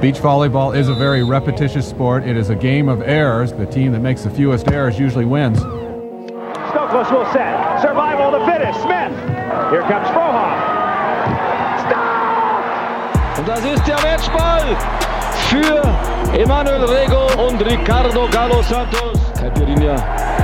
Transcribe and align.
Beach 0.00 0.16
volleyball 0.16 0.74
is 0.74 0.88
a 0.88 0.94
very 0.94 1.22
repetitious 1.22 1.86
sport. 1.86 2.24
It 2.24 2.38
is 2.38 2.48
a 2.48 2.54
game 2.54 2.88
of 2.88 3.02
errors. 3.02 3.52
The 3.52 3.66
team 3.66 3.92
that 3.92 4.00
makes 4.00 4.22
the 4.22 4.30
fewest 4.30 4.66
errors 4.68 4.98
usually 4.98 5.26
wins. 5.26 5.58
Stokos 5.58 7.12
will 7.12 7.30
set. 7.34 7.82
Survival 7.82 8.30
to 8.32 8.46
finish. 8.46 8.74
Smith. 8.76 9.12
Here 9.68 9.82
comes 9.82 10.08
Frohoff. 10.08 10.56
Stop! 11.84 13.38
Und 13.38 13.46
das 13.46 13.62
ist 13.62 13.86
der 13.86 14.00
Matchball 14.00 14.74
für 15.50 15.82
Emanuel 16.34 16.84
Rego 16.84 17.46
und 17.46 17.60
Ricardo 17.60 18.26
Galo 18.28 18.62
Santos. 18.62 19.20
Caipirinha 19.38 19.96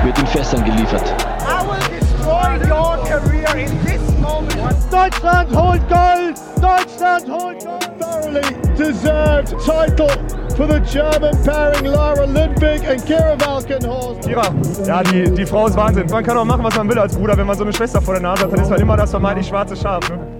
wird 0.04 0.18
in 0.18 0.26
Fässern 0.26 0.62
geliefert. 0.66 1.14
I 1.48 1.64
will 1.64 1.80
destroy 1.98 2.58
your 2.68 2.98
career 3.06 3.56
in 3.56 3.84
this 3.86 4.02
moment. 4.20 4.76
Deutschland 4.90 5.50
holt 5.56 5.88
Gold! 5.88 6.38
Deutschland 6.60 7.26
holt 7.26 7.64
Gold! 7.64 7.79
Thoroughly 8.00 8.42
deserved 8.76 9.50
title 9.64 10.08
for 10.56 10.66
the 10.66 10.80
German 10.90 11.36
pairing 11.44 11.84
Lara 11.84 12.26
Lindvik 12.26 12.88
and 12.88 13.02
Kira 13.02 13.36
Valkenhorst. 13.38 14.26
Kira, 14.26 14.54
ja, 14.86 15.02
die, 15.02 15.30
die 15.30 15.44
Frau 15.46 15.66
ist 15.66 15.76
Wahnsinn. 15.76 16.06
Man 16.10 16.24
kann 16.24 16.38
auch 16.38 16.44
machen, 16.44 16.64
was 16.64 16.76
man 16.76 16.88
will 16.88 16.98
als 16.98 17.14
Bruder. 17.14 17.36
Wenn 17.36 17.46
man 17.46 17.56
so 17.56 17.64
eine 17.64 17.72
Schwester 17.72 18.00
vor 18.00 18.14
der 18.14 18.22
Nase 18.22 18.44
hat, 18.44 18.52
dann 18.52 18.60
ist 18.60 18.70
man 18.70 18.80
immer 18.80 18.96
das 18.96 19.10
vermeintlich 19.10 19.48
schwarze 19.48 19.76
Schaf. 19.76 20.08
Ne? 20.08 20.39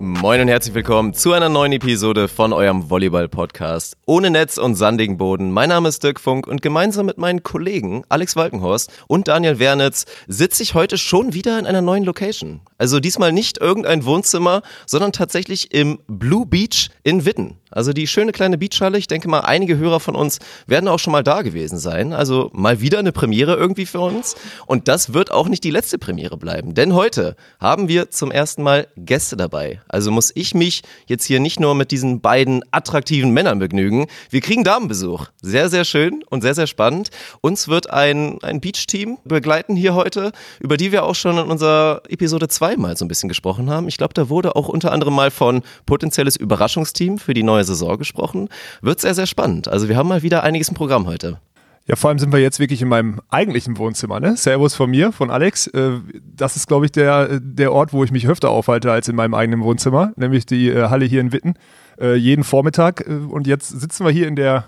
Moin 0.00 0.40
und 0.40 0.46
herzlich 0.46 0.76
willkommen 0.76 1.12
zu 1.12 1.32
einer 1.32 1.48
neuen 1.48 1.72
Episode 1.72 2.28
von 2.28 2.52
eurem 2.52 2.88
Volleyball-Podcast 2.88 3.96
ohne 4.06 4.30
Netz 4.30 4.56
und 4.56 4.76
sandigen 4.76 5.18
Boden. 5.18 5.50
Mein 5.50 5.70
Name 5.70 5.88
ist 5.88 6.04
Dirk 6.04 6.20
Funk 6.20 6.46
und 6.46 6.62
gemeinsam 6.62 7.06
mit 7.06 7.18
meinen 7.18 7.42
Kollegen 7.42 8.04
Alex 8.08 8.36
Walkenhorst 8.36 8.92
und 9.08 9.26
Daniel 9.26 9.58
Wernitz 9.58 10.04
sitze 10.28 10.62
ich 10.62 10.74
heute 10.74 10.98
schon 10.98 11.34
wieder 11.34 11.58
in 11.58 11.66
einer 11.66 11.82
neuen 11.82 12.04
Location. 12.04 12.60
Also 12.78 13.00
diesmal 13.00 13.32
nicht 13.32 13.58
irgendein 13.58 14.04
Wohnzimmer, 14.04 14.62
sondern 14.86 15.10
tatsächlich 15.10 15.74
im 15.74 15.98
Blue 16.06 16.46
Beach 16.46 16.90
in 17.02 17.24
Witten. 17.24 17.56
Also 17.70 17.92
die 17.92 18.06
schöne 18.06 18.32
kleine 18.32 18.58
Beachhalle. 18.58 18.98
Ich 18.98 19.06
denke 19.06 19.28
mal, 19.28 19.40
einige 19.40 19.76
Hörer 19.76 20.00
von 20.00 20.14
uns 20.14 20.38
werden 20.66 20.88
auch 20.88 20.98
schon 20.98 21.12
mal 21.12 21.22
da 21.22 21.42
gewesen 21.42 21.78
sein. 21.78 22.12
Also 22.12 22.50
mal 22.52 22.80
wieder 22.80 22.98
eine 22.98 23.12
Premiere 23.12 23.54
irgendwie 23.54 23.86
für 23.86 24.00
uns. 24.00 24.36
Und 24.66 24.88
das 24.88 25.12
wird 25.12 25.30
auch 25.30 25.48
nicht 25.48 25.64
die 25.64 25.70
letzte 25.70 25.98
Premiere 25.98 26.36
bleiben. 26.36 26.74
Denn 26.74 26.94
heute 26.94 27.36
haben 27.60 27.88
wir 27.88 28.10
zum 28.10 28.30
ersten 28.30 28.62
Mal 28.62 28.88
Gäste 28.96 29.36
dabei. 29.36 29.80
Also 29.88 30.10
muss 30.10 30.32
ich 30.34 30.54
mich 30.54 30.82
jetzt 31.06 31.24
hier 31.24 31.40
nicht 31.40 31.60
nur 31.60 31.74
mit 31.74 31.90
diesen 31.90 32.20
beiden 32.20 32.62
attraktiven 32.70 33.30
Männern 33.30 33.58
begnügen. 33.58 34.06
Wir 34.30 34.40
kriegen 34.40 34.64
Damenbesuch. 34.64 35.26
Sehr, 35.42 35.68
sehr 35.68 35.84
schön 35.84 36.22
und 36.28 36.42
sehr, 36.42 36.54
sehr 36.54 36.66
spannend. 36.66 37.10
Uns 37.40 37.68
wird 37.68 37.90
ein, 37.90 38.38
ein 38.42 38.60
Beach-Team 38.60 39.18
begleiten 39.24 39.76
hier 39.76 39.94
heute, 39.94 40.32
über 40.60 40.76
die 40.76 40.92
wir 40.92 41.04
auch 41.04 41.14
schon 41.14 41.38
in 41.38 41.50
unserer 41.50 42.02
Episode 42.08 42.48
2 42.48 42.76
mal 42.76 42.96
so 42.96 43.04
ein 43.04 43.08
bisschen 43.08 43.28
gesprochen 43.28 43.70
haben. 43.70 43.88
Ich 43.88 43.96
glaube, 43.96 44.14
da 44.14 44.28
wurde 44.28 44.56
auch 44.56 44.68
unter 44.68 44.92
anderem 44.92 45.14
mal 45.14 45.30
von 45.30 45.62
potenzielles 45.86 46.36
Überraschungsteam 46.36 47.18
für 47.18 47.34
die 47.34 47.42
neue 47.42 47.57
Saison 47.64 47.98
gesprochen. 47.98 48.48
Wird 48.82 49.00
sehr, 49.00 49.14
sehr 49.14 49.26
spannend. 49.26 49.68
Also 49.68 49.88
wir 49.88 49.96
haben 49.96 50.08
mal 50.08 50.22
wieder 50.22 50.42
einiges 50.42 50.68
im 50.68 50.74
Programm 50.74 51.06
heute. 51.06 51.38
Ja, 51.86 51.96
vor 51.96 52.10
allem 52.10 52.18
sind 52.18 52.32
wir 52.34 52.38
jetzt 52.38 52.60
wirklich 52.60 52.82
in 52.82 52.88
meinem 52.88 53.20
eigentlichen 53.30 53.78
Wohnzimmer, 53.78 54.20
ne? 54.20 54.36
Servus 54.36 54.74
von 54.74 54.90
mir, 54.90 55.10
von 55.10 55.30
Alex. 55.30 55.68
Äh, 55.68 55.92
Das 56.36 56.54
ist, 56.54 56.68
glaube 56.68 56.84
ich, 56.84 56.92
der, 56.92 57.40
der 57.40 57.72
Ort, 57.72 57.94
wo 57.94 58.04
ich 58.04 58.12
mich 58.12 58.28
öfter 58.28 58.50
aufhalte 58.50 58.92
als 58.92 59.08
in 59.08 59.16
meinem 59.16 59.32
eigenen 59.32 59.62
Wohnzimmer, 59.62 60.12
nämlich 60.16 60.44
die 60.44 60.68
äh, 60.68 60.88
Halle 60.90 61.06
hier 61.06 61.22
in 61.22 61.32
Witten. 61.32 61.54
Äh, 61.98 62.16
jeden 62.16 62.44
Vormittag. 62.44 63.06
Und 63.06 63.46
jetzt 63.46 63.68
sitzen 63.68 64.04
wir 64.04 64.12
hier 64.12 64.28
in 64.28 64.36
der, 64.36 64.66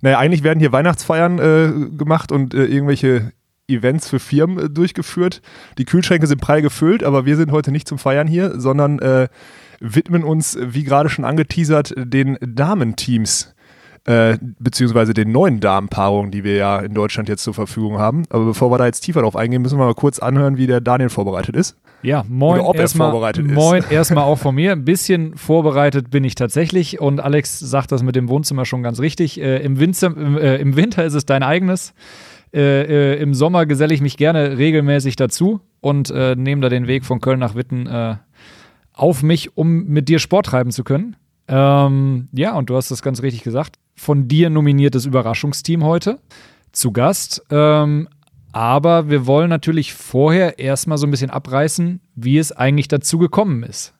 naja, 0.00 0.18
eigentlich 0.18 0.42
werden 0.42 0.58
hier 0.58 0.72
Weihnachtsfeiern 0.72 1.96
gemacht 1.96 2.32
und 2.32 2.52
irgendwelche 2.52 3.32
Events 3.68 4.08
für 4.08 4.18
Firmen 4.18 4.72
durchgeführt. 4.72 5.40
Die 5.78 5.84
Kühlschränke 5.84 6.26
sind 6.26 6.40
prall 6.40 6.62
gefüllt, 6.62 7.02
aber 7.02 7.26
wir 7.26 7.36
sind 7.36 7.50
heute 7.50 7.72
nicht 7.72 7.88
zum 7.88 7.98
Feiern 7.98 8.26
hier, 8.26 8.60
sondern 8.60 8.98
äh, 8.98 9.28
widmen 9.80 10.24
uns, 10.24 10.58
wie 10.60 10.84
gerade 10.84 11.08
schon 11.08 11.24
angeteasert, 11.24 11.94
den 11.96 12.38
Damenteams 12.40 13.54
äh, 14.06 14.38
beziehungsweise 14.60 15.14
den 15.14 15.32
neuen 15.32 15.58
Damenpaarungen, 15.58 16.30
die 16.30 16.44
wir 16.44 16.54
ja 16.54 16.78
in 16.78 16.94
Deutschland 16.94 17.28
jetzt 17.28 17.42
zur 17.42 17.54
Verfügung 17.54 17.98
haben. 17.98 18.22
Aber 18.30 18.44
bevor 18.44 18.70
wir 18.70 18.78
da 18.78 18.86
jetzt 18.86 19.00
tiefer 19.00 19.22
drauf 19.22 19.34
eingehen, 19.34 19.62
müssen 19.62 19.78
wir 19.78 19.84
mal 19.84 19.94
kurz 19.94 20.20
anhören, 20.20 20.56
wie 20.56 20.68
der 20.68 20.80
Daniel 20.80 21.08
vorbereitet 21.08 21.56
ist. 21.56 21.76
Ja, 22.02 22.24
moin. 22.28 22.60
Oder 22.60 22.68
ob 22.68 22.76
er 22.76 22.82
erstmal, 22.82 23.10
vorbereitet 23.10 23.46
ist. 23.46 23.52
Moin, 23.52 23.82
erstmal 23.90 24.24
auch 24.24 24.38
von 24.38 24.54
mir. 24.54 24.72
Ein 24.72 24.84
bisschen 24.84 25.36
vorbereitet 25.36 26.10
bin 26.10 26.22
ich 26.22 26.36
tatsächlich 26.36 27.00
und 27.00 27.18
Alex 27.18 27.58
sagt 27.58 27.90
das 27.90 28.04
mit 28.04 28.14
dem 28.14 28.28
Wohnzimmer 28.28 28.64
schon 28.64 28.84
ganz 28.84 29.00
richtig. 29.00 29.40
Äh, 29.40 29.58
im, 29.64 29.80
Winzer, 29.80 30.16
im, 30.16 30.38
äh, 30.38 30.56
Im 30.56 30.76
Winter 30.76 31.04
ist 31.04 31.14
es 31.14 31.26
dein 31.26 31.42
eigenes. 31.42 31.92
Äh, 32.54 33.14
äh, 33.14 33.20
Im 33.20 33.34
Sommer 33.34 33.66
geselle 33.66 33.92
ich 33.92 34.00
mich 34.00 34.16
gerne 34.16 34.56
regelmäßig 34.56 35.16
dazu 35.16 35.60
und 35.80 36.10
äh, 36.10 36.36
nehme 36.36 36.60
da 36.60 36.68
den 36.68 36.86
Weg 36.86 37.04
von 37.04 37.20
Köln 37.20 37.40
nach 37.40 37.56
Witten 37.56 37.88
auf 38.96 39.22
mich, 39.22 39.56
um 39.56 39.84
mit 39.84 40.08
dir 40.08 40.18
Sport 40.18 40.46
treiben 40.46 40.72
zu 40.72 40.82
können. 40.82 41.14
Ähm, 41.46 42.28
ja, 42.32 42.54
und 42.56 42.70
du 42.70 42.76
hast 42.76 42.90
das 42.90 43.02
ganz 43.02 43.22
richtig 43.22 43.44
gesagt. 43.44 43.78
Von 43.94 44.26
dir 44.26 44.50
nominiertes 44.50 45.06
Überraschungsteam 45.06 45.84
heute 45.84 46.18
zu 46.72 46.90
Gast. 46.90 47.44
Ähm, 47.50 48.08
aber 48.52 49.08
wir 49.08 49.26
wollen 49.26 49.50
natürlich 49.50 49.94
vorher 49.94 50.58
erstmal 50.58 50.98
so 50.98 51.06
ein 51.06 51.10
bisschen 51.10 51.30
abreißen, 51.30 52.00
wie 52.14 52.38
es 52.38 52.52
eigentlich 52.52 52.88
dazu 52.88 53.18
gekommen 53.18 53.62
ist. 53.62 53.94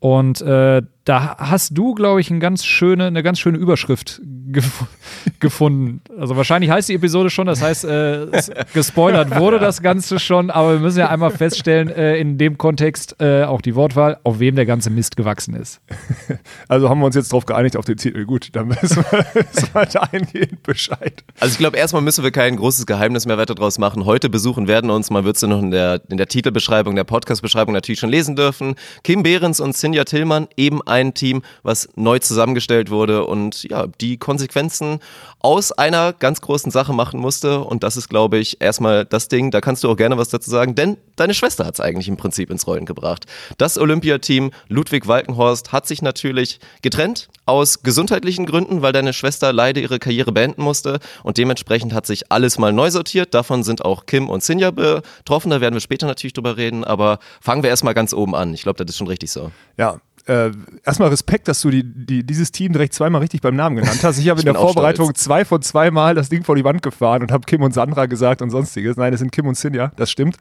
Und 0.00 0.42
äh, 0.42 0.82
da 1.04 1.36
hast 1.38 1.78
du, 1.78 1.94
glaube 1.94 2.20
ich, 2.20 2.30
ein 2.30 2.40
ganz 2.40 2.64
schöne, 2.64 3.06
eine 3.06 3.22
ganz 3.22 3.38
schöne 3.38 3.58
Überschrift 3.58 4.20
gef 4.52 4.84
gefunden. 5.40 6.00
Also 6.18 6.36
wahrscheinlich 6.36 6.70
heißt 6.70 6.88
die 6.88 6.94
Episode 6.94 7.30
schon, 7.30 7.46
das 7.46 7.62
heißt, 7.62 7.84
äh, 7.84 8.24
es- 8.32 8.50
gespoilert 8.72 9.38
wurde 9.38 9.58
das 9.58 9.82
Ganze 9.82 10.18
schon, 10.18 10.50
aber 10.50 10.72
wir 10.74 10.80
müssen 10.80 10.98
ja 10.98 11.08
einmal 11.08 11.30
feststellen, 11.30 11.88
äh, 11.88 12.16
in 12.16 12.38
dem 12.38 12.58
Kontext 12.58 13.16
äh, 13.20 13.44
auch 13.44 13.60
die 13.60 13.74
Wortwahl, 13.74 14.18
auf 14.24 14.38
wem 14.40 14.56
der 14.56 14.66
ganze 14.66 14.90
Mist 14.90 15.16
gewachsen 15.16 15.54
ist. 15.54 15.80
Also 16.68 16.88
haben 16.88 16.98
wir 17.00 17.06
uns 17.06 17.14
jetzt 17.14 17.32
darauf 17.32 17.46
geeinigt 17.46 17.76
auf 17.76 17.84
den 17.84 17.96
Titel. 17.96 18.24
Gut, 18.24 18.48
dann 18.52 18.70
wissen 18.70 19.04
wir, 19.10 19.26
wissen 19.34 19.68
wir 19.72 19.86
dahingehend 19.86 20.62
Bescheid. 20.62 21.22
Also 21.40 21.52
ich 21.52 21.58
glaube, 21.58 21.76
erstmal 21.76 22.02
müssen 22.02 22.24
wir 22.24 22.30
kein 22.32 22.56
großes 22.56 22.86
Geheimnis 22.86 23.26
mehr 23.26 23.38
weiter 23.38 23.54
draus 23.54 23.78
machen. 23.78 24.04
Heute 24.04 24.28
besuchen 24.28 24.66
werden 24.68 24.90
uns, 24.90 25.10
man 25.10 25.24
wird 25.24 25.36
sie 25.36 25.46
noch 25.46 25.60
in 25.62 25.70
der, 25.70 26.00
in 26.08 26.16
der 26.16 26.26
Titelbeschreibung, 26.26 26.94
der 26.96 27.04
Podcast-Beschreibung 27.04 27.72
natürlich 27.74 28.00
schon 28.00 28.10
lesen 28.10 28.36
dürfen, 28.36 28.74
Kim 29.04 29.22
Behrens 29.22 29.60
und 29.60 29.76
Sinja 29.76 30.04
Tillmann, 30.04 30.48
eben 30.56 30.82
ein 30.82 31.14
Team, 31.14 31.42
was 31.62 31.88
neu 31.96 32.18
zusammengestellt 32.18 32.90
wurde 32.90 33.24
und 33.26 33.62
ja, 33.64 33.86
die 34.00 34.16
Konsequenzen 34.36 34.98
aus 35.38 35.72
einer 35.72 36.12
ganz 36.12 36.42
großen 36.42 36.70
Sache 36.70 36.92
machen 36.92 37.18
musste. 37.20 37.60
Und 37.60 37.82
das 37.82 37.96
ist, 37.96 38.08
glaube 38.10 38.36
ich, 38.36 38.60
erstmal 38.60 39.06
das 39.06 39.28
Ding, 39.28 39.50
da 39.50 39.62
kannst 39.62 39.82
du 39.82 39.90
auch 39.90 39.96
gerne 39.96 40.18
was 40.18 40.28
dazu 40.28 40.50
sagen, 40.50 40.74
denn 40.74 40.98
deine 41.16 41.32
Schwester 41.32 41.64
hat 41.64 41.74
es 41.74 41.80
eigentlich 41.80 42.08
im 42.08 42.18
Prinzip 42.18 42.50
ins 42.50 42.66
Rollen 42.66 42.84
gebracht. 42.84 43.24
Das 43.56 43.78
Olympiateam 43.78 44.50
Ludwig 44.68 45.08
Walkenhorst 45.08 45.72
hat 45.72 45.86
sich 45.86 46.02
natürlich 46.02 46.60
getrennt 46.82 47.28
aus 47.46 47.82
gesundheitlichen 47.82 48.44
Gründen, 48.44 48.82
weil 48.82 48.92
deine 48.92 49.14
Schwester 49.14 49.52
leider 49.54 49.80
ihre 49.80 49.98
Karriere 49.98 50.32
beenden 50.32 50.62
musste 50.62 50.98
und 51.22 51.38
dementsprechend 51.38 51.94
hat 51.94 52.04
sich 52.04 52.30
alles 52.30 52.58
mal 52.58 52.72
neu 52.72 52.90
sortiert. 52.90 53.32
Davon 53.32 53.62
sind 53.62 53.84
auch 53.84 54.04
Kim 54.04 54.28
und 54.28 54.42
Sinja 54.42 54.70
betroffen, 54.70 55.50
da 55.50 55.62
werden 55.62 55.74
wir 55.74 55.80
später 55.80 56.06
natürlich 56.06 56.34
drüber 56.34 56.58
reden, 56.58 56.84
aber 56.84 57.20
fangen 57.40 57.62
wir 57.62 57.70
erstmal 57.70 57.94
ganz 57.94 58.12
oben 58.12 58.34
an. 58.34 58.52
Ich 58.52 58.64
glaube, 58.64 58.84
das 58.84 58.92
ist 58.92 58.98
schon 58.98 59.06
richtig 59.06 59.30
so. 59.30 59.50
Ja, 59.78 60.00
äh, 60.26 60.50
erstmal 60.84 61.08
Respekt, 61.08 61.48
dass 61.48 61.60
du 61.60 61.70
die, 61.70 61.82
die, 61.84 62.24
dieses 62.24 62.52
Team 62.52 62.72
direkt 62.72 62.94
zweimal 62.94 63.20
richtig 63.20 63.40
beim 63.40 63.56
Namen 63.56 63.76
genannt 63.76 64.00
hast. 64.02 64.18
Ich 64.18 64.28
habe 64.28 64.40
in 64.40 64.46
der 64.46 64.54
Vorbereitung 64.54 65.06
stolz. 65.06 65.22
zwei 65.22 65.44
von 65.44 65.62
zwei 65.62 65.90
Mal 65.90 66.14
das 66.14 66.28
Ding 66.28 66.44
vor 66.44 66.56
die 66.56 66.64
Wand 66.64 66.82
gefahren 66.82 67.22
und 67.22 67.32
habe 67.32 67.44
Kim 67.46 67.62
und 67.62 67.72
Sandra 67.72 68.06
gesagt 68.06 68.42
und 68.42 68.50
sonstiges. 68.50 68.96
Nein, 68.96 69.12
das 69.12 69.20
sind 69.20 69.32
Kim 69.32 69.46
und 69.46 69.56
Sinja, 69.56 69.92
das 69.96 70.10
stimmt. 70.10 70.36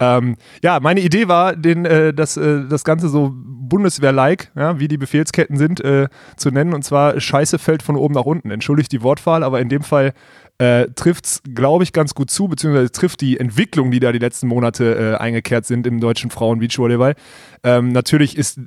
Ähm, 0.00 0.36
ja, 0.62 0.80
meine 0.80 1.00
Idee 1.00 1.28
war, 1.28 1.54
den, 1.54 1.84
äh, 1.84 2.12
das, 2.12 2.36
äh, 2.36 2.64
das 2.68 2.84
Ganze 2.84 3.08
so 3.08 3.32
Bundeswehr-like, 3.34 4.50
ja, 4.56 4.78
wie 4.80 4.88
die 4.88 4.98
Befehlsketten 4.98 5.56
sind, 5.56 5.80
äh, 5.80 6.08
zu 6.36 6.50
nennen. 6.50 6.74
Und 6.74 6.82
zwar 6.84 7.20
Scheiße 7.20 7.58
fällt 7.58 7.82
von 7.82 7.96
oben 7.96 8.14
nach 8.14 8.24
unten. 8.24 8.50
Entschuldigt 8.50 8.92
die 8.92 9.02
Wortwahl, 9.02 9.42
aber 9.42 9.60
in 9.60 9.68
dem 9.68 9.82
Fall 9.82 10.14
äh, 10.58 10.88
trifft 10.96 11.26
es, 11.26 11.42
glaube 11.54 11.84
ich, 11.84 11.92
ganz 11.92 12.14
gut 12.14 12.30
zu, 12.30 12.48
beziehungsweise 12.48 12.90
trifft 12.90 13.20
die 13.20 13.38
Entwicklung, 13.38 13.90
die 13.92 14.00
da 14.00 14.10
die 14.10 14.18
letzten 14.18 14.48
Monate 14.48 15.14
äh, 15.14 15.16
eingekehrt 15.16 15.66
sind 15.66 15.86
im 15.86 16.00
deutschen 16.00 16.30
Frauen-Beachvolleyball. 16.30 17.14
Ähm, 17.62 17.92
natürlich 17.92 18.36
ist 18.36 18.60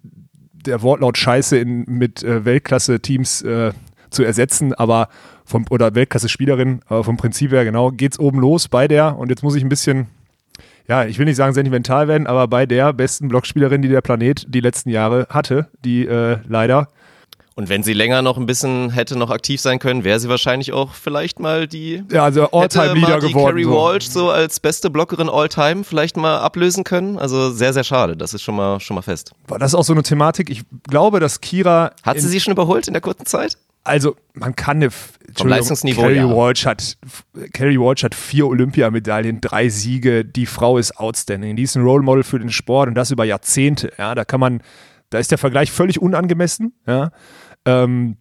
der 0.66 0.82
Wortlaut 0.82 1.18
Scheiße 1.18 1.58
in, 1.58 1.86
mit 1.88 2.24
äh, 2.24 2.46
Weltklasse-Teams 2.46 3.42
äh, 3.44 3.72
zu 4.10 4.24
ersetzen, 4.24 4.74
aber 4.74 5.10
vom, 5.46 5.66
oder 5.69 5.96
Weltklasse-Spielerin, 5.96 6.81
aber 6.88 7.04
vom 7.04 7.18
Prinzip 7.18 7.52
her 7.52 7.66
genau, 7.66 7.92
geht's 7.92 8.19
oben 8.19 8.40
los 8.40 8.68
bei 8.68 8.88
der 8.88 9.18
und 9.18 9.30
jetzt 9.30 9.44
muss 9.44 9.56
ich 9.56 9.63
ein 9.63 9.69
bisschen, 9.69 10.08
ja, 10.88 11.06
ich 11.06 11.18
will 11.18 11.25
nicht 11.25 11.38
sagen 11.38 11.54
sentimental 11.54 12.08
werden, 12.08 12.28
aber 12.28 12.48
bei 12.48 12.66
der 12.66 12.94
besten 12.94 13.28
Blockspielerin, 13.28 13.81
die 13.81 13.90
der 13.90 14.02
Planet 14.02 14.46
die 14.50 14.60
letzten 14.60 14.90
Jahre 14.90 15.28
hatte, 15.30 15.68
die 15.84 16.06
äh, 16.06 16.38
leider 16.48 16.90
Und 17.56 17.68
wenn 17.68 17.83
sie 17.83 17.94
länger 17.94 18.21
noch 18.21 18.38
ein 18.38 18.45
bisschen 18.45 18.92
hätte 18.92 19.18
noch 19.18 19.30
aktiv 19.30 19.59
sein 19.59 19.80
können, 19.80 20.03
wäre 20.03 20.19
sie 20.19 20.30
wahrscheinlich 20.30 20.71
auch 20.71 20.94
vielleicht 20.94 21.39
mal 21.39 21.68
die 21.68 22.03
ja, 22.09 22.24
also 22.24 22.48
mal 22.51 22.68
die 22.69 23.27
geworden. 23.27 23.33
Carrie 23.33 23.63
so. 23.65 23.71
Walsh 23.71 24.07
so 24.07 24.30
als 24.30 24.59
beste 24.59 24.89
Blockerin 24.89 25.30
All-Time 25.30 25.83
vielleicht 25.83 26.15
mal 26.15 26.39
ablösen 26.39 26.83
können. 26.83 27.19
Also 27.19 27.51
sehr, 27.51 27.74
sehr 27.74 27.83
schade. 27.83 28.15
Das 28.15 28.33
ist 28.33 28.42
schon 28.42 28.56
mal, 28.56 28.80
schon 28.80 28.95
mal 28.95 29.01
fest. 29.01 29.33
War 29.48 29.59
das 29.59 29.75
auch 29.75 29.83
so 29.83 29.94
eine 29.94 30.03
Thematik? 30.03 30.50
Ich 30.50 30.63
glaube, 30.89 31.19
dass 31.19 31.42
Kira 31.42 31.92
Hat 32.03 32.19
sie 32.19 32.30
sie 32.30 32.39
schon 32.39 32.53
überholt 32.53 32.88
in 32.88 32.94
der 32.94 33.01
kurzen 33.01 33.25
Zeit? 33.25 33.57
Also, 33.83 34.15
man 34.33 34.56
kann 34.56 34.77
eine. 34.77 34.86
Entschuldigung, 35.27 35.50
Leistungsniveau, 35.50 36.01
Carrie 36.04 36.15
ja. 36.18 36.30
Walsh 36.30 36.65
hat, 36.65 36.97
Carrie 37.54 37.80
Walsh 37.80 38.04
hat 38.04 38.13
vier 38.13 38.45
Olympiamedaillen, 38.47 39.42
drei 39.42 39.69
Siege. 39.69 40.24
Die 40.24 40.45
Frau 40.45 40.77
ist 40.77 40.97
outstanding. 40.97 41.56
Die 41.56 41.63
ist 41.63 41.75
ein 41.75 41.83
Role 41.83 42.04
Model 42.04 42.24
für 42.24 42.38
den 42.38 42.51
Sport 42.51 42.89
und 42.89 42.95
das 42.95 43.12
über 43.12 43.24
Jahrzehnte. 43.24 43.92
Ja, 43.97 44.13
da 44.13 44.24
kann 44.24 44.39
man, 44.39 44.62
da 45.12 45.19
ist 45.19 45.30
der 45.30 45.38
Vergleich 45.38 45.72
völlig 45.72 46.02
unangemessen. 46.02 46.74
Ja, 46.88 47.12
ähm, 47.66 48.18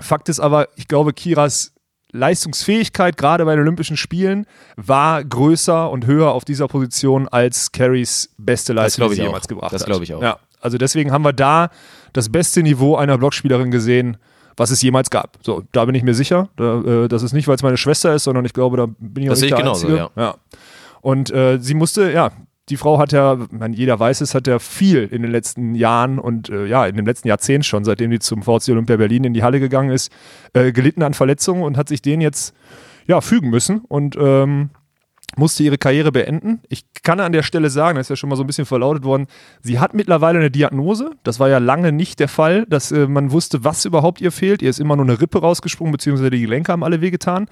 Fakt 0.00 0.28
ist 0.28 0.38
aber, 0.38 0.68
ich 0.76 0.86
glaube, 0.86 1.12
Kiras 1.12 1.74
Leistungsfähigkeit, 2.12 3.16
gerade 3.16 3.44
bei 3.44 3.52
den 3.54 3.60
Olympischen 3.62 3.96
Spielen, 3.96 4.46
war 4.76 5.22
größer 5.24 5.90
und 5.90 6.06
höher 6.06 6.30
auf 6.32 6.44
dieser 6.44 6.68
Position 6.68 7.28
als 7.28 7.72
Carries 7.72 8.30
beste 8.38 8.72
Leistung, 8.72 9.08
die 9.10 9.16
sie 9.16 9.22
auch. 9.22 9.26
jemals 9.26 9.48
gebracht 9.48 9.72
Das 9.72 9.82
hat. 9.82 9.88
glaub 9.88 10.02
ich 10.02 10.14
auch. 10.14 10.22
Ja, 10.22 10.38
also 10.60 10.78
deswegen 10.78 11.10
haben 11.12 11.22
wir 11.24 11.32
da 11.32 11.70
das 12.12 12.30
beste 12.30 12.62
Niveau 12.62 12.96
einer 12.96 13.18
Blockspielerin 13.18 13.70
gesehen, 13.70 14.16
was 14.56 14.70
es 14.70 14.80
jemals 14.82 15.10
gab. 15.10 15.38
So, 15.42 15.62
da 15.72 15.84
bin 15.84 15.94
ich 15.94 16.02
mir 16.02 16.14
sicher. 16.14 16.48
Da, 16.56 16.80
äh, 16.82 17.08
das 17.08 17.22
ist 17.22 17.32
nicht, 17.32 17.46
weil 17.46 17.56
es 17.56 17.62
meine 17.62 17.76
Schwester 17.76 18.14
ist, 18.14 18.24
sondern 18.24 18.44
ich 18.44 18.52
glaube, 18.54 18.76
da 18.76 18.86
bin 18.86 19.24
ich 19.24 19.30
auch 19.30 19.32
Das 19.34 19.40
nicht 19.42 19.50
sehe 19.50 19.50
ich 19.50 19.54
der 19.54 19.64
genauso, 19.64 19.86
Einzige. 19.86 20.10
ja. 20.16 20.34
Und 21.00 21.30
äh, 21.30 21.58
sie 21.60 21.74
musste, 21.74 22.10
ja, 22.10 22.30
die 22.68 22.76
Frau 22.76 22.98
hat 22.98 23.12
ja, 23.12 23.38
man, 23.50 23.72
jeder 23.72 23.98
weiß 23.98 24.20
es, 24.20 24.34
hat 24.34 24.46
ja 24.46 24.58
viel 24.58 25.04
in 25.04 25.22
den 25.22 25.30
letzten 25.30 25.74
Jahren 25.74 26.18
und 26.18 26.48
äh, 26.50 26.66
ja, 26.66 26.86
in 26.86 26.96
dem 26.96 27.06
letzten 27.06 27.28
Jahrzehnt 27.28 27.64
schon, 27.64 27.84
seitdem 27.84 28.10
die 28.10 28.18
zum 28.18 28.42
VC 28.42 28.70
Olympia 28.70 28.96
Berlin 28.96 29.24
in 29.24 29.34
die 29.34 29.42
Halle 29.42 29.60
gegangen 29.60 29.90
ist, 29.90 30.12
äh, 30.52 30.72
gelitten 30.72 31.02
an 31.02 31.14
Verletzungen 31.14 31.62
und 31.62 31.76
hat 31.76 31.88
sich 31.88 32.02
denen 32.02 32.22
jetzt 32.22 32.54
ja, 33.06 33.20
fügen 33.20 33.50
müssen 33.50 33.80
und 33.88 34.16
ähm, 34.18 34.70
musste 35.36 35.62
ihre 35.62 35.78
Karriere 35.78 36.12
beenden. 36.12 36.60
Ich 36.68 36.84
kann 37.02 37.20
an 37.20 37.32
der 37.32 37.42
Stelle 37.42 37.70
sagen, 37.70 37.96
das 37.96 38.06
ist 38.06 38.10
ja 38.10 38.16
schon 38.16 38.28
mal 38.28 38.36
so 38.36 38.42
ein 38.42 38.46
bisschen 38.46 38.66
verlautet 38.66 39.04
worden, 39.04 39.26
sie 39.62 39.78
hat 39.78 39.94
mittlerweile 39.94 40.38
eine 40.38 40.50
Diagnose. 40.50 41.10
Das 41.22 41.40
war 41.40 41.48
ja 41.48 41.58
lange 41.58 41.92
nicht 41.92 42.20
der 42.20 42.28
Fall, 42.28 42.66
dass 42.66 42.92
äh, 42.92 43.06
man 43.06 43.30
wusste, 43.30 43.64
was 43.64 43.84
überhaupt 43.84 44.20
ihr 44.20 44.32
fehlt. 44.32 44.62
Ihr 44.62 44.70
ist 44.70 44.80
immer 44.80 44.96
nur 44.96 45.06
eine 45.06 45.20
Rippe 45.20 45.40
rausgesprungen, 45.40 45.92
beziehungsweise 45.92 46.30
die 46.30 46.40
Gelenke 46.40 46.72
haben 46.72 46.84
alle 46.84 47.00
wehgetan. 47.00 47.46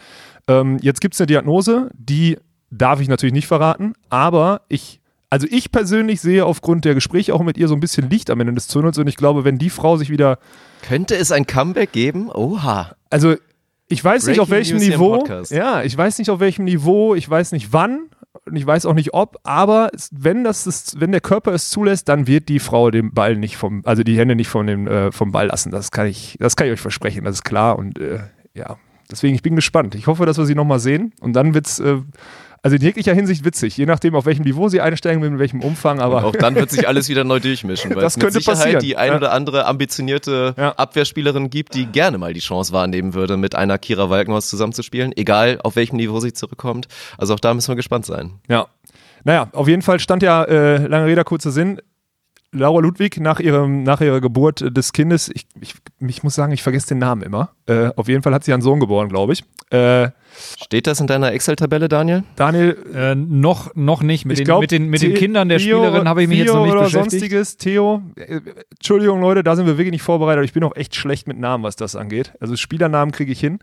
Ähm, 0.49 0.79
jetzt 0.81 1.01
gibt 1.01 1.15
es 1.15 1.21
eine 1.21 1.27
Diagnose, 1.27 1.91
die 1.95 2.39
darf 2.71 3.01
ich 3.01 3.09
natürlich 3.09 3.33
nicht 3.33 3.47
verraten, 3.47 3.95
aber 4.09 4.63
ich, 4.69 5.01
also 5.31 5.47
ich 5.51 5.73
persönlich 5.73 6.21
sehe 6.21 6.45
aufgrund 6.45 6.85
der 6.85 6.95
Gespräche 6.95 7.35
auch 7.35 7.43
mit 7.43 7.59
ihr 7.59 7.69
so 7.69 7.75
ein 7.75 7.81
bisschen 7.81 8.09
Licht 8.11 8.31
am 8.31 8.41
Ende 8.41 8.53
des 8.55 8.69
Tunnels 8.69 8.99
und 8.99 9.07
ich 9.09 9.17
glaube, 9.17 9.45
wenn 9.45 9.59
die 9.59 9.71
Frau 9.71 9.97
sich 9.97 10.11
wieder 10.11 10.39
Könnte 10.83 11.17
es 11.17 11.33
ein 11.33 11.47
Comeback 11.47 11.93
geben? 11.93 12.31
Oha. 12.31 12.95
also 13.11 13.37
ich 13.89 14.03
weiß 14.03 14.27
nicht 14.27 14.41
auf 14.41 14.49
Breaking 14.49 14.81
welchem 14.81 14.89
News 14.89 14.99
Niveau. 14.99 15.45
Ja, 15.51 15.83
ich 15.83 15.97
weiß 15.97 16.19
nicht 16.19 16.31
auf 16.31 16.41
welchem 16.41 16.65
Niveau, 16.65 17.15
ich 17.15 17.29
weiß 17.29 17.53
nicht 17.53 17.73
wann 17.73 18.09
und 18.45 18.57
ich 18.57 18.67
weiß 18.67 18.87
auch 18.87 18.95
nicht 18.95 19.15
ob, 19.15 19.37
aber 19.45 19.91
wenn 20.11 20.45
das, 20.45 20.65
das 20.65 20.99
wenn 20.99 21.13
der 21.13 21.21
Körper 21.21 21.53
es 21.53 21.71
zulässt, 21.71 22.09
dann 22.09 22.27
wird 22.27 22.49
die 22.49 22.59
Frau 22.59 22.91
den 22.91 23.13
Ball 23.13 23.37
nicht 23.37 23.57
vom, 23.57 23.83
also 23.85 24.03
die 24.03 24.19
Hände 24.19 24.35
nicht 24.37 24.49
von 24.49 24.67
dem, 24.67 24.87
äh, 24.87 25.13
vom 25.13 25.33
Ball 25.33 25.47
lassen. 25.47 25.71
Das 25.71 25.91
kann 25.91 26.07
ich, 26.07 26.37
das 26.41 26.57
kann 26.57 26.67
ich 26.67 26.75
euch 26.75 26.81
versprechen, 26.81 27.25
das 27.25 27.37
ist 27.37 27.45
klar. 27.45 27.79
Und 27.79 27.99
äh, 27.99 28.21
ja, 28.55 28.77
deswegen, 29.11 29.35
ich 29.35 29.43
bin 29.43 29.57
gespannt. 29.57 29.95
Ich 29.95 30.07
hoffe, 30.07 30.27
dass 30.27 30.39
wir 30.39 30.47
sie 30.47 30.55
nochmal 30.55 30.81
sehen. 30.81 31.13
Und 31.21 31.35
dann 31.35 31.55
wird's, 31.55 31.79
äh, 31.79 31.99
also 32.63 32.77
in 32.77 32.83
jeglicher 32.83 33.15
Hinsicht 33.15 33.45
witzig, 33.45 33.77
je 33.77 33.87
nachdem, 33.87 34.15
auf 34.15 34.27
welchem 34.27 34.43
Niveau 34.43 34.69
sie 34.69 34.81
einsteigen, 34.81 35.21
mit 35.21 35.39
welchem 35.39 35.61
Umfang, 35.63 36.01
aber. 36.01 36.25
Auch 36.25 36.35
dann 36.35 36.55
wird 36.57 36.71
sich 36.71 36.89
alles 36.89 37.09
wieder 37.09 37.25
neu 37.25 37.39
durchmischen, 37.41 37.95
weil 37.95 38.03
Das 38.03 38.17
es 38.17 38.23
mit 38.23 38.33
Sicherheit 38.33 38.59
passieren. 38.59 38.81
die 38.83 38.97
ein 38.97 39.15
oder 39.15 39.33
andere 39.33 39.67
ambitionierte 39.67 40.55
Ja. 40.57 40.73
Abwehrspielerin 40.73 41.51
gibt, 41.51 41.75
die 41.75 41.87
gerne 41.87 42.19
mal 42.19 42.33
die 42.33 42.41
Chance 42.41 42.73
wahrnehmen 42.73 43.15
würde, 43.15 43.37
mit 43.37 43.55
einer 43.55 43.79
Kira 43.79 44.11
Walkenhorst 44.11 44.49
zusammenzuspielen, 44.51 45.13
egal 45.17 45.59
auf 45.63 45.77
welchem 45.77 45.97
Niveau 45.97 46.21
sie 46.21 46.33
zurückkommt. 46.33 46.89
Also 47.19 47.35
auch 47.35 47.41
da 47.41 47.55
müssen 47.55 47.69
wir 47.69 47.77
gespannt 47.77 48.07
sein. 48.07 48.33
Ja. 48.49 48.67
Naja, 49.25 49.49
auf 49.53 49.67
jeden 49.69 49.83
Fall 49.83 49.99
stand 50.01 50.23
ja, 50.23 50.45
äh, 50.45 50.87
lange 50.87 51.07
Rede, 51.07 51.25
kurzer 51.25 51.51
Sinn, 51.51 51.81
Laura 52.53 52.81
Ludwig 52.81 53.21
nach, 53.21 53.41
ihrem, 53.41 53.83
nach 53.83 54.01
ihrer 54.01 54.21
Geburt 54.21 54.65
des 54.77 54.93
Kindes, 54.93 55.31
ich, 55.35 55.47
ich, 55.61 55.75
ich 56.01 56.23
muss 56.23 56.35
sagen, 56.35 56.53
ich 56.53 56.63
vergesse 56.63 56.89
den 56.89 56.99
Namen 56.99 57.23
immer. 57.23 57.51
Äh, 57.67 57.91
auf 57.97 58.09
jeden 58.09 58.23
Fall 58.23 58.33
hat 58.33 58.45
sie 58.45 58.53
einen 58.53 58.63
Sohn 58.63 58.81
geboren, 58.81 59.09
glaube 59.09 59.33
ich. 59.35 59.45
Äh, 59.71 60.11
Steht 60.63 60.87
das 60.87 61.01
in 61.01 61.07
deiner 61.07 61.33
Excel-Tabelle, 61.33 61.89
Daniel? 61.89 62.23
Daniel, 62.37 62.77
Äh, 62.95 63.15
noch, 63.15 63.75
noch 63.75 64.03
nicht. 64.03 64.25
Mit, 64.27 64.39
den, 64.39 64.45
glaube, 64.45 64.63
mit, 64.63 64.71
den, 64.71 64.89
mit 64.89 65.03
den 65.03 65.15
Kindern 65.15 65.49
der 65.49 65.59
Spielerin 65.59 66.09
habe 66.09 66.23
ich 66.23 66.29
mich 66.29 66.39
jetzt 66.39 66.53
noch 66.53 66.63
nicht 66.65 66.73
oder 66.73 66.85
beschäftigt. 66.85 67.11
sonstiges. 67.13 67.57
Theo, 67.57 68.03
äh, 68.17 68.41
Entschuldigung 68.71 69.21
Leute, 69.21 69.43
da 69.43 69.57
sind 69.57 69.67
wir 69.67 69.77
wirklich 69.77 69.93
nicht 69.93 70.03
vorbereitet. 70.03 70.39
aber 70.39 70.45
Ich 70.45 70.53
bin 70.53 70.63
auch 70.63 70.77
echt 70.77 70.95
schlecht 70.95 71.27
mit 71.27 71.39
Namen, 71.39 71.65
was 71.65 71.77
das 71.77 71.97
angeht. 71.97 72.33
Also 72.41 72.57
Spielernamen 72.57 73.13
kriege 73.13 73.33
ich 73.33 73.41
hin. 73.41 73.59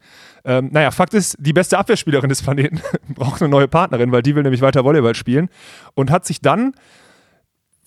Ähm, 0.46 0.70
naja, 0.72 0.92
Fakt 0.92 1.14
ist, 1.14 1.38
die 1.40 1.54
beste 1.54 1.78
Abwehrspielerin 1.78 2.30
des 2.30 2.42
Planeten 2.44 2.82
braucht 3.10 3.42
eine 3.42 3.50
neue 3.50 3.68
Partnerin, 3.68 4.12
weil 4.12 4.24
die 4.24 4.36
will 4.36 4.44
nämlich 4.44 4.62
weiter 4.62 4.84
Volleyball 4.84 5.16
spielen 5.16 5.50
und 5.94 6.12
hat 6.12 6.26
sich 6.26 6.42
dann 6.42 6.74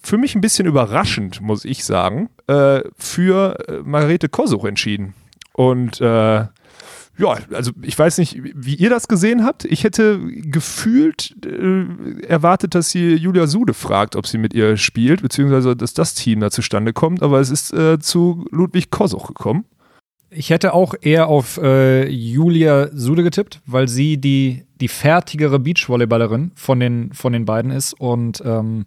für 0.07 0.19
mich 0.19 0.35
ein 0.35 0.41
bisschen 0.41 0.67
überraschend, 0.67 1.41
muss 1.41 1.65
ich 1.65 1.85
sagen, 1.85 2.31
äh, 2.47 2.81
für 2.97 3.59
äh, 3.69 3.83
Margarete 3.85 4.29
Kosuch 4.29 4.65
entschieden. 4.65 5.15
Und 5.53 6.01
äh, 6.01 6.47
ja, 7.19 7.39
also 7.53 7.73
ich 7.83 7.99
weiß 7.99 8.19
nicht, 8.19 8.39
wie 8.43 8.75
ihr 8.75 8.91
das 8.91 9.09
gesehen 9.09 9.45
habt. 9.45 9.65
Ich 9.65 9.85
hätte 9.85 10.21
gefühlt 10.21 11.35
äh, 11.45 12.23
erwartet, 12.27 12.75
dass 12.75 12.91
sie 12.91 13.15
Julia 13.15 13.47
Sude 13.47 13.75
fragt, 13.75 14.17
ob 14.17 14.27
sie 14.27 14.39
mit 14.39 14.55
ihr 14.55 14.77
spielt, 14.77 15.23
beziehungsweise 15.23 15.75
dass 15.75 15.95
das 15.95 16.15
Team 16.15 16.41
da 16.41 16.51
zustande 16.51 16.93
kommt, 16.93 17.23
aber 17.23 17.41
es 17.41 17.51
ist 17.51 17.73
äh, 17.73 17.99
zu 17.99 18.47
Ludwig 18.51 18.91
Kosuch 18.91 19.29
gekommen. 19.29 19.65
Ich 20.31 20.51
hätte 20.51 20.75
auch 20.75 20.95
eher 21.01 21.29
auf 21.29 21.59
äh, 21.63 22.09
Julia 22.09 22.91
Sude 22.93 23.23
getippt, 23.23 23.63
weil 23.65 23.89
sie 23.89 24.19
die, 24.19 24.67
die 24.81 24.89
fertigere 24.89 25.59
Beachvolleyballerin 25.59 26.53
von 26.55 26.79
den, 26.79 27.13
von 27.13 27.33
den 27.33 27.45
beiden 27.45 27.71
ist 27.71 27.95
und 27.95 28.43
ähm, 28.45 28.85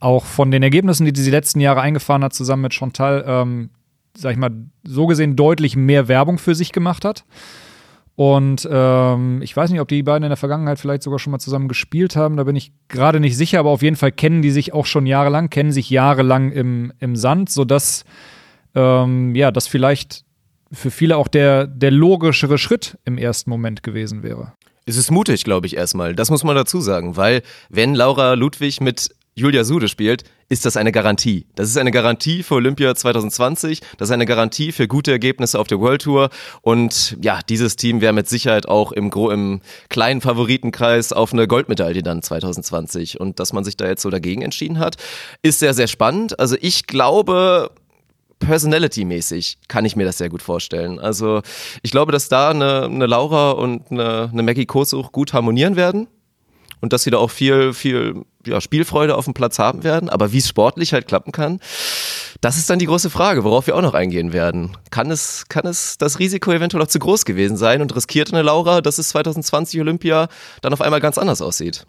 auch 0.00 0.24
von 0.24 0.50
den 0.50 0.62
Ergebnissen, 0.62 1.10
die 1.10 1.20
sie 1.20 1.30
letzten 1.30 1.60
Jahre 1.60 1.80
eingefahren 1.80 2.24
hat, 2.24 2.32
zusammen 2.32 2.62
mit 2.62 2.74
Chantal, 2.74 3.24
ähm, 3.26 3.70
sag 4.16 4.32
ich 4.32 4.38
mal, 4.38 4.50
so 4.82 5.06
gesehen 5.06 5.36
deutlich 5.36 5.76
mehr 5.76 6.08
Werbung 6.08 6.38
für 6.38 6.54
sich 6.54 6.72
gemacht 6.72 7.04
hat. 7.04 7.24
Und 8.16 8.68
ähm, 8.70 9.40
ich 9.40 9.56
weiß 9.56 9.70
nicht, 9.70 9.80
ob 9.80 9.88
die 9.88 10.02
beiden 10.02 10.24
in 10.24 10.30
der 10.30 10.36
Vergangenheit 10.36 10.78
vielleicht 10.78 11.02
sogar 11.02 11.18
schon 11.18 11.30
mal 11.30 11.38
zusammen 11.38 11.68
gespielt 11.68 12.16
haben, 12.16 12.36
da 12.36 12.44
bin 12.44 12.56
ich 12.56 12.72
gerade 12.88 13.20
nicht 13.20 13.36
sicher, 13.36 13.60
aber 13.60 13.70
auf 13.70 13.82
jeden 13.82 13.96
Fall 13.96 14.12
kennen 14.12 14.42
die 14.42 14.50
sich 14.50 14.74
auch 14.74 14.84
schon 14.84 15.06
jahrelang, 15.06 15.48
kennen 15.48 15.72
sich 15.72 15.88
jahrelang 15.88 16.52
im, 16.52 16.92
im 16.98 17.16
Sand, 17.16 17.48
sodass 17.48 18.04
ähm, 18.74 19.34
ja, 19.34 19.50
das 19.50 19.68
vielleicht 19.68 20.24
für 20.72 20.90
viele 20.90 21.16
auch 21.16 21.28
der, 21.28 21.66
der 21.66 21.90
logischere 21.90 22.58
Schritt 22.58 22.98
im 23.04 23.16
ersten 23.16 23.50
Moment 23.50 23.82
gewesen 23.82 24.22
wäre. 24.22 24.52
Es 24.86 24.96
ist 24.96 25.10
mutig, 25.10 25.44
glaube 25.44 25.66
ich, 25.66 25.76
erstmal. 25.76 26.14
Das 26.14 26.30
muss 26.30 26.44
man 26.44 26.56
dazu 26.56 26.80
sagen, 26.80 27.16
weil 27.16 27.42
wenn 27.68 27.94
Laura 27.94 28.34
Ludwig 28.34 28.80
mit 28.80 29.14
Julia 29.34 29.64
Sude 29.64 29.88
spielt, 29.88 30.24
ist 30.48 30.66
das 30.66 30.76
eine 30.76 30.92
Garantie. 30.92 31.46
Das 31.54 31.68
ist 31.68 31.76
eine 31.76 31.92
Garantie 31.92 32.42
für 32.42 32.54
Olympia 32.54 32.94
2020, 32.94 33.80
das 33.96 34.08
ist 34.08 34.12
eine 34.12 34.26
Garantie 34.26 34.72
für 34.72 34.88
gute 34.88 35.12
Ergebnisse 35.12 35.58
auf 35.58 35.68
der 35.68 35.80
World 35.80 36.02
Tour 36.02 36.30
und 36.62 37.16
ja, 37.22 37.40
dieses 37.48 37.76
Team 37.76 38.00
wäre 38.00 38.12
mit 38.12 38.28
Sicherheit 38.28 38.68
auch 38.68 38.92
im, 38.92 39.10
im 39.12 39.60
kleinen 39.88 40.20
Favoritenkreis 40.20 41.12
auf 41.12 41.32
eine 41.32 41.46
Goldmedaille 41.46 42.02
dann 42.02 42.22
2020 42.22 43.20
und 43.20 43.38
dass 43.38 43.52
man 43.52 43.64
sich 43.64 43.76
da 43.76 43.86
jetzt 43.86 44.02
so 44.02 44.10
dagegen 44.10 44.42
entschieden 44.42 44.78
hat, 44.78 44.96
ist 45.42 45.60
sehr, 45.60 45.74
sehr 45.74 45.86
spannend. 45.86 46.38
Also 46.40 46.56
ich 46.60 46.86
glaube, 46.86 47.70
Personality-mäßig 48.40 49.58
kann 49.68 49.84
ich 49.84 49.96
mir 49.96 50.06
das 50.06 50.18
sehr 50.18 50.30
gut 50.30 50.42
vorstellen. 50.42 50.98
Also 50.98 51.42
ich 51.82 51.92
glaube, 51.92 52.10
dass 52.10 52.28
da 52.28 52.50
eine, 52.50 52.84
eine 52.84 53.06
Laura 53.06 53.52
und 53.52 53.90
eine, 53.90 54.30
eine 54.32 54.42
Maggie 54.42 54.66
Kosuch 54.66 55.12
gut 55.12 55.32
harmonieren 55.32 55.76
werden 55.76 56.08
und 56.80 56.92
dass 56.92 57.04
sie 57.04 57.10
da 57.10 57.18
auch 57.18 57.30
viel, 57.30 57.72
viel 57.72 58.24
ja, 58.46 58.60
Spielfreude 58.60 59.16
auf 59.16 59.24
dem 59.24 59.34
Platz 59.34 59.58
haben 59.58 59.82
werden. 59.84 60.08
Aber 60.08 60.32
wie 60.32 60.38
es 60.38 60.48
sportlich 60.48 60.92
halt 60.92 61.06
klappen 61.06 61.32
kann, 61.32 61.60
das 62.40 62.56
ist 62.56 62.70
dann 62.70 62.78
die 62.78 62.86
große 62.86 63.10
Frage, 63.10 63.44
worauf 63.44 63.66
wir 63.66 63.76
auch 63.76 63.82
noch 63.82 63.94
eingehen 63.94 64.32
werden. 64.32 64.76
Kann 64.90 65.10
es, 65.10 65.46
kann 65.48 65.66
es 65.66 65.98
das 65.98 66.18
Risiko 66.18 66.52
eventuell 66.52 66.82
auch 66.82 66.88
zu 66.88 66.98
groß 66.98 67.24
gewesen 67.24 67.56
sein 67.56 67.82
und 67.82 67.94
riskiert 67.94 68.32
eine 68.32 68.42
Laura, 68.42 68.80
dass 68.80 68.98
es 68.98 69.10
2020 69.10 69.80
Olympia 69.80 70.28
dann 70.62 70.72
auf 70.72 70.80
einmal 70.80 71.00
ganz 71.00 71.18
anders 71.18 71.42
aussieht? 71.42 71.86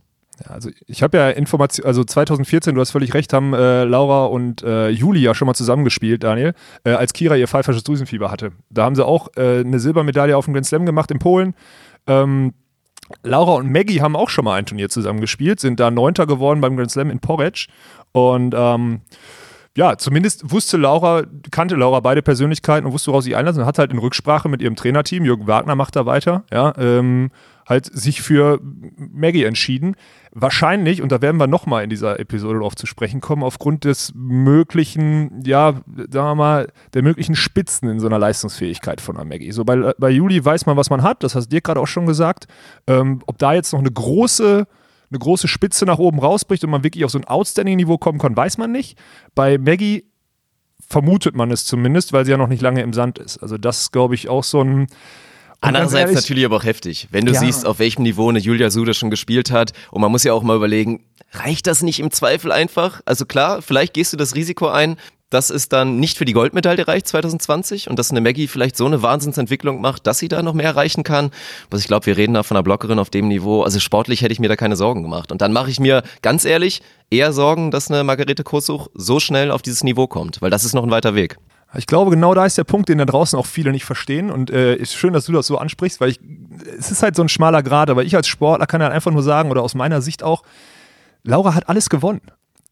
Also 0.47 0.69
ich 0.87 1.03
habe 1.03 1.17
ja 1.17 1.29
Informationen, 1.29 1.87
also 1.87 2.03
2014, 2.03 2.73
du 2.73 2.81
hast 2.81 2.91
völlig 2.91 3.13
recht, 3.13 3.33
haben 3.33 3.53
äh, 3.53 3.83
Laura 3.83 4.25
und 4.25 4.63
äh, 4.63 4.89
Juli 4.89 5.21
ja 5.21 5.35
schon 5.35 5.45
mal 5.45 5.53
zusammengespielt, 5.53 6.23
Daniel, 6.23 6.53
äh, 6.83 6.91
als 6.91 7.13
Kira 7.13 7.35
ihr 7.35 7.47
pfeifersches 7.47 7.83
Drüsenfieber 7.83 8.31
hatte. 8.31 8.51
Da 8.69 8.83
haben 8.83 8.95
sie 8.95 9.05
auch 9.05 9.29
äh, 9.35 9.59
eine 9.59 9.79
Silbermedaille 9.79 10.35
auf 10.35 10.45
dem 10.45 10.53
Grand 10.53 10.65
Slam 10.65 10.85
gemacht 10.85 11.11
in 11.11 11.19
Polen. 11.19 11.53
Ähm, 12.07 12.53
Laura 13.23 13.53
und 13.55 13.71
Maggie 13.71 14.01
haben 14.01 14.15
auch 14.15 14.29
schon 14.29 14.45
mal 14.45 14.55
ein 14.55 14.65
Turnier 14.65 14.89
zusammen 14.89 15.21
gespielt, 15.21 15.59
sind 15.59 15.79
da 15.79 15.91
Neunter 15.91 16.27
geworden 16.27 16.61
beim 16.61 16.75
Grand 16.75 16.91
Slam 16.91 17.09
in 17.09 17.19
Porridge. 17.19 17.67
Und 18.11 18.53
ähm, 18.57 19.01
ja, 19.75 19.97
zumindest 19.97 20.51
wusste 20.51 20.77
Laura, 20.77 21.23
kannte 21.49 21.75
Laura 21.75 22.01
beide 22.01 22.21
Persönlichkeiten 22.21 22.85
und 22.85 22.93
wusste, 22.93 23.11
woraus 23.11 23.23
sie 23.23 23.35
einlassen 23.35 23.61
und 23.61 23.67
hat 23.67 23.79
halt 23.79 23.91
in 23.91 23.99
Rücksprache 23.99 24.49
mit 24.49 24.61
ihrem 24.61 24.75
Trainerteam, 24.75 25.23
Jürgen 25.23 25.47
Wagner 25.47 25.75
macht 25.75 25.95
da 25.95 26.05
weiter, 26.05 26.43
ja, 26.51 26.73
ähm, 26.77 27.31
halt 27.71 27.85
sich 27.85 28.21
für 28.21 28.59
Maggie 28.97 29.45
entschieden. 29.45 29.95
Wahrscheinlich, 30.33 31.01
und 31.01 31.11
da 31.11 31.21
werden 31.21 31.37
wir 31.37 31.47
nochmal 31.47 31.83
in 31.83 31.89
dieser 31.89 32.19
Episode 32.19 32.59
drauf 32.59 32.75
zu 32.75 32.85
sprechen 32.85 33.21
kommen, 33.21 33.43
aufgrund 33.43 33.85
des 33.85 34.13
möglichen, 34.13 35.41
ja, 35.43 35.81
sagen 35.95 36.11
wir 36.11 36.35
mal, 36.35 36.67
der 36.93 37.01
möglichen 37.01 37.35
Spitzen 37.35 37.89
in 37.89 37.99
so 37.99 38.07
einer 38.07 38.19
Leistungsfähigkeit 38.19 39.01
von 39.01 39.17
einer 39.17 39.25
Maggie. 39.25 39.51
So 39.51 39.65
bei, 39.65 39.93
bei 39.97 40.09
Juli 40.09 40.43
weiß 40.43 40.65
man, 40.67 40.77
was 40.77 40.89
man 40.89 41.01
hat, 41.01 41.23
das 41.23 41.33
hast 41.33 41.47
du 41.47 41.55
dir 41.55 41.61
gerade 41.61 41.79
auch 41.79 41.87
schon 41.87 42.05
gesagt. 42.05 42.47
Ähm, 42.87 43.21
ob 43.25 43.37
da 43.37 43.53
jetzt 43.53 43.73
noch 43.73 43.79
eine 43.79 43.91
große 43.91 44.67
eine 45.09 45.19
große 45.19 45.49
Spitze 45.49 45.83
nach 45.85 45.99
oben 45.99 46.19
rausbricht 46.19 46.63
und 46.63 46.69
man 46.69 46.85
wirklich 46.85 47.03
auf 47.03 47.11
so 47.11 47.19
ein 47.19 47.25
Outstanding-Niveau 47.25 47.97
kommen 47.97 48.17
kann, 48.17 48.37
weiß 48.37 48.57
man 48.57 48.71
nicht. 48.71 48.97
Bei 49.35 49.57
Maggie 49.57 50.05
vermutet 50.87 51.35
man 51.35 51.51
es 51.51 51.65
zumindest, 51.65 52.13
weil 52.13 52.23
sie 52.23 52.31
ja 52.31 52.37
noch 52.37 52.47
nicht 52.47 52.61
lange 52.61 52.81
im 52.81 52.93
Sand 52.93 53.19
ist. 53.19 53.37
Also 53.37 53.57
das 53.57 53.91
glaube 53.91 54.15
ich, 54.15 54.29
auch 54.29 54.45
so 54.45 54.61
ein 54.61 54.87
Andererseits 55.61 56.01
ehrlich- 56.09 56.15
natürlich 56.15 56.45
aber 56.45 56.57
auch 56.57 56.63
heftig, 56.63 57.07
wenn 57.11 57.25
du 57.25 57.33
Ja. 57.33 57.39
siehst, 57.39 57.65
auf 57.65 57.79
welchem 57.79 58.03
Niveau 58.03 58.29
eine 58.29 58.39
Julia 58.39 58.69
Sude 58.71 58.93
schon 58.93 59.09
gespielt 59.11 59.51
hat. 59.51 59.71
Und 59.91 60.01
man 60.01 60.11
muss 60.11 60.23
ja 60.23 60.33
auch 60.33 60.43
mal 60.43 60.55
überlegen, 60.55 61.03
reicht 61.33 61.67
das 61.67 61.83
nicht 61.83 61.99
im 61.99 62.11
Zweifel 62.11 62.51
einfach? 62.51 63.01
Also 63.05 63.25
klar, 63.25 63.61
vielleicht 63.61 63.93
gehst 63.93 64.11
du 64.11 64.17
das 64.17 64.35
Risiko 64.35 64.67
ein, 64.67 64.97
dass 65.29 65.49
es 65.49 65.69
dann 65.69 65.97
nicht 65.97 66.17
für 66.17 66.25
die 66.25 66.33
Goldmedaille 66.33 66.85
reicht 66.89 67.07
2020 67.07 67.89
und 67.89 67.97
dass 67.97 68.11
eine 68.11 68.19
Maggie 68.19 68.47
vielleicht 68.49 68.75
so 68.75 68.85
eine 68.85 69.01
Wahnsinnsentwicklung 69.01 69.79
macht, 69.79 70.05
dass 70.05 70.17
sie 70.17 70.27
da 70.27 70.43
noch 70.43 70.53
mehr 70.53 70.65
erreichen 70.65 71.03
kann. 71.03 71.31
Was 71.69 71.79
ich 71.79 71.87
glaube, 71.87 72.05
wir 72.07 72.17
reden 72.17 72.33
da 72.33 72.43
von 72.43 72.57
einer 72.57 72.63
Blockerin 72.63 72.99
auf 72.99 73.09
dem 73.09 73.29
Niveau. 73.29 73.61
Also 73.63 73.79
sportlich 73.79 74.23
hätte 74.23 74.33
ich 74.33 74.39
mir 74.39 74.49
da 74.49 74.57
keine 74.57 74.75
Sorgen 74.75 75.03
gemacht. 75.03 75.31
Und 75.31 75.41
dann 75.41 75.53
mache 75.53 75.69
ich 75.69 75.79
mir 75.79 76.03
ganz 76.21 76.43
ehrlich 76.43 76.81
eher 77.09 77.31
Sorgen, 77.31 77.71
dass 77.71 77.89
eine 77.89 78.03
Margarete 78.03 78.43
Kosuch 78.43 78.89
so 78.93 79.21
schnell 79.21 79.51
auf 79.51 79.61
dieses 79.61 79.85
Niveau 79.85 80.05
kommt, 80.07 80.41
weil 80.41 80.49
das 80.49 80.65
ist 80.65 80.73
noch 80.73 80.83
ein 80.83 80.91
weiter 80.91 81.15
Weg. 81.15 81.37
Ich 81.77 81.87
glaube, 81.87 82.11
genau 82.11 82.33
da 82.33 82.45
ist 82.45 82.57
der 82.57 82.65
Punkt, 82.65 82.89
den 82.89 82.97
da 82.97 83.05
draußen 83.05 83.39
auch 83.39 83.45
viele 83.45 83.71
nicht 83.71 83.85
verstehen. 83.85 84.29
Und 84.29 84.49
äh, 84.49 84.75
ist 84.75 84.93
schön, 84.93 85.13
dass 85.13 85.25
du 85.25 85.31
das 85.31 85.47
so 85.47 85.57
ansprichst, 85.57 86.01
weil 86.01 86.09
ich, 86.09 86.19
es 86.77 86.91
ist 86.91 87.01
halt 87.01 87.15
so 87.15 87.21
ein 87.21 87.29
schmaler 87.29 87.63
Grad. 87.63 87.89
Aber 87.89 88.03
ich 88.03 88.15
als 88.15 88.27
Sportler 88.27 88.67
kann 88.67 88.81
halt 88.81 88.91
einfach 88.91 89.11
nur 89.11 89.23
sagen, 89.23 89.51
oder 89.51 89.63
aus 89.63 89.73
meiner 89.73 90.01
Sicht 90.01 90.23
auch, 90.23 90.43
Laura 91.23 91.55
hat 91.55 91.69
alles 91.69 91.89
gewonnen. 91.89 92.21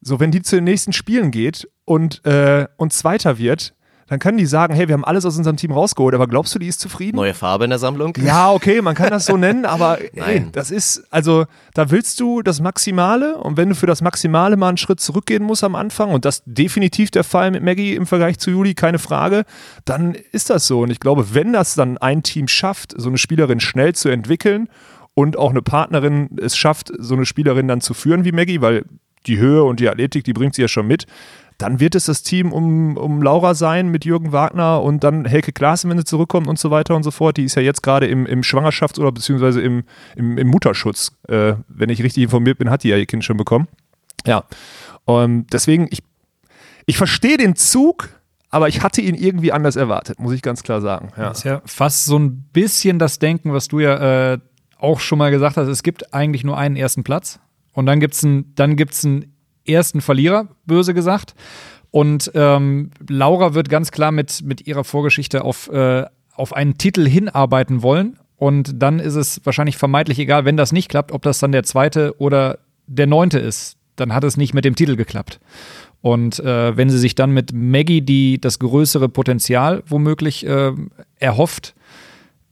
So, 0.02 0.20
wenn 0.20 0.30
die 0.30 0.42
zu 0.42 0.56
den 0.56 0.64
nächsten 0.64 0.92
Spielen 0.92 1.30
geht 1.30 1.68
und, 1.84 2.24
äh, 2.26 2.66
und 2.76 2.92
Zweiter 2.92 3.38
wird, 3.38 3.74
dann 4.10 4.18
können 4.18 4.38
die 4.38 4.46
sagen, 4.46 4.74
hey, 4.74 4.88
wir 4.88 4.94
haben 4.94 5.04
alles 5.04 5.24
aus 5.24 5.36
unserem 5.36 5.56
Team 5.56 5.70
rausgeholt, 5.70 6.16
aber 6.16 6.26
glaubst 6.26 6.52
du, 6.52 6.58
die 6.58 6.66
ist 6.66 6.80
zufrieden? 6.80 7.16
Neue 7.16 7.32
Farbe 7.32 7.62
in 7.62 7.70
der 7.70 7.78
Sammlung? 7.78 8.12
Ja, 8.20 8.50
okay, 8.50 8.82
man 8.82 8.96
kann 8.96 9.10
das 9.10 9.24
so 9.24 9.36
nennen, 9.36 9.64
aber 9.64 9.98
ey, 10.14 10.46
das 10.50 10.72
ist, 10.72 11.04
also 11.10 11.44
da 11.74 11.92
willst 11.92 12.18
du 12.18 12.42
das 12.42 12.60
Maximale 12.60 13.36
und 13.38 13.56
wenn 13.56 13.68
du 13.68 13.76
für 13.76 13.86
das 13.86 14.02
Maximale 14.02 14.56
mal 14.56 14.66
einen 14.66 14.78
Schritt 14.78 14.98
zurückgehen 14.98 15.44
musst 15.44 15.62
am 15.62 15.76
Anfang 15.76 16.10
und 16.10 16.24
das 16.24 16.42
definitiv 16.44 17.12
der 17.12 17.22
Fall 17.22 17.52
mit 17.52 17.62
Maggie 17.62 17.94
im 17.94 18.04
Vergleich 18.04 18.40
zu 18.40 18.50
Juli, 18.50 18.74
keine 18.74 18.98
Frage, 18.98 19.44
dann 19.84 20.16
ist 20.32 20.50
das 20.50 20.66
so. 20.66 20.80
Und 20.80 20.90
ich 20.90 20.98
glaube, 20.98 21.32
wenn 21.32 21.52
das 21.52 21.76
dann 21.76 21.96
ein 21.96 22.24
Team 22.24 22.48
schafft, 22.48 22.92
so 22.96 23.10
eine 23.10 23.16
Spielerin 23.16 23.60
schnell 23.60 23.94
zu 23.94 24.08
entwickeln 24.08 24.68
und 25.14 25.36
auch 25.36 25.50
eine 25.50 25.62
Partnerin 25.62 26.30
es 26.42 26.56
schafft, 26.56 26.92
so 26.98 27.14
eine 27.14 27.26
Spielerin 27.26 27.68
dann 27.68 27.80
zu 27.80 27.94
führen 27.94 28.24
wie 28.24 28.32
Maggie, 28.32 28.60
weil 28.60 28.86
die 29.28 29.38
Höhe 29.38 29.62
und 29.62 29.78
die 29.78 29.88
Athletik, 29.88 30.24
die 30.24 30.32
bringt 30.32 30.56
sie 30.56 30.62
ja 30.62 30.68
schon 30.68 30.88
mit. 30.88 31.06
Dann 31.60 31.78
wird 31.78 31.94
es 31.94 32.06
das 32.06 32.22
Team 32.22 32.52
um, 32.52 32.96
um 32.96 33.22
Laura 33.22 33.54
sein 33.54 33.90
mit 33.90 34.06
Jürgen 34.06 34.32
Wagner 34.32 34.82
und 34.82 35.04
dann 35.04 35.26
Helke 35.26 35.52
Klaassen, 35.52 35.90
wenn 35.90 35.98
sie 35.98 36.04
zurückkommt 36.04 36.48
und 36.48 36.58
so 36.58 36.70
weiter 36.70 36.96
und 36.96 37.02
so 37.02 37.10
fort. 37.10 37.36
Die 37.36 37.44
ist 37.44 37.54
ja 37.54 37.62
jetzt 37.62 37.82
gerade 37.82 38.06
im, 38.06 38.24
im 38.24 38.40
Schwangerschafts- 38.40 38.98
oder 38.98 39.12
beziehungsweise 39.12 39.60
im, 39.60 39.84
im, 40.16 40.38
im 40.38 40.48
Mutterschutz. 40.48 41.12
Äh, 41.28 41.54
wenn 41.68 41.90
ich 41.90 42.02
richtig 42.02 42.22
informiert 42.22 42.58
bin, 42.58 42.70
hat 42.70 42.82
die 42.82 42.88
ja 42.88 42.96
ihr 42.96 43.04
Kind 43.04 43.24
schon 43.24 43.36
bekommen. 43.36 43.68
Ja. 44.26 44.44
Und 45.04 45.52
deswegen, 45.52 45.86
ich, 45.90 46.02
ich 46.86 46.96
verstehe 46.96 47.36
den 47.36 47.56
Zug, 47.56 48.08
aber 48.48 48.68
ich 48.68 48.82
hatte 48.82 49.02
ihn 49.02 49.14
irgendwie 49.14 49.52
anders 49.52 49.76
erwartet, 49.76 50.18
muss 50.18 50.32
ich 50.32 50.40
ganz 50.40 50.62
klar 50.62 50.80
sagen. 50.80 51.10
Ja. 51.18 51.28
Das 51.28 51.38
ist 51.38 51.44
ja 51.44 51.60
fast 51.66 52.06
so 52.06 52.18
ein 52.18 52.48
bisschen 52.52 52.98
das 52.98 53.18
Denken, 53.18 53.52
was 53.52 53.68
du 53.68 53.80
ja 53.80 54.32
äh, 54.32 54.38
auch 54.78 55.00
schon 55.00 55.18
mal 55.18 55.30
gesagt 55.30 55.58
hast. 55.58 55.68
Es 55.68 55.82
gibt 55.82 56.14
eigentlich 56.14 56.42
nur 56.42 56.56
einen 56.56 56.76
ersten 56.76 57.04
Platz. 57.04 57.38
Und 57.72 57.86
dann 57.86 58.00
gibt 58.00 58.14
es 58.14 58.24
einen, 58.24 58.54
dann 58.54 58.76
gibt's 58.76 59.04
einen 59.04 59.36
ersten 59.72 60.00
Verlierer, 60.00 60.48
böse 60.66 60.94
gesagt. 60.94 61.34
Und 61.90 62.30
ähm, 62.34 62.90
Laura 63.08 63.54
wird 63.54 63.68
ganz 63.68 63.90
klar 63.90 64.12
mit, 64.12 64.42
mit 64.44 64.66
ihrer 64.66 64.84
Vorgeschichte 64.84 65.44
auf, 65.44 65.68
äh, 65.70 66.04
auf 66.34 66.52
einen 66.52 66.78
Titel 66.78 67.06
hinarbeiten 67.06 67.82
wollen. 67.82 68.18
Und 68.36 68.82
dann 68.82 69.00
ist 69.00 69.16
es 69.16 69.40
wahrscheinlich 69.44 69.76
vermeintlich 69.76 70.18
egal, 70.18 70.44
wenn 70.44 70.56
das 70.56 70.72
nicht 70.72 70.88
klappt, 70.88 71.12
ob 71.12 71.22
das 71.22 71.40
dann 71.40 71.52
der 71.52 71.64
zweite 71.64 72.14
oder 72.18 72.58
der 72.86 73.06
neunte 73.06 73.38
ist. 73.38 73.76
Dann 73.96 74.14
hat 74.14 74.24
es 74.24 74.36
nicht 74.36 74.54
mit 74.54 74.64
dem 74.64 74.76
Titel 74.76 74.96
geklappt. 74.96 75.40
Und 76.00 76.38
äh, 76.40 76.76
wenn 76.76 76.88
sie 76.88 76.98
sich 76.98 77.14
dann 77.14 77.32
mit 77.32 77.52
Maggie, 77.52 78.00
die 78.00 78.40
das 78.40 78.58
größere 78.58 79.08
Potenzial 79.08 79.82
womöglich 79.86 80.46
äh, 80.46 80.72
erhofft, 81.16 81.74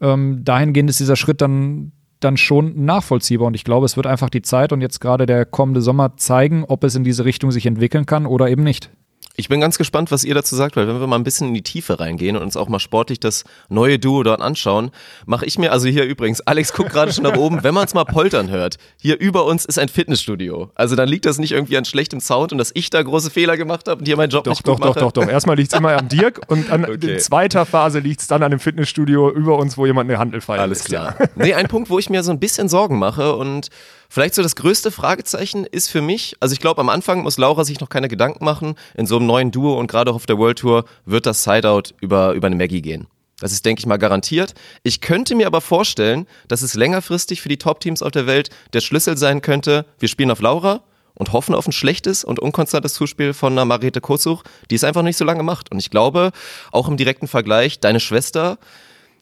ähm, 0.00 0.44
dahingehend 0.44 0.90
ist 0.90 1.00
dieser 1.00 1.16
Schritt 1.16 1.40
dann 1.40 1.92
dann 2.20 2.36
schon 2.36 2.84
nachvollziehbar. 2.84 3.46
Und 3.46 3.54
ich 3.54 3.64
glaube, 3.64 3.86
es 3.86 3.96
wird 3.96 4.06
einfach 4.06 4.30
die 4.30 4.42
Zeit 4.42 4.72
und 4.72 4.80
jetzt 4.80 5.00
gerade 5.00 5.26
der 5.26 5.44
kommende 5.44 5.80
Sommer 5.80 6.16
zeigen, 6.16 6.64
ob 6.64 6.84
es 6.84 6.94
in 6.94 7.04
diese 7.04 7.24
Richtung 7.24 7.50
sich 7.50 7.66
entwickeln 7.66 8.06
kann 8.06 8.26
oder 8.26 8.48
eben 8.48 8.62
nicht. 8.62 8.90
Ich 9.38 9.48
bin 9.48 9.60
ganz 9.60 9.78
gespannt, 9.78 10.10
was 10.10 10.24
ihr 10.24 10.34
dazu 10.34 10.56
sagt, 10.56 10.74
weil 10.74 10.88
wenn 10.88 10.98
wir 10.98 11.06
mal 11.06 11.14
ein 11.14 11.22
bisschen 11.22 11.46
in 11.46 11.54
die 11.54 11.62
Tiefe 11.62 12.00
reingehen 12.00 12.36
und 12.36 12.42
uns 12.42 12.56
auch 12.56 12.68
mal 12.68 12.80
sportlich 12.80 13.20
das 13.20 13.44
neue 13.68 14.00
Duo 14.00 14.24
dort 14.24 14.40
anschauen, 14.40 14.90
mache 15.26 15.46
ich 15.46 15.58
mir, 15.58 15.70
also 15.70 15.86
hier 15.86 16.06
übrigens, 16.06 16.40
Alex 16.40 16.72
guckt 16.72 16.90
gerade 16.90 17.12
schon 17.12 17.22
nach 17.22 17.36
oben, 17.36 17.62
wenn 17.62 17.72
man 17.72 17.84
es 17.84 17.94
mal 17.94 18.02
poltern 18.02 18.50
hört, 18.50 18.78
hier 19.00 19.20
über 19.20 19.44
uns 19.44 19.64
ist 19.64 19.78
ein 19.78 19.88
Fitnessstudio. 19.88 20.72
Also 20.74 20.96
dann 20.96 21.08
liegt 21.08 21.24
das 21.24 21.38
nicht 21.38 21.52
irgendwie 21.52 21.76
an 21.76 21.84
schlechtem 21.84 22.18
Sound 22.18 22.50
und 22.50 22.58
dass 22.58 22.72
ich 22.74 22.90
da 22.90 23.00
große 23.00 23.30
Fehler 23.30 23.56
gemacht 23.56 23.86
habe 23.86 24.00
und 24.00 24.06
hier 24.06 24.16
meinen 24.16 24.30
Job 24.30 24.42
doch, 24.42 24.50
nicht 24.50 24.66
doch, 24.66 24.74
gut 24.74 24.84
doch, 24.84 24.88
mache. 24.96 25.00
doch, 25.04 25.12
doch. 25.12 25.28
Erstmal 25.28 25.54
liegt 25.54 25.72
es 25.72 25.78
immer 25.78 25.96
am 25.96 26.08
Dirk 26.08 26.40
und 26.48 26.68
an 26.72 26.84
Okay. 26.88 27.12
in 27.12 27.20
zweiter 27.20 27.64
Phase 27.64 28.00
liegt 28.00 28.22
es 28.22 28.26
dann 28.26 28.42
an 28.42 28.50
dem 28.50 28.58
Fitnessstudio 28.58 29.30
über 29.30 29.56
uns, 29.56 29.78
wo 29.78 29.86
jemand 29.86 30.10
eine 30.10 30.18
Handel 30.18 30.40
feiert. 30.40 30.62
Alles 30.62 30.82
klar. 30.82 31.14
Nee, 31.36 31.54
ein 31.54 31.68
Punkt, 31.68 31.90
wo 31.90 32.00
ich 32.00 32.10
mir 32.10 32.24
so 32.24 32.32
ein 32.32 32.40
bisschen 32.40 32.68
Sorgen 32.68 32.98
mache 32.98 33.36
und 33.36 33.68
vielleicht 34.08 34.34
so 34.34 34.42
das 34.42 34.56
größte 34.56 34.90
Fragezeichen 34.90 35.64
ist 35.64 35.88
für 35.88 36.02
mich, 36.02 36.36
also 36.40 36.52
ich 36.52 36.60
glaube, 36.60 36.80
am 36.80 36.88
Anfang 36.88 37.22
muss 37.22 37.38
Laura 37.38 37.64
sich 37.64 37.80
noch 37.80 37.88
keine 37.88 38.08
Gedanken 38.08 38.44
machen. 38.44 38.74
In 38.94 39.06
so 39.06 39.16
einem 39.16 39.26
neuen 39.26 39.50
Duo 39.50 39.78
und 39.78 39.86
gerade 39.86 40.10
auch 40.10 40.16
auf 40.16 40.26
der 40.26 40.38
World 40.38 40.58
Tour 40.58 40.84
wird 41.04 41.26
das 41.26 41.44
Sideout 41.44 41.94
über, 42.00 42.32
über 42.32 42.46
eine 42.46 42.56
Maggie 42.56 42.82
gehen. 42.82 43.06
Das 43.40 43.52
ist, 43.52 43.64
denke 43.64 43.80
ich 43.80 43.86
mal, 43.86 43.98
garantiert. 43.98 44.54
Ich 44.82 45.00
könnte 45.00 45.34
mir 45.34 45.46
aber 45.46 45.60
vorstellen, 45.60 46.26
dass 46.48 46.62
es 46.62 46.74
längerfristig 46.74 47.40
für 47.40 47.48
die 47.48 47.58
Top-Teams 47.58 48.02
auf 48.02 48.10
der 48.10 48.26
Welt 48.26 48.50
der 48.72 48.80
Schlüssel 48.80 49.16
sein 49.16 49.42
könnte. 49.42 49.86
Wir 49.98 50.08
spielen 50.08 50.30
auf 50.30 50.40
Laura 50.40 50.82
und 51.14 51.32
hoffen 51.32 51.54
auf 51.54 51.66
ein 51.66 51.72
schlechtes 51.72 52.24
und 52.24 52.40
unkonstantes 52.40 52.94
Zuspiel 52.94 53.34
von 53.34 53.52
einer 53.52 53.64
Marete 53.64 54.00
Kurzuch, 54.00 54.42
die 54.70 54.74
es 54.74 54.84
einfach 54.84 55.02
nicht 55.02 55.16
so 55.16 55.24
lange 55.24 55.42
macht. 55.42 55.70
Und 55.70 55.78
ich 55.78 55.90
glaube, 55.90 56.32
auch 56.72 56.88
im 56.88 56.96
direkten 56.96 57.28
Vergleich, 57.28 57.78
deine 57.80 58.00
Schwester 58.00 58.58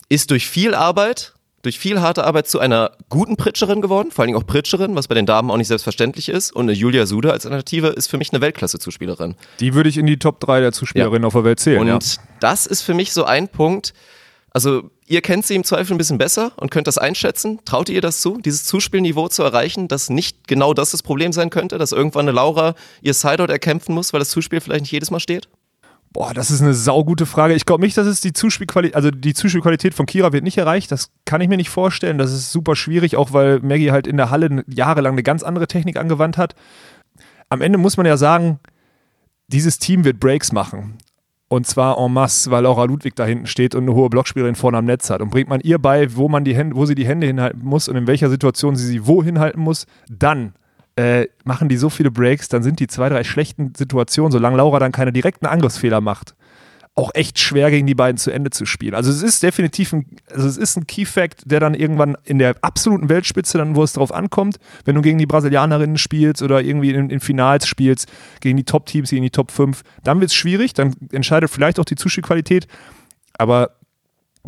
ist 0.08 0.30
durch 0.30 0.46
viel 0.46 0.74
Arbeit, 0.74 1.34
durch 1.66 1.80
viel 1.80 2.00
harte 2.00 2.24
Arbeit 2.24 2.46
zu 2.46 2.60
einer 2.60 2.92
guten 3.08 3.36
Pritscherin 3.36 3.80
geworden, 3.80 4.12
vor 4.12 4.22
allen 4.22 4.28
Dingen 4.28 4.38
auch 4.38 4.46
Pritscherin, 4.46 4.94
was 4.94 5.08
bei 5.08 5.16
den 5.16 5.26
Damen 5.26 5.50
auch 5.50 5.56
nicht 5.56 5.66
selbstverständlich 5.66 6.28
ist. 6.28 6.52
Und 6.52 6.66
eine 6.66 6.72
Julia 6.72 7.06
Suda 7.06 7.30
als 7.30 7.44
Alternative 7.44 7.88
ist 7.88 8.06
für 8.06 8.18
mich 8.18 8.32
eine 8.32 8.40
Weltklasse-Zuspielerin. 8.40 9.34
Die 9.58 9.74
würde 9.74 9.88
ich 9.88 9.98
in 9.98 10.06
die 10.06 10.18
Top 10.18 10.38
3 10.38 10.60
der 10.60 10.72
Zuspielerinnen 10.72 11.24
auf 11.24 11.32
der 11.32 11.42
Welt 11.42 11.58
zählen. 11.58 11.80
Und 11.80 11.88
ja. 11.88 11.98
das 12.38 12.66
ist 12.66 12.82
für 12.82 12.94
mich 12.94 13.12
so 13.12 13.24
ein 13.24 13.48
Punkt. 13.48 13.94
Also, 14.50 14.90
ihr 15.06 15.22
kennt 15.22 15.44
sie 15.44 15.56
im 15.56 15.64
Zweifel 15.64 15.94
ein 15.94 15.98
bisschen 15.98 16.18
besser 16.18 16.52
und 16.56 16.70
könnt 16.70 16.86
das 16.86 16.98
einschätzen. 16.98 17.58
Traut 17.64 17.88
ihr 17.88 18.00
das 18.00 18.20
zu, 18.20 18.38
dieses 18.38 18.64
Zuspielniveau 18.64 19.26
zu 19.28 19.42
erreichen, 19.42 19.88
dass 19.88 20.08
nicht 20.08 20.46
genau 20.46 20.72
das 20.72 20.92
das 20.92 21.02
Problem 21.02 21.32
sein 21.32 21.50
könnte, 21.50 21.78
dass 21.78 21.90
irgendwann 21.90 22.28
eine 22.28 22.32
Laura 22.32 22.74
ihr 23.02 23.12
Sideout 23.12 23.50
erkämpfen 23.50 23.92
muss, 23.92 24.12
weil 24.12 24.20
das 24.20 24.30
Zuspiel 24.30 24.60
vielleicht 24.60 24.82
nicht 24.82 24.92
jedes 24.92 25.10
Mal 25.10 25.20
steht? 25.20 25.48
Boah, 26.12 26.32
das 26.32 26.50
ist 26.50 26.62
eine 26.62 26.72
saugute 26.72 27.26
Frage. 27.26 27.54
Ich 27.54 27.66
glaube 27.66 27.84
nicht, 27.84 27.96
dass 27.98 28.06
es 28.06 28.20
die 28.20 28.32
Zuspielqualität, 28.32 28.96
also 28.96 29.10
die 29.10 29.34
Zuspielqualität 29.34 29.92
von 29.92 30.06
Kira 30.06 30.32
wird 30.32 30.44
nicht 30.44 30.56
erreicht. 30.56 30.90
Das 30.90 31.10
kann 31.26 31.40
ich 31.40 31.48
mir 31.48 31.58
nicht 31.58 31.68
vorstellen. 31.68 32.16
Das 32.16 32.32
ist 32.32 32.52
super 32.52 32.74
schwierig, 32.74 33.16
auch 33.16 33.32
weil 33.32 33.60
Maggie 33.60 33.90
halt 33.90 34.06
in 34.06 34.16
der 34.16 34.30
Halle 34.30 34.64
jahrelang 34.66 35.12
eine 35.12 35.22
ganz 35.22 35.42
andere 35.42 35.66
Technik 35.66 35.98
angewandt 35.98 36.38
hat. 36.38 36.54
Am 37.48 37.60
Ende 37.60 37.78
muss 37.78 37.96
man 37.96 38.06
ja 38.06 38.16
sagen, 38.16 38.60
dieses 39.48 39.78
Team 39.78 40.04
wird 40.04 40.18
Breaks 40.18 40.52
machen. 40.52 40.98
Und 41.48 41.66
zwar 41.66 41.98
en 41.98 42.12
masse, 42.12 42.50
weil 42.50 42.64
Laura 42.64 42.84
Ludwig 42.84 43.14
da 43.14 43.24
hinten 43.24 43.46
steht 43.46 43.74
und 43.74 43.84
eine 43.84 43.94
hohe 43.94 44.10
Blockspielerin 44.10 44.56
vorne 44.56 44.78
am 44.78 44.84
Netz 44.84 45.10
hat. 45.10 45.20
Und 45.20 45.30
bringt 45.30 45.48
man 45.48 45.60
ihr 45.60 45.78
bei, 45.78 46.16
wo 46.16 46.28
man 46.28 46.44
die 46.44 46.56
Hände, 46.56 46.74
wo 46.74 46.86
sie 46.86 46.96
die 46.96 47.06
Hände 47.06 47.26
hinhalten 47.26 47.62
muss 47.62 47.88
und 47.88 47.96
in 47.96 48.08
welcher 48.08 48.30
Situation 48.30 48.74
sie 48.74 48.86
sie 48.86 49.06
wo 49.06 49.22
hinhalten 49.22 49.60
muss, 49.60 49.86
dann 50.08 50.54
äh, 50.96 51.28
machen 51.44 51.68
die 51.68 51.76
so 51.76 51.90
viele 51.90 52.10
Breaks, 52.10 52.48
dann 52.48 52.62
sind 52.62 52.80
die 52.80 52.86
zwei, 52.86 53.08
drei 53.08 53.22
schlechten 53.22 53.74
Situationen, 53.76 54.32
solange 54.32 54.56
Laura 54.56 54.78
dann 54.78 54.92
keine 54.92 55.12
direkten 55.12 55.46
Angriffsfehler 55.46 56.00
macht, 56.00 56.34
auch 56.94 57.10
echt 57.12 57.38
schwer 57.38 57.70
gegen 57.70 57.86
die 57.86 57.94
beiden 57.94 58.16
zu 58.16 58.30
Ende 58.30 58.48
zu 58.48 58.64
spielen. 58.64 58.94
Also 58.94 59.10
es 59.10 59.22
ist 59.22 59.42
definitiv 59.42 59.92
ein, 59.92 60.06
also 60.30 60.48
es 60.48 60.56
ist 60.56 60.76
ein 60.78 60.86
Key-Fact, 60.86 61.42
der 61.44 61.60
dann 61.60 61.74
irgendwann 61.74 62.16
in 62.24 62.38
der 62.38 62.56
absoluten 62.62 63.10
Weltspitze, 63.10 63.58
dann 63.58 63.76
wo 63.76 63.82
es 63.82 63.92
drauf 63.92 64.12
ankommt, 64.12 64.56
wenn 64.86 64.94
du 64.94 65.02
gegen 65.02 65.18
die 65.18 65.26
Brasilianerinnen 65.26 65.98
spielst 65.98 66.40
oder 66.40 66.62
irgendwie 66.62 66.90
in, 66.90 67.10
in 67.10 67.20
Finals 67.20 67.66
spielst, 67.68 68.10
gegen 68.40 68.56
die 68.56 68.64
Top-Teams, 68.64 69.10
gegen 69.10 69.22
die 69.22 69.30
Top 69.30 69.50
5, 69.50 69.82
dann 70.02 70.20
wird 70.20 70.30
es 70.30 70.34
schwierig, 70.34 70.72
dann 70.72 70.94
entscheidet 71.12 71.50
vielleicht 71.50 71.78
auch 71.78 71.84
die 71.84 71.96
Zuspielqualität, 71.96 72.66
aber 73.36 73.72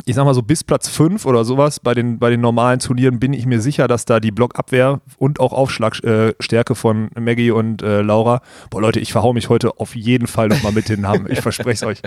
ich 0.05 0.15
sag 0.15 0.25
mal 0.25 0.33
so 0.33 0.41
bis 0.41 0.63
Platz 0.63 0.87
5 0.89 1.25
oder 1.25 1.45
sowas 1.45 1.79
bei 1.79 1.93
den, 1.93 2.19
bei 2.19 2.29
den 2.29 2.41
normalen 2.41 2.79
Turnieren 2.79 3.19
bin 3.19 3.33
ich 3.33 3.45
mir 3.45 3.61
sicher, 3.61 3.87
dass 3.87 4.05
da 4.05 4.19
die 4.19 4.31
Blockabwehr 4.31 5.01
und 5.17 5.39
auch 5.39 5.53
Aufschlagstärke 5.53 6.75
von 6.75 7.09
Maggie 7.19 7.51
und 7.51 7.81
äh, 7.81 8.01
Laura, 8.01 8.41
boah 8.69 8.81
Leute, 8.81 8.99
ich 8.99 9.11
verhau 9.11 9.33
mich 9.33 9.49
heute 9.49 9.79
auf 9.79 9.95
jeden 9.95 10.27
Fall 10.27 10.47
nochmal 10.47 10.71
mit 10.71 10.89
den 10.89 11.01
Namen, 11.01 11.27
ich 11.29 11.41
verspreche 11.41 11.71
es 11.71 11.83
euch. 11.83 12.01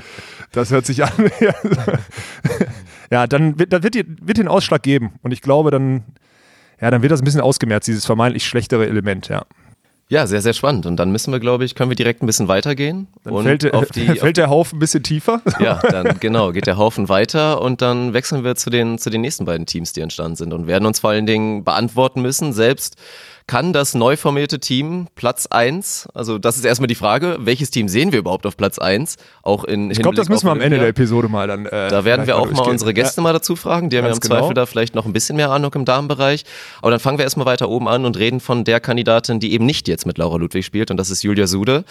Das 0.53 0.71
hört 0.71 0.87
sich 0.87 1.05
an. 1.05 1.11
ja, 3.11 3.27
dann 3.27 3.59
wird, 3.59 3.73
das 3.73 3.83
wird, 3.83 3.95
die- 3.95 4.07
wird 4.21 4.39
den 4.39 4.49
Ausschlag 4.49 4.83
geben 4.83 5.13
und 5.23 5.33
ich 5.33 5.41
glaube 5.43 5.71
dann, 5.71 6.03
ja, 6.81 6.91
dann 6.91 7.03
wird 7.03 7.13
das 7.13 7.21
ein 7.21 7.25
bisschen 7.25 7.41
ausgemerzt, 7.41 7.87
dieses 7.89 8.07
vermeintlich 8.07 8.45
schlechtere 8.47 8.87
Element, 8.87 9.29
ja. 9.29 9.45
Ja, 10.09 10.27
sehr, 10.27 10.43
sehr 10.43 10.53
spannend. 10.53 10.85
Und 10.85 10.97
dann 10.97 11.11
müssen 11.11 11.33
wir, 11.33 11.41
glaube 11.41 11.65
ich, 11.65 11.75
können 11.75 11.91
wir 11.91 11.95
direkt 11.97 12.23
ein 12.23 12.27
bisschen 12.27 12.47
weitergehen. 12.49 13.07
Dann 13.25 13.33
und 13.33 13.45
fällt, 13.45 13.63
der- 13.63 13.75
auf 13.75 13.89
die, 13.91 14.07
fällt 14.19 14.37
der 14.37 14.51
Haufen 14.51 14.77
ein 14.77 14.81
bisschen 14.81 15.03
tiefer. 15.03 15.41
ja, 15.59 15.81
dann 15.81 16.17
genau, 16.21 16.53
geht 16.53 16.67
der 16.67 16.77
Haufen 16.77 17.09
weiter 17.09 17.63
und 17.63 17.81
dann 17.81 18.13
wechseln 18.13 18.45
wir 18.45 18.55
zu 18.55 18.69
den, 18.69 18.99
zu 18.99 19.09
den 19.09 19.23
nächsten 19.23 19.47
beiden 19.47 19.65
Teams, 19.65 19.93
die 19.95 20.01
entstanden 20.03 20.37
sind 20.37 20.53
und 20.53 20.67
werden 20.67 20.85
uns 20.85 21.01
vor 21.01 21.11
allen 21.11 21.27
Dingen 21.27 21.65
beantworten 21.65 22.21
müssen, 22.21 22.53
selbst 22.53 22.97
kann 23.47 23.73
das 23.73 23.95
neu 23.95 24.17
formierte 24.17 24.61
Team 24.61 25.09
Platz 25.15 25.47
1, 25.47 26.09
also 26.15 26.39
das 26.39 26.57
ist 26.57 26.65
erstmal 26.65 26.87
die 26.87 26.95
Frage, 26.95 27.39
welches 27.41 27.71
Team 27.71 27.89
sehen 27.89 28.13
wir 28.13 28.19
überhaupt 28.21 28.47
auf 28.47 28.57
Platz 28.57 28.79
1? 28.79 29.17
Auch 29.43 29.65
in 29.65 29.91
Ich 29.91 29.99
glaube, 29.99 30.17
das 30.17 30.29
müssen 30.29 30.47
wir 30.47 30.53
am 30.53 30.61
Ende 30.61 30.79
der 30.79 30.89
Episode 30.89 31.29
mal 31.29 31.47
dann. 31.49 31.67
Äh, 31.67 31.89
Da 31.89 32.05
werden 32.05 32.27
wir 32.27 32.37
auch 32.39 32.51
mal 32.51 32.69
unsere 32.69 32.95
Gäste 32.95 33.21
mal 33.21 33.33
dazu 33.33 33.57
fragen. 33.57 33.91
Die 33.91 33.97
haben 33.99 34.05
ja 34.05 34.11
im 34.11 34.15
Ganz 34.15 34.21
genau. 34.29 34.41
Zweifel 34.41 34.55
da 34.55 34.67
vielleicht 34.67 34.95
noch 34.95 35.07
ein 35.07 35.13
bisschen 35.13 35.37
mehr 35.37 35.51
Ahnung 35.51 35.73
im 35.75 35.85
Damenbereich. 35.85 36.45
Aber 36.81 36.91
dann 36.91 37.01
fangen 37.01 37.19
wir 37.19 37.25
erstmal 37.25 37.47
weiter 37.47 37.69
oben 37.69 37.89
an 37.89 38.05
und 38.05 38.17
reden 38.19 38.41
von 38.41 38.65
der 38.65 38.81
Kandidatin, 38.81 39.41
die 39.41 39.53
eben 39.53 39.67
nicht 39.67 39.89
jetzt 39.89 40.07
mit 40.07 40.19
Laura 40.19 40.37
Ludwig 40.37 40.65
spielt. 40.65 40.91
Und 40.91 40.97
das 40.97 41.11
ist 41.11 41.23
Julia 41.23 41.47
Sude. 41.47 41.85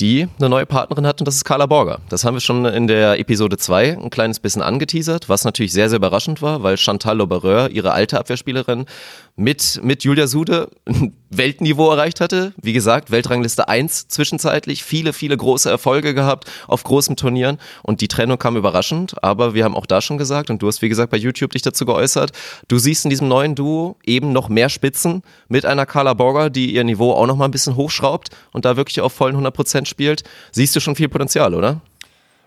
die 0.00 0.26
eine 0.38 0.48
neue 0.48 0.64
Partnerin 0.64 1.06
hat 1.06 1.20
und 1.20 1.26
das 1.28 1.34
ist 1.36 1.44
Carla 1.44 1.66
Borger. 1.66 2.00
Das 2.08 2.24
haben 2.24 2.34
wir 2.34 2.40
schon 2.40 2.64
in 2.64 2.86
der 2.86 3.18
Episode 3.20 3.58
2 3.58 3.98
ein 3.98 4.08
kleines 4.10 4.40
bisschen 4.40 4.62
angeteasert, 4.62 5.28
was 5.28 5.44
natürlich 5.44 5.72
sehr, 5.72 5.90
sehr 5.90 5.98
überraschend 5.98 6.40
war, 6.40 6.62
weil 6.62 6.78
Chantal 6.78 7.18
Laubereur, 7.18 7.68
ihre 7.70 7.92
alte 7.92 8.18
Abwehrspielerin, 8.18 8.86
mit, 9.36 9.80
mit 9.82 10.04
Julia 10.04 10.26
Sude 10.26 10.70
Weltniveau 11.30 11.90
erreicht 11.90 12.20
hatte. 12.20 12.52
Wie 12.60 12.72
gesagt, 12.72 13.10
Weltrangliste 13.10 13.68
1 13.68 14.08
zwischenzeitlich, 14.08 14.84
viele, 14.84 15.12
viele 15.12 15.36
große 15.36 15.70
Erfolge 15.70 16.14
gehabt 16.14 16.50
auf 16.68 16.84
großen 16.84 17.16
Turnieren 17.16 17.58
und 17.82 18.00
die 18.00 18.08
Trennung 18.08 18.38
kam 18.38 18.56
überraschend, 18.56 19.22
aber 19.22 19.54
wir 19.54 19.64
haben 19.64 19.74
auch 19.74 19.86
da 19.86 20.02
schon 20.02 20.18
gesagt 20.18 20.50
und 20.50 20.60
du 20.60 20.68
hast 20.68 20.82
wie 20.82 20.88
gesagt 20.88 21.10
bei 21.10 21.16
YouTube 21.16 21.52
dich 21.52 21.62
dazu 21.62 21.86
geäußert, 21.86 22.32
du 22.68 22.78
siehst 22.78 23.04
in 23.04 23.10
diesem 23.10 23.28
neuen 23.28 23.54
Duo 23.54 23.96
eben 24.04 24.32
noch 24.32 24.48
mehr 24.48 24.68
Spitzen 24.68 25.22
mit 25.48 25.64
einer 25.64 25.86
Carla 25.86 26.14
Borger, 26.14 26.50
die 26.50 26.74
ihr 26.74 26.84
Niveau 26.84 27.12
auch 27.12 27.26
noch 27.26 27.36
mal 27.36 27.46
ein 27.46 27.50
bisschen 27.50 27.76
hochschraubt 27.76 28.28
und 28.52 28.64
da 28.64 28.76
wirklich 28.76 29.00
auf 29.00 29.12
vollen 29.12 29.36
100% 29.36 29.86
spielt. 29.86 30.24
Siehst 30.50 30.76
du 30.76 30.80
schon 30.80 30.96
viel 30.96 31.08
Potenzial, 31.08 31.54
oder? 31.54 31.80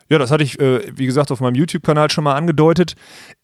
Ja, 0.09 0.19
das 0.19 0.29
hatte 0.29 0.43
ich, 0.43 0.59
äh, 0.59 0.81
wie 0.95 1.07
gesagt, 1.07 1.31
auf 1.31 1.39
meinem 1.39 1.55
YouTube-Kanal 1.55 2.11
schon 2.11 2.23
mal 2.23 2.35
angedeutet. 2.35 2.95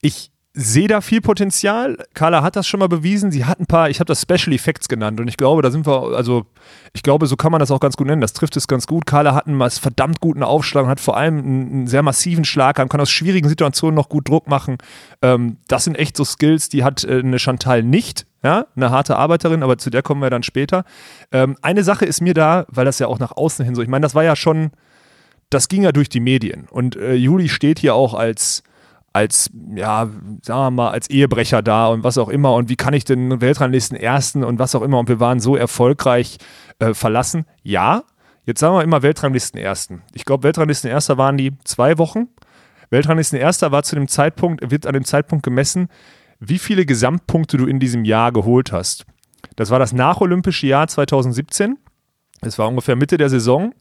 Ich 0.01 0.30
sehe 0.53 0.89
da 0.89 0.99
viel 0.99 1.21
Potenzial. 1.21 1.97
Carla 2.13 2.43
hat 2.43 2.57
das 2.57 2.67
schon 2.67 2.81
mal 2.81 2.89
bewiesen. 2.89 3.31
Sie 3.31 3.45
hat 3.45 3.59
ein 3.59 3.67
paar, 3.67 3.89
ich 3.89 3.99
habe 3.99 4.07
das 4.07 4.21
Special 4.21 4.53
Effects 4.53 4.89
genannt 4.89 5.19
und 5.21 5.29
ich 5.29 5.37
glaube, 5.37 5.61
da 5.61 5.71
sind 5.71 5.87
wir, 5.87 6.15
also 6.15 6.45
ich 6.93 7.03
glaube, 7.03 7.25
so 7.27 7.37
kann 7.37 7.53
man 7.53 7.59
das 7.59 7.71
auch 7.71 7.79
ganz 7.79 7.95
gut 7.95 8.07
nennen. 8.07 8.21
Das 8.21 8.33
trifft 8.33 8.57
es 8.57 8.67
ganz 8.67 8.85
gut. 8.85 9.05
Carla 9.05 9.33
hat 9.33 9.47
einen 9.47 9.61
verdammt 9.69 10.19
guten 10.19 10.43
Aufschlag, 10.43 10.87
hat 10.87 10.99
vor 10.99 11.15
allem 11.15 11.39
einen, 11.39 11.87
sehr 11.87 12.03
massiven 12.03 12.43
Schlag, 12.43 12.75
kann 12.75 12.99
aus 12.99 13.09
schwierigen 13.09 13.47
Situationen 13.47 13.95
noch 13.95 14.09
gut 14.09 14.27
Druck 14.27 14.47
machen. 14.47 14.77
Ähm, 15.21 15.57
das 15.67 15.85
sind 15.85 15.97
echt 15.97 16.17
so 16.17 16.25
Skills, 16.25 16.67
die 16.67 16.83
hat 16.83 17.05
äh, 17.05 17.19
eine 17.19 17.39
Chantal 17.39 17.83
nicht. 17.83 18.25
Ja, 18.43 18.65
eine 18.75 18.89
harte 18.89 19.17
Arbeiterin, 19.17 19.61
aber 19.61 19.77
zu 19.77 19.91
der 19.91 20.01
kommen 20.01 20.19
wir 20.19 20.31
dann 20.31 20.41
später. 20.41 20.83
Ähm, 21.31 21.57
eine 21.61 21.83
Sache 21.83 22.05
ist 22.05 22.21
mir 22.21 22.33
da, 22.33 22.65
weil 22.69 22.85
das 22.85 22.97
ja 22.97 23.05
auch 23.05 23.19
nach 23.19 23.31
außen 23.31 23.63
hin 23.63 23.75
so, 23.75 23.83
ich 23.83 23.87
meine, 23.87 24.01
das 24.01 24.15
war 24.15 24.23
ja 24.23 24.35
schon, 24.35 24.71
das 25.51 25.67
ging 25.67 25.83
ja 25.83 25.91
durch 25.91 26.09
die 26.09 26.21
Medien 26.21 26.67
und 26.71 26.95
äh, 26.95 27.13
Juli 27.13 27.49
steht 27.49 27.77
hier 27.77 27.93
auch 27.93 28.15
als 28.15 28.63
als, 29.13 29.49
ja, 29.75 30.09
sagen 30.41 30.59
wir 30.59 30.71
mal, 30.71 30.91
als 30.91 31.09
Ehebrecher 31.09 31.61
da 31.61 31.87
und 31.87 32.03
was 32.03 32.17
auch 32.17 32.29
immer 32.29 32.53
und 32.53 32.69
wie 32.69 32.77
kann 32.77 32.93
ich 32.93 33.03
den 33.03 33.41
Weltranglisten 33.41 33.97
Ersten 33.97 34.43
und 34.43 34.59
was 34.59 34.73
auch 34.75 34.81
immer 34.81 34.99
und 34.99 35.09
wir 35.09 35.19
waren 35.19 35.39
so 35.39 35.55
erfolgreich 35.55 36.37
äh, 36.79 36.93
verlassen. 36.93 37.45
Ja, 37.61 38.03
jetzt 38.45 38.59
sagen 38.59 38.75
wir 38.75 38.83
immer 38.83 39.01
Weltranglisten 39.01 39.59
Ersten. 39.59 40.01
Ich 40.13 40.23
glaube, 40.23 40.43
Weltranglisten 40.43 40.89
Erster 40.89 41.17
waren 41.17 41.37
die 41.37 41.57
zwei 41.65 41.97
Wochen. 41.97 42.29
Weltranglisten 42.89 43.37
Erster 43.37 43.71
war 43.71 43.83
zu 43.83 43.95
dem 43.95 44.07
Zeitpunkt, 44.07 44.71
wird 44.71 44.85
an 44.85 44.93
dem 44.93 45.05
Zeitpunkt 45.05 45.43
gemessen, 45.43 45.89
wie 46.39 46.59
viele 46.59 46.85
Gesamtpunkte 46.85 47.57
du 47.57 47.65
in 47.65 47.79
diesem 47.79 48.05
Jahr 48.05 48.31
geholt 48.31 48.71
hast. 48.71 49.05
Das 49.55 49.69
war 49.69 49.79
das 49.79 49.93
nacholympische 49.93 50.67
Jahr 50.67 50.87
2017. 50.87 51.77
Es 52.41 52.57
war 52.57 52.67
ungefähr 52.67 52.95
Mitte 52.95 53.17
der 53.17 53.29
Saison 53.29 53.73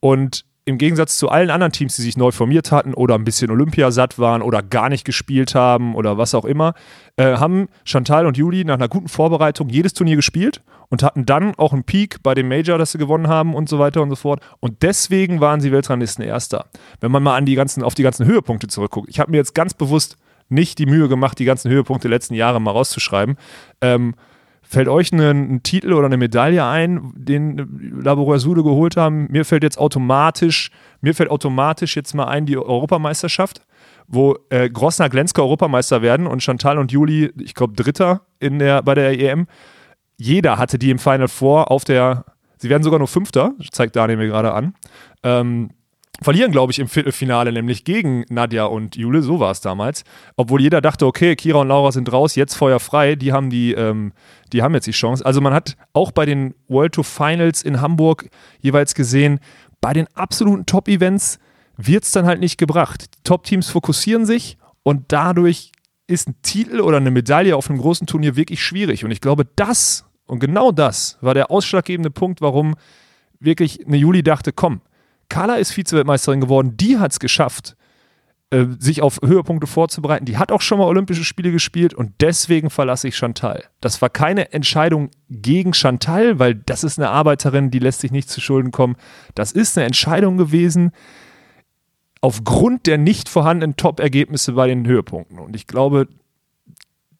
und 0.00 0.44
im 0.68 0.76
Gegensatz 0.76 1.16
zu 1.16 1.30
allen 1.30 1.48
anderen 1.48 1.72
Teams, 1.72 1.96
die 1.96 2.02
sich 2.02 2.18
neu 2.18 2.30
formiert 2.30 2.70
hatten 2.72 2.92
oder 2.92 3.14
ein 3.14 3.24
bisschen 3.24 3.50
Olympiasatt 3.50 4.18
waren 4.18 4.42
oder 4.42 4.62
gar 4.62 4.90
nicht 4.90 5.04
gespielt 5.04 5.54
haben 5.54 5.94
oder 5.94 6.18
was 6.18 6.34
auch 6.34 6.44
immer, 6.44 6.74
äh, 7.16 7.36
haben 7.36 7.68
Chantal 7.84 8.26
und 8.26 8.36
Juli 8.36 8.64
nach 8.64 8.74
einer 8.74 8.88
guten 8.88 9.08
Vorbereitung 9.08 9.70
jedes 9.70 9.94
Turnier 9.94 10.16
gespielt 10.16 10.60
und 10.90 11.02
hatten 11.02 11.24
dann 11.24 11.54
auch 11.56 11.72
einen 11.72 11.84
Peak 11.84 12.22
bei 12.22 12.34
dem 12.34 12.48
Major, 12.48 12.76
das 12.76 12.92
sie 12.92 12.98
gewonnen 12.98 13.28
haben 13.28 13.54
und 13.54 13.70
so 13.70 13.78
weiter 13.78 14.02
und 14.02 14.10
so 14.10 14.16
fort. 14.16 14.40
Und 14.60 14.82
deswegen 14.82 15.40
waren 15.40 15.62
sie 15.62 15.72
Weltranglisten 15.72 16.22
Erster. 16.22 16.66
Wenn 17.00 17.10
man 17.10 17.22
mal 17.22 17.36
an 17.36 17.46
die 17.46 17.54
ganzen, 17.54 17.82
auf 17.82 17.94
die 17.94 18.02
ganzen 18.02 18.26
Höhepunkte 18.26 18.68
zurückguckt. 18.68 19.08
Ich 19.08 19.20
habe 19.20 19.30
mir 19.30 19.38
jetzt 19.38 19.54
ganz 19.54 19.72
bewusst 19.72 20.18
nicht 20.50 20.78
die 20.78 20.86
Mühe 20.86 21.08
gemacht, 21.08 21.38
die 21.38 21.44
ganzen 21.46 21.70
Höhepunkte 21.70 22.08
der 22.08 22.16
letzten 22.16 22.34
Jahre 22.34 22.60
mal 22.60 22.72
rauszuschreiben. 22.72 23.36
Ähm, 23.80 24.14
Fällt 24.70 24.88
euch 24.88 25.12
ein, 25.12 25.20
ein 25.20 25.62
Titel 25.62 25.94
oder 25.94 26.04
eine 26.04 26.18
Medaille 26.18 26.62
ein, 26.62 27.10
den 27.16 28.00
Laboureur 28.02 28.38
Sude 28.38 28.62
geholt 28.62 28.98
haben? 28.98 29.26
Mir 29.30 29.46
fällt 29.46 29.62
jetzt 29.62 29.78
automatisch, 29.78 30.70
mir 31.00 31.14
fällt 31.14 31.30
automatisch 31.30 31.96
jetzt 31.96 32.14
mal 32.14 32.26
ein 32.26 32.44
die 32.44 32.58
Europameisterschaft, 32.58 33.62
wo 34.08 34.36
äh, 34.50 34.68
Grossner 34.68 35.08
Glensker 35.08 35.42
Europameister 35.42 36.02
werden 36.02 36.26
und 36.26 36.42
Chantal 36.42 36.76
und 36.76 36.92
Juli, 36.92 37.32
ich 37.40 37.54
glaube, 37.54 37.72
Dritter 37.72 38.26
in 38.40 38.58
der, 38.58 38.82
bei 38.82 38.94
der 38.94 39.18
EM. 39.18 39.46
Jeder 40.18 40.58
hatte 40.58 40.78
die 40.78 40.90
im 40.90 40.98
Final 40.98 41.28
Four 41.28 41.70
auf 41.70 41.84
der, 41.84 42.26
sie 42.58 42.68
werden 42.68 42.82
sogar 42.82 42.98
nur 42.98 43.08
Fünfter, 43.08 43.54
zeigt 43.70 43.96
Daniel 43.96 44.18
mir 44.18 44.26
gerade 44.26 44.52
an. 44.52 44.74
Ähm, 45.22 45.70
verlieren, 46.20 46.52
glaube 46.52 46.72
ich, 46.72 46.78
im 46.78 46.88
Viertelfinale, 46.88 47.52
nämlich 47.52 47.84
gegen 47.84 48.24
Nadja 48.28 48.64
und 48.64 48.96
Jule, 48.96 49.22
so 49.22 49.40
war 49.40 49.50
es 49.50 49.60
damals. 49.60 50.04
Obwohl 50.36 50.60
jeder 50.60 50.80
dachte, 50.80 51.06
okay, 51.06 51.36
Kira 51.36 51.60
und 51.60 51.68
Laura 51.68 51.92
sind 51.92 52.12
raus, 52.12 52.34
jetzt 52.34 52.54
feuerfrei, 52.54 53.14
die 53.14 53.32
haben 53.32 53.50
die, 53.50 53.72
ähm, 53.72 54.12
die 54.52 54.62
haben 54.62 54.74
jetzt 54.74 54.86
die 54.86 54.92
Chance. 54.92 55.24
Also 55.24 55.40
man 55.40 55.54
hat 55.54 55.76
auch 55.92 56.10
bei 56.10 56.26
den 56.26 56.54
World 56.68 56.94
Tour 56.94 57.04
Finals 57.04 57.62
in 57.62 57.80
Hamburg 57.80 58.28
jeweils 58.60 58.94
gesehen, 58.94 59.40
bei 59.80 59.92
den 59.92 60.06
absoluten 60.14 60.66
Top-Events 60.66 61.38
wird 61.76 62.04
es 62.04 62.10
dann 62.10 62.26
halt 62.26 62.40
nicht 62.40 62.58
gebracht. 62.58 63.06
Top-Teams 63.22 63.70
fokussieren 63.70 64.26
sich 64.26 64.58
und 64.82 65.12
dadurch 65.12 65.72
ist 66.08 66.28
ein 66.28 66.34
Titel 66.42 66.80
oder 66.80 66.96
eine 66.96 67.10
Medaille 67.10 67.54
auf 67.54 67.70
einem 67.70 67.78
großen 67.78 68.06
Turnier 68.06 68.34
wirklich 68.34 68.62
schwierig. 68.62 69.04
Und 69.04 69.12
ich 69.12 69.20
glaube, 69.20 69.46
das 69.54 70.04
und 70.28 70.40
genau 70.40 70.72
das 70.72 71.18
war 71.20 71.34
der 71.34 71.50
ausschlaggebende 71.50 72.10
Punkt, 72.10 72.40
warum 72.40 72.74
wirklich 73.40 73.86
eine 73.86 73.96
Juli 73.96 74.22
dachte, 74.22 74.52
komm, 74.52 74.82
Carla 75.28 75.56
ist 75.56 75.72
Vize-Weltmeisterin 75.72 76.40
geworden, 76.40 76.76
die 76.76 76.98
hat 76.98 77.12
es 77.12 77.20
geschafft, 77.20 77.76
äh, 78.50 78.64
sich 78.78 79.02
auf 79.02 79.18
Höhepunkte 79.22 79.66
vorzubereiten. 79.66 80.24
Die 80.24 80.38
hat 80.38 80.52
auch 80.52 80.62
schon 80.62 80.78
mal 80.78 80.86
Olympische 80.86 81.24
Spiele 81.24 81.52
gespielt 81.52 81.92
und 81.92 82.12
deswegen 82.20 82.70
verlasse 82.70 83.08
ich 83.08 83.16
Chantal. 83.16 83.64
Das 83.80 84.00
war 84.00 84.08
keine 84.08 84.52
Entscheidung 84.52 85.10
gegen 85.28 85.74
Chantal, 85.74 86.38
weil 86.38 86.54
das 86.54 86.82
ist 86.82 86.98
eine 86.98 87.10
Arbeiterin, 87.10 87.70
die 87.70 87.78
lässt 87.78 88.00
sich 88.00 88.10
nicht 88.10 88.30
zu 88.30 88.40
Schulden 88.40 88.70
kommen. 88.70 88.96
Das 89.34 89.52
ist 89.52 89.76
eine 89.76 89.86
Entscheidung 89.86 90.38
gewesen 90.38 90.92
aufgrund 92.20 92.86
der 92.86 92.98
nicht 92.98 93.28
vorhandenen 93.28 93.76
Top-Ergebnisse 93.76 94.52
bei 94.52 94.66
den 94.66 94.86
Höhepunkten. 94.86 95.38
Und 95.38 95.54
ich 95.54 95.66
glaube, 95.66 96.08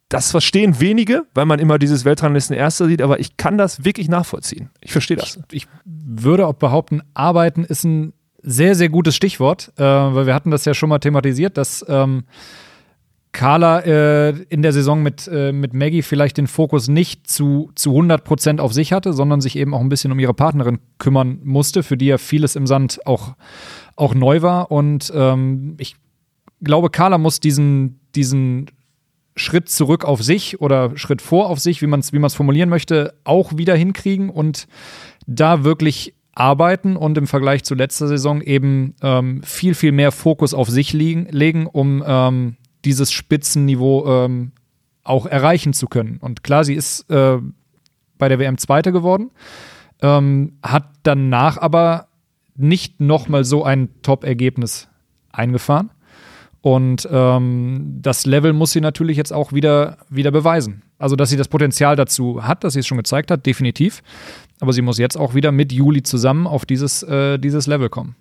das 0.08 0.30
verstehen 0.30 0.80
wenige, 0.80 1.26
weil 1.34 1.44
man 1.44 1.58
immer 1.58 1.78
dieses 1.78 2.04
Weltranglisten 2.04 2.56
Erster 2.56 2.86
sieht, 2.86 3.02
aber 3.02 3.20
ich 3.20 3.36
kann 3.36 3.58
das 3.58 3.84
wirklich 3.84 4.08
nachvollziehen. 4.08 4.70
Ich 4.80 4.92
verstehe 4.92 5.16
das. 5.16 5.38
Ich, 5.50 5.64
ich, 5.64 5.68
würde 5.84 6.46
auch 6.46 6.54
behaupten, 6.54 7.02
arbeiten 7.12 7.64
ist 7.64 7.84
ein 7.84 8.14
sehr, 8.42 8.74
sehr 8.74 8.88
gutes 8.88 9.14
Stichwort, 9.14 9.72
äh, 9.76 9.82
weil 9.82 10.26
wir 10.26 10.34
hatten 10.34 10.50
das 10.50 10.64
ja 10.64 10.72
schon 10.72 10.88
mal 10.88 10.98
thematisiert, 10.98 11.58
dass 11.58 11.84
ähm, 11.88 12.24
Carla 13.32 13.80
äh, 13.80 14.30
in 14.48 14.62
der 14.62 14.72
Saison 14.72 15.02
mit, 15.02 15.28
äh, 15.30 15.52
mit 15.52 15.74
Maggie 15.74 16.02
vielleicht 16.02 16.38
den 16.38 16.46
Fokus 16.46 16.88
nicht 16.88 17.28
zu, 17.28 17.70
zu 17.74 17.90
100 17.90 18.24
Prozent 18.24 18.60
auf 18.60 18.72
sich 18.72 18.92
hatte, 18.92 19.12
sondern 19.12 19.40
sich 19.40 19.56
eben 19.56 19.74
auch 19.74 19.80
ein 19.80 19.90
bisschen 19.90 20.12
um 20.12 20.18
ihre 20.18 20.34
Partnerin 20.34 20.78
kümmern 20.98 21.40
musste, 21.44 21.82
für 21.82 21.96
die 21.96 22.06
ja 22.06 22.18
vieles 22.18 22.56
im 22.56 22.66
Sand 22.66 23.06
auch, 23.06 23.34
auch 23.96 24.14
neu 24.14 24.40
war. 24.40 24.70
Und 24.70 25.12
ähm, 25.14 25.76
ich 25.78 25.96
glaube, 26.62 26.90
Carla 26.90 27.18
muss 27.18 27.40
diesen, 27.40 28.00
diesen 28.14 28.66
Schritt 29.38 29.68
zurück 29.68 30.04
auf 30.04 30.22
sich 30.22 30.60
oder 30.60 30.96
Schritt 30.96 31.22
vor 31.22 31.48
auf 31.48 31.58
sich, 31.58 31.82
wie 31.82 31.86
man 31.86 32.00
es 32.00 32.12
wie 32.12 32.28
formulieren 32.28 32.68
möchte, 32.68 33.14
auch 33.24 33.56
wieder 33.56 33.74
hinkriegen 33.74 34.30
und 34.30 34.66
da 35.26 35.64
wirklich 35.64 36.14
arbeiten 36.32 36.96
und 36.96 37.18
im 37.18 37.26
Vergleich 37.26 37.64
zu 37.64 37.74
letzter 37.74 38.06
Saison 38.06 38.40
eben 38.40 38.94
ähm, 39.02 39.42
viel, 39.42 39.74
viel 39.74 39.92
mehr 39.92 40.12
Fokus 40.12 40.54
auf 40.54 40.68
sich 40.68 40.92
liegen, 40.92 41.26
legen, 41.30 41.66
um 41.66 42.02
ähm, 42.06 42.56
dieses 42.84 43.10
Spitzenniveau 43.12 44.24
ähm, 44.24 44.52
auch 45.02 45.26
erreichen 45.26 45.72
zu 45.72 45.86
können. 45.86 46.18
Und 46.20 46.44
klar, 46.44 46.64
sie 46.64 46.74
ist 46.74 47.10
äh, 47.10 47.38
bei 48.18 48.28
der 48.28 48.38
WM 48.38 48.58
Zweite 48.58 48.92
geworden, 48.92 49.30
ähm, 50.00 50.58
hat 50.62 50.90
danach 51.02 51.58
aber 51.58 52.08
nicht 52.56 53.00
nochmal 53.00 53.44
so 53.44 53.64
ein 53.64 53.88
Top-Ergebnis 54.02 54.88
eingefahren. 55.32 55.90
Und 56.68 57.08
ähm, 57.10 57.98
das 58.02 58.26
Level 58.26 58.52
muss 58.52 58.72
sie 58.72 58.82
natürlich 58.82 59.16
jetzt 59.16 59.32
auch 59.32 59.54
wieder, 59.54 59.96
wieder 60.10 60.30
beweisen. 60.30 60.82
Also, 60.98 61.16
dass 61.16 61.30
sie 61.30 61.38
das 61.38 61.48
Potenzial 61.48 61.96
dazu 61.96 62.44
hat, 62.44 62.62
dass 62.62 62.74
sie 62.74 62.80
es 62.80 62.86
schon 62.86 62.98
gezeigt 62.98 63.30
hat, 63.30 63.46
definitiv. 63.46 64.02
Aber 64.60 64.74
sie 64.74 64.82
muss 64.82 64.98
jetzt 64.98 65.16
auch 65.16 65.34
wieder 65.34 65.50
mit 65.50 65.72
Juli 65.72 66.02
zusammen 66.02 66.46
auf 66.46 66.66
dieses, 66.66 67.02
äh, 67.04 67.38
dieses 67.38 67.66
Level 67.66 67.88
kommen. 67.88 68.16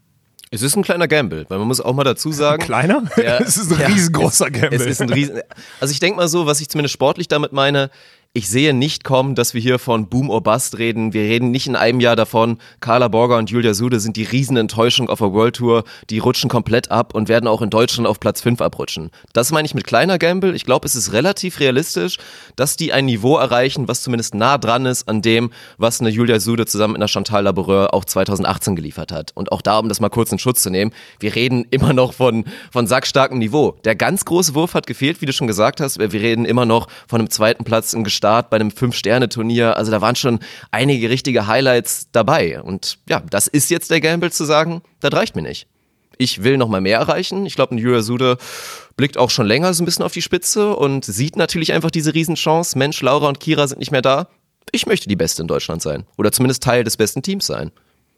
Es 0.50 0.62
ist 0.62 0.78
ein 0.78 0.84
kleiner 0.84 1.10
Gamble, 1.10 1.46
weil 1.50 1.58
man 1.58 1.68
muss 1.68 1.82
auch 1.82 1.94
mal 1.94 2.06
dazu 2.06 2.32
sagen. 2.32 2.64
Kleiner? 2.64 3.04
Ja, 3.18 3.38
es 3.40 3.58
ist 3.58 3.70
ein 3.70 3.82
ja, 3.82 3.88
riesengroßer 3.88 4.50
Gamble. 4.50 4.80
Es 4.80 4.86
ist 4.86 5.02
ein 5.02 5.10
riesen. 5.10 5.42
Also 5.82 5.92
ich 5.92 6.00
denke 6.00 6.16
mal 6.16 6.30
so, 6.30 6.46
was 6.46 6.62
ich 6.62 6.70
zumindest 6.70 6.94
sportlich 6.94 7.28
damit 7.28 7.52
meine, 7.52 7.90
ich 8.38 8.50
sehe 8.50 8.72
nicht 8.72 9.04
kommen, 9.04 9.34
dass 9.34 9.56
wir 9.56 9.62
hier 9.62 9.80
von 9.80 10.10
Boom 10.10 10.30
or 10.30 10.44
Bust 10.44 10.78
reden. 10.78 11.12
Wir 11.12 11.24
reden 11.24 11.50
nicht 11.50 11.66
in 11.66 11.76
einem 11.76 12.00
Jahr 12.00 12.16
davon, 12.16 12.60
Carla 12.82 13.08
Borger 13.08 13.38
und 13.38 13.50
Julia 13.50 13.74
Sude 13.74 14.00
sind 14.00 14.16
die 14.16 14.26
Riesenenttäuschung 14.26 15.10
auf 15.10 15.18
der 15.18 15.34
World 15.34 15.56
Tour. 15.56 15.84
Die 16.12 16.20
rutschen 16.20 16.48
komplett 16.48 16.92
ab 16.92 17.16
und 17.16 17.30
werden 17.30 17.48
auch 17.48 17.64
in 17.64 17.72
Deutschland 17.72 18.08
auf 18.08 18.20
Platz 18.20 18.42
5 18.42 18.62
abrutschen. 18.62 19.10
Das 19.34 19.52
meine 19.52 19.66
ich 19.66 19.74
mit 19.74 19.88
kleiner 19.88 20.20
Gamble. 20.20 20.54
Ich 20.54 20.66
glaube, 20.66 20.86
es 20.86 20.94
ist 20.94 21.14
relativ 21.14 21.60
realistisch, 21.60 22.18
dass 22.56 22.78
die 22.78 22.94
ein 22.94 23.06
Niveau 23.06 23.38
erreichen, 23.38 23.88
was 23.88 24.04
zumindest 24.04 24.36
nah 24.36 24.60
dran 24.60 24.86
ist 24.86 25.10
an 25.10 25.24
dem, 25.24 25.50
was 25.80 26.00
eine 26.00 26.12
Julia 26.12 26.40
Sude 26.40 26.68
zusammen 26.68 26.94
mit 26.94 27.02
einer 27.02 27.08
Chantal 27.08 27.44
Laboureur 27.44 27.96
auch 27.96 28.06
2018 28.06 28.76
geliefert 28.76 29.12
hat. 29.12 29.32
Und 29.34 29.52
auch 29.52 29.64
da, 29.64 29.80
um 29.80 29.90
das 29.90 30.00
mal 30.00 30.10
kurz 30.10 30.32
in 30.32 30.38
Schutz 30.38 30.62
zu 30.62 30.70
nehmen, 30.70 30.92
wir 31.20 31.34
reden 31.34 31.66
immer 31.72 31.92
noch 31.92 32.14
von, 32.14 32.46
von 32.72 32.86
sackstarkem 32.86 33.40
Niveau. 33.40 33.80
Der 33.84 33.96
ganz 33.96 34.26
große 34.26 34.54
Wurf 34.54 34.76
hat 34.76 34.86
gefehlt, 34.86 35.22
wie 35.22 35.26
du 35.26 35.34
schon 35.34 35.48
gesagt 35.48 35.82
hast. 35.82 35.98
Wir 35.98 36.14
reden 36.14 36.46
immer 36.46 36.68
noch 36.68 36.88
von 37.08 37.20
einem 37.20 37.32
zweiten 37.32 37.64
Platz 37.64 37.94
in 37.94 38.04
Gestalt 38.04 38.27
Start 38.28 38.50
bei 38.50 38.58
einem 38.58 38.72
Fünf-Sterne-Turnier. 38.72 39.78
Also 39.78 39.90
da 39.90 40.02
waren 40.02 40.18
schon 40.18 40.40
einige 40.70 41.10
richtige 41.10 41.48
Highlights 41.48 42.10
dabei. 42.12 42.62
Und 42.62 43.00
ja, 43.08 43.22
das 43.30 43.48
ist 43.48 43.70
jetzt 43.70 43.90
der 43.90 44.02
Gamble 44.02 44.34
zu 44.34 44.44
sagen, 44.44 44.82
das 45.00 45.14
reicht 45.14 45.38
mir 45.38 45.44
nicht. 45.44 45.68
Ich 46.18 46.44
will 46.44 46.58
noch 46.58 46.68
mal 46.68 46.82
mehr 46.82 47.00
erreichen. 47.00 47.46
Ich 47.46 47.56
glaube, 47.56 47.74
ein 47.74 47.78
Yuya 47.78 48.02
Sude 48.02 48.38
blickt 48.98 49.18
auch 49.18 49.30
schon 49.30 49.46
länger 49.46 49.74
so 49.74 49.82
ein 49.82 49.86
bisschen 49.86 50.04
auf 50.04 50.12
die 50.12 50.22
Spitze 50.22 50.76
und 50.76 51.06
sieht 51.06 51.38
natürlich 51.38 51.72
einfach 51.72 51.90
diese 51.90 52.14
Riesenchance. 52.14 52.78
Mensch, 52.78 53.02
Laura 53.02 53.30
und 53.30 53.40
Kira 53.40 53.66
sind 53.66 53.80
nicht 53.80 53.92
mehr 53.92 54.02
da. 54.02 54.28
Ich 54.74 54.88
möchte 54.88 55.08
die 55.08 55.16
Beste 55.16 55.42
in 55.42 55.48
Deutschland 55.48 55.82
sein. 55.82 56.06
Oder 56.18 56.34
zumindest 56.34 56.64
Teil 56.64 56.84
des 56.84 56.98
besten 56.98 57.22
Teams 57.22 57.48
sein. 57.48 57.72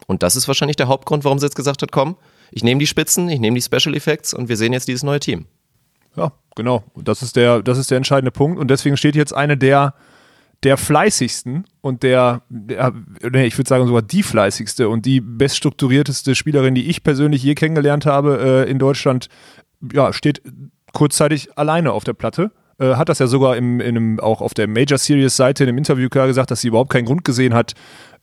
Und 0.08 0.24
das 0.24 0.36
ist 0.36 0.48
wahrscheinlich 0.48 0.78
der 0.78 0.88
Hauptgrund, 0.88 1.24
warum 1.24 1.38
sie 1.38 1.46
jetzt 1.46 1.56
gesagt 1.56 1.84
hat, 1.84 1.92
komm, 1.92 2.16
ich 2.50 2.64
nehme 2.64 2.80
die 2.80 2.88
Spitzen, 2.88 3.30
ich 3.30 3.40
nehme 3.40 3.60
die 3.60 3.62
Special 3.62 3.96
Effects 3.96 4.34
und 4.34 4.50
wir 4.50 4.58
sehen 4.58 4.74
jetzt 4.74 4.88
dieses 4.88 5.04
neue 5.04 5.20
Team. 5.20 5.46
Ja, 6.20 6.32
genau. 6.56 6.84
Das 6.96 7.22
ist 7.22 7.36
der, 7.36 7.62
das 7.64 7.78
ist 7.78 7.90
der 7.92 7.98
entscheidende 7.98 8.32
Punkt. 8.32 8.60
Und 8.60 8.70
deswegen 8.70 8.98
steht 8.98 9.16
jetzt 9.16 9.34
eine 9.34 9.58
der, 9.58 9.94
der 10.64 10.78
fleißigsten 10.78 11.66
und 11.82 12.04
der, 12.04 12.42
der 12.50 12.94
ich 13.46 13.58
würde 13.58 13.70
sagen 13.70 13.88
sogar 13.88 14.02
die 14.02 14.24
fleißigste 14.24 14.90
und 14.90 15.06
die 15.06 15.22
beststrukturierteste 15.22 16.36
Spielerin, 16.36 16.76
die 16.76 16.90
ich 16.90 17.04
persönlich 17.04 17.44
je 17.44 17.56
kennengelernt 17.56 18.06
habe 18.06 18.66
äh, 18.68 18.70
in 18.70 18.80
Deutschland, 18.80 19.30
ja, 19.94 20.12
steht 20.12 20.42
kurzzeitig 20.94 21.58
alleine 21.58 21.94
auf 21.94 22.04
der 22.04 22.14
Platte. 22.14 22.52
Äh, 22.80 22.96
hat 22.96 23.10
das 23.10 23.20
ja 23.20 23.28
sogar 23.28 23.56
im, 23.56 23.80
in 23.80 23.96
einem, 23.96 24.20
auch 24.20 24.42
auf 24.42 24.54
der 24.54 24.68
Major 24.68 24.98
Series 24.98 25.36
Seite 25.36 25.64
in 25.64 25.70
einem 25.70 25.78
Interview 25.78 26.10
klar 26.10 26.28
gesagt, 26.28 26.52
dass 26.52 26.62
sie 26.62 26.70
überhaupt 26.70 26.92
keinen 26.92 27.06
Grund 27.06 27.24
gesehen 27.24 27.54
hat, 27.54 27.74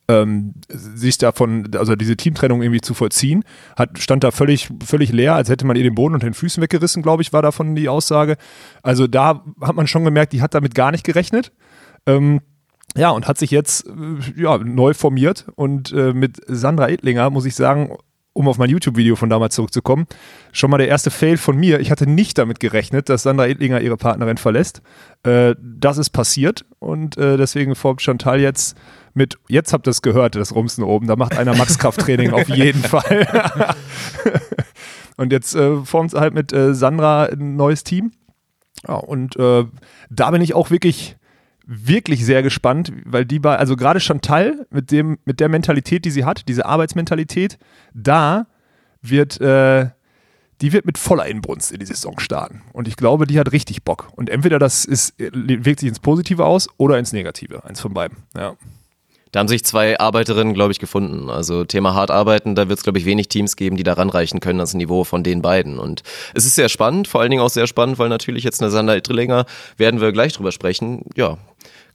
ähm, 0.08 0.54
sich 0.68 1.18
davon, 1.18 1.70
also 1.76 1.96
diese 1.96 2.16
Teamtrennung 2.16 2.62
irgendwie 2.62 2.80
zu 2.80 2.94
vollziehen, 2.94 3.44
hat, 3.76 3.98
stand 3.98 4.24
da 4.24 4.30
völlig, 4.30 4.68
völlig 4.84 5.12
leer, 5.12 5.34
als 5.34 5.48
hätte 5.48 5.66
man 5.66 5.76
ihr 5.76 5.82
den 5.82 5.94
Boden 5.94 6.14
unter 6.14 6.28
den 6.28 6.34
Füßen 6.34 6.62
weggerissen, 6.62 7.02
glaube 7.02 7.22
ich, 7.22 7.32
war 7.32 7.42
davon 7.42 7.74
die 7.74 7.88
Aussage. 7.88 8.36
Also 8.82 9.06
da 9.06 9.44
hat 9.60 9.76
man 9.76 9.86
schon 9.86 10.04
gemerkt, 10.04 10.32
die 10.32 10.42
hat 10.42 10.54
damit 10.54 10.74
gar 10.74 10.92
nicht 10.92 11.04
gerechnet. 11.04 11.52
Ähm, 12.06 12.40
ja, 12.96 13.10
und 13.10 13.28
hat 13.28 13.38
sich 13.38 13.50
jetzt 13.50 13.86
äh, 13.86 14.40
ja, 14.40 14.58
neu 14.58 14.94
formiert 14.94 15.46
und 15.54 15.92
äh, 15.92 16.12
mit 16.12 16.40
Sandra 16.46 16.88
Edlinger, 16.88 17.30
muss 17.30 17.44
ich 17.44 17.54
sagen, 17.54 17.96
um 18.36 18.48
auf 18.48 18.58
mein 18.58 18.70
YouTube-Video 18.70 19.16
von 19.16 19.30
damals 19.30 19.54
zurückzukommen, 19.54 20.06
schon 20.52 20.70
mal 20.70 20.78
der 20.78 20.88
erste 20.88 21.10
Fail 21.10 21.38
von 21.38 21.56
mir. 21.56 21.80
Ich 21.80 21.90
hatte 21.90 22.08
nicht 22.08 22.36
damit 22.36 22.60
gerechnet, 22.60 23.08
dass 23.08 23.22
Sandra 23.22 23.46
Edlinger 23.46 23.80
ihre 23.80 23.96
Partnerin 23.96 24.36
verlässt. 24.36 24.82
Äh, 25.22 25.54
das 25.60 25.96
ist 25.96 26.10
passiert 26.10 26.66
und 26.78 27.16
äh, 27.16 27.38
deswegen 27.38 27.74
formt 27.74 28.02
Chantal 28.02 28.40
jetzt 28.40 28.76
mit, 29.14 29.38
jetzt 29.48 29.72
habt 29.72 29.88
ihr 29.88 29.90
es 29.90 30.02
gehört, 30.02 30.34
das 30.34 30.54
Rumsen 30.54 30.84
oben, 30.84 31.06
da 31.06 31.16
macht 31.16 31.38
einer 31.38 31.56
Max-Kraft-Training 31.56 32.30
auf 32.32 32.48
jeden 32.48 32.82
Fall. 32.82 33.26
und 35.16 35.32
jetzt 35.32 35.54
äh, 35.54 35.76
formt 35.84 36.12
es 36.12 36.20
halt 36.20 36.34
mit 36.34 36.52
äh, 36.52 36.74
Sandra 36.74 37.24
ein 37.24 37.56
neues 37.56 37.84
Team. 37.84 38.12
Ja, 38.86 38.96
und 38.96 39.36
äh, 39.36 39.64
da 40.10 40.30
bin 40.30 40.42
ich 40.42 40.54
auch 40.54 40.70
wirklich 40.70 41.16
wirklich 41.66 42.24
sehr 42.24 42.42
gespannt, 42.42 42.92
weil 43.04 43.24
die 43.24 43.40
bei, 43.40 43.56
also 43.56 43.76
gerade 43.76 44.00
Chantal 44.00 44.66
mit 44.70 44.90
dem, 44.90 45.18
mit 45.24 45.40
der 45.40 45.48
Mentalität, 45.48 46.04
die 46.04 46.10
sie 46.10 46.24
hat, 46.24 46.48
diese 46.48 46.64
Arbeitsmentalität, 46.64 47.58
da 47.92 48.46
wird, 49.02 49.40
äh, 49.40 49.90
die 50.60 50.72
wird 50.72 50.86
mit 50.86 50.96
voller 50.96 51.26
Inbrunst 51.26 51.72
in 51.72 51.80
die 51.80 51.86
Saison 51.86 52.18
starten. 52.18 52.62
Und 52.72 52.88
ich 52.88 52.96
glaube, 52.96 53.26
die 53.26 53.38
hat 53.38 53.52
richtig 53.52 53.82
Bock. 53.82 54.08
Und 54.14 54.30
entweder 54.30 54.58
das 54.58 54.84
ist, 54.84 55.14
wirkt 55.18 55.80
sich 55.80 55.88
ins 55.88 56.00
Positive 56.00 56.44
aus 56.44 56.68
oder 56.76 56.98
ins 56.98 57.12
Negative. 57.12 57.64
Eins 57.64 57.80
von 57.80 57.92
beiden. 57.92 58.18
Ja. 58.36 58.54
Da 59.36 59.40
haben 59.40 59.48
sich 59.48 59.66
zwei 59.66 60.00
Arbeiterinnen, 60.00 60.54
glaube 60.54 60.72
ich, 60.72 60.78
gefunden. 60.78 61.28
Also 61.28 61.64
Thema 61.64 61.92
hart 61.92 62.10
arbeiten, 62.10 62.54
da 62.54 62.70
wird 62.70 62.78
es, 62.78 62.84
glaube 62.84 62.98
ich, 62.98 63.04
wenig 63.04 63.28
Teams 63.28 63.56
geben, 63.56 63.76
die 63.76 63.82
da 63.82 63.92
ranreichen 63.92 64.40
können, 64.40 64.58
das 64.58 64.72
Niveau 64.72 65.04
von 65.04 65.22
den 65.22 65.42
beiden. 65.42 65.78
Und 65.78 66.02
es 66.32 66.46
ist 66.46 66.54
sehr 66.54 66.70
spannend, 66.70 67.06
vor 67.06 67.20
allen 67.20 67.28
Dingen 67.28 67.42
auch 67.42 67.50
sehr 67.50 67.66
spannend, 67.66 67.98
weil 67.98 68.08
natürlich 68.08 68.44
jetzt 68.44 68.62
eine 68.62 68.70
Sander 68.70 68.96
Ittlinger, 68.96 69.44
werden 69.76 70.00
wir 70.00 70.12
gleich 70.12 70.32
drüber 70.32 70.52
sprechen, 70.52 71.02
ja, 71.16 71.36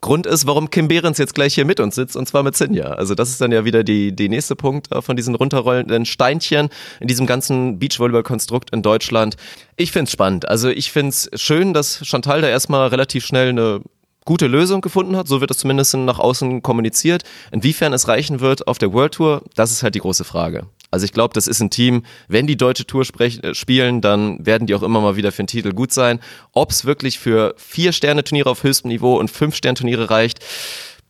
Grund 0.02 0.28
ist, 0.28 0.46
warum 0.46 0.70
Kim 0.70 0.88
Behrens 0.88 1.18
jetzt 1.18 1.34
gleich 1.34 1.56
hier 1.56 1.66
mit 1.66 1.80
uns 1.80 1.96
sitzt, 1.96 2.16
und 2.16 2.28
zwar 2.28 2.44
mit 2.44 2.56
Sinja. 2.56 2.90
Also 2.90 3.16
das 3.16 3.30
ist 3.30 3.42
dann 3.42 3.52
ja 3.52 3.66
wieder 3.66 3.84
die, 3.84 4.16
die 4.16 4.30
nächste 4.30 4.56
Punkt 4.56 4.92
äh, 4.92 5.02
von 5.02 5.16
diesen 5.16 5.34
runterrollenden 5.34 6.06
Steinchen 6.06 6.70
in 7.00 7.08
diesem 7.08 7.26
ganzen 7.26 7.80
Beachvolleyball-Konstrukt 7.80 8.70
in 8.70 8.84
Deutschland. 8.84 9.36
Ich 9.78 9.92
find's 9.92 10.12
spannend. 10.12 10.48
Also 10.48 10.70
ich 10.70 10.92
find's 10.92 11.28
schön, 11.34 11.74
dass 11.74 12.06
Chantal 12.06 12.42
da 12.42 12.50
erstmal 12.50 12.88
relativ 12.90 13.26
schnell 13.26 13.50
eine 13.50 13.82
gute 14.26 14.48
Lösung 14.48 14.82
gefunden 14.82 15.16
hat. 15.16 15.28
So 15.28 15.42
wird 15.42 15.52
es 15.52 15.58
zumindest 15.58 15.96
nach 15.96 16.20
außen 16.20 16.62
kommuniziert. 16.62 17.24
Inwiefern 17.52 17.94
es 17.94 18.08
reichen 18.08 18.40
wird 18.40 18.68
auf 18.68 18.78
der 18.78 18.94
World 18.94 19.14
Tour, 19.14 19.44
das 19.56 19.72
ist 19.72 19.84
halt 19.84 19.96
die 19.96 20.00
große 20.00 20.24
Frage. 20.24 20.68
Also 20.92 21.06
ich 21.06 21.14
glaube, 21.14 21.34
das 21.34 21.48
ist 21.48 21.62
ein 21.62 21.70
Team, 21.70 22.04
wenn 22.28 22.48
die 22.48 22.58
deutsche 22.58 22.86
Tour 22.86 23.06
äh, 23.20 23.56
spielen, 23.56 24.02
dann 24.02 24.46
werden 24.46 24.68
die 24.68 24.76
auch 24.76 24.84
immer 24.84 25.00
mal 25.00 25.16
wieder 25.16 25.32
für 25.32 25.44
den 25.44 25.48
Titel 25.48 25.72
gut 25.72 25.94
sein. 25.94 26.20
Ob 26.52 26.72
es 26.72 26.84
wirklich 26.84 27.18
für 27.18 27.56
vier 27.58 27.94
Sterne-Turniere 27.94 28.50
auf 28.50 28.64
höchstem 28.64 28.90
Niveau 28.90 29.18
und 29.18 29.32
fünf 29.32 29.56
Sterne-Turniere 29.56 30.10
reicht, 30.10 30.40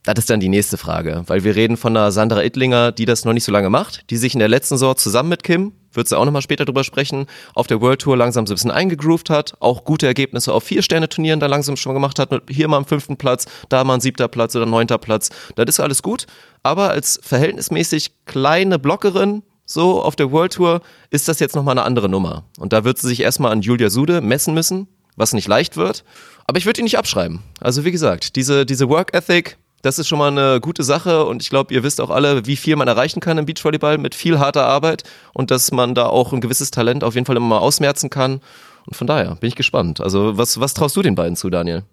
das 0.04 0.18
ist 0.18 0.30
dann 0.30 0.40
die 0.40 0.50
nächste 0.50 0.78
Frage, 0.78 1.24
weil 1.28 1.44
wir 1.44 1.56
reden 1.56 1.78
von 1.78 1.96
einer 1.96 2.12
Sandra 2.12 2.44
Ittlinger, 2.44 2.92
die 2.92 3.06
das 3.06 3.24
noch 3.24 3.34
nicht 3.34 3.44
so 3.44 3.52
lange 3.52 3.70
macht, 3.70 4.10
die 4.10 4.18
sich 4.18 4.34
in 4.34 4.40
der 4.40 4.48
letzten 4.48 4.76
Saison 4.76 4.96
zusammen 4.96 5.30
mit 5.30 5.44
Kim, 5.44 5.74
wird 5.94 6.08
sie 6.08 6.18
auch 6.18 6.26
nochmal 6.26 6.42
später 6.42 6.66
drüber 6.66 6.84
sprechen, 6.84 7.28
auf 7.54 7.68
der 7.68 7.82
World 7.82 8.02
Tour 8.02 8.18
langsam 8.18 8.48
so 8.48 8.54
ein 8.54 8.56
bisschen 8.56 8.72
eingegroovt 8.72 9.30
hat, 9.30 9.54
auch 9.60 9.84
gute 9.84 10.08
Ergebnisse 10.08 10.54
auf 10.54 10.64
vier 10.64 10.82
Sterne 10.82 11.08
Turnieren 11.08 11.40
da 11.40 11.46
langsam 11.46 11.78
schon 11.78 11.94
gemacht 11.94 12.18
hat, 12.18 12.30
hier 12.50 12.68
mal 12.68 12.78
am 12.78 12.86
fünften 12.86 13.18
Platz, 13.18 13.46
da 13.70 13.84
mal 13.84 13.96
ein 13.96 14.02
siebter 14.02 14.28
Platz 14.28 14.56
oder 14.56 14.66
neunter 14.66 14.98
Platz, 14.98 15.30
das 15.56 15.66
ist 15.68 15.80
alles 15.80 16.02
gut, 16.02 16.26
aber 16.64 16.90
als 16.90 17.20
verhältnismäßig 17.22 18.26
kleine 18.26 18.80
Blockerin 18.80 19.44
so 19.66 20.02
auf 20.02 20.16
der 20.16 20.32
World 20.32 20.54
Tour 20.54 20.82
ist 21.12 21.28
das 21.28 21.40
jetzt 21.40 21.56
nochmal 21.56 21.78
eine 21.78 21.86
andere 21.86 22.10
Nummer. 22.10 22.44
Und 22.60 22.74
da 22.74 22.84
wird 22.84 22.98
sie 22.98 23.08
sich 23.08 23.22
erstmal 23.22 23.52
an 23.52 23.62
Julia 23.62 23.90
Sude 23.90 24.20
messen 24.20 24.54
müssen, 24.54 24.88
was 25.16 25.34
nicht 25.34 25.48
leicht 25.48 25.78
wird. 25.78 26.04
Aber 26.46 26.58
ich 26.58 26.66
würde 26.66 26.82
ihn 26.82 26.86
nicht 26.86 26.98
abschreiben. 26.98 27.42
Also 27.60 27.86
wie 27.86 27.92
gesagt, 27.92 28.36
diese, 28.36 28.66
diese 28.66 28.90
Work 28.90 29.14
Ethic, 29.14 29.58
das 29.82 30.00
ist 30.00 30.08
schon 30.08 30.20
mal 30.20 30.30
eine 30.30 30.60
gute 30.60 30.84
Sache 30.84 31.26
und 31.26 31.42
ich 31.42 31.50
glaube, 31.50 31.74
ihr 31.74 31.84
wisst 31.84 32.02
auch 32.02 32.10
alle, 32.10 32.46
wie 32.46 32.56
viel 32.56 32.76
man 32.76 32.88
erreichen 32.88 33.20
kann 33.20 33.38
im 33.38 33.46
Beachvolleyball 33.46 33.98
mit 33.98 34.16
viel 34.16 34.40
harter 34.40 34.66
Arbeit 34.66 35.04
und 35.34 35.52
dass 35.52 35.72
man 35.72 35.96
da 35.96 36.08
auch 36.08 36.34
ein 36.34 36.42
gewisses 36.42 36.72
Talent 36.72 37.04
auf 37.04 37.16
jeden 37.16 37.26
Fall 37.26 37.38
immer 37.38 37.48
mal 37.48 37.60
ausmerzen 37.60 38.10
kann. 38.10 38.42
Und 38.88 38.96
von 38.96 39.08
daher 39.08 39.36
bin 39.36 39.48
ich 39.48 39.56
gespannt. 39.56 40.02
Also 40.02 40.38
was, 40.38 40.60
was 40.60 40.74
traust 40.74 40.96
du 40.96 41.02
den 41.02 41.16
beiden 41.16 41.36
zu, 41.36 41.50
Daniel? 41.50 41.84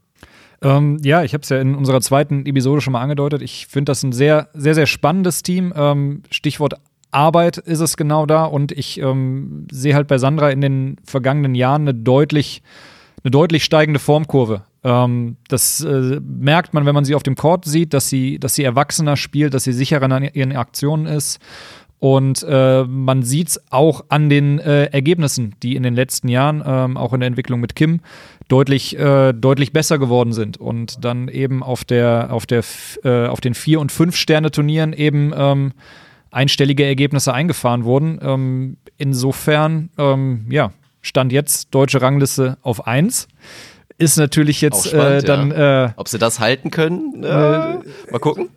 Ähm, 0.61 0.98
ja, 1.03 1.22
ich 1.22 1.35
habe 1.35 1.42
es 1.42 1.48
ja 1.48 1.61
in 1.61 1.74
unserer 1.74 2.01
zweiten 2.01 2.44
Episode 2.46 2.81
schon 2.81 2.92
mal 2.92 3.03
angedeutet. 3.03 3.42
Ich 3.42 3.66
finde 3.66 3.90
das 3.90 4.03
ein 4.03 4.12
sehr, 4.12 4.48
sehr, 4.55 4.74
sehr 4.74 4.87
spannendes 4.87 5.42
Team. 5.42 5.72
Ähm, 5.77 6.22
Stichwort 6.31 6.74
Arbeit 7.11 7.59
ist 7.59 7.81
es 7.81 7.96
genau 7.96 8.27
da 8.27 8.44
und 8.44 8.72
ich 8.72 9.01
ähm, 9.01 9.66
sehe 9.70 9.94
halt 9.94 10.09
bei 10.09 10.18
Sandra 10.18 10.51
in 10.51 10.61
den 10.61 10.96
vergangenen 11.05 11.55
Jahren 11.55 11.83
eine 11.83 11.94
deutlich, 11.94 12.62
eine 13.22 13.31
deutlich 13.31 13.64
steigende 13.64 14.01
Formkurve. 14.01 14.62
Ähm, 14.88 15.37
das 15.48 15.83
äh, 15.85 16.18
merkt 16.22 16.72
man, 16.72 16.87
wenn 16.87 16.94
man 16.94 17.05
sie 17.05 17.14
auf 17.14 17.22
dem 17.22 17.37
Court 17.37 17.66
sieht, 17.66 17.92
dass 17.92 18.09
sie, 18.09 18.38
dass 18.38 18.55
sie 18.55 18.64
erwachsener 18.64 19.16
spielt, 19.16 19.53
dass 19.53 19.64
sie 19.64 19.72
sicherer 19.72 20.05
in 20.16 20.31
ihren 20.33 20.57
Aktionen 20.57 21.05
ist. 21.05 21.40
Und 21.98 22.46
äh, 22.48 22.85
man 22.85 23.22
sieht 23.22 23.48
es 23.48 23.61
auch 23.70 24.05
an 24.09 24.31
den 24.31 24.61
äh, 24.61 24.85
Ergebnissen, 24.85 25.57
die 25.62 25.77
in 25.77 25.83
den 25.83 25.94
letzten 25.94 26.29
Jahren, 26.29 26.62
ähm, 26.64 26.96
auch 26.96 27.12
in 27.12 27.20
der 27.20 27.27
Entwicklung 27.27 27.61
mit 27.61 27.74
Kim, 27.74 28.01
deutlich, 28.46 28.96
äh, 28.96 29.33
deutlich 29.33 29.72
besser 29.72 29.98
geworden 29.98 30.33
sind. 30.33 30.57
Und 30.57 31.05
dann 31.05 31.29
eben 31.29 31.62
auf, 31.62 31.85
der, 31.85 32.29
auf, 32.33 32.46
der, 32.46 32.62
äh, 33.03 33.27
auf 33.27 33.40
den 33.40 33.55
Vier- 33.55 33.81
und 33.81 33.92
Fünf-Sterne-Turnieren 33.92 34.92
eben 34.92 35.33
ähm, 35.37 35.72
einstellige 36.31 36.85
Ergebnisse 36.85 37.35
eingefahren 37.35 37.85
wurden. 37.85 38.20
Ähm, 38.22 38.77
insofern, 38.96 39.90
ähm, 39.98 40.46
ja, 40.51 40.70
stand 41.03 41.33
jetzt 41.33 41.74
deutsche 41.74 42.01
Rangliste 42.01 42.59
auf 42.62 42.87
1. 42.87 43.29
Ist 43.98 44.16
natürlich 44.16 44.61
jetzt 44.61 44.88
spannend, 44.88 45.24
äh, 45.24 45.26
dann. 45.26 45.50
Ja. 45.50 45.87
Äh, 45.87 45.90
Ob 45.96 46.08
sie 46.08 46.18
das 46.18 46.38
halten 46.38 46.70
können? 46.70 47.24
Äh, 47.24 47.28
mal 47.28 48.18
gucken. 48.20 48.48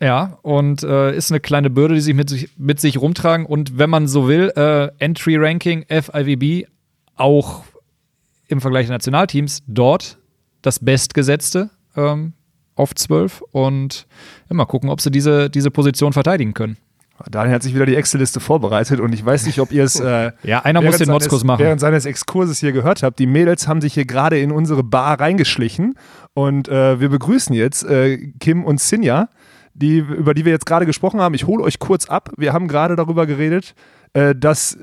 Ja, 0.00 0.38
und 0.40 0.82
äh, 0.82 1.14
ist 1.14 1.30
eine 1.30 1.40
kleine 1.40 1.68
Bürde, 1.68 1.94
die 1.94 2.00
sie 2.00 2.14
mit 2.14 2.30
sich, 2.30 2.48
mit 2.56 2.80
sich 2.80 2.98
rumtragen. 2.98 3.44
Und 3.44 3.76
wenn 3.78 3.90
man 3.90 4.08
so 4.08 4.26
will, 4.26 4.50
äh, 4.56 4.88
Entry 4.98 5.36
Ranking 5.36 5.84
FIVB 5.88 6.66
auch 7.16 7.64
im 8.48 8.62
Vergleich 8.62 8.86
der 8.86 8.94
Nationalteams 8.94 9.62
dort 9.66 10.16
das 10.62 10.78
bestgesetzte 10.78 11.68
ähm, 11.96 12.32
auf 12.74 12.94
12. 12.94 13.42
Und 13.52 14.06
ja, 14.48 14.56
mal 14.56 14.64
gucken, 14.64 14.88
ob 14.88 15.02
sie 15.02 15.10
diese, 15.10 15.50
diese 15.50 15.70
Position 15.70 16.14
verteidigen 16.14 16.54
können. 16.54 16.78
Daniel 17.28 17.54
hat 17.54 17.62
sich 17.62 17.74
wieder 17.74 17.86
die 17.86 17.96
Excel-Liste 17.96 18.40
vorbereitet 18.40 19.00
und 19.00 19.12
ich 19.12 19.24
weiß 19.24 19.46
nicht, 19.46 19.58
ob 19.60 19.72
ihr 19.72 19.84
es 19.84 19.98
äh, 19.98 20.32
ja, 20.42 20.60
einer 20.60 20.80
muss 20.80 20.98
den 20.98 21.10
Motzkurs 21.10 21.44
machen. 21.44 21.60
während 21.60 21.80
seines 21.80 22.06
Exkurses 22.06 22.58
hier 22.58 22.72
gehört 22.72 23.02
habt. 23.02 23.18
Die 23.18 23.26
Mädels 23.26 23.68
haben 23.68 23.80
sich 23.80 23.94
hier 23.94 24.04
gerade 24.04 24.38
in 24.38 24.52
unsere 24.52 24.82
Bar 24.82 25.20
reingeschlichen 25.20 25.94
und 26.34 26.68
äh, 26.68 27.00
wir 27.00 27.08
begrüßen 27.08 27.54
jetzt 27.54 27.84
äh, 27.84 28.32
Kim 28.38 28.64
und 28.64 28.80
Sinja, 28.80 29.28
die, 29.74 29.98
über 29.98 30.34
die 30.34 30.44
wir 30.44 30.52
jetzt 30.52 30.66
gerade 30.66 30.86
gesprochen 30.86 31.20
haben. 31.20 31.34
Ich 31.34 31.46
hole 31.46 31.62
euch 31.62 31.78
kurz 31.78 32.06
ab. 32.06 32.30
Wir 32.36 32.52
haben 32.52 32.68
gerade 32.68 32.96
darüber 32.96 33.26
geredet, 33.26 33.74
äh, 34.12 34.34
dass 34.34 34.78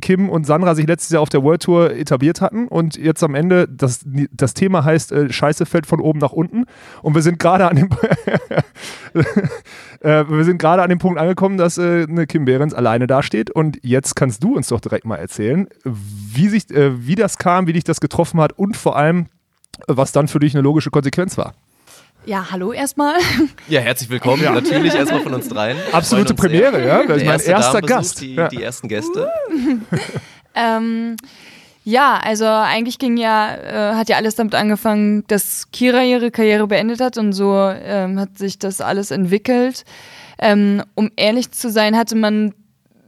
Kim 0.00 0.28
und 0.28 0.44
Sandra 0.44 0.74
sich 0.74 0.86
letztes 0.86 1.10
Jahr 1.10 1.22
auf 1.22 1.28
der 1.28 1.42
World 1.42 1.62
Tour 1.62 1.92
etabliert 1.92 2.40
hatten 2.40 2.68
und 2.68 2.96
jetzt 2.96 3.22
am 3.22 3.34
Ende, 3.34 3.68
das, 3.68 4.04
das 4.30 4.54
Thema 4.54 4.84
heißt 4.84 5.12
äh, 5.12 5.32
Scheiße 5.32 5.66
fällt 5.66 5.86
von 5.86 6.00
oben 6.00 6.18
nach 6.18 6.32
unten 6.32 6.64
und 7.02 7.14
wir 7.14 7.22
sind 7.22 7.38
gerade 7.38 7.68
an 7.68 7.76
dem 7.76 7.88
äh, 10.00 10.24
wir 10.28 10.44
sind 10.44 10.58
gerade 10.58 10.82
an 10.82 10.88
dem 10.88 10.98
Punkt 10.98 11.18
angekommen, 11.18 11.58
dass 11.58 11.78
äh, 11.78 12.06
eine 12.08 12.26
Kim 12.26 12.44
Behrens 12.44 12.74
alleine 12.74 13.06
dasteht 13.06 13.50
und 13.50 13.78
jetzt 13.82 14.16
kannst 14.16 14.42
du 14.42 14.56
uns 14.56 14.68
doch 14.68 14.80
direkt 14.80 15.04
mal 15.04 15.16
erzählen, 15.16 15.68
wie, 15.84 16.48
sich, 16.48 16.70
äh, 16.70 17.06
wie 17.06 17.14
das 17.14 17.38
kam, 17.38 17.66
wie 17.66 17.72
dich 17.72 17.84
das 17.84 18.00
getroffen 18.00 18.40
hat 18.40 18.52
und 18.52 18.76
vor 18.76 18.96
allem, 18.96 19.26
was 19.86 20.12
dann 20.12 20.28
für 20.28 20.40
dich 20.40 20.54
eine 20.54 20.62
logische 20.62 20.90
Konsequenz 20.90 21.38
war. 21.38 21.54
Ja, 22.28 22.50
hallo 22.50 22.74
erstmal. 22.74 23.14
Ja, 23.68 23.80
herzlich 23.80 24.10
willkommen. 24.10 24.42
Ja. 24.42 24.52
Natürlich 24.52 24.94
erstmal 24.94 25.22
von 25.22 25.32
uns 25.32 25.48
dreien. 25.48 25.78
Absolute 25.92 26.34
Premiere, 26.34 26.76
sehr. 26.76 26.86
ja. 26.86 27.06
Das 27.06 27.16
ist 27.16 27.24
mein 27.24 27.40
erster 27.40 27.80
Gast. 27.80 28.20
Die, 28.20 28.34
ja. 28.34 28.48
die, 28.48 28.62
ersten 28.62 28.86
Gäste. 28.88 29.30
ähm, 30.54 31.16
ja, 31.84 32.20
also 32.22 32.44
eigentlich 32.44 32.98
ging 32.98 33.16
ja, 33.16 33.54
äh, 33.54 33.94
hat 33.94 34.10
ja 34.10 34.16
alles 34.16 34.34
damit 34.34 34.54
angefangen, 34.54 35.24
dass 35.28 35.70
Kira 35.72 36.02
ihre 36.02 36.30
Karriere 36.30 36.66
beendet 36.66 37.00
hat 37.00 37.16
und 37.16 37.32
so 37.32 37.54
ähm, 37.56 38.20
hat 38.20 38.36
sich 38.36 38.58
das 38.58 38.82
alles 38.82 39.10
entwickelt. 39.10 39.86
Ähm, 40.38 40.82
um 40.94 41.10
ehrlich 41.16 41.52
zu 41.52 41.70
sein, 41.70 41.96
hatte 41.96 42.14
man 42.14 42.52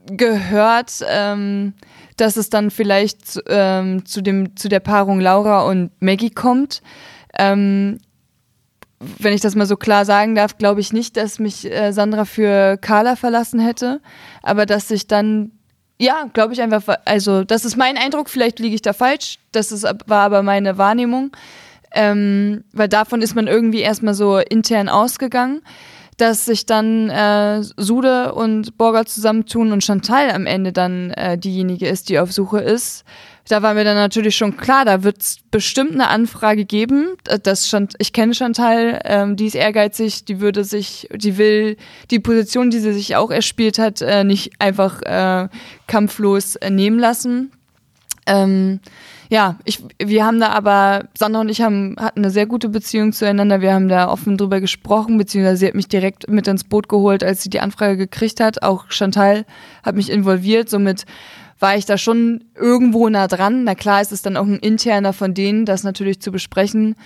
gehört, 0.07 1.05
ähm, 1.07 1.75
dass 2.17 2.39
es 2.39 2.49
dann 2.49 2.71
vielleicht 2.71 3.39
ähm, 3.49 4.07
zu, 4.07 4.23
dem, 4.23 4.57
zu 4.57 4.71
der 4.71 4.81
Paarung 4.81 5.21
Laura 5.21 5.69
und 5.69 5.91
Maggie 6.01 6.31
kommt. 6.31 6.81
Ähm, 7.39 7.99
wenn 9.01 9.33
ich 9.33 9.41
das 9.41 9.55
mal 9.57 9.67
so 9.67 9.77
klar 9.77 10.05
sagen 10.05 10.35
darf, 10.35 10.59
glaube 10.59 10.81
ich 10.81 10.93
nicht, 10.93 11.17
dass 11.17 11.39
mich 11.39 11.71
äh, 11.71 11.93
Sandra 11.93 12.25
für 12.25 12.77
Carla 12.77 13.17
verlassen 13.17 13.59
hätte, 13.59 14.01
aber 14.43 14.67
dass 14.67 14.89
sich 14.89 15.07
dann, 15.07 15.53
ja, 15.99 16.27
glaube 16.33 16.53
ich 16.53 16.61
einfach, 16.61 16.83
also 17.07 17.43
das 17.45 17.65
ist 17.65 17.77
mein 17.77 17.97
Eindruck, 17.97 18.29
vielleicht 18.29 18.59
liege 18.59 18.75
ich 18.75 18.83
da 18.83 18.93
falsch, 18.93 19.39
das 19.53 19.73
ist, 19.73 19.85
war 20.07 20.23
aber 20.23 20.43
meine 20.43 20.77
Wahrnehmung, 20.77 21.33
ähm, 21.93 22.65
weil 22.73 22.89
davon 22.89 23.23
ist 23.23 23.35
man 23.35 23.47
irgendwie 23.47 23.81
erstmal 23.81 24.15
so 24.15 24.39
intern 24.39 24.89
ausgegangen 24.89 25.63
dass 26.21 26.45
sich 26.45 26.67
dann 26.67 27.09
äh, 27.09 27.63
Sude 27.63 28.35
und 28.35 28.77
Borger 28.77 29.07
zusammentun 29.07 29.73
und 29.73 29.83
Chantal 29.83 30.31
am 30.31 30.47
Ende 30.47 30.73
dann 30.73 31.11
äh, 31.13 31.39
diejenige 31.39 31.89
ist, 31.89 32.09
die 32.09 32.19
auf 32.19 32.33
Suche 32.33 32.61
ist. 32.61 33.05
Da 33.51 33.63
war 33.63 33.75
mir 33.75 33.83
dann 33.83 33.97
natürlich 33.97 34.37
schon 34.37 34.57
klar, 34.57 34.85
da 34.85 35.03
wird 35.03 35.23
es 35.23 35.39
bestimmt 35.51 35.93
eine 35.93 36.07
Anfrage 36.07 36.65
geben. 36.65 37.17
Äh, 37.27 37.41
das 37.41 37.69
Chant 37.69 37.95
ich 37.99 38.13
kenne 38.13 38.33
Chantal, 38.33 39.01
ähm, 39.05 39.35
die 39.35 39.47
ist 39.47 39.57
ehrgeizig, 39.57 40.25
die 40.25 40.41
würde 40.41 40.63
sich, 40.63 41.09
die 41.13 41.37
will 41.37 41.77
die 42.13 42.21
Position, 42.21 42.71
die 42.71 42.79
sie 42.79 42.93
sich 42.93 43.17
auch 43.17 43.33
erspielt 43.33 43.81
hat, 43.81 44.03
äh, 44.03 44.23
nicht 44.23 44.53
einfach 44.61 45.03
äh, 45.03 45.49
kampflos 45.89 46.55
äh, 46.57 46.71
nehmen 46.71 47.01
lassen. 47.01 47.51
Ähm, 48.27 48.79
ja, 49.31 49.57
ich, 49.65 49.83
wir 50.01 50.25
haben 50.25 50.39
da 50.39 50.51
aber, 50.51 51.09
Sandra 51.19 51.41
und 51.41 51.49
ich 51.49 51.61
haben, 51.61 51.97
hatten 51.99 52.21
eine 52.21 52.31
sehr 52.31 52.47
gute 52.47 52.69
Beziehung 52.69 53.13
zueinander. 53.13 53.61
Wir 53.61 53.75
haben 53.75 53.89
da 53.89 54.09
offen 54.09 54.37
drüber 54.37 54.61
gesprochen, 54.61 55.19
beziehungsweise 55.19 55.57
sie 55.57 55.67
hat 55.67 55.75
mich 55.75 55.89
direkt 55.89 56.29
mit 56.29 56.47
ins 56.47 56.63
Boot 56.63 56.89
geholt, 56.89 57.25
als 57.25 57.43
sie 57.43 57.51
die 57.51 57.61
Anfrage 57.61 57.97
gekriegt 57.97 58.39
hat. 58.39 58.63
Auch 58.63 58.91
Chantal 58.91 59.45
hat 59.83 59.97
mich 59.97 60.11
involviert, 60.11 60.69
somit 60.69 61.05
war 61.61 61.77
ich 61.77 61.85
da 61.85 61.99
schon 61.99 62.44
irgendwo 62.57 63.09
nah 63.09 63.29
dran. 63.29 63.64
Na 63.64 63.75
klar, 63.75 64.01
ist 64.01 64.12
es 64.12 64.23
dann 64.23 64.37
auch 64.37 64.46
ein 64.46 64.59
interner 64.59 65.12
von 65.12 65.35
denen, 65.35 65.66
das 65.66 65.85
natürlich 65.85 66.20
zu 66.20 66.33
besprechen. 66.33 66.96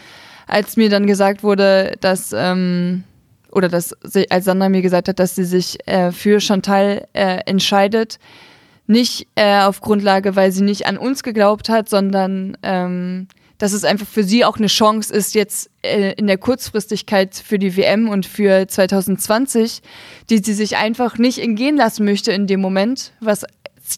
Als 0.46 0.76
mir 0.76 0.88
dann 0.88 1.06
gesagt 1.06 1.42
wurde, 1.42 1.96
dass, 2.00 2.32
ähm, 2.32 3.04
oder 3.50 3.68
dass, 3.68 3.94
sie, 4.02 4.30
als 4.30 4.44
Sandra 4.44 4.68
mir 4.68 4.82
gesagt 4.82 5.08
hat, 5.08 5.18
dass 5.18 5.34
sie 5.34 5.44
sich 5.44 5.86
äh, 5.86 6.12
für 6.12 6.40
Chantal 6.40 7.06
äh, 7.12 7.40
entscheidet, 7.46 8.18
nicht 8.86 9.26
äh, 9.34 9.60
auf 9.60 9.80
Grundlage, 9.80 10.36
weil 10.36 10.52
sie 10.52 10.62
nicht 10.62 10.86
an 10.86 10.98
uns 10.98 11.22
geglaubt 11.22 11.68
hat, 11.68 11.88
sondern 11.88 12.56
ähm, 12.62 13.28
dass 13.58 13.72
es 13.72 13.84
einfach 13.84 14.06
für 14.06 14.24
sie 14.24 14.44
auch 14.44 14.58
eine 14.58 14.66
Chance 14.66 15.12
ist, 15.14 15.34
jetzt 15.34 15.70
äh, 15.82 16.12
in 16.14 16.26
der 16.26 16.38
Kurzfristigkeit 16.38 17.34
für 17.34 17.58
die 17.58 17.76
WM 17.76 18.08
und 18.08 18.26
für 18.26 18.68
2020, 18.68 19.80
die 20.28 20.38
sie 20.38 20.54
sich 20.54 20.76
einfach 20.76 21.18
nicht 21.18 21.38
entgehen 21.38 21.76
lassen 21.76 22.04
möchte 22.04 22.32
in 22.32 22.46
dem 22.46 22.60
Moment, 22.60 23.12
was 23.20 23.44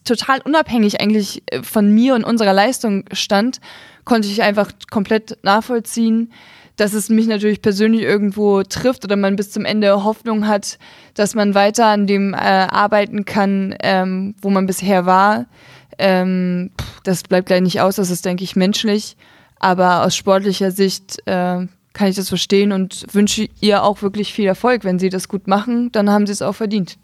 total 0.04 0.40
unabhängig 0.42 1.00
eigentlich 1.00 1.42
äh, 1.46 1.62
von 1.62 1.90
mir 1.92 2.14
und 2.14 2.24
unserer 2.24 2.52
Leistung 2.52 3.04
stand, 3.12 3.60
konnte 4.04 4.28
ich 4.28 4.42
einfach 4.42 4.70
komplett 4.90 5.38
nachvollziehen, 5.42 6.32
dass 6.76 6.92
es 6.92 7.08
mich 7.08 7.26
natürlich 7.26 7.62
persönlich 7.62 8.02
irgendwo 8.02 8.62
trifft 8.62 9.04
oder 9.04 9.16
man 9.16 9.36
bis 9.36 9.50
zum 9.50 9.64
Ende 9.64 10.04
Hoffnung 10.04 10.46
hat, 10.46 10.78
dass 11.14 11.34
man 11.34 11.54
weiter 11.54 11.86
an 11.86 12.06
dem 12.06 12.34
äh, 12.34 12.36
arbeiten 12.36 13.24
kann, 13.24 13.74
ähm, 13.80 14.34
wo 14.42 14.50
man 14.50 14.66
bisher 14.66 15.06
war. 15.06 15.46
Ähm, 15.98 16.70
das 17.04 17.22
bleibt 17.22 17.46
gleich 17.46 17.62
nicht 17.62 17.80
aus, 17.80 17.96
das 17.96 18.10
ist, 18.10 18.24
denke 18.24 18.44
ich, 18.44 18.56
menschlich. 18.56 19.16
Aber 19.58 20.04
aus 20.04 20.14
sportlicher 20.14 20.70
Sicht 20.70 21.18
äh, 21.24 21.66
kann 21.96 22.08
ich 22.08 22.16
das 22.16 22.28
verstehen 22.28 22.72
und 22.72 23.06
wünsche 23.12 23.48
ihr 23.60 23.82
auch 23.82 24.02
wirklich 24.02 24.34
viel 24.34 24.46
Erfolg. 24.46 24.84
Wenn 24.84 24.98
sie 24.98 25.08
das 25.08 25.28
gut 25.28 25.48
machen, 25.48 25.90
dann 25.92 26.10
haben 26.10 26.26
sie 26.26 26.32
es 26.32 26.42
auch 26.42 26.54
verdient. 26.54 26.98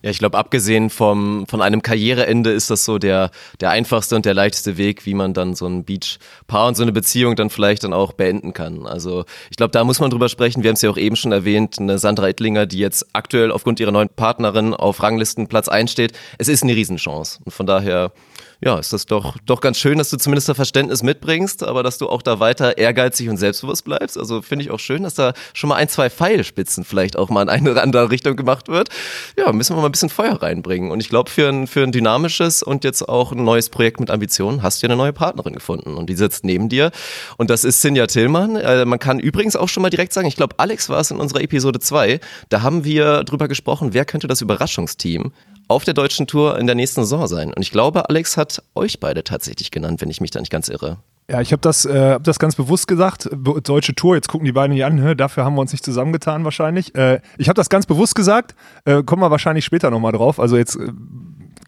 Ja, 0.00 0.10
ich 0.10 0.18
glaube, 0.18 0.38
abgesehen 0.38 0.90
vom, 0.90 1.46
von 1.48 1.60
einem 1.60 1.82
Karriereende 1.82 2.50
ist 2.52 2.70
das 2.70 2.84
so 2.84 2.98
der, 2.98 3.32
der 3.60 3.70
einfachste 3.70 4.14
und 4.14 4.24
der 4.24 4.34
leichteste 4.34 4.76
Weg, 4.76 5.06
wie 5.06 5.14
man 5.14 5.34
dann 5.34 5.54
so 5.54 5.66
ein 5.66 5.82
Beach-Paar 5.82 6.68
und 6.68 6.76
so 6.76 6.84
eine 6.84 6.92
Beziehung 6.92 7.34
dann 7.34 7.50
vielleicht 7.50 7.82
dann 7.82 7.92
auch 7.92 8.12
beenden 8.12 8.52
kann. 8.52 8.86
Also 8.86 9.24
ich 9.50 9.56
glaube, 9.56 9.72
da 9.72 9.82
muss 9.82 9.98
man 9.98 10.10
drüber 10.10 10.28
sprechen. 10.28 10.62
Wir 10.62 10.68
haben 10.68 10.76
es 10.76 10.82
ja 10.82 10.90
auch 10.90 10.96
eben 10.96 11.16
schon 11.16 11.32
erwähnt, 11.32 11.78
eine 11.80 11.98
Sandra 11.98 12.28
Ettlinger, 12.28 12.66
die 12.66 12.78
jetzt 12.78 13.08
aktuell 13.12 13.50
aufgrund 13.50 13.80
ihrer 13.80 13.90
neuen 13.90 14.08
Partnerin 14.08 14.72
auf 14.72 15.02
Ranglisten 15.02 15.48
Platz 15.48 15.68
einsteht. 15.68 16.12
Es 16.38 16.46
ist 16.46 16.62
eine 16.62 16.76
Riesenchance. 16.76 17.40
Und 17.44 17.50
von 17.50 17.66
daher 17.66 18.12
ja, 18.60 18.76
ist 18.76 18.92
das 18.92 19.06
doch, 19.06 19.36
doch 19.46 19.60
ganz 19.60 19.78
schön, 19.78 19.98
dass 19.98 20.10
du 20.10 20.16
zumindest 20.16 20.48
das 20.48 20.56
Verständnis 20.56 21.04
mitbringst, 21.04 21.62
aber 21.62 21.84
dass 21.84 21.98
du 21.98 22.08
auch 22.08 22.22
da 22.22 22.40
weiter 22.40 22.76
ehrgeizig 22.76 23.28
und 23.28 23.36
selbstbewusst 23.36 23.84
bleibst. 23.84 24.18
Also 24.18 24.42
finde 24.42 24.64
ich 24.64 24.72
auch 24.72 24.80
schön, 24.80 25.04
dass 25.04 25.14
da 25.14 25.32
schon 25.54 25.68
mal 25.68 25.76
ein, 25.76 25.88
zwei 25.88 26.10
Pfeilspitzen 26.10 26.82
vielleicht 26.82 27.16
auch 27.16 27.28
mal 27.28 27.42
in 27.42 27.48
eine 27.48 27.70
oder 27.70 27.82
andere 27.84 28.10
Richtung 28.10 28.34
gemacht 28.34 28.66
wird. 28.66 28.88
Ja, 29.36 29.52
müssen 29.52 29.76
wir 29.76 29.80
mal 29.80 29.88
ein 29.88 29.92
bisschen 29.92 30.08
Feuer 30.08 30.42
reinbringen. 30.42 30.90
Und 30.90 31.00
ich 31.00 31.08
glaube, 31.08 31.30
für 31.30 31.48
ein, 31.48 31.68
für 31.68 31.84
ein 31.84 31.92
dynamisches 31.92 32.64
und 32.64 32.82
jetzt 32.82 33.08
auch 33.08 33.30
ein 33.30 33.44
neues 33.44 33.68
Projekt 33.68 34.00
mit 34.00 34.10
Ambitionen 34.10 34.62
hast 34.64 34.82
du 34.82 34.88
eine 34.88 34.96
neue 34.96 35.12
Partnerin 35.12 35.54
gefunden 35.54 35.94
und 35.94 36.10
die 36.10 36.16
sitzt 36.16 36.44
neben 36.44 36.68
dir. 36.68 36.90
Und 37.36 37.50
das 37.50 37.62
ist 37.62 37.80
Sinja 37.80 38.08
Tillmann. 38.08 38.56
Äh, 38.56 38.84
man 38.84 38.98
kann 38.98 39.20
übrigens 39.20 39.54
auch 39.54 39.68
schon 39.68 39.82
mal 39.82 39.90
direkt 39.90 40.12
sagen, 40.12 40.26
ich 40.26 40.36
glaube, 40.36 40.56
Alex 40.58 40.88
war 40.88 41.00
es 41.00 41.12
in 41.12 41.18
unserer 41.18 41.42
Episode 41.42 41.78
2. 41.78 42.18
Da 42.48 42.62
haben 42.62 42.84
wir 42.84 43.22
drüber 43.22 43.46
gesprochen, 43.46 43.94
wer 43.94 44.04
könnte 44.04 44.26
das 44.26 44.40
Überraschungsteam 44.40 45.32
auf 45.68 45.84
der 45.84 45.94
deutschen 45.94 46.26
Tour 46.26 46.58
in 46.58 46.66
der 46.66 46.74
nächsten 46.74 47.02
Saison 47.02 47.26
sein. 47.26 47.52
Und 47.52 47.62
ich 47.62 47.70
glaube, 47.70 48.08
Alex 48.08 48.36
hat 48.36 48.62
euch 48.74 49.00
beide 49.00 49.22
tatsächlich 49.22 49.70
genannt, 49.70 50.00
wenn 50.00 50.10
ich 50.10 50.20
mich 50.20 50.30
da 50.30 50.40
nicht 50.40 50.50
ganz 50.50 50.68
irre. 50.68 50.98
Ja, 51.30 51.42
ich 51.42 51.52
habe 51.52 51.60
das, 51.60 51.84
äh, 51.84 52.12
hab 52.12 52.24
das 52.24 52.38
ganz 52.38 52.56
bewusst 52.56 52.88
gesagt. 52.88 53.28
Deutsche 53.62 53.94
Tour, 53.94 54.14
jetzt 54.14 54.28
gucken 54.28 54.46
die 54.46 54.52
beiden 54.52 54.74
hier 54.74 54.86
an, 54.86 54.94
ne? 54.94 55.14
dafür 55.14 55.44
haben 55.44 55.56
wir 55.56 55.60
uns 55.60 55.72
nicht 55.72 55.84
zusammengetan 55.84 56.42
wahrscheinlich. 56.44 56.94
Äh, 56.94 57.20
ich 57.36 57.48
habe 57.50 57.56
das 57.56 57.68
ganz 57.68 57.84
bewusst 57.84 58.14
gesagt, 58.14 58.54
äh, 58.86 59.02
kommen 59.02 59.20
wir 59.20 59.30
wahrscheinlich 59.30 59.66
später 59.66 59.90
nochmal 59.90 60.12
drauf. 60.12 60.40
Also 60.40 60.56
jetzt 60.56 60.76
äh, 60.76 60.88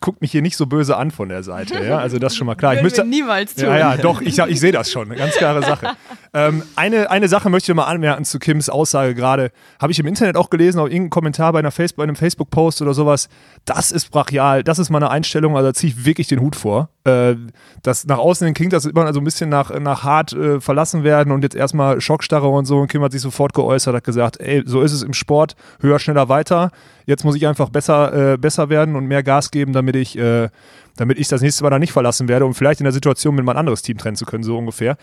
guckt 0.01 0.23
mich 0.23 0.33
hier 0.33 0.43
nicht 0.43 0.57
so 0.57 0.67
böse 0.67 0.97
an 0.97 1.11
von 1.11 1.29
der 1.29 1.43
Seite. 1.43 1.85
Ja? 1.85 1.99
Also 1.99 2.19
das 2.19 2.33
ist 2.33 2.39
schon 2.39 2.47
mal 2.47 2.55
klar. 2.55 2.75
ich 2.75 2.83
müsste, 2.83 3.05
niemals 3.05 3.55
tun. 3.55 3.67
Ja, 3.67 3.77
ja, 3.77 3.97
doch, 3.97 4.23
ich, 4.23 4.39
ich 4.39 4.61
sehe 4.61 4.73
das 4.73 4.91
schon. 4.91 5.09
Eine 5.11 5.17
ganz 5.17 5.35
klare 5.35 5.63
Sache. 5.63 5.89
ähm, 6.35 6.63
eine, 6.75 7.11
eine 7.11 7.29
Sache 7.29 7.51
möchte 7.51 7.71
ich 7.71 7.77
mal 7.77 7.85
anmerken 7.85 8.25
zu 8.25 8.39
Kims 8.39 8.71
Aussage 8.71 9.15
gerade. 9.15 9.53
Habe 9.79 9.93
ich 9.93 9.99
im 9.99 10.07
Internet 10.07 10.37
auch 10.37 10.49
gelesen, 10.49 10.79
auf 10.79 10.87
irgendeinem 10.87 11.11
Kommentar 11.11 11.53
bei, 11.53 11.59
einer 11.59 11.71
Facebook, 11.71 11.99
bei 11.99 12.05
einem 12.05 12.17
Facebook-Post 12.17 12.81
oder 12.81 12.95
sowas. 12.95 13.29
Das 13.65 13.93
ist 13.93 14.11
brachial. 14.11 14.65
Das 14.65 14.79
ist 14.79 14.91
meine 14.91 15.11
Einstellung. 15.11 15.57
Also 15.57 15.69
da 15.69 15.75
ziehe 15.75 15.93
ich 15.93 16.05
wirklich 16.05 16.27
den 16.27 16.41
Hut 16.41 16.57
vor. 16.57 16.89
Äh, 17.05 17.37
das 17.83 18.07
nach 18.07 18.19
außen 18.19 18.45
hin 18.47 18.55
klingt 18.55 18.73
das 18.73 18.87
immer 18.87 19.13
so 19.13 19.21
ein 19.21 19.25
bisschen 19.25 19.51
nach, 19.51 19.79
nach 19.79 20.03
hart 20.03 20.33
äh, 20.33 20.61
verlassen 20.61 21.05
werden 21.05 21.33
und 21.33 21.43
jetzt 21.43 21.55
erstmal 21.55 22.01
Schockstarre 22.01 22.49
und 22.49 22.65
so. 22.65 22.79
Und 22.79 22.89
Kim 22.89 23.03
hat 23.03 23.13
sich 23.13 23.21
sofort 23.21 23.53
geäußert, 23.53 23.95
hat 23.95 24.05
gesagt, 24.05 24.41
ey, 24.41 24.63
so 24.65 24.83
ist 24.83 24.93
es 24.93 25.03
im 25.03 25.13
Sport, 25.13 25.57
höher, 25.81 25.99
schneller, 25.99 26.29
weiter. 26.29 26.71
Jetzt 27.07 27.25
muss 27.25 27.37
ich 27.37 27.47
einfach 27.47 27.69
besser, 27.69 28.33
äh, 28.33 28.39
besser 28.39 28.71
werden 28.71 28.97
und 28.97 29.07
mehr 29.07 29.23
Gas 29.23 29.51
geben, 29.51 29.73
damit 29.73 29.95
ich, 29.95 30.19
äh, 30.19 30.49
damit 30.97 31.19
ich 31.19 31.29
das 31.29 31.43
nächste 31.43 31.63
Mal 31.63 31.71
dann 31.71 31.81
nicht 31.81 31.93
verlassen 31.93 32.29
werde, 32.29 32.47
um 32.47 32.55
vielleicht 32.55 32.81
in 32.81 32.85
der 32.85 32.93
Situation 32.93 33.35
mit 33.35 33.45
meinem 33.45 33.59
anderes 33.59 33.83
Team 33.83 33.99
trennen 33.99 34.17
zu 34.17 34.25
können, 34.25 34.43
so 34.43 34.57
ungefähr. 34.57 34.97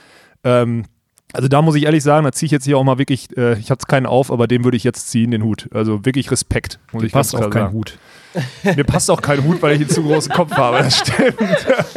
Ähm, 0.44 0.86
also 1.34 1.48
da 1.48 1.62
muss 1.62 1.76
ich 1.76 1.84
ehrlich 1.84 2.04
sagen, 2.04 2.24
da 2.24 2.32
ziehe 2.32 2.48
ich 2.48 2.52
jetzt 2.52 2.66
hier 2.66 2.78
auch 2.78 2.84
mal 2.84 2.98
wirklich, 2.98 3.36
äh, 3.38 3.58
ich 3.60 3.70
hatte 3.70 3.86
keinen 3.86 4.06
auf, 4.06 4.32
aber 4.32 4.48
dem 4.48 4.64
würde 4.64 4.78
ich 4.78 4.84
jetzt 4.84 5.10
ziehen, 5.10 5.32
den 5.32 5.44
Hut. 5.44 5.68
Also 5.74 6.06
wirklich 6.06 6.32
Respekt, 6.32 6.80
muss 6.92 7.04
ich 7.04 7.12
passt 7.12 7.36
auch 7.36 7.50
kein 7.50 7.72
Hut. 7.72 7.98
Mir 8.64 8.84
passt 8.84 9.10
auch 9.10 9.22
kein 9.22 9.44
Hut, 9.44 9.62
weil 9.62 9.76
ich 9.76 9.82
einen 9.82 9.90
zu 9.90 10.04
großen 10.04 10.32
Kopf 10.32 10.52
habe, 10.52 10.80
das 10.80 10.98
stimmt. 11.00 11.38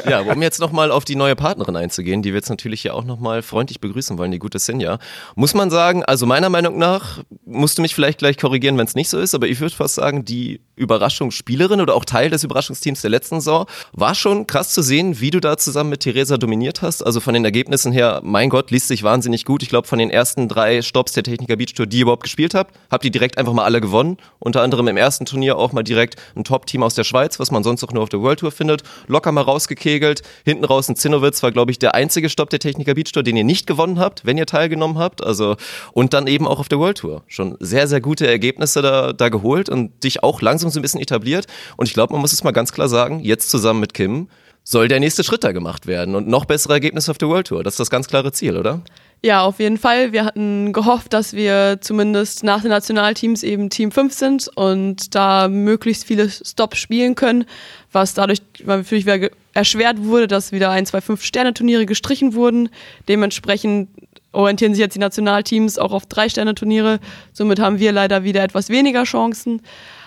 Ja, 0.08 0.20
um 0.20 0.40
jetzt 0.42 0.60
nochmal 0.60 0.90
auf 0.90 1.04
die 1.04 1.16
neue 1.16 1.36
Partnerin 1.36 1.76
einzugehen, 1.76 2.22
die 2.22 2.30
wir 2.30 2.36
jetzt 2.36 2.50
natürlich 2.50 2.82
hier 2.82 2.94
auch 2.94 3.04
nochmal 3.04 3.42
freundlich 3.42 3.80
begrüßen 3.80 4.18
wollen, 4.18 4.30
die 4.30 4.38
gute 4.38 4.58
Sinja. 4.58 4.98
Muss 5.34 5.54
man 5.54 5.70
sagen, 5.70 6.04
also 6.04 6.26
meiner 6.26 6.48
Meinung 6.48 6.78
nach, 6.78 7.22
musst 7.44 7.78
du 7.78 7.82
mich 7.82 7.94
vielleicht 7.94 8.18
gleich 8.18 8.38
korrigieren, 8.38 8.78
wenn 8.78 8.86
es 8.86 8.94
nicht 8.94 9.08
so 9.08 9.18
ist, 9.18 9.34
aber 9.34 9.48
ich 9.48 9.60
würde 9.60 9.74
fast 9.74 9.96
sagen, 9.96 10.24
die 10.24 10.60
Überraschungsspielerin 10.76 11.80
oder 11.80 11.94
auch 11.94 12.04
Teil 12.04 12.30
des 12.30 12.42
Überraschungsteams 12.42 13.02
der 13.02 13.10
letzten 13.10 13.40
Saison 13.40 13.66
war 13.92 14.14
schon 14.14 14.46
krass 14.46 14.72
zu 14.72 14.82
sehen, 14.82 15.20
wie 15.20 15.30
du 15.30 15.40
da 15.40 15.56
zusammen 15.58 15.90
mit 15.90 16.00
Theresa 16.00 16.38
dominiert 16.38 16.80
hast. 16.80 17.02
Also 17.04 17.20
von 17.20 17.34
den 17.34 17.44
Ergebnissen 17.44 17.92
her, 17.92 18.20
mein 18.24 18.48
Gott, 18.48 18.70
liest 18.70 18.88
sich 18.88 19.02
wahnsinnig 19.02 19.44
gut. 19.44 19.62
Ich 19.62 19.68
glaube, 19.68 19.86
von 19.86 19.98
den 19.98 20.10
ersten 20.10 20.48
drei 20.48 20.80
Stops 20.80 21.12
der 21.12 21.22
Techniker 21.22 21.56
Beach 21.56 21.74
Tour, 21.74 21.86
die 21.86 21.98
ihr 21.98 22.02
überhaupt 22.02 22.22
gespielt 22.22 22.54
habt, 22.54 22.74
habt 22.90 23.04
ihr 23.04 23.10
direkt 23.10 23.36
einfach 23.36 23.52
mal 23.52 23.64
alle 23.64 23.80
gewonnen. 23.80 24.16
Unter 24.38 24.62
anderem 24.62 24.88
im 24.88 24.96
ersten 24.96 25.26
Turnier 25.26 25.58
auch 25.58 25.72
mal 25.72 25.82
direkt 25.82 26.16
ein 26.36 26.44
Top-Team 26.44 26.82
aus 26.82 26.94
der 26.94 27.04
Schweiz, 27.04 27.38
was 27.38 27.50
man 27.50 27.62
sonst 27.62 27.84
auch 27.84 27.92
nur 27.92 28.02
auf 28.02 28.08
der 28.08 28.20
World 28.20 28.40
Tour 28.40 28.52
findet. 28.52 28.82
Locker 29.06 29.32
mal 29.32 29.42
rausgekegelt. 29.42 30.22
Hinten 30.44 30.64
raus 30.64 30.88
ein 30.88 30.96
Zinnowitz 30.96 31.42
war, 31.42 31.52
glaube 31.52 31.70
ich, 31.70 31.78
der 31.78 31.94
einzige 31.94 32.28
Stopp 32.28 32.50
der 32.50 32.58
Techniker 32.58 32.94
Beach 32.94 33.12
Tour, 33.12 33.22
den 33.22 33.36
ihr 33.36 33.44
nicht 33.44 33.66
gewonnen 33.66 33.98
habt, 33.98 34.24
wenn 34.24 34.38
ihr 34.38 34.46
teilgenommen 34.46 34.98
habt. 34.98 35.22
Also, 35.24 35.56
und 35.92 36.14
dann 36.14 36.26
eben 36.26 36.46
auch 36.46 36.60
auf 36.60 36.68
der 36.68 36.78
World 36.78 36.98
Tour. 36.98 37.22
Schon 37.26 37.56
sehr, 37.60 37.88
sehr 37.88 38.00
gute 38.00 38.26
Ergebnisse 38.26 38.82
da, 38.82 39.12
da 39.12 39.28
geholt 39.28 39.68
und 39.68 40.04
dich 40.04 40.22
auch 40.22 40.40
langsam 40.40 40.70
so 40.70 40.78
ein 40.78 40.82
bisschen 40.82 41.00
etabliert. 41.00 41.46
Und 41.76 41.86
ich 41.86 41.94
glaube, 41.94 42.12
man 42.12 42.20
muss 42.20 42.32
es 42.32 42.44
mal 42.44 42.52
ganz 42.52 42.72
klar 42.72 42.88
sagen, 42.88 43.20
jetzt 43.20 43.50
zusammen 43.50 43.80
mit 43.80 43.94
Kim 43.94 44.28
soll 44.62 44.88
der 44.88 45.00
nächste 45.00 45.24
Schritt 45.24 45.44
da 45.44 45.52
gemacht 45.52 45.86
werden 45.86 46.14
und 46.14 46.28
noch 46.28 46.44
bessere 46.44 46.74
Ergebnisse 46.74 47.10
auf 47.10 47.18
der 47.18 47.28
World 47.28 47.48
Tour. 47.48 47.64
Das 47.64 47.74
ist 47.74 47.80
das 47.80 47.90
ganz 47.90 48.08
klare 48.08 48.32
Ziel, 48.32 48.56
oder? 48.56 48.82
Ja, 49.22 49.42
auf 49.42 49.58
jeden 49.58 49.76
Fall. 49.76 50.12
Wir 50.12 50.24
hatten 50.24 50.72
gehofft, 50.72 51.12
dass 51.12 51.34
wir 51.34 51.78
zumindest 51.82 52.42
nach 52.42 52.62
den 52.62 52.70
Nationalteams 52.70 53.42
eben 53.42 53.68
Team 53.68 53.92
5 53.92 54.14
sind 54.14 54.50
und 54.54 55.14
da 55.14 55.48
möglichst 55.48 56.04
viele 56.04 56.30
Stops 56.30 56.78
spielen 56.78 57.16
können, 57.16 57.44
was 57.92 58.14
dadurch 58.14 58.40
natürlich 58.64 59.04
wieder 59.04 59.28
erschwert 59.52 60.02
wurde, 60.02 60.26
dass 60.26 60.52
wieder 60.52 60.70
ein, 60.70 60.86
zwei 60.86 61.02
Fünf-Sterne-Turniere 61.02 61.84
gestrichen 61.84 62.32
wurden. 62.32 62.70
Dementsprechend 63.08 63.90
orientieren 64.32 64.72
sich 64.72 64.80
jetzt 64.80 64.94
die 64.94 65.00
Nationalteams 65.00 65.78
auch 65.78 65.92
auf 65.92 66.06
Drei-Sterne-Turniere. 66.06 66.98
Somit 67.34 67.60
haben 67.60 67.78
wir 67.78 67.92
leider 67.92 68.24
wieder 68.24 68.42
etwas 68.42 68.70
weniger 68.70 69.04
Chancen. 69.04 69.60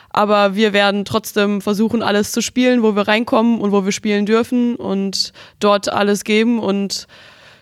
Aber 0.10 0.56
wir 0.56 0.74
werden 0.74 1.06
trotzdem 1.06 1.62
versuchen, 1.62 2.02
alles 2.02 2.32
zu 2.32 2.42
spielen, 2.42 2.82
wo 2.82 2.96
wir 2.96 3.08
reinkommen 3.08 3.60
und 3.62 3.72
wo 3.72 3.86
wir 3.86 3.92
spielen 3.92 4.26
dürfen 4.26 4.76
und 4.76 5.34
dort 5.60 5.90
alles 5.90 6.24
geben 6.24 6.60
und 6.60 7.08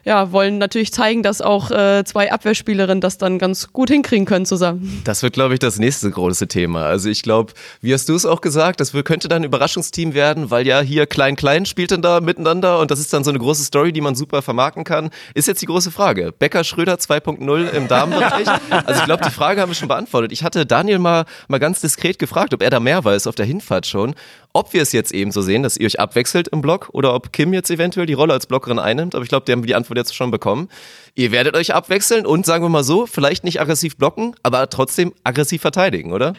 ja, 0.04 0.32
wollen 0.32 0.58
natürlich 0.58 0.92
zeigen, 0.92 1.24
dass 1.24 1.42
auch 1.42 1.72
äh, 1.72 2.04
zwei 2.06 2.32
Abwehrspielerinnen 2.32 3.02
das 3.02 3.18
dann 3.18 3.40
ganz 3.40 3.72
gut 3.72 3.90
hinkriegen 3.90 4.26
können 4.26 4.46
zusammen. 4.46 5.02
Das 5.04 5.24
wird, 5.24 5.34
glaube 5.34 5.54
ich, 5.54 5.60
das 5.60 5.78
nächste 5.78 6.10
große 6.10 6.48
Thema. 6.48 6.86
Also 6.86 7.10
ich 7.10 7.24
glaube, 7.24 7.54
wie 7.82 7.94
hast 7.94 8.10
du 8.10 8.16
es 8.16 8.26
auch 8.26 8.42
gesagt, 8.42 8.80
das 8.80 8.94
könnte 9.04 9.28
dann 9.28 9.42
ein 9.42 9.46
Überraschungsteam 9.46 10.14
werden, 10.14 10.52
weil 10.52 10.68
ja 10.68 10.82
hier 10.82 11.06
Klein-Klein 11.06 11.66
spielt 11.66 11.92
dann 11.92 12.02
da 12.02 12.22
miteinander 12.22 12.80
und 12.80 12.92
das 12.92 13.00
ist 13.00 13.14
dann 13.14 13.24
so 13.24 13.30
eine 13.30 13.40
große 13.40 13.64
Story, 13.64 13.92
die 13.92 14.02
man 14.02 14.16
super 14.16 14.42
vermarkten 14.42 14.84
kann. 14.84 15.10
Ist 15.34 15.48
jetzt 15.48 15.62
die 15.62 15.66
große 15.66 15.92
Frage. 15.92 16.34
Becker 16.38 16.64
Schröder 16.64 16.96
2.0 16.96 17.70
im 17.70 17.88
Damenbereich. 17.88 18.48
Also 18.72 19.02
ich 19.02 19.06
glaube, 19.06 19.24
die 19.24 19.32
Frage 19.32 19.62
haben 19.62 19.70
wir 19.70 19.76
schon 19.76 19.88
beantwortet. 19.88 20.32
Ich 20.32 20.44
hatte 20.44 20.66
Daniel 20.66 21.00
mal, 21.00 21.26
mal 21.48 21.60
ganz 21.60 21.82
diskret 21.82 22.20
gefragt, 22.20 22.54
ob 22.54 22.64
er 22.64 22.70
da 22.70 22.80
mehr 22.80 23.04
weiß 23.04 23.28
auf 23.28 23.36
der 23.36 23.46
Hinfahrt 23.46 23.86
schon. 23.86 24.16
Ob 24.54 24.74
wir 24.74 24.82
es 24.82 24.92
jetzt 24.92 25.14
eben 25.14 25.32
so 25.32 25.42
sehen, 25.42 25.64
dass 25.64 25.78
ihr 25.78 25.86
euch 25.86 26.00
abwechselt 26.00 26.50
im 26.50 26.62
Block 26.62 26.90
oder 26.92 27.14
ob 27.14 27.32
Kim 27.32 27.54
jetzt 27.54 27.72
eventuell 27.72 28.06
die 28.06 28.14
Rolle 28.14 28.34
als 28.34 28.48
Blockerin 28.48 28.80
einnimmt. 28.80 29.16
Aber 29.16 29.24
ich 29.24 29.30
glaube, 29.30 29.46
die 29.46 29.54
haben 29.54 29.66
die 29.66 29.76
Antwort 29.76 29.98
jetzt 29.98 30.16
schon 30.16 30.32
bekommen. 30.32 30.68
Ihr 31.16 31.32
werdet 31.32 31.56
euch 31.56 31.74
abwechseln 31.74 32.26
und 32.26 32.46
sagen 32.46 32.64
wir 32.64 32.70
mal 32.70 32.84
so, 32.84 33.06
vielleicht 33.06 33.44
nicht 33.44 33.62
aggressiv 33.62 33.98
blocken, 33.98 34.36
aber 34.44 34.70
trotzdem 34.70 35.14
aggressiv 35.24 35.62
verteidigen, 35.62 36.12
oder? 36.12 36.34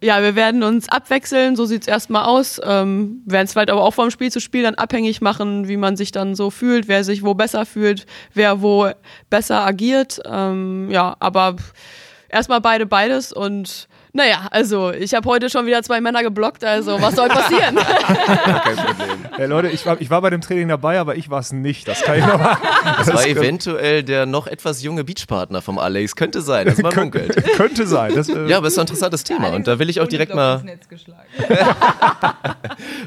Ja, 0.00 0.22
wir 0.22 0.36
werden 0.36 0.62
uns 0.62 0.88
abwechseln, 0.88 1.56
so 1.56 1.66
sieht 1.66 1.82
es 1.82 1.88
erstmal 1.88 2.24
aus. 2.24 2.60
Ähm, 2.64 3.22
werden 3.26 3.46
es 3.46 3.52
vielleicht 3.52 3.70
aber 3.70 3.82
auch 3.82 3.94
vom 3.94 4.10
Spiel 4.10 4.30
zu 4.30 4.40
Spiel 4.40 4.62
dann 4.62 4.76
abhängig 4.76 5.20
machen, 5.20 5.66
wie 5.66 5.76
man 5.76 5.96
sich 5.96 6.12
dann 6.12 6.36
so 6.36 6.50
fühlt, 6.50 6.86
wer 6.86 7.02
sich 7.02 7.24
wo 7.24 7.34
besser 7.34 7.66
fühlt, 7.66 8.06
wer 8.32 8.62
wo 8.62 8.90
besser 9.28 9.66
agiert. 9.66 10.20
Ähm, 10.24 10.88
ja, 10.90 11.16
aber 11.18 11.56
erstmal 12.28 12.60
beide 12.60 12.86
beides 12.86 13.32
und 13.32 13.88
naja, 14.18 14.48
also 14.50 14.90
ich 14.90 15.14
habe 15.14 15.28
heute 15.28 15.48
schon 15.48 15.64
wieder 15.64 15.80
zwei 15.84 16.00
Männer 16.00 16.24
geblockt, 16.24 16.64
also 16.64 17.00
was 17.00 17.14
soll 17.14 17.28
passieren? 17.28 17.76
Kein 18.04 18.76
Problem. 18.76 19.18
Hey 19.36 19.46
Leute, 19.46 19.68
ich 19.68 19.86
war, 19.86 20.00
ich 20.00 20.10
war 20.10 20.20
bei 20.20 20.30
dem 20.30 20.40
Training 20.40 20.66
dabei, 20.66 20.98
aber 20.98 21.14
ich 21.14 21.30
war 21.30 21.38
es 21.38 21.52
nicht. 21.52 21.86
Das 21.86 22.02
kann 22.02 22.18
ich 22.18 22.26
noch 22.26 22.36
mal. 22.36 22.58
Das, 22.84 23.06
das 23.06 23.14
war 23.14 23.26
eventuell 23.26 24.02
der 24.02 24.26
noch 24.26 24.48
etwas 24.48 24.82
junge 24.82 25.04
Beachpartner 25.04 25.62
vom 25.62 25.78
Alex. 25.78 26.16
Könnte 26.16 26.42
sein, 26.42 26.66
das 26.66 26.82
war 26.82 26.92
munkelt. 26.94 27.36
könnte 27.56 27.86
sein. 27.86 28.12
Das, 28.16 28.28
äh 28.28 28.48
ja, 28.48 28.56
aber 28.56 28.66
es 28.66 28.72
ist 28.72 28.80
ein 28.80 28.82
interessantes 28.82 29.22
Thema 29.22 29.50
und 29.50 29.68
da 29.68 29.78
will 29.78 29.88
ich 29.88 30.00
auch 30.00 30.08
direkt 30.08 30.34
mal 30.34 30.64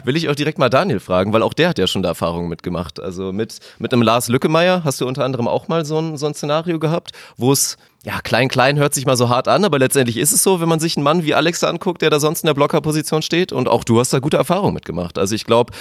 will 0.06 0.16
ich 0.16 0.30
auch 0.30 0.36
direkt 0.36 0.60
mal 0.60 0.70
Daniel 0.70 1.02
fragen, 1.02 1.34
weil 1.34 1.44
auch 1.44 1.54
der 1.54 1.70
hat 1.70 1.78
ja 1.78 1.88
schon 1.88 2.04
da 2.04 2.10
Erfahrungen 2.10 2.48
mitgemacht. 2.48 3.02
Also 3.02 3.34
mit, 3.34 3.60
mit 3.80 3.92
einem 3.92 4.02
Lars 4.02 4.30
Lückemeier 4.30 4.86
hast 4.86 5.02
du 5.02 5.08
unter 5.08 5.26
anderem 5.26 5.50
auch 5.50 5.68
mal 5.68 5.84
so 5.84 6.00
ein, 6.00 6.16
so 6.16 6.26
ein 6.26 6.34
Szenario 6.34 6.80
gehabt, 6.80 7.12
wo 7.36 7.52
es 7.52 7.78
ja, 8.04 8.20
klein, 8.22 8.48
klein 8.48 8.80
hört 8.80 8.96
sich 8.96 9.06
mal 9.06 9.16
so 9.16 9.30
hart 9.30 9.48
an, 9.48 9.64
aber 9.64 9.78
letztendlich 9.78 10.18
ist 10.18 10.32
es 10.32 10.42
so, 10.42 10.60
wenn 10.60 10.68
man 10.68 10.80
sich 10.80 10.98
einen 10.98 11.04
Mann 11.04 11.24
wie 11.24 11.36
Alex 11.36 11.64
anguckt, 11.64 12.02
der 12.02 12.10
da 12.10 12.20
sonst 12.20 12.42
in 12.42 12.48
der 12.48 12.56
Blockerposition 12.56 13.22
steht 13.22 13.54
und 13.54 13.68
auch 13.68 13.84
du 13.84 14.00
hast 14.00 14.12
da 14.12 14.18
gute 14.18 14.38
Erfahrungen 14.38 14.74
mitgemacht. 14.74 15.20
Also 15.20 15.36
ich 15.36 15.46
glaube, 15.46 15.72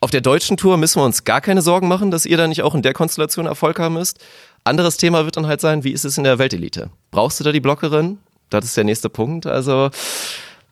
auf 0.00 0.10
der 0.10 0.22
deutschen 0.22 0.56
Tour 0.56 0.78
müssen 0.78 1.00
wir 1.00 1.04
uns 1.04 1.24
gar 1.24 1.42
keine 1.42 1.60
Sorgen 1.60 1.86
machen, 1.86 2.10
dass 2.10 2.24
ihr 2.24 2.38
da 2.38 2.46
nicht 2.46 2.62
auch 2.62 2.74
in 2.74 2.80
der 2.80 2.94
Konstellation 2.94 3.44
Erfolg 3.44 3.78
haben 3.78 3.94
müsst. 3.94 4.24
Anderes 4.64 4.96
Thema 4.96 5.26
wird 5.26 5.36
dann 5.36 5.46
halt 5.46 5.60
sein, 5.60 5.84
wie 5.84 5.92
ist 5.92 6.06
es 6.06 6.16
in 6.16 6.24
der 6.24 6.38
Weltelite? 6.38 6.88
Brauchst 7.10 7.40
du 7.40 7.44
da 7.44 7.52
die 7.52 7.60
Blockerin? 7.60 8.18
Das 8.48 8.64
ist 8.64 8.76
der 8.76 8.84
nächste 8.84 9.10
Punkt. 9.10 9.44
Also, 9.44 9.90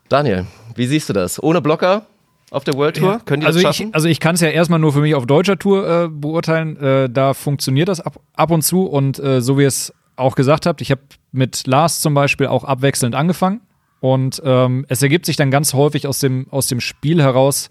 Daniel, 0.09 0.47
wie 0.73 0.87
siehst 0.87 1.09
du 1.09 1.13
das? 1.13 1.41
Ohne 1.41 1.61
Blocker? 1.61 2.07
auf 2.51 2.63
der 2.63 2.75
World 2.75 2.95
Tour? 2.97 3.13
Ja. 3.13 3.19
Können 3.19 3.41
die 3.41 3.47
also 3.47 3.59
das 3.59 3.75
schaffen? 3.75 3.89
Ich, 3.89 3.95
also 3.95 4.07
ich 4.07 4.19
kann 4.19 4.35
es 4.35 4.41
ja 4.41 4.47
erstmal 4.47 4.79
nur 4.79 4.93
für 4.93 5.01
mich 5.01 5.13
auf 5.13 5.25
deutscher 5.25 5.57
Tour 5.57 6.03
äh, 6.05 6.07
beurteilen. 6.07 6.77
Äh, 6.77 7.09
da 7.09 7.33
funktioniert 7.33 7.89
das 7.89 7.99
ab, 7.99 8.19
ab 8.33 8.51
und 8.51 8.61
zu 8.61 8.85
und 8.85 9.19
äh, 9.19 9.41
so 9.41 9.57
wie 9.57 9.63
es 9.63 9.93
auch 10.15 10.35
gesagt 10.35 10.65
habt, 10.65 10.81
ich 10.81 10.91
habe 10.91 11.01
mit 11.31 11.67
Lars 11.67 12.01
zum 12.01 12.13
Beispiel 12.13 12.47
auch 12.47 12.63
abwechselnd 12.63 13.15
angefangen. 13.15 13.61
Und 13.99 14.41
ähm, 14.45 14.85
es 14.87 15.01
ergibt 15.01 15.25
sich 15.25 15.35
dann 15.35 15.49
ganz 15.51 15.73
häufig 15.73 16.07
aus 16.07 16.19
dem, 16.19 16.47
aus 16.51 16.67
dem 16.67 16.79
Spiel 16.79 17.21
heraus, 17.21 17.69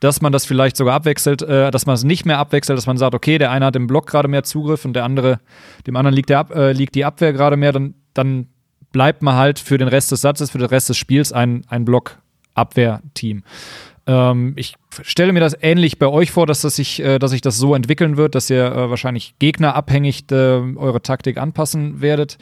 dass 0.00 0.20
man 0.22 0.32
das 0.32 0.46
vielleicht 0.46 0.76
sogar 0.76 0.94
abwechselt, 0.94 1.42
äh, 1.42 1.70
dass 1.70 1.86
man 1.86 1.94
es 1.94 2.04
nicht 2.04 2.24
mehr 2.26 2.38
abwechselt, 2.38 2.76
dass 2.78 2.86
man 2.86 2.96
sagt, 2.96 3.14
okay, 3.14 3.38
der 3.38 3.50
eine 3.50 3.66
hat 3.66 3.76
im 3.76 3.86
Block 3.86 4.06
gerade 4.06 4.28
mehr 4.28 4.44
Zugriff 4.44 4.84
und 4.84 4.94
der 4.94 5.04
andere, 5.04 5.40
dem 5.86 5.96
anderen 5.96 6.14
liegt, 6.14 6.30
der 6.30 6.46
äh, 6.54 6.72
liegt 6.72 6.94
die 6.94 7.04
Abwehr 7.04 7.32
gerade 7.32 7.56
mehr, 7.56 7.72
dann, 7.72 7.94
dann 8.14 8.48
bleibt 8.92 9.22
man 9.22 9.34
halt 9.34 9.58
für 9.58 9.76
den 9.76 9.88
Rest 9.88 10.12
des 10.12 10.20
Satzes, 10.20 10.50
für 10.50 10.58
den 10.58 10.68
Rest 10.68 10.88
des 10.88 10.96
Spiels 10.96 11.32
ein, 11.32 11.64
ein 11.68 11.84
Block-Abwehr-Team. 11.84 13.42
Ähm, 14.06 14.52
ich 14.56 14.74
stelle 15.02 15.32
mir 15.32 15.40
das 15.40 15.56
ähnlich 15.60 15.98
bei 15.98 16.06
euch 16.06 16.30
vor, 16.30 16.46
dass, 16.46 16.62
das 16.62 16.76
sich, 16.76 17.00
äh, 17.00 17.18
dass 17.18 17.30
sich 17.30 17.40
das 17.40 17.56
so 17.56 17.74
entwickeln 17.74 18.16
wird, 18.16 18.34
dass 18.34 18.50
ihr 18.50 18.64
äh, 18.64 18.90
wahrscheinlich 18.90 19.34
gegnerabhängig 19.38 20.24
äh, 20.30 20.34
eure 20.34 21.02
Taktik 21.02 21.38
anpassen 21.38 22.00
werdet. 22.00 22.38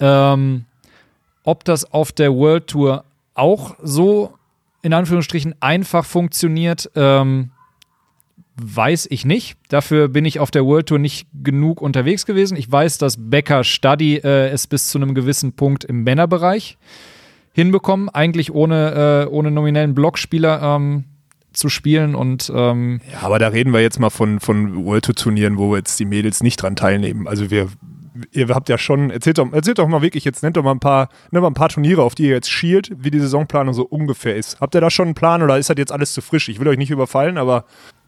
Ähm, 0.00 0.64
ob 1.44 1.64
das 1.64 1.90
auf 1.92 2.12
der 2.12 2.32
World 2.34 2.68
Tour 2.68 3.04
auch 3.34 3.76
so 3.82 4.34
in 4.82 4.92
Anführungsstrichen 4.92 5.54
einfach 5.60 6.04
funktioniert, 6.04 6.90
ähm, 6.96 7.50
weiß 8.56 9.06
ich 9.10 9.24
nicht. 9.24 9.56
Dafür 9.68 10.08
bin 10.08 10.24
ich 10.24 10.40
auf 10.40 10.50
der 10.50 10.64
World 10.64 10.88
Tour 10.88 10.98
nicht 10.98 11.26
genug 11.42 11.80
unterwegs 11.80 12.26
gewesen. 12.26 12.56
Ich 12.56 12.70
weiß, 12.70 12.98
dass 12.98 13.16
Becker 13.18 13.64
Study 13.64 14.16
äh, 14.16 14.48
es 14.48 14.66
bis 14.66 14.88
zu 14.88 14.98
einem 14.98 15.14
gewissen 15.14 15.52
Punkt 15.52 15.84
im 15.84 16.04
Männerbereich 16.04 16.76
hinbekommen, 17.52 18.08
eigentlich 18.08 18.52
ohne, 18.52 19.26
äh, 19.26 19.30
ohne 19.30 19.50
nominellen 19.50 19.94
Blockspieler 19.94 20.62
ähm, 20.62 21.04
zu 21.52 21.68
spielen 21.68 22.14
und 22.14 22.52
ähm 22.54 23.00
ja, 23.12 23.20
aber 23.22 23.38
da 23.38 23.48
reden 23.48 23.72
wir 23.72 23.80
jetzt 23.80 23.98
mal 24.00 24.10
von, 24.10 24.40
von 24.40 24.84
World 24.84 25.04
Tour 25.04 25.14
Turnieren, 25.14 25.58
wo 25.58 25.76
jetzt 25.76 25.98
die 26.00 26.04
Mädels 26.04 26.42
nicht 26.42 26.56
dran 26.56 26.76
teilnehmen. 26.76 27.28
Also 27.28 27.50
wir 27.50 27.68
ihr 28.32 28.48
habt 28.48 28.68
ja 28.68 28.78
schon, 28.78 29.10
erzählt 29.10 29.38
doch, 29.38 29.52
erzählt 29.52 29.78
doch 29.78 29.88
mal 29.88 30.02
wirklich, 30.02 30.24
jetzt 30.24 30.42
nennt 30.42 30.56
doch 30.56 30.62
mal 30.62 30.72
ein 30.72 30.80
paar, 30.80 31.08
nennt 31.30 31.42
mal 31.42 31.50
ein 31.50 31.54
paar 31.54 31.68
Turniere, 31.68 32.02
auf 32.02 32.14
die 32.14 32.24
ihr 32.24 32.34
jetzt 32.34 32.50
schielt, 32.50 32.90
wie 32.96 33.10
die 33.10 33.20
Saisonplanung 33.20 33.74
so 33.74 33.84
ungefähr 33.84 34.36
ist. 34.36 34.60
Habt 34.60 34.74
ihr 34.74 34.80
da 34.80 34.90
schon 34.90 35.08
einen 35.08 35.14
Plan 35.14 35.42
oder 35.42 35.58
ist 35.58 35.70
das 35.70 35.76
jetzt 35.78 35.92
alles 35.92 36.12
zu 36.12 36.20
frisch? 36.20 36.48
Ich 36.48 36.60
will 36.60 36.68
euch 36.68 36.78
nicht 36.78 36.90
überfallen, 36.90 37.38
aber. 37.38 37.64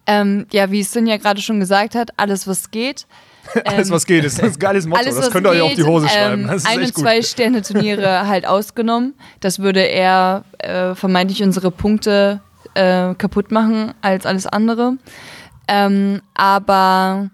Ähm, 0.07 0.46
ja, 0.52 0.70
wie 0.70 0.80
es 0.80 0.92
ja 0.92 1.16
gerade 1.16 1.40
schon 1.40 1.61
gesagt 1.61 1.94
hat, 1.94 2.11
alles 2.18 2.46
was 2.46 2.70
geht. 2.70 3.07
alles, 3.64 3.90
was 3.90 4.07
geht, 4.07 4.24
ist 4.24 4.42
ein 4.42 4.52
geiles 4.59 4.87
Motto. 4.87 5.00
Alles, 5.02 5.16
das 5.16 5.30
könnt 5.30 5.46
ihr 5.46 5.50
euch 5.50 5.61
auf 5.62 5.74
die 5.74 5.85
Hose 5.85 6.09
schreiben. 6.09 6.42
Ähm, 6.44 6.61
ein- 6.64 6.80
und 6.80 6.94
zwei 6.94 7.22
Sterne-Turniere 7.22 8.26
halt 8.26 8.46
ausgenommen. 8.46 9.14
Das 9.40 9.59
würde 9.59 9.80
eher 9.80 10.44
äh, 10.59 10.94
vermeintlich 10.94 11.42
unsere 11.42 11.70
Punkte 11.70 12.40
äh, 12.74 13.14
kaputt 13.14 13.50
machen 13.50 13.94
als 14.02 14.26
alles 14.26 14.46
andere. 14.46 14.98
Ähm, 15.68 16.20
aber 16.34 17.30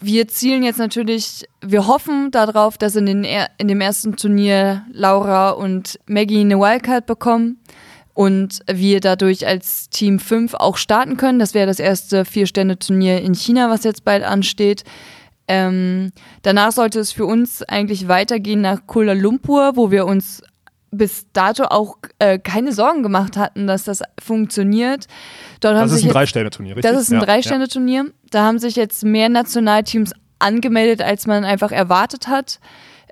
wir 0.00 0.28
zielen 0.28 0.62
jetzt 0.62 0.78
natürlich, 0.78 1.46
wir 1.60 1.86
hoffen 1.86 2.30
darauf, 2.30 2.76
dass 2.78 2.96
in, 2.96 3.06
den, 3.06 3.26
in 3.58 3.68
dem 3.68 3.80
ersten 3.80 4.16
Turnier 4.16 4.84
Laura 4.92 5.50
und 5.50 5.98
Maggie 6.06 6.40
eine 6.40 6.58
Wildcard 6.58 7.06
bekommen 7.06 7.58
und 8.12 8.60
wir 8.70 9.00
dadurch 9.00 9.46
als 9.46 9.88
Team 9.90 10.18
5 10.18 10.54
auch 10.54 10.76
starten 10.76 11.16
können. 11.16 11.38
Das 11.38 11.54
wäre 11.54 11.66
das 11.66 11.80
erste 11.80 12.24
Vier-Stände-Turnier 12.24 13.20
in 13.22 13.34
China, 13.34 13.70
was 13.70 13.84
jetzt 13.84 14.04
bald 14.04 14.24
ansteht. 14.24 14.84
Ähm, 15.48 16.12
danach 16.42 16.72
sollte 16.72 17.00
es 17.00 17.12
für 17.12 17.26
uns 17.26 17.62
eigentlich 17.62 18.08
weitergehen 18.08 18.60
nach 18.60 18.86
Kuala 18.86 19.12
Lumpur, 19.12 19.72
wo 19.76 19.90
wir 19.90 20.06
uns 20.06 20.42
bis 20.96 21.26
dato 21.32 21.64
auch 21.64 21.96
äh, 22.18 22.38
keine 22.38 22.72
Sorgen 22.72 23.02
gemacht 23.02 23.36
hatten, 23.36 23.66
dass 23.66 23.84
das 23.84 24.02
funktioniert. 24.22 25.06
Dort 25.60 25.76
das 25.76 25.92
ist 25.92 26.04
ein 26.04 26.10
Drei-Sterne-Turnier, 26.10 26.76
richtig? 26.76 26.90
Das 26.90 27.02
ist 27.02 27.10
ein 27.10 27.20
ja, 27.20 27.24
Drei-Sterne-Turnier. 27.24 28.06
Da 28.30 28.44
haben 28.44 28.58
sich 28.58 28.76
jetzt 28.76 29.04
mehr 29.04 29.28
Nationalteams 29.28 30.12
angemeldet, 30.38 31.02
als 31.02 31.26
man 31.26 31.44
einfach 31.44 31.72
erwartet 31.72 32.28
hat. 32.28 32.60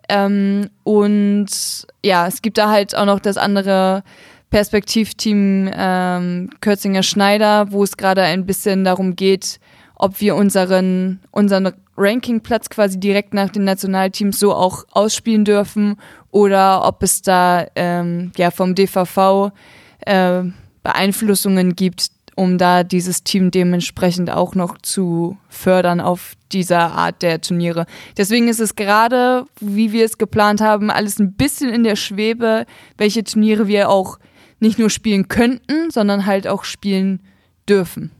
Ähm, 0.09 0.68
und 0.83 1.87
ja, 2.05 2.27
es 2.27 2.42
gibt 2.42 2.59
da 2.59 2.71
halt 2.71 2.97
auch 2.97 3.07
noch 3.07 3.21
das 3.21 3.37
andere 3.37 4.03
Perspektivteam 4.51 5.71
ähm, 5.75 6.51
Kürzinger 6.61 7.03
Schneider, 7.03 7.72
wo 7.72 7.83
es 7.83 7.97
gerade 7.97 8.22
ein 8.22 8.45
bisschen 8.45 8.85
darum 8.85 9.16
geht, 9.16 9.59
ob 10.03 10.20
wir 10.20 10.34
unseren, 10.34 11.20
unseren 11.30 11.72
Rankingplatz 11.96 12.70
quasi 12.70 12.98
direkt 12.98 13.34
nach 13.34 13.50
den 13.50 13.62
Nationalteams 13.62 14.36
so 14.36 14.53
auch 14.53 14.84
ausspielen 14.90 15.44
dürfen 15.44 15.96
oder 16.32 16.84
ob 16.84 17.05
es 17.05 17.22
da 17.22 17.66
ähm, 17.76 18.32
ja 18.36 18.50
vom 18.50 18.74
DVV 18.74 19.53
äh, 20.00 20.42
Beeinflussungen 20.82 21.76
gibt, 21.76 22.09
um 22.34 22.59
da 22.59 22.82
dieses 22.82 23.22
Team 23.22 23.53
dementsprechend 23.53 24.28
auch 24.28 24.57
noch 24.57 24.76
zu 24.78 25.38
fördern 25.48 26.00
auf 26.00 26.32
dieser 26.50 26.90
Art 26.90 27.22
der 27.22 27.40
Turniere. 27.40 27.86
Deswegen 28.16 28.48
ist 28.48 28.61
es 28.61 28.74
gerade, 28.74 29.44
wie 29.61 29.92
wir 29.92 30.05
es 30.05 30.18
geplant 30.18 30.61
haben, 30.61 30.90
alles 30.90 31.20
ein 31.20 31.34
bisschen 31.34 31.72
in 31.72 31.84
der 31.84 31.94
Schwebe, 31.94 32.66
welche 32.98 33.22
Turniere 33.22 33.68
wir 33.68 33.88
auch 33.88 34.18
nicht 34.59 34.80
nur 34.80 34.90
spielen 34.90 35.28
könnten, 35.28 35.92
sondern 35.92 36.26
halt 36.26 36.48
auch 36.48 36.64
spielen 36.64 37.20
dürfen. 37.68 38.11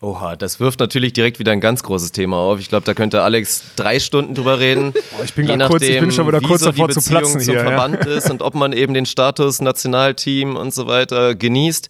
Oha, 0.00 0.36
das 0.36 0.60
wirft 0.60 0.80
natürlich 0.80 1.12
direkt 1.12 1.38
wieder 1.38 1.52
ein 1.52 1.60
ganz 1.60 1.82
großes 1.82 2.12
Thema 2.12 2.36
auf. 2.36 2.60
Ich 2.60 2.68
glaube, 2.68 2.84
da 2.84 2.94
könnte 2.94 3.22
Alex 3.22 3.62
drei 3.76 3.98
Stunden 4.00 4.34
drüber 4.34 4.58
reden. 4.58 4.92
ich, 5.24 5.34
bin 5.34 5.46
Je 5.46 5.56
nachdem, 5.56 5.78
kurz, 5.78 5.82
ich 5.82 6.00
bin 6.00 6.12
schon 6.12 6.26
wieder 6.26 6.40
kurz 6.40 6.62
davor 6.62 6.90
zu 6.90 7.00
platzen 7.00 7.40
zum 7.40 7.54
hier. 7.54 7.62
Verband 7.62 8.04
ja. 8.04 8.12
ist 8.12 8.30
und 8.30 8.42
ob 8.42 8.54
man 8.54 8.72
eben 8.72 8.92
den 8.92 9.06
Status 9.06 9.60
Nationalteam 9.60 10.56
und 10.56 10.74
so 10.74 10.86
weiter 10.86 11.34
genießt. 11.34 11.88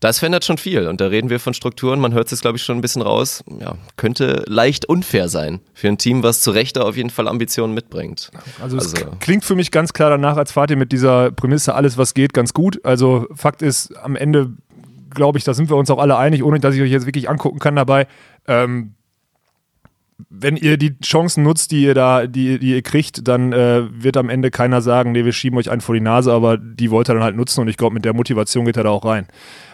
Das 0.00 0.18
verändert 0.18 0.44
schon 0.44 0.58
viel 0.58 0.88
und 0.88 1.00
da 1.00 1.06
reden 1.06 1.30
wir 1.30 1.40
von 1.40 1.54
Strukturen, 1.54 2.00
man 2.00 2.12
hört 2.12 2.30
es 2.30 2.42
glaube 2.42 2.58
ich 2.58 2.62
schon 2.62 2.76
ein 2.76 2.82
bisschen 2.82 3.00
raus, 3.00 3.42
ja, 3.60 3.76
könnte 3.96 4.44
leicht 4.46 4.84
unfair 4.84 5.30
sein 5.30 5.60
für 5.72 5.88
ein 5.88 5.96
Team, 5.96 6.22
was 6.22 6.42
zu 6.42 6.50
Recht 6.50 6.76
auf 6.76 6.98
jeden 6.98 7.08
Fall 7.08 7.28
Ambitionen 7.28 7.72
mitbringt. 7.72 8.30
Also, 8.60 8.76
also 8.76 8.94
es 8.94 9.18
klingt 9.20 9.46
für 9.46 9.54
mich 9.54 9.70
ganz 9.70 9.94
klar 9.94 10.10
danach, 10.10 10.36
als 10.36 10.52
fahrt 10.52 10.70
ihr 10.70 10.76
mit 10.76 10.92
dieser 10.92 11.30
Prämisse 11.30 11.74
alles 11.74 11.96
was 11.96 12.12
geht 12.12 12.34
ganz 12.34 12.52
gut. 12.52 12.84
Also 12.84 13.26
Fakt 13.34 13.62
ist, 13.62 13.96
am 13.96 14.16
Ende 14.16 14.50
glaube 15.16 15.38
ich, 15.38 15.44
da 15.44 15.54
sind 15.54 15.68
wir 15.68 15.76
uns 15.76 15.90
auch 15.90 15.98
alle 15.98 16.16
einig, 16.16 16.44
ohne 16.44 16.60
dass 16.60 16.76
ich 16.76 16.82
euch 16.82 16.92
jetzt 16.92 17.06
wirklich 17.06 17.28
angucken 17.28 17.58
kann 17.58 17.74
dabei. 17.74 18.06
Ähm, 18.46 18.94
wenn 20.30 20.56
ihr 20.56 20.78
die 20.78 20.98
Chancen 21.00 21.42
nutzt, 21.42 21.72
die 21.72 21.82
ihr 21.82 21.94
da, 21.94 22.26
die, 22.26 22.58
die 22.58 22.70
ihr 22.70 22.82
kriegt, 22.82 23.28
dann 23.28 23.52
äh, 23.52 23.82
wird 23.90 24.16
am 24.16 24.30
Ende 24.30 24.50
keiner 24.50 24.80
sagen, 24.80 25.12
nee, 25.12 25.24
wir 25.24 25.32
schieben 25.32 25.58
euch 25.58 25.70
einen 25.70 25.82
vor 25.82 25.94
die 25.94 26.00
Nase, 26.00 26.32
aber 26.32 26.56
die 26.56 26.90
wollt 26.90 27.10
ihr 27.10 27.14
dann 27.14 27.22
halt 27.22 27.36
nutzen 27.36 27.60
und 27.60 27.68
ich 27.68 27.76
glaube, 27.76 27.94
mit 27.94 28.04
der 28.04 28.14
Motivation 28.14 28.64
geht 28.64 28.78
er 28.78 28.84
da 28.84 28.90
auch 28.90 29.04
rein. 29.04 29.26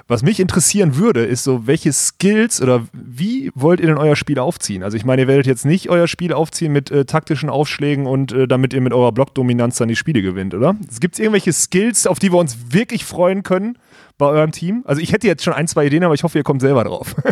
Was 0.08 0.24
mich 0.24 0.40
interessieren 0.40 0.96
würde, 0.96 1.24
ist 1.24 1.44
so, 1.44 1.68
welche 1.68 1.92
Skills 1.92 2.60
oder 2.60 2.84
wie 2.92 3.52
wollt 3.54 3.78
ihr 3.78 3.86
denn 3.86 3.98
euer 3.98 4.16
Spiel 4.16 4.40
aufziehen? 4.40 4.82
Also 4.82 4.96
ich 4.96 5.04
meine, 5.04 5.22
ihr 5.22 5.28
werdet 5.28 5.46
jetzt 5.46 5.64
nicht 5.64 5.88
euer 5.90 6.08
Spiel 6.08 6.32
aufziehen 6.32 6.72
mit 6.72 6.90
äh, 6.90 7.04
taktischen 7.04 7.48
Aufschlägen 7.48 8.06
und 8.06 8.32
äh, 8.32 8.48
damit 8.48 8.74
ihr 8.74 8.80
mit 8.80 8.92
eurer 8.92 9.12
Blockdominanz 9.12 9.76
dann 9.76 9.88
die 9.88 9.96
Spiele 9.96 10.22
gewinnt, 10.22 10.54
oder? 10.54 10.74
Gibt 10.98 11.14
es 11.14 11.20
irgendwelche 11.20 11.52
Skills, 11.52 12.08
auf 12.08 12.18
die 12.18 12.32
wir 12.32 12.38
uns 12.38 12.72
wirklich 12.72 13.04
freuen 13.04 13.44
können 13.44 13.78
bei 14.22 14.28
eurem 14.28 14.52
Team? 14.52 14.82
Also 14.86 15.02
ich 15.02 15.12
hätte 15.12 15.26
jetzt 15.26 15.42
schon 15.42 15.52
ein, 15.52 15.66
zwei 15.66 15.86
Ideen, 15.86 16.04
aber 16.04 16.14
ich 16.14 16.22
hoffe, 16.22 16.38
ihr 16.38 16.44
kommt 16.44 16.60
selber 16.60 16.84
drauf. 16.84 17.14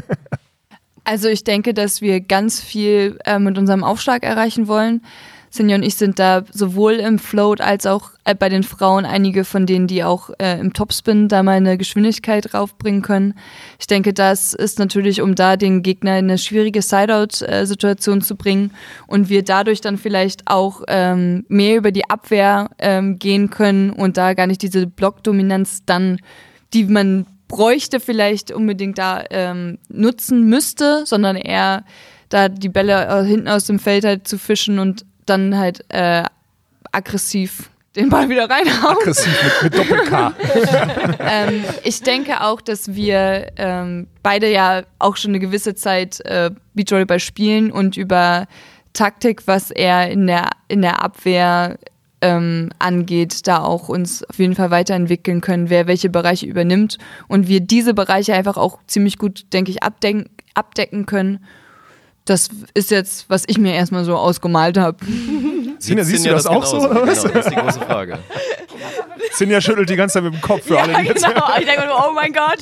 Also 1.03 1.29
ich 1.29 1.43
denke, 1.43 1.73
dass 1.75 2.03
wir 2.03 2.21
ganz 2.21 2.61
viel 2.61 3.19
äh, 3.25 3.39
mit 3.39 3.57
unserem 3.59 3.83
Aufschlag 3.83 4.23
erreichen 4.23 4.69
wollen. 4.69 5.01
Sinja 5.49 5.75
und 5.75 5.83
ich 5.83 5.97
sind 5.97 6.21
da 6.21 6.45
sowohl 6.53 6.93
im 6.95 7.19
Float 7.19 7.61
als 7.61 7.85
auch 7.85 8.11
äh, 8.25 8.37
bei 8.37 8.49
den 8.49 8.63
Frauen 8.63 9.05
einige 9.05 9.45
von 9.45 9.67
denen, 9.67 9.89
die 9.89 10.05
auch 10.05 10.31
äh, 10.39 10.61
im 10.61 10.73
Topspin 10.73 11.27
da 11.27 11.43
mal 11.43 11.57
eine 11.57 11.79
Geschwindigkeit 11.79 12.55
raufbringen 12.55 13.03
können. 13.03 13.35
Ich 13.81 13.89
denke, 13.89 14.13
das 14.13 14.53
ist 14.53 14.79
natürlich, 14.79 15.21
um 15.21 15.35
da 15.35 15.57
den 15.57 15.83
Gegner 15.83 16.19
in 16.19 16.27
eine 16.27 16.39
schwierige 16.39 16.83
Sideout-Situation 16.83 18.21
zu 18.21 18.37
bringen 18.37 18.71
und 19.09 19.29
wir 19.31 19.43
dadurch 19.43 19.81
dann 19.81 19.99
vielleicht 19.99 20.47
auch 20.47 20.83
ähm, 20.87 21.45
mehr 21.49 21.79
über 21.79 21.91
die 21.91 22.09
Abwehr 22.09 22.71
ähm, 22.79 23.19
gehen 23.19 23.51
können 23.51 23.91
und 23.91 24.17
da 24.17 24.35
gar 24.35 24.47
nicht 24.47 24.63
diese 24.63 24.87
Blockdominanz 24.87 25.83
dann, 25.85 26.19
die 26.73 26.85
man 26.85 27.27
bräuchte, 27.49 28.01
vielleicht 28.01 28.53
unbedingt 28.53 28.99
da 28.99 29.25
ähm, 29.31 29.79
nutzen 29.89 30.49
müsste, 30.49 31.05
sondern 31.05 31.37
eher 31.37 31.85
da 32.29 32.49
die 32.49 32.69
Bälle 32.69 33.07
äh, 33.07 33.25
hinten 33.25 33.49
aus 33.49 33.65
dem 33.65 33.79
Feld 33.79 34.05
halt 34.05 34.29
zu 34.29 34.39
fischen 34.39 34.79
und 34.79 35.05
dann 35.27 35.59
halt 35.59 35.85
äh, 35.89 36.23
aggressiv 36.93 37.71
den 37.97 38.09
Ball 38.09 38.29
wieder 38.29 38.49
reinhauen. 38.49 38.97
Aggressiv 38.99 39.63
mit, 39.63 39.73
mit 39.73 39.79
Doppel-K. 39.79 40.33
ähm, 41.19 41.65
ich 41.83 42.03
denke 42.03 42.41
auch, 42.41 42.61
dass 42.61 42.95
wir 42.95 43.49
ähm, 43.57 44.07
beide 44.23 44.51
ja 44.51 44.83
auch 45.01 45.17
schon 45.17 45.33
eine 45.33 45.41
gewisse 45.41 45.75
Zeit 45.75 46.21
äh, 46.21 46.51
Beachvolleyball 46.75 47.19
spielen 47.19 47.73
und 47.73 47.97
über 47.97 48.47
Taktik, 48.93 49.47
was 49.47 49.71
er 49.71 50.11
in 50.11 50.27
der, 50.27 50.51
in 50.69 50.83
der 50.83 51.03
Abwehr 51.03 51.79
ähm, 52.23 52.71
angeht, 52.79 53.47
da 53.47 53.63
auch 53.63 53.89
uns 53.89 54.25
auf 54.25 54.39
jeden 54.39 54.55
Fall 54.55 54.71
weiterentwickeln 54.71 55.41
können, 55.41 55.71
wer 55.71 55.87
welche 55.87 56.11
Bereiche 56.11 56.47
übernimmt 56.47 56.99
und 57.29 57.49
wir 57.49 57.61
diese 57.61 57.95
Bereiche 57.95 58.35
einfach 58.35 58.57
auch 58.57 58.79
ziemlich 58.87 59.19
gut, 59.19 59.53
denke 59.53 59.71
ich, 59.71 59.83
abdecken, 59.83 60.29
abdecken 60.55 61.07
können. 61.07 61.45
Das 62.27 62.51
ist 62.75 62.91
jetzt, 62.91 63.31
was 63.31 63.45
ich 63.47 63.59
mir 63.59 63.75
erstmal 63.75 64.05
so 64.05 64.17
ausgemalt 64.17 64.77
habe. 64.77 64.99
Sinja, 65.79 66.05
siehst 66.05 66.27
du 66.27 66.31
das, 66.31 66.45
das 66.45 66.53
auch 66.53 66.65
so? 66.65 66.79
Oder 66.79 67.07
was? 67.07 67.23
Genau, 67.23 67.35
das 67.35 67.47
ist 67.47 67.53
die 67.53 67.61
große 67.61 67.81
Frage. 67.81 68.19
Sinja 69.33 69.61
schüttelt 69.61 69.89
die 69.89 69.97
ganze 69.97 70.15
Zeit 70.15 70.25
mit 70.25 70.35
dem 70.35 70.41
Kopf 70.43 70.67
für 70.67 70.75
ja, 70.75 70.83
alle, 70.83 70.95
die 71.01 71.09
jetzt 71.09 71.25
genau. 71.25 71.47
Ich 71.59 71.65
denke 71.65 71.87
mir, 71.87 71.95
oh 71.95 72.13
mein 72.15 72.33
Gott. 72.33 72.59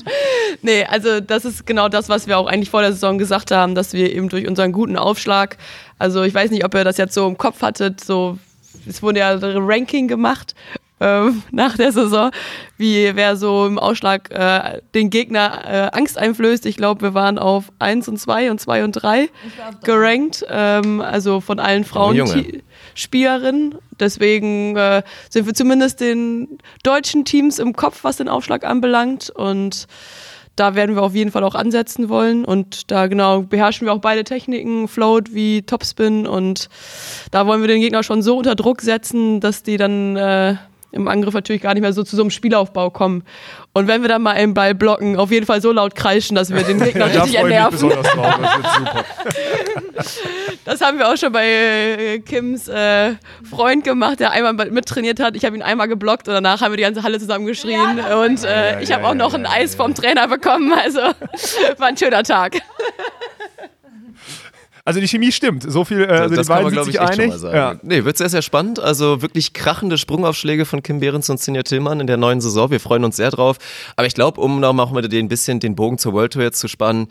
Nee, 0.62 0.84
also 0.84 1.20
das 1.20 1.44
ist 1.44 1.66
genau 1.66 1.88
das, 1.88 2.08
was 2.08 2.26
wir 2.26 2.38
auch 2.38 2.46
eigentlich 2.46 2.70
vor 2.70 2.82
der 2.82 2.92
Saison 2.92 3.18
gesagt 3.18 3.50
haben, 3.50 3.74
dass 3.74 3.92
wir 3.92 4.12
eben 4.12 4.28
durch 4.28 4.46
unseren 4.46 4.72
guten 4.72 4.96
Aufschlag, 4.96 5.56
also 5.98 6.22
ich 6.22 6.34
weiß 6.34 6.50
nicht, 6.50 6.64
ob 6.64 6.74
ihr 6.74 6.84
das 6.84 6.96
jetzt 6.96 7.14
so 7.14 7.26
im 7.26 7.36
Kopf 7.36 7.62
hattet, 7.62 8.02
so 8.02 8.38
es 8.86 9.02
wurde 9.02 9.20
ja 9.20 9.30
ein 9.30 9.40
Ranking 9.42 10.08
gemacht 10.08 10.54
ähm, 11.00 11.42
nach 11.50 11.76
der 11.76 11.92
Saison, 11.92 12.30
wie 12.76 13.14
wer 13.14 13.36
so 13.36 13.66
im 13.66 13.78
Ausschlag 13.78 14.30
äh, 14.30 14.80
den 14.94 15.10
Gegner 15.10 15.64
äh, 15.64 15.96
Angst 15.96 16.18
einflößt. 16.18 16.66
Ich 16.66 16.76
glaube, 16.76 17.02
wir 17.02 17.14
waren 17.14 17.38
auf 17.38 17.72
1 17.78 18.08
und 18.08 18.18
2 18.18 18.50
und 18.50 18.60
2 18.60 18.84
und 18.84 18.92
3 18.92 19.28
gerankt, 19.84 20.44
ähm, 20.48 21.00
also 21.00 21.40
von 21.40 21.60
allen 21.60 21.84
Frauen-Spielerinnen. 21.84 23.76
Deswegen 24.00 24.76
äh, 24.76 25.02
sind 25.28 25.46
wir 25.46 25.54
zumindest 25.54 26.00
den 26.00 26.58
deutschen 26.82 27.24
Teams 27.24 27.58
im 27.58 27.74
Kopf, 27.74 28.04
was 28.04 28.16
den 28.16 28.28
Aufschlag 28.28 28.64
anbelangt 28.64 29.30
und 29.30 29.86
da 30.58 30.74
werden 30.74 30.96
wir 30.96 31.02
auf 31.02 31.14
jeden 31.14 31.30
Fall 31.30 31.44
auch 31.44 31.54
ansetzen 31.54 32.08
wollen. 32.08 32.44
Und 32.44 32.90
da 32.90 33.06
genau 33.06 33.42
beherrschen 33.42 33.86
wir 33.86 33.92
auch 33.92 34.00
beide 34.00 34.24
Techniken, 34.24 34.88
Float 34.88 35.32
wie 35.32 35.62
Topspin. 35.62 36.26
Und 36.26 36.68
da 37.30 37.46
wollen 37.46 37.60
wir 37.60 37.68
den 37.68 37.80
Gegner 37.80 38.02
schon 38.02 38.22
so 38.22 38.36
unter 38.36 38.54
Druck 38.54 38.80
setzen, 38.80 39.40
dass 39.40 39.62
die 39.62 39.76
dann 39.76 40.16
äh, 40.16 40.56
im 40.90 41.06
Angriff 41.06 41.34
natürlich 41.34 41.62
gar 41.62 41.74
nicht 41.74 41.82
mehr 41.82 41.92
so 41.92 42.02
zu 42.02 42.16
so 42.16 42.22
einem 42.22 42.30
Spielaufbau 42.30 42.90
kommen. 42.90 43.24
Und 43.74 43.88
wenn 43.88 44.00
wir 44.02 44.08
dann 44.08 44.22
mal 44.22 44.32
einen 44.32 44.54
Ball 44.54 44.74
blocken, 44.74 45.16
auf 45.16 45.30
jeden 45.30 45.44
Fall 45.44 45.60
so 45.60 45.70
laut 45.70 45.94
kreischen, 45.94 46.34
dass 46.34 46.50
wir 46.52 46.62
den 46.62 46.80
Gegner 46.80 47.06
richtig 47.14 47.36
ernerven. 47.36 47.90
Das, 49.94 50.20
das 50.64 50.80
haben 50.80 50.98
wir 50.98 51.08
auch 51.08 51.16
schon 51.16 51.32
bei 51.32 51.46
äh, 51.46 52.18
Kims 52.20 52.68
äh, 52.68 53.14
Freund 53.48 53.84
gemacht, 53.84 54.20
der 54.20 54.30
einmal 54.30 54.54
mittrainiert 54.70 55.20
hat. 55.20 55.36
Ich 55.36 55.44
habe 55.44 55.56
ihn 55.56 55.62
einmal 55.62 55.88
geblockt 55.88 56.26
und 56.26 56.34
danach 56.34 56.62
haben 56.62 56.72
wir 56.72 56.78
die 56.78 56.84
ganze 56.84 57.02
Halle 57.02 57.18
zusammen 57.18 57.46
geschrien. 57.46 57.98
Ja, 57.98 58.20
und 58.20 58.42
äh, 58.44 58.72
ja, 58.72 58.80
ich 58.80 58.90
habe 58.90 59.02
ja, 59.02 59.10
auch 59.10 59.14
noch 59.14 59.34
ein 59.34 59.46
Eis 59.46 59.74
vom 59.74 59.94
Trainer 59.94 60.26
bekommen. 60.26 60.72
Also 60.72 61.00
war 61.78 61.88
ein 61.88 61.96
schöner 61.96 62.22
Tag. 62.22 62.56
Also 64.88 65.00
die 65.00 65.06
Chemie 65.06 65.32
stimmt. 65.32 65.70
So 65.70 65.84
viel, 65.84 66.00
äh, 66.00 66.06
also 66.06 66.34
das 66.34 66.46
die 66.46 66.50
beiden 66.50 66.74
man, 66.74 66.84
sich 66.86 66.98
einig. 66.98 67.34
Ja. 67.42 67.78
Nee, 67.82 68.06
wird 68.06 68.16
sehr, 68.16 68.30
sehr 68.30 68.40
spannend. 68.40 68.80
Also 68.80 69.20
wirklich 69.20 69.52
krachende 69.52 69.98
Sprungaufschläge 69.98 70.64
von 70.64 70.82
Kim 70.82 71.00
Behrens 71.00 71.28
und 71.28 71.38
Sinja 71.38 71.62
Tillmann 71.62 72.00
in 72.00 72.06
der 72.06 72.16
neuen 72.16 72.40
Saison. 72.40 72.70
Wir 72.70 72.80
freuen 72.80 73.04
uns 73.04 73.16
sehr 73.16 73.30
drauf. 73.30 73.58
Aber 73.96 74.06
ich 74.06 74.14
glaube, 74.14 74.40
um 74.40 74.60
nochmal 74.60 74.90
mal 74.90 75.04
ein 75.04 75.28
bisschen 75.28 75.60
den 75.60 75.74
Bogen 75.74 75.98
zur 75.98 76.14
World 76.14 76.32
Tour 76.32 76.42
jetzt 76.42 76.58
zu 76.58 76.68
spannen, 76.68 77.08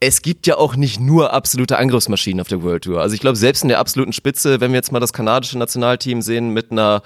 es 0.00 0.22
gibt 0.22 0.46
ja 0.46 0.56
auch 0.56 0.76
nicht 0.76 0.98
nur 0.98 1.34
absolute 1.34 1.76
Angriffsmaschinen 1.76 2.40
auf 2.40 2.48
der 2.48 2.62
World 2.62 2.84
Tour. 2.84 3.02
Also 3.02 3.14
ich 3.14 3.20
glaube, 3.20 3.36
selbst 3.36 3.64
in 3.64 3.68
der 3.68 3.80
absoluten 3.80 4.14
Spitze, 4.14 4.62
wenn 4.62 4.70
wir 4.70 4.76
jetzt 4.76 4.90
mal 4.90 4.98
das 4.98 5.12
kanadische 5.12 5.58
Nationalteam 5.58 6.22
sehen 6.22 6.54
mit 6.54 6.72
einer 6.72 7.02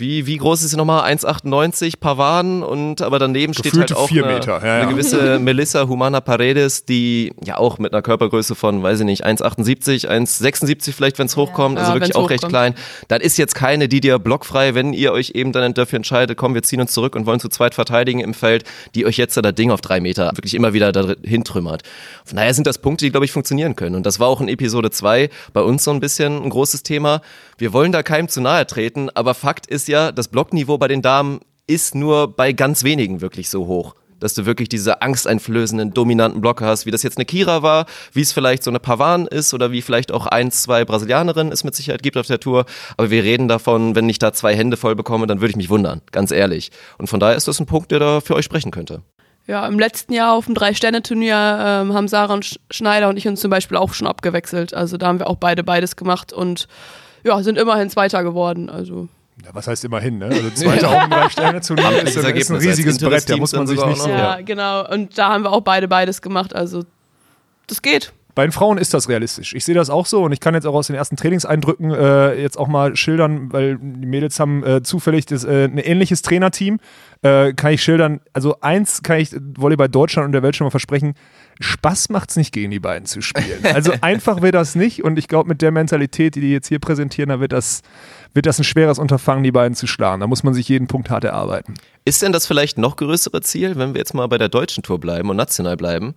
wie, 0.00 0.26
wie 0.26 0.36
groß 0.36 0.62
ist 0.62 0.70
sie 0.70 0.76
nochmal? 0.76 1.10
1,98 1.12 2.00
Pavan 2.00 2.62
und 2.62 3.02
aber 3.02 3.18
daneben 3.18 3.52
Gefühlte 3.52 3.82
steht 3.84 3.96
halt 3.96 3.96
auch 3.96 4.10
eine, 4.10 4.40
ja, 4.44 4.64
ja. 4.64 4.82
eine, 4.82 4.90
gewisse 4.90 5.38
Melissa 5.40 5.86
Humana 5.86 6.20
Paredes, 6.20 6.84
die 6.84 7.32
ja 7.44 7.58
auch 7.58 7.78
mit 7.78 7.92
einer 7.92 8.02
Körpergröße 8.02 8.54
von, 8.54 8.82
weiß 8.82 9.00
ich 9.00 9.06
nicht, 9.06 9.24
1,78, 9.24 10.08
1,76 10.08 10.92
vielleicht, 10.92 11.18
wenn 11.18 11.26
es 11.26 11.36
hochkommt, 11.36 11.76
ja, 11.76 11.82
also 11.82 11.94
wirklich 11.94 12.16
auch 12.16 12.30
recht 12.30 12.48
klein. 12.48 12.74
Das 13.08 13.20
ist 13.20 13.36
jetzt 13.36 13.54
keine, 13.54 13.88
die 13.88 14.00
dir 14.00 14.18
blockfrei, 14.18 14.74
wenn 14.74 14.92
ihr 14.92 15.12
euch 15.12 15.30
eben 15.34 15.52
dann 15.52 15.74
dafür 15.74 15.98
entscheidet, 15.98 16.36
komm, 16.36 16.54
wir 16.54 16.62
ziehen 16.62 16.80
uns 16.80 16.92
zurück 16.92 17.14
und 17.14 17.26
wollen 17.26 17.40
zu 17.40 17.48
zweit 17.48 17.74
verteidigen 17.74 18.20
im 18.20 18.34
Feld, 18.34 18.64
die 18.94 19.06
euch 19.06 19.16
jetzt 19.16 19.36
da 19.36 19.42
das 19.42 19.54
Ding 19.54 19.70
auf 19.70 19.80
drei 19.80 20.00
Meter 20.00 20.30
wirklich 20.34 20.54
immer 20.54 20.72
wieder 20.72 20.92
dahin 20.92 21.44
trümmert. 21.44 21.82
Von 22.24 22.36
daher 22.36 22.54
sind 22.54 22.66
das 22.66 22.78
Punkte, 22.78 23.04
die, 23.04 23.10
glaube 23.10 23.26
ich, 23.26 23.32
funktionieren 23.32 23.76
können. 23.76 23.96
Und 23.96 24.06
das 24.06 24.20
war 24.20 24.28
auch 24.28 24.40
in 24.40 24.48
Episode 24.48 24.90
2 24.90 25.30
bei 25.52 25.60
uns 25.60 25.84
so 25.84 25.90
ein 25.90 26.00
bisschen 26.00 26.42
ein 26.42 26.50
großes 26.50 26.82
Thema. 26.82 27.20
Wir 27.60 27.74
wollen 27.74 27.92
da 27.92 28.02
keinem 28.02 28.26
zu 28.26 28.40
nahe 28.40 28.66
treten, 28.66 29.10
aber 29.10 29.34
Fakt 29.34 29.66
ist 29.66 29.86
ja, 29.86 30.12
das 30.12 30.28
Blockniveau 30.28 30.78
bei 30.78 30.88
den 30.88 31.02
Damen 31.02 31.40
ist 31.66 31.94
nur 31.94 32.34
bei 32.34 32.54
ganz 32.54 32.84
wenigen 32.84 33.20
wirklich 33.20 33.50
so 33.50 33.66
hoch 33.66 33.94
dass 34.18 34.34
du 34.34 34.44
wirklich 34.44 34.68
diese 34.68 35.00
angsteinflößenden, 35.00 35.94
dominanten 35.94 36.42
Blocker 36.42 36.66
hast, 36.66 36.84
wie 36.84 36.90
das 36.90 37.02
jetzt 37.02 37.16
eine 37.16 37.24
Kira 37.24 37.62
war, 37.62 37.86
wie 38.12 38.20
es 38.20 38.32
vielleicht 38.32 38.62
so 38.62 38.70
eine 38.70 38.78
Pavan 38.78 39.26
ist 39.26 39.54
oder 39.54 39.72
wie 39.72 39.80
vielleicht 39.80 40.12
auch 40.12 40.26
ein, 40.26 40.50
zwei 40.50 40.84
Brasilianerinnen 40.84 41.50
es 41.50 41.64
mit 41.64 41.74
Sicherheit 41.74 42.02
gibt 42.02 42.18
auf 42.18 42.26
der 42.26 42.38
Tour. 42.38 42.66
Aber 42.98 43.10
wir 43.10 43.24
reden 43.24 43.48
davon, 43.48 43.94
wenn 43.94 44.10
ich 44.10 44.18
da 44.18 44.34
zwei 44.34 44.54
Hände 44.54 44.76
voll 44.76 44.94
bekomme, 44.94 45.26
dann 45.26 45.40
würde 45.40 45.52
ich 45.52 45.56
mich 45.56 45.70
wundern, 45.70 46.02
ganz 46.12 46.32
ehrlich. 46.32 46.70
Und 46.98 47.06
von 47.06 47.18
daher 47.18 47.34
ist 47.34 47.48
das 47.48 47.60
ein 47.60 47.66
Punkt, 47.66 47.92
der 47.92 47.98
da 47.98 48.20
für 48.20 48.34
euch 48.34 48.44
sprechen 48.44 48.72
könnte. 48.72 49.00
Ja, 49.50 49.66
im 49.66 49.80
letzten 49.80 50.12
Jahr 50.12 50.34
auf 50.34 50.46
dem 50.46 50.54
Drei-Sterne-Turnier 50.54 51.34
ähm, 51.34 51.92
haben 51.92 52.06
Sarah 52.06 52.34
und 52.34 52.60
Schneider 52.70 53.08
und 53.08 53.16
ich 53.16 53.26
uns 53.26 53.40
zum 53.40 53.50
Beispiel 53.50 53.76
auch 53.76 53.94
schon 53.94 54.06
abgewechselt. 54.06 54.74
Also 54.74 54.96
da 54.96 55.08
haben 55.08 55.18
wir 55.18 55.26
auch 55.26 55.38
beide 55.38 55.64
beides 55.64 55.96
gemacht 55.96 56.32
und 56.32 56.68
ja, 57.24 57.42
sind 57.42 57.58
immerhin 57.58 57.90
Zweiter 57.90 58.22
geworden. 58.22 58.70
Also 58.70 59.08
ja, 59.44 59.50
was 59.52 59.66
heißt 59.66 59.84
immerhin, 59.84 60.18
ne? 60.18 60.26
Also 60.26 60.50
zweiter 60.54 60.90
auch 60.90 61.02
im 61.02 61.10
Drei-Sterne 61.10 61.60
zu 61.62 61.74
nehmen, 61.74 62.06
ist, 62.06 62.16
ist, 62.16 62.50
ein 62.52 62.58
riesiges 62.58 62.98
Brett, 62.98 63.28
da 63.28 63.36
muss 63.38 63.52
man 63.52 63.66
sich 63.66 63.84
nicht 63.84 64.00
so. 64.00 64.08
Ja, 64.08 64.40
genau. 64.40 64.88
Und 64.88 65.18
da 65.18 65.30
haben 65.30 65.42
wir 65.42 65.50
auch 65.50 65.62
beide 65.62 65.88
beides 65.88 66.22
gemacht. 66.22 66.54
Also 66.54 66.84
das 67.66 67.82
geht. 67.82 68.12
Bei 68.34 68.44
den 68.46 68.52
Frauen 68.52 68.78
ist 68.78 68.94
das 68.94 69.08
realistisch. 69.08 69.54
Ich 69.54 69.64
sehe 69.64 69.74
das 69.74 69.90
auch 69.90 70.06
so 70.06 70.22
und 70.22 70.32
ich 70.32 70.40
kann 70.40 70.54
jetzt 70.54 70.66
auch 70.66 70.74
aus 70.74 70.86
den 70.86 70.96
ersten 70.96 71.16
Trainingseindrücken 71.16 71.90
äh, 71.92 72.40
jetzt 72.40 72.58
auch 72.58 72.68
mal 72.68 72.96
schildern, 72.96 73.52
weil 73.52 73.78
die 73.78 74.06
Mädels 74.06 74.38
haben 74.38 74.64
äh, 74.64 74.82
zufällig 74.82 75.26
das, 75.26 75.44
äh, 75.44 75.64
ein 75.64 75.78
ähnliches 75.78 76.22
Trainerteam. 76.22 76.78
Äh, 77.22 77.52
kann 77.52 77.72
ich 77.72 77.82
schildern, 77.82 78.20
also 78.32 78.60
eins 78.60 79.02
kann 79.02 79.18
ich 79.18 79.34
Volleyball 79.56 79.88
Deutschland 79.88 80.26
und 80.26 80.32
der 80.32 80.42
Welt 80.42 80.56
schon 80.56 80.64
mal 80.66 80.70
versprechen, 80.70 81.14
Spaß 81.60 82.08
macht 82.08 82.30
es 82.30 82.36
nicht 82.36 82.52
gegen 82.52 82.70
die 82.70 82.80
beiden 82.80 83.04
zu 83.04 83.20
spielen. 83.20 83.62
Also 83.62 83.92
einfach 84.00 84.40
wird 84.40 84.54
das 84.54 84.74
nicht 84.74 85.04
und 85.04 85.18
ich 85.18 85.28
glaube 85.28 85.48
mit 85.48 85.60
der 85.60 85.70
Mentalität, 85.70 86.34
die 86.34 86.40
die 86.40 86.52
jetzt 86.52 86.68
hier 86.68 86.78
präsentieren, 86.78 87.28
da 87.28 87.38
wird 87.38 87.52
das, 87.52 87.82
wird 88.32 88.46
das 88.46 88.58
ein 88.58 88.64
schweres 88.64 88.98
Unterfangen, 88.98 89.44
die 89.44 89.52
beiden 89.52 89.74
zu 89.74 89.86
schlagen. 89.86 90.20
Da 90.20 90.26
muss 90.26 90.42
man 90.42 90.54
sich 90.54 90.68
jeden 90.68 90.86
Punkt 90.86 91.10
hart 91.10 91.24
erarbeiten. 91.24 91.74
Ist 92.06 92.22
denn 92.22 92.32
das 92.32 92.46
vielleicht 92.46 92.78
noch 92.78 92.96
größere 92.96 93.42
Ziel, 93.42 93.76
wenn 93.76 93.92
wir 93.92 93.98
jetzt 93.98 94.14
mal 94.14 94.26
bei 94.26 94.38
der 94.38 94.48
deutschen 94.48 94.82
Tour 94.82 94.98
bleiben 94.98 95.28
und 95.28 95.36
national 95.36 95.76
bleiben? 95.76 96.14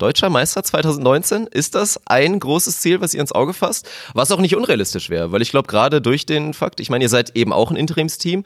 Deutscher 0.00 0.30
Meister 0.30 0.62
2019, 0.62 1.46
ist 1.46 1.74
das 1.74 2.00
ein 2.06 2.40
großes 2.40 2.80
Ziel, 2.80 3.02
was 3.02 3.12
ihr 3.12 3.20
ins 3.20 3.32
Auge 3.32 3.52
fasst? 3.52 3.86
Was 4.14 4.32
auch 4.32 4.40
nicht 4.40 4.56
unrealistisch 4.56 5.10
wäre, 5.10 5.30
weil 5.30 5.42
ich 5.42 5.50
glaube, 5.50 5.68
gerade 5.68 6.00
durch 6.00 6.24
den 6.24 6.54
Fakt, 6.54 6.80
ich 6.80 6.88
meine, 6.88 7.04
ihr 7.04 7.10
seid 7.10 7.36
eben 7.36 7.52
auch 7.52 7.70
ein 7.70 7.76
Interimsteam, 7.76 8.44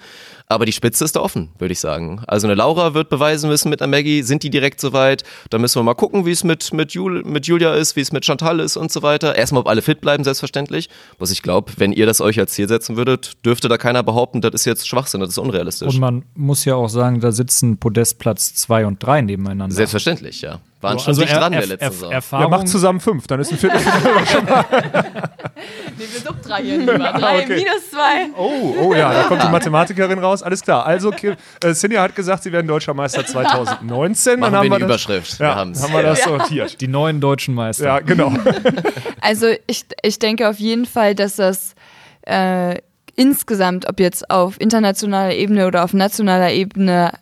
aber 0.55 0.67
die 0.67 0.73
Spitze 0.73 1.05
ist 1.05 1.17
da 1.17 1.21
offen, 1.21 1.51
würde 1.59 1.73
ich 1.73 1.81
sagen. 1.81 2.23
Also 2.27 2.47
eine 2.47 2.55
Laura 2.55 2.95
wird 2.95 3.09
beweisen 3.11 3.51
müssen 3.51 3.69
mit 3.69 3.83
einer 3.83 3.91
Maggie, 3.91 4.23
sind 4.23 4.43
die 4.43 4.51
direkt 4.51 4.81
soweit? 4.81 5.23
Da 5.51 5.59
müssen 5.59 5.79
wir 5.79 5.83
mal 5.83 5.95
gucken, 5.95 6.25
wie 6.27 6.31
es 6.31 6.45
mit, 6.45 6.73
mit, 6.73 6.93
Jul, 6.93 7.23
mit 7.25 7.47
Julia 7.47 7.75
ist, 7.75 7.97
wie 7.97 8.01
es 8.01 8.13
mit 8.13 8.25
Chantal 8.25 8.61
ist 8.61 8.77
und 8.77 8.91
so 8.93 9.03
weiter. 9.03 9.35
Erstmal, 9.37 9.61
ob 9.61 9.69
alle 9.69 9.83
fit 9.83 10.01
bleiben, 10.01 10.25
selbstverständlich. 10.25 10.89
Was 11.19 11.31
ich 11.31 11.43
glaube, 11.43 11.73
wenn 11.77 11.93
ihr 11.93 12.07
das 12.07 12.21
euch 12.21 12.39
als 12.41 12.53
Ziel 12.53 12.69
setzen 12.69 12.97
würdet, 12.97 13.33
dürfte 13.45 13.69
da 13.69 13.77
keiner 13.77 14.03
behaupten, 14.03 14.41
das 14.41 14.55
ist 14.55 14.65
jetzt 14.65 14.89
Schwachsinn, 14.89 15.21
das 15.21 15.31
ist 15.31 15.39
unrealistisch. 15.39 15.95
Und 15.95 16.01
man 16.01 16.25
muss 16.35 16.65
ja 16.65 16.75
auch 16.77 16.89
sagen, 16.89 17.21
da 17.21 17.33
sitzen 17.33 17.77
Podestplatz 17.79 18.55
2 18.55 18.87
und 18.87 19.03
3 19.03 19.23
nebeneinander. 19.23 19.75
Selbstverständlich, 19.75 20.41
ja. 20.41 20.61
Waren 20.81 20.99
schon 20.99 21.09
Also 21.09 21.23
dicht 21.23 21.33
er- 21.33 21.41
dran 21.41 21.53
der 21.53 21.63
er- 21.63 21.67
letzte 21.67 21.85
er- 21.87 21.91
Saison. 21.93 22.13
Erfahrung- 22.13 22.43
Ja, 22.45 22.49
macht 22.59 22.69
zusammen 22.69 23.01
fünf, 23.01 23.27
dann 23.27 23.41
ist 23.41 23.51
ein 23.53 23.57
Viertelfinale 23.59 24.27
schon 24.31 24.45
mal. 24.45 24.65
Nee, 25.97 26.05
wir 26.13 26.21
sind 26.21 26.37
drei 26.47 26.63
hier 26.63 26.79
lieber. 26.79 26.99
Drei 26.99 27.43
Okay. 27.43 27.57
minus 27.57 27.91
zwei. 27.91 28.29
Oh, 28.37 28.75
oh 28.83 28.95
ja, 28.95 29.13
da 29.15 29.23
kommt 29.25 29.43
die 29.43 29.49
Mathematikerin 29.49 30.19
raus. 30.19 30.43
Alles 30.45 30.61
klar. 30.63 30.85
Also, 30.87 31.11
äh, 31.13 31.73
Sinja 31.75 32.03
hat 32.03 32.15
gesagt, 32.15 32.43
sie 32.43 32.53
werden 32.53 32.67
Deutscher 32.67 32.95
Meister 32.95 33.25
2019. 33.27 34.39
Machen 34.39 34.53
dann 34.53 34.59
haben 34.61 34.65
wir 34.67 34.71
wir 34.73 34.79
die 34.79 34.85
Überschrift. 34.85 35.39
Wir 35.41 35.47
Ja, 35.47 35.55
haben's. 35.57 35.83
haben 35.83 35.93
wir 35.93 36.03
das 36.03 36.23
sortiert. 36.23 36.81
Die 36.81 36.89
neuen 36.89 37.21
deutschen 37.21 37.55
Meister. 37.55 37.85
Ja, 37.85 38.01
genau. 38.01 38.33
Also 39.21 39.47
ich, 39.67 39.87
ich 40.03 40.19
denke 40.19 40.49
auf 40.51 40.59
jeden 40.59 40.85
Fall, 40.85 41.15
dass 41.15 41.37
das 41.37 41.75
äh, 42.27 42.77
insgesamt, 43.17 43.89
ob 43.89 43.99
jetzt 44.01 44.29
auf 44.31 44.61
internationaler 44.61 45.35
Ebene 45.35 45.67
oder 45.67 45.83
auf 45.83 45.95
nationaler 45.95 46.53
Ebene, 46.53 47.13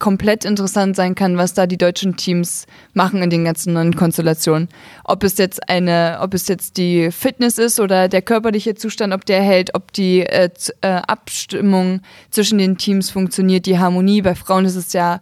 komplett 0.00 0.44
interessant 0.44 0.96
sein 0.96 1.14
kann, 1.14 1.36
was 1.36 1.54
da 1.54 1.68
die 1.68 1.78
deutschen 1.78 2.16
Teams 2.16 2.66
machen 2.94 3.22
in 3.22 3.30
den 3.30 3.44
ganzen 3.44 3.74
neuen 3.74 3.94
Konstellationen. 3.94 4.68
Ob 5.04 5.22
es 5.22 5.38
jetzt 5.38 5.68
eine, 5.68 6.18
ob 6.20 6.34
es 6.34 6.48
jetzt 6.48 6.76
die 6.76 7.12
Fitness 7.12 7.58
ist 7.58 7.78
oder 7.78 8.08
der 8.08 8.22
körperliche 8.22 8.74
Zustand, 8.74 9.12
ob 9.12 9.24
der 9.24 9.42
hält, 9.42 9.74
ob 9.74 9.92
die 9.92 10.20
äh, 10.20 10.50
äh, 10.80 10.88
Abstimmung 10.88 12.00
zwischen 12.30 12.58
den 12.58 12.78
Teams 12.78 13.10
funktioniert, 13.10 13.66
die 13.66 13.78
Harmonie. 13.78 14.22
Bei 14.22 14.34
Frauen 14.34 14.64
ist 14.64 14.76
es 14.76 14.92
ja 14.92 15.20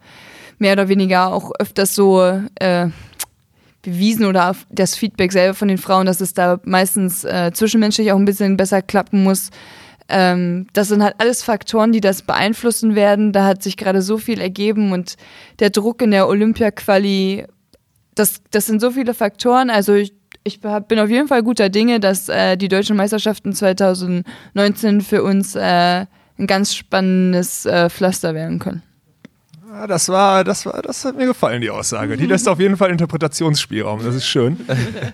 mehr 0.59 0.73
oder 0.73 0.89
weniger 0.89 1.33
auch 1.33 1.53
öfters 1.59 1.95
so 1.95 2.23
äh, 2.55 2.89
bewiesen 3.83 4.27
oder 4.27 4.57
das 4.71 4.95
Feedback 4.95 5.33
selber 5.33 5.55
von 5.55 5.69
den 5.69 5.79
Frauen, 5.79 6.07
dass 6.07 6.21
es 6.21 6.35
da 6.35 6.61
meistens 6.65 7.25
äh, 7.25 7.53
zwischenmenschlich 7.53 8.13
auch 8.13 8.17
ein 8.17 8.25
bisschen 8.25 8.57
besser 8.57 8.81
klappen 8.81 9.23
muss. 9.23 9.51
Ähm, 10.09 10.67
das 10.73 10.89
sind 10.89 11.03
halt 11.03 11.17
alles 11.19 11.43
Faktoren, 11.43 11.93
die 11.93 12.01
das 12.01 12.23
beeinflussen 12.23 12.95
werden. 12.95 13.33
Da 13.33 13.45
hat 13.45 13.63
sich 13.63 13.77
gerade 13.77 14.03
so 14.03 14.19
viel 14.19 14.41
ergeben 14.41 14.93
und 14.93 15.17
der 15.59 15.71
Druck 15.71 16.01
in 16.03 16.11
der 16.11 16.29
Olympia-Quali, 16.29 17.47
das, 18.15 18.41
das 18.51 18.67
sind 18.67 18.81
so 18.81 18.91
viele 18.91 19.15
Faktoren. 19.15 19.71
Also 19.71 19.95
ich, 19.95 20.15
ich 20.45 20.61
bin 20.61 20.99
auf 20.99 21.11
jeden 21.11 21.29
Fall 21.29 21.43
guter 21.43 21.69
Dinge, 21.69 22.01
dass 22.01 22.29
äh, 22.29 22.57
die 22.57 22.69
deutschen 22.69 22.97
Meisterschaften 22.97 23.53
2019 23.53 25.03
für 25.03 25.23
uns 25.23 25.55
äh, 25.55 26.07
ein 26.39 26.47
ganz 26.47 26.75
spannendes 26.75 27.67
äh, 27.67 27.91
Pflaster 27.91 28.35
werden 28.35 28.59
können. 28.59 28.83
Ja, 29.71 29.87
das 29.87 30.09
war, 30.09 30.45
das 30.45 30.65
war, 30.65 30.81
das 30.81 31.05
hat 31.05 31.17
mir 31.17 31.27
gefallen, 31.27 31.61
die 31.61 31.71
Aussage. 31.71 32.17
Die 32.17 32.27
lässt 32.27 32.49
auf 32.49 32.59
jeden 32.59 32.77
Fall 32.77 32.91
Interpretationsspielraum. 32.91 34.03
Das 34.03 34.15
ist 34.15 34.27
schön. 34.27 34.59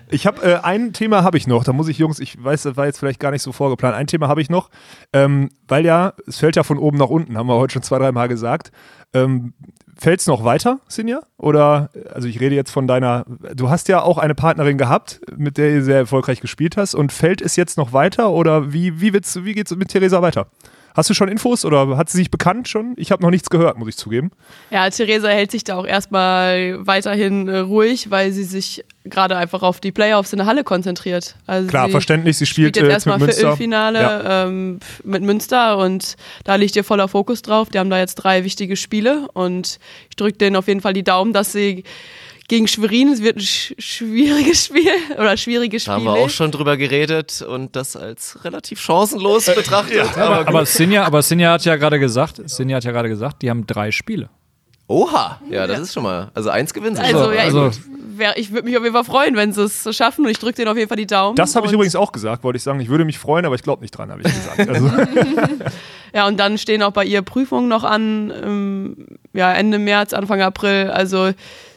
Ich 0.09 0.25
habe 0.25 0.41
äh, 0.43 0.59
ein 0.63 0.93
Thema 0.93 1.23
habe 1.23 1.37
ich 1.37 1.45
noch. 1.45 1.63
Da 1.63 1.73
muss 1.73 1.87
ich 1.89 1.97
Jungs, 1.97 2.19
ich 2.19 2.41
weiß, 2.41 2.63
das 2.63 2.77
war 2.77 2.85
jetzt 2.85 2.99
vielleicht 2.99 3.19
gar 3.19 3.31
nicht 3.31 3.41
so 3.41 3.51
vorgeplant. 3.51 3.95
Ein 3.95 4.07
Thema 4.07 4.27
habe 4.27 4.41
ich 4.41 4.49
noch, 4.49 4.69
ähm, 5.11 5.49
weil 5.67 5.85
ja, 5.85 6.13
es 6.25 6.39
fällt 6.39 6.55
ja 6.55 6.63
von 6.63 6.77
oben 6.77 6.97
nach 6.97 7.09
unten, 7.09 7.37
haben 7.37 7.47
wir 7.47 7.55
heute 7.55 7.73
schon 7.73 7.83
zwei, 7.83 7.99
drei 7.99 8.11
Mal 8.11 8.27
gesagt. 8.27 8.71
Ähm, 9.13 9.53
Fällt 9.97 10.19
es 10.19 10.27
noch 10.27 10.43
weiter, 10.43 10.79
Sinja? 10.89 11.21
Oder, 11.37 11.89
also 12.13 12.27
ich 12.27 12.41
rede 12.41 12.53
jetzt 12.53 12.69
von 12.71 12.85
deiner, 12.85 13.25
du 13.55 13.69
hast 13.69 13.87
ja 13.87 14.01
auch 14.01 14.17
eine 14.17 14.35
Partnerin 14.35 14.77
gehabt, 14.77 15.21
mit 15.37 15.57
der 15.57 15.71
ihr 15.71 15.83
sehr 15.83 15.99
erfolgreich 15.99 16.41
gespielt 16.41 16.75
hast. 16.75 16.95
Und 16.95 17.13
fällt 17.13 17.41
es 17.41 17.55
jetzt 17.55 17.77
noch 17.77 17.93
weiter 17.93 18.31
oder 18.31 18.73
wie, 18.73 18.99
wie, 18.99 19.13
wie 19.13 19.53
geht 19.53 19.71
es 19.71 19.75
mit 19.77 19.87
Theresa 19.87 20.21
weiter? 20.21 20.47
Hast 20.95 21.09
du 21.09 21.13
schon 21.13 21.27
Infos 21.27 21.65
oder 21.65 21.97
hat 21.97 22.09
sie 22.09 22.17
sich 22.17 22.31
bekannt 22.31 22.69
schon? 22.69 22.93
Ich 22.95 23.11
habe 23.11 23.21
noch 23.21 23.29
nichts 23.29 23.49
gehört, 23.49 23.77
muss 23.77 23.89
ich 23.89 23.97
zugeben. 23.97 24.31
Ja, 24.71 24.89
Theresa 24.89 25.27
hält 25.27 25.51
sich 25.51 25.65
da 25.65 25.75
auch 25.75 25.85
erstmal 25.85 26.77
weiterhin 26.87 27.49
äh, 27.49 27.57
ruhig, 27.57 28.11
weil 28.11 28.31
sie 28.31 28.45
sich 28.45 28.85
gerade 29.03 29.35
einfach 29.35 29.61
auf 29.61 29.81
die 29.81 29.91
Playoffs 29.91 30.31
in 30.31 30.37
der 30.37 30.45
Halle 30.45 30.63
konzentriert. 30.63 31.35
Also 31.45 31.67
Klar, 31.67 31.87
sie 31.87 31.91
verständlich, 31.91 32.37
sie 32.37 32.45
spielt, 32.45 32.77
spielt 32.77 32.77
jetzt 32.77 32.89
äh, 32.89 32.93
erstmal 32.93 33.19
für 33.19 33.25
Münster. 33.25 33.91
Ja. 33.93 34.45
ähm, 34.45 34.79
mit 35.03 35.21
Münster 35.21 35.77
und 35.77 36.15
da 36.45 36.55
liegt 36.55 36.77
ihr 36.77 36.85
voller 36.85 37.09
Fokus 37.09 37.41
drauf. 37.41 37.69
Die 37.69 37.77
haben 37.77 37.89
da 37.89 37.99
jetzt 37.99 38.15
drei 38.15 38.45
wichtige 38.45 38.77
Spiele 38.77 39.27
und 39.33 39.79
ich 40.09 40.15
drücke 40.15 40.37
denen 40.37 40.55
auf 40.55 40.67
jeden 40.69 40.81
Fall 40.81 40.93
die 40.93 41.03
Daumen, 41.03 41.33
dass 41.33 41.51
sie 41.51 41.83
gegen 42.47 42.67
Schwerin, 42.67 43.09
es 43.09 43.21
wird 43.21 43.37
ein 43.37 43.41
sch 43.41 43.73
schwieriges 43.79 44.65
Spiel 44.65 44.89
oder 45.17 45.35
schwierige 45.37 45.77
Da 45.77 45.81
Spiele. 45.81 45.95
haben 45.95 46.03
wir 46.05 46.11
auch 46.13 46.29
schon 46.29 46.51
drüber 46.51 46.77
geredet 46.77 47.41
und 47.41 47.75
das 47.75 47.95
als 47.95 48.43
relativ 48.45 48.79
chancenlos 48.79 49.45
betrachtet. 49.45 50.15
Aber, 50.17 50.39
gut. 50.39 50.47
aber 50.47 50.65
Sinja, 50.65 51.05
aber 51.05 51.21
Sinja 51.21 51.51
hat 51.53 51.65
ja 51.65 51.75
gerade 51.75 51.99
gesagt, 51.99 52.41
Sinja 52.49 52.77
hat 52.77 52.83
ja 52.83 52.91
gerade 52.91 53.09
gesagt, 53.09 53.41
die 53.41 53.49
haben 53.49 53.65
drei 53.65 53.91
Spiele. 53.91 54.29
Oha, 54.87 55.41
ja, 55.49 55.65
das 55.65 55.79
ist 55.79 55.93
schon 55.93 56.03
mal. 56.03 56.29
Also 56.35 56.49
eins 56.51 56.71
gewinnen 56.73 56.95
sie 56.95 57.01
Also, 57.01 57.31
ja, 57.31 57.41
also- 57.41 57.69
ich, 57.69 57.79
wär, 58.19 58.37
ich 58.37 58.51
würde 58.51 58.65
mich 58.65 58.77
auf 58.77 58.83
jeden 58.83 58.93
Fall 58.93 59.03
freuen, 59.03 59.35
wenn 59.35 59.51
sie 59.51 59.63
es 59.63 59.81
so 59.83 59.91
schaffen 59.91 60.23
und 60.25 60.29
ich 60.31 60.37
drücke 60.37 60.57
denen 60.57 60.67
auf 60.69 60.77
jeden 60.77 60.87
Fall 60.87 60.97
die 60.97 61.07
Daumen. 61.07 61.35
Das 61.35 61.55
habe 61.55 61.65
ich 61.65 61.73
übrigens 61.73 61.95
auch 61.95 62.11
gesagt, 62.11 62.43
wollte 62.43 62.57
ich 62.57 62.63
sagen. 62.63 62.79
Ich 62.79 62.87
würde 62.89 63.03
mich 63.03 63.17
freuen, 63.17 63.45
aber 63.45 63.55
ich 63.55 63.63
glaube 63.63 63.81
nicht 63.81 63.91
dran, 63.97 64.11
habe 64.11 64.21
ich 64.21 64.27
gesagt. 64.31 64.59
Also, 64.69 64.89
Ja, 66.13 66.27
und 66.27 66.37
dann 66.39 66.57
stehen 66.57 66.81
auch 66.81 66.91
bei 66.91 67.03
ihr 67.03 67.21
Prüfungen 67.23 67.67
noch 67.67 67.83
an, 67.83 68.31
ähm, 68.41 68.95
ja, 69.33 69.51
Ende 69.53 69.79
März, 69.79 70.13
Anfang 70.13 70.41
April. 70.41 70.89
Also 70.89 71.31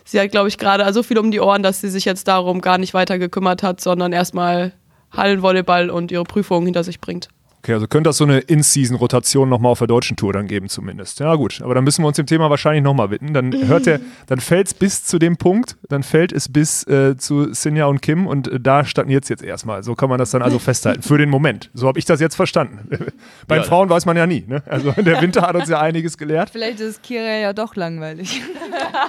sie 0.09 0.19
hat, 0.19 0.31
glaube 0.31 0.49
ich, 0.49 0.57
gerade 0.59 0.91
so 0.93 1.03
viel 1.03 1.19
um 1.19 1.31
die 1.31 1.41
Ohren, 1.41 1.63
dass 1.63 1.81
sie 1.81 1.91
sich 1.91 2.05
jetzt 2.05 2.29
darum 2.29 2.61
gar 2.61 2.79
nicht 2.79 2.95
weiter 2.95 3.19
gekümmert 3.19 3.63
hat, 3.63 3.81
sondern 3.81 4.13
erstmal 4.13 4.73
Hallenvolleyball 5.13 5.91
und 5.91 6.11
ihre 6.11 6.25
Prüfungen 6.25 6.67
hinter 6.67 6.83
sich 6.83 7.01
bringt. 7.01 7.29
Okay, 7.59 7.73
also 7.75 7.87
könnte 7.87 8.09
das 8.09 8.17
so 8.17 8.25
eine 8.25 8.39
In-Season-Rotation 8.39 9.49
nochmal 9.49 9.73
auf 9.73 9.79
der 9.79 9.89
deutschen 9.89 10.17
Tour 10.17 10.33
dann 10.33 10.47
geben, 10.47 10.69
zumindest. 10.69 11.21
Ja, 11.21 11.35
gut, 11.35 11.61
aber 11.63 11.75
dann 11.75 11.85
müssen 11.85 12.03
wir 12.03 12.09
uns 12.09 12.17
dem 12.17 12.27
Thema 12.27 12.51
wahrscheinlich 12.51 12.83
nochmal 12.83 13.11
widmen. 13.11 13.35
Dann 13.35 13.53
hört 13.69 13.87
der, 13.87 14.01
dann 14.27 14.41
fällt 14.41 14.69
es 14.69 14.75
bis 14.75 15.05
zu 15.05 15.19
dem 15.19 15.37
Punkt, 15.37 15.77
dann 15.89 16.03
fällt 16.03 16.33
es 16.33 16.49
bis 16.51 16.85
äh, 16.87 17.17
zu 17.17 17.53
Sinja 17.53 17.87
und 17.87 18.03
Kim 18.03 18.27
und 18.27 18.49
äh, 18.49 18.61
da 18.61 18.85
stagniert 18.85 19.25
es 19.25 19.29
jetzt 19.29 19.43
erstmal. 19.43 19.83
So 19.83 19.95
kann 19.95 20.09
man 20.09 20.19
das 20.19 20.31
dann 20.31 20.43
also 20.43 20.59
festhalten. 20.59 21.03
Für 21.03 21.19
den 21.19 21.31
Moment. 21.31 21.71
So 21.75 21.89
habe 21.89 21.99
ich 21.99 22.05
das 22.05 22.21
jetzt 22.21 22.37
verstanden. 22.37 22.89
Bei 23.49 23.57
Ja. 23.57 23.63
Frauen 23.63 23.89
weiß 23.91 24.07
man 24.07 24.17
ja 24.17 24.27
nie. 24.27 24.45
Ne? 24.47 24.63
Also 24.67 24.93
der 24.93 25.21
Winter 25.23 25.43
hat 25.43 25.55
uns 25.55 25.69
ja 25.69 25.81
einiges 25.81 26.17
gelehrt. 26.19 26.51
Vielleicht 26.51 26.81
ist 26.81 27.03
Kira 27.03 27.39
ja 27.39 27.53
doch 27.53 27.77
langweilig. 27.77 28.43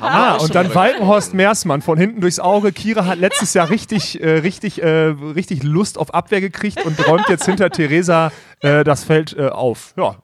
Ah, 0.01 0.35
und 0.37 0.55
dann 0.55 0.73
Walkenhorst 0.73 1.33
Meersmann 1.33 1.81
von 1.81 1.97
hinten 1.97 2.21
durchs 2.21 2.39
Auge. 2.39 2.71
Kira 2.71 3.05
hat 3.05 3.19
letztes 3.19 3.53
Jahr 3.53 3.69
richtig, 3.69 4.21
äh, 4.21 4.39
richtig, 4.39 4.81
äh, 4.81 4.87
richtig 4.87 5.63
Lust 5.63 5.97
auf 5.97 6.13
Abwehr 6.13 6.41
gekriegt 6.41 6.85
und 6.85 7.05
räumt 7.07 7.27
jetzt 7.27 7.45
hinter 7.45 7.69
Theresa 7.69 8.31
äh, 8.61 8.83
das 8.83 9.03
Feld 9.03 9.35
äh, 9.37 9.47
auf. 9.49 9.93
Ja, 9.97 10.15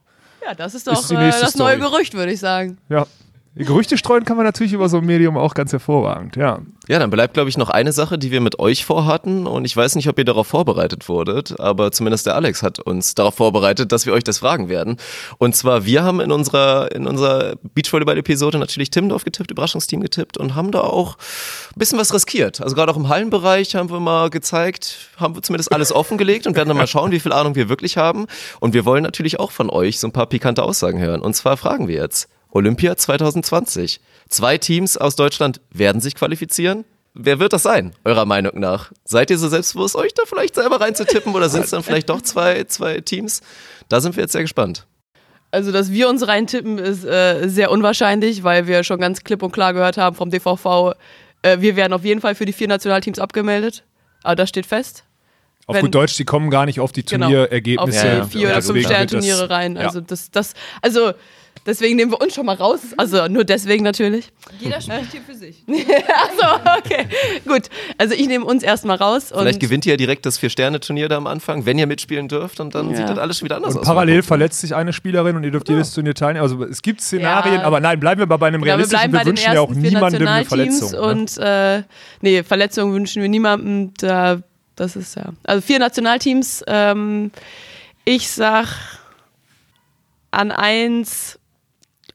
Ja, 0.45 0.53
das 0.55 0.75
ist 0.75 0.87
Ist 0.87 0.95
doch 0.97 1.07
die 1.07 1.15
äh, 1.15 1.31
das 1.31 1.55
neue 1.55 1.75
Story. 1.77 1.91
Gerücht, 1.91 2.13
würde 2.13 2.31
ich 2.31 2.39
sagen. 2.39 2.77
ja. 2.89 3.05
Gerüchte 3.57 3.97
streuen 3.97 4.25
kann 4.25 4.35
man 4.35 4.45
natürlich 4.45 4.73
über 4.73 4.89
so 4.89 4.97
ein 4.97 5.05
Medium 5.05 5.37
auch 5.37 5.53
ganz 5.53 5.71
hervorragend, 5.71 6.35
ja. 6.35 6.59
Ja, 6.87 6.99
dann 6.99 7.09
bleibt, 7.09 7.35
glaube 7.35 7.49
ich, 7.49 7.57
noch 7.57 7.69
eine 7.69 7.93
Sache, 7.93 8.17
die 8.17 8.29
wir 8.29 8.41
mit 8.41 8.59
euch 8.59 8.85
vorhatten. 8.85 9.47
Und 9.47 9.63
ich 9.63 9.75
weiß 9.75 9.95
nicht, 9.95 10.09
ob 10.09 10.19
ihr 10.19 10.25
darauf 10.25 10.45
vorbereitet 10.45 11.07
wurdet, 11.07 11.59
aber 11.59 11.91
zumindest 11.93 12.25
der 12.25 12.35
Alex 12.35 12.61
hat 12.61 12.79
uns 12.79 13.15
darauf 13.15 13.35
vorbereitet, 13.35 13.93
dass 13.93 14.05
wir 14.05 14.13
euch 14.13 14.25
das 14.25 14.39
fragen 14.39 14.67
werden. 14.67 14.97
Und 15.37 15.55
zwar, 15.55 15.85
wir 15.85 16.03
haben 16.03 16.19
in 16.19 16.33
unserer, 16.33 16.93
in 16.93 17.07
unserer 17.07 17.55
Beachvolleyball-Episode 17.73 18.59
natürlich 18.59 18.91
Timmendorf 18.91 19.23
getippt, 19.23 19.51
Überraschungsteam 19.51 20.01
getippt 20.01 20.37
und 20.37 20.53
haben 20.53 20.71
da 20.71 20.81
auch 20.81 21.15
ein 21.15 21.79
bisschen 21.79 21.97
was 21.97 22.13
riskiert. 22.13 22.59
Also 22.61 22.75
gerade 22.75 22.91
auch 22.91 22.97
im 22.97 23.07
Hallenbereich 23.07 23.73
haben 23.75 23.89
wir 23.89 24.01
mal 24.01 24.29
gezeigt, 24.29 25.11
haben 25.17 25.33
wir 25.33 25.41
zumindest 25.41 25.71
alles 25.71 25.93
offengelegt 25.93 26.45
und 26.45 26.57
werden 26.57 26.67
dann 26.67 26.77
mal 26.77 26.87
schauen, 26.87 27.11
wie 27.11 27.21
viel 27.21 27.31
Ahnung 27.31 27.55
wir 27.55 27.69
wirklich 27.69 27.95
haben. 27.95 28.27
Und 28.59 28.73
wir 28.73 28.83
wollen 28.83 29.03
natürlich 29.03 29.39
auch 29.39 29.51
von 29.51 29.69
euch 29.69 29.99
so 29.99 30.07
ein 30.07 30.11
paar 30.11 30.27
pikante 30.27 30.61
Aussagen 30.61 30.99
hören. 30.99 31.21
Und 31.21 31.35
zwar 31.35 31.55
fragen 31.55 31.87
wir 31.87 31.95
jetzt. 31.95 32.29
Olympia 32.55 32.95
2020. 32.95 33.99
Zwei 34.29 34.57
Teams 34.57 34.95
aus 34.95 35.17
Deutschland 35.17 35.59
werden 35.71 35.99
sich 35.99 36.15
qualifizieren. 36.15 36.85
Wer 37.13 37.39
wird 37.39 37.51
das 37.51 37.63
sein, 37.63 37.91
eurer 38.05 38.25
Meinung 38.25 38.59
nach? 38.61 38.93
Seid 39.03 39.29
ihr 39.29 39.37
so 39.37 39.49
selbstbewusst, 39.49 39.97
euch 39.97 40.13
da 40.13 40.23
vielleicht 40.25 40.55
selber 40.55 40.79
reinzutippen 40.79 41.35
oder 41.35 41.49
sind 41.49 41.65
es 41.65 41.71
dann 41.71 41.83
vielleicht 41.83 42.09
doch 42.09 42.21
zwei, 42.21 42.63
zwei 42.63 43.01
Teams? 43.01 43.41
Da 43.89 43.99
sind 43.99 44.15
wir 44.15 44.23
jetzt 44.23 44.31
sehr 44.31 44.41
gespannt. 44.41 44.87
Also, 45.51 45.73
dass 45.73 45.91
wir 45.91 46.07
uns 46.07 46.27
reintippen, 46.27 46.77
ist 46.77 47.03
äh, 47.03 47.47
sehr 47.49 47.71
unwahrscheinlich, 47.71 48.43
weil 48.43 48.67
wir 48.67 48.85
schon 48.85 48.99
ganz 49.01 49.25
klipp 49.25 49.43
und 49.43 49.51
klar 49.51 49.73
gehört 49.73 49.97
haben 49.97 50.15
vom 50.15 50.29
DVV, 50.29 50.93
Äh, 51.41 51.59
wir 51.59 51.75
werden 51.75 51.91
auf 51.91 52.05
jeden 52.05 52.21
Fall 52.21 52.35
für 52.35 52.45
die 52.45 52.53
vier 52.53 52.69
Nationalteams 52.69 53.19
abgemeldet. 53.19 53.83
Aber 54.23 54.35
das 54.37 54.49
steht 54.49 54.65
fest. 54.65 55.03
Auf 55.67 55.75
Wenn- 55.75 55.85
gut 55.85 55.95
Deutsch, 55.95 56.15
die 56.17 56.25
kommen 56.25 56.49
gar 56.49 56.65
nicht 56.65 56.79
auf 56.79 56.91
die 56.91 57.03
Genau. 57.03 57.25
Turnierergebnisse. 57.27 57.99
Auf 57.99 58.03
Ja, 58.05 58.11
die 58.11 58.17
ja. 58.17 58.25
vier 58.25 58.47
oder 58.49 58.61
fünf 58.61 58.85
Sterne-Turniere 58.85 59.49
rein. 59.49 59.75
Ja. 59.75 59.81
Also 59.81 59.99
das, 59.99 60.29
das, 60.29 60.53
also 60.81 61.13
deswegen 61.65 61.95
nehmen 61.95 62.11
wir 62.11 62.21
uns 62.21 62.35
schon 62.35 62.45
mal 62.45 62.55
raus. 62.55 62.81
Also 62.97 63.27
nur 63.27 63.43
deswegen 63.45 63.83
natürlich. 63.83 64.31
Jeder 64.59 64.79
spricht 64.79 65.11
hier 65.11 65.21
für 65.21 65.33
sich. 65.33 65.63
Achso, 65.67 66.61
okay. 66.77 67.07
Gut. 67.47 67.63
Also 67.97 68.13
ich 68.13 68.27
nehme 68.27 68.45
uns 68.45 68.61
erstmal 68.61 68.97
raus. 68.97 69.33
Vielleicht 69.35 69.59
gewinnt 69.59 69.87
ihr 69.87 69.93
ja 69.93 69.97
direkt 69.97 70.27
das 70.27 70.37
Vier-Sterne-Turnier 70.37 71.09
da 71.09 71.17
am 71.17 71.25
Anfang, 71.25 71.65
wenn 71.65 71.79
ihr 71.79 71.87
mitspielen 71.87 72.27
dürft 72.27 72.59
und 72.59 72.75
dann 72.75 72.91
Ja. 72.91 72.97
sieht 72.97 73.09
das 73.09 73.17
alles 73.17 73.39
schon 73.39 73.45
wieder 73.45 73.55
anders 73.55 73.73
Und 73.73 73.81
aus. 73.81 73.87
parallel 73.87 74.21
verletzt 74.21 74.61
sich 74.61 74.75
eine 74.75 74.93
Spielerin 74.93 75.35
und 75.35 75.43
ihr 75.43 75.51
dürft 75.51 75.67
jedes 75.67 75.91
Turnier 75.95 76.13
teilnehmen. 76.13 76.43
Also 76.43 76.63
es 76.63 76.83
gibt 76.83 77.01
Szenarien, 77.01 77.55
Ja. 77.55 77.63
aber 77.63 77.79
nein, 77.79 77.99
bleiben 77.99 78.19
wir 78.21 78.27
bei 78.27 78.47
einem 78.47 78.61
Ja, 78.61 78.65
wir 78.67 78.73
realistischen. 78.73 79.09
bleiben 79.09 79.13
Wir, 79.13 79.17
bei 79.19 79.23
den 79.23 79.29
wünschen 79.31 79.53
ja 79.53 79.61
auch 79.61 79.71
niemandem 79.71 80.27
eine 80.27 80.45
Verletzung. 80.45 80.91
ne? 80.91 81.01
und 81.01 81.37
äh, 81.39 81.81
nee, 82.21 82.43
Verletzungen 82.43 82.93
wünschen 82.93 83.23
wir 83.23 83.29
niemandem. 83.29 83.93
Da, 83.97 84.41
das 84.75 84.95
ist 84.95 85.15
ja. 85.15 85.25
Also 85.43 85.61
vier 85.61 85.79
Nationalteams. 85.79 86.63
Ähm, 86.67 87.31
ich 88.03 88.29
sag 88.29 88.67
an 90.31 90.51
eins. 90.51 91.39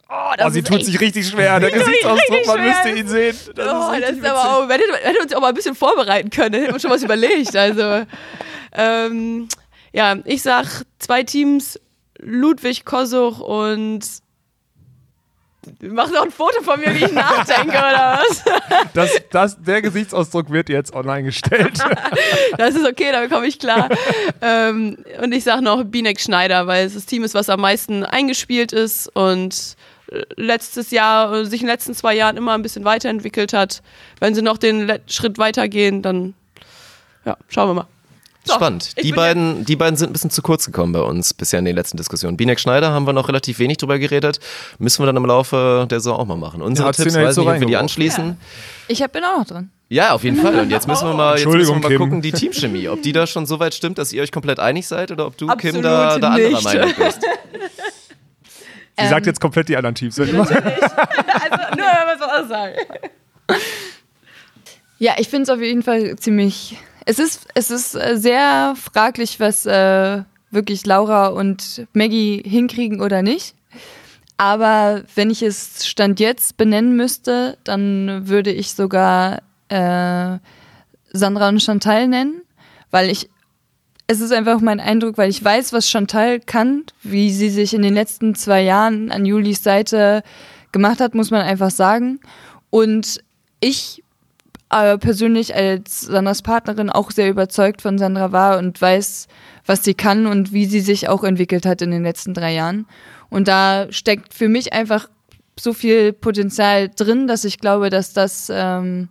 Oh, 0.09 0.33
das 0.37 0.49
Oh, 0.49 0.51
sie 0.51 0.63
tut 0.63 0.79
echt- 0.79 0.87
sich 0.87 1.01
richtig 1.01 1.29
schwer. 1.29 1.61
Der 1.61 1.71
Gesichtsausdruck, 1.71 2.47
man 2.47 2.57
schwer. 2.59 2.67
müsste 2.69 2.91
ihn 2.91 3.09
sehen. 3.09 3.37
Das 3.55 3.67
oh, 3.73 3.93
ist 3.93 4.03
das 4.03 4.11
ist 4.17 4.25
aber 4.27 4.41
auch, 4.59 4.69
wir 4.69 4.75
hätten, 4.77 5.23
uns 5.23 5.33
auch 5.33 5.41
mal 5.41 5.49
ein 5.49 5.55
bisschen 5.55 5.75
vorbereiten 5.77 6.31
können, 6.31 6.55
hätten 6.55 6.67
wir 6.67 6.73
uns 6.75 6.83
schon 6.83 6.91
was 6.91 7.03
überlegt. 7.03 7.55
Also, 7.57 8.05
ähm, 8.73 9.49
ja, 9.93 10.17
ich 10.25 10.43
sag 10.43 10.67
zwei 10.99 11.23
Teams, 11.23 11.79
Ludwig 12.19 12.85
Kosuch 12.85 13.39
und 13.41 14.01
Mach 15.83 16.11
doch 16.11 16.23
ein 16.23 16.31
Foto 16.31 16.63
von 16.63 16.81
mir, 16.81 16.95
wie 16.95 17.05
ich 17.05 17.13
nachdenke, 17.13 17.77
oder 17.77 18.21
was? 18.21 18.45
Das, 18.95 19.11
das, 19.31 19.63
der 19.63 19.83
Gesichtsausdruck 19.83 20.51
wird 20.51 20.69
jetzt 20.69 20.93
online 20.95 21.25
gestellt. 21.25 21.79
Das 22.59 22.75
ist 22.75 22.87
okay, 22.87 23.11
damit 23.13 23.31
komme 23.31 23.47
ich 23.47 23.59
klar. 23.59 23.89
ähm, 24.43 24.99
und 25.23 25.33
ich 25.33 25.45
sage 25.45 25.63
noch 25.63 25.85
Binek 25.85 26.21
Schneider, 26.21 26.67
weil 26.67 26.87
es 26.87 26.95
das 26.95 27.07
Team 27.07 27.25
ist, 27.25 27.35
was 27.35 27.49
am 27.49 27.61
meisten 27.61 28.05
eingespielt 28.05 28.73
ist 28.73 29.09
und 29.15 29.77
äh, 30.11 30.23
letztes 30.37 30.91
Jahr, 30.91 31.33
äh, 31.33 31.45
sich 31.45 31.61
in 31.61 31.67
den 31.67 31.73
letzten 31.73 31.95
zwei 31.95 32.15
Jahren 32.15 32.37
immer 32.37 32.53
ein 32.55 32.63
bisschen 32.63 32.85
weiterentwickelt 32.85 33.53
hat. 33.53 33.83
Wenn 34.19 34.35
sie 34.35 34.43
noch 34.43 34.59
den 34.59 34.93
Schritt 35.07 35.39
weitergehen, 35.39 36.03
dann 36.03 36.35
ja, 37.25 37.37
schauen 37.49 37.69
wir 37.69 37.75
mal. 37.75 37.87
So, 38.45 38.55
Spannend. 38.55 38.93
ich 38.97 39.03
Die 39.03 39.13
beiden, 39.13 39.67
die 39.67 39.77
beiden 39.77 39.97
sind 39.97 40.11
ein 40.11 40.13
bisschen 40.15 40.31
zu 40.31 40.41
kurz 40.41 40.65
gekommen 40.65 40.93
bei 40.93 41.01
uns 41.03 41.35
bisher 41.35 41.59
in 41.59 41.67
den 41.67 41.77
letzten 41.77 41.99
Diskussionen. 41.99 42.39
Binek 42.39 42.59
Schneider 42.59 42.91
haben 42.91 43.07
wir 43.07 43.13
noch 43.13 43.29
relativ 43.29 43.59
wenig 43.59 43.77
drüber 43.77 43.99
geredet. 43.99 44.41
Müssen 44.79 45.03
wir 45.03 45.07
dann 45.07 45.17
im 45.17 45.27
Laufe 45.27 45.87
der 45.91 46.01
Saison 46.01 46.19
auch 46.19 46.25
mal 46.25 46.37
machen. 46.39 46.63
Unsere 46.63 46.89
hat's 46.89 46.97
Tipps, 46.97 47.15
ja 47.15 47.23
weiß 47.23 47.35
so 47.35 47.43
nicht, 47.43 47.51
ob 47.51 47.61
wir 47.61 47.67
die 47.67 47.77
anschließen. 47.77 48.39
Ich 48.89 49.03
hab, 49.03 49.13
bin 49.13 49.25
auch 49.25 49.39
noch 49.39 49.47
drin. 49.47 49.71
Ja, 49.91 50.13
auf 50.13 50.25
jeden 50.25 50.37
Fall. 50.39 50.59
Und 50.59 50.71
jetzt 50.71 50.89
müssen 50.89 51.07
wir 51.07 51.15
mal, 51.15 51.37
jetzt 51.37 51.47
müssen 51.47 51.75
wir 51.75 51.81
mal 51.81 51.89
Kim. 51.89 51.99
gucken, 51.99 52.23
die 52.23 52.33
Teamchemie, 52.33 52.89
ob 52.89 53.03
die 53.03 53.13
da 53.13 53.27
schon 53.27 53.45
so 53.45 53.59
weit 53.61 53.75
stimmt, 53.75 53.99
dass 53.99 54.13
ihr 54.13 54.23
euch 54.23 54.33
komplett 54.33 54.59
einig 54.59 54.87
seid 54.87 55.11
oder 55.11 55.27
ob 55.27 55.37
du, 55.37 55.47
Kim, 55.49 55.77
Absolut 55.77 55.85
da, 55.85 56.19
da 56.19 56.29
anderer 56.31 56.49
nicht. 56.49 56.65
Meinung 56.65 56.93
bist. 56.97 57.21
Sie 58.99 59.09
sagt 59.09 59.27
jetzt 59.27 59.41
komplett 59.41 59.69
die 59.69 59.77
anderen 59.77 59.95
Teams. 59.95 60.19
Also, 60.19 60.35
nur 60.35 60.43
wenn 60.43 60.59
wir 61.77 62.17
was 62.19 62.23
anderes 62.23 62.49
sagen. 62.49 62.77
Ja, 64.99 65.15
ich 65.19 65.29
finde 65.29 65.45
es 65.45 65.49
auf 65.51 65.61
jeden 65.61 65.83
Fall 65.83 66.17
ziemlich. 66.17 66.77
Es 67.11 67.19
ist, 67.19 67.49
es 67.55 67.73
ist 67.73 67.97
äh, 67.97 68.17
sehr 68.17 68.77
fraglich, 68.81 69.41
was 69.41 69.67
äh, 69.67 70.23
wirklich 70.53 70.87
Laura 70.87 71.27
und 71.27 71.85
Maggie 71.93 72.41
hinkriegen 72.47 73.01
oder 73.01 73.23
nicht. 73.23 73.57
Aber 74.37 75.03
wenn 75.17 75.29
ich 75.29 75.43
es 75.43 75.89
Stand 75.89 76.21
jetzt 76.21 76.57
benennen 76.57 76.95
müsste, 76.95 77.59
dann 77.65 78.29
würde 78.29 78.53
ich 78.53 78.75
sogar 78.75 79.43
äh, 79.71 80.39
Sandra 81.13 81.49
und 81.49 81.61
Chantal 81.61 82.07
nennen, 82.07 82.43
weil 82.93 83.11
ich 83.11 83.29
es 84.07 84.21
ist 84.21 84.33
einfach 84.33 84.61
mein 84.61 84.79
Eindruck, 84.79 85.19
weil 85.19 85.31
ich 85.31 85.45
weiß, 85.45 85.73
was 85.73 85.91
Chantal 85.91 86.39
kann, 86.39 86.85
wie 87.03 87.33
sie 87.33 87.51
sich 87.51 87.75
in 87.75 87.83
den 87.83 87.95
letzten 87.95 88.37
zwei 88.37 88.63
Jahren 88.63 89.11
an 89.11 89.27
Julis 89.27 89.65
Seite 89.65 90.23
gemacht 90.71 91.01
hat, 91.01 91.17
muss 91.17 91.33
man 91.33 91.43
einfach 91.43 91.73
sagen. 91.73 92.21
Und 92.71 93.21
ich 93.59 94.05
äh, 94.71 94.99
persönlich 94.99 95.55
als 95.55 96.03
Sandras 96.03 96.43
Partnerin 96.43 96.91
auch 96.91 97.11
sehr 97.11 97.29
überzeugt 97.29 97.83
von 97.83 97.99
Sandra 97.99 98.33
war 98.33 98.59
und 98.59 98.81
weiß, 98.81 99.27
was 99.67 99.85
sie 99.85 99.95
kann 99.95 100.27
und 100.27 100.53
wie 100.53 100.67
sie 100.67 100.81
sich 100.81 101.09
auch 101.09 101.25
entwickelt 101.25 101.67
hat 101.67 101.83
in 101.83 101.91
den 101.91 102.03
letzten 102.03 102.35
drei 102.35 102.55
Jahren. 102.55 102.87
Und 103.29 103.49
da 103.49 103.87
steckt 103.91 104.33
für 104.33 104.49
mich 104.49 104.73
einfach 104.73 105.09
so 105.59 105.73
viel 105.73 106.13
Potenzial 106.13 106.89
drin, 106.89 107.27
dass 107.27 107.45
ich 107.45 107.59
glaube, 107.59 107.91
dass 107.91 108.13
das, 108.13 108.51
ähm, 108.53 109.09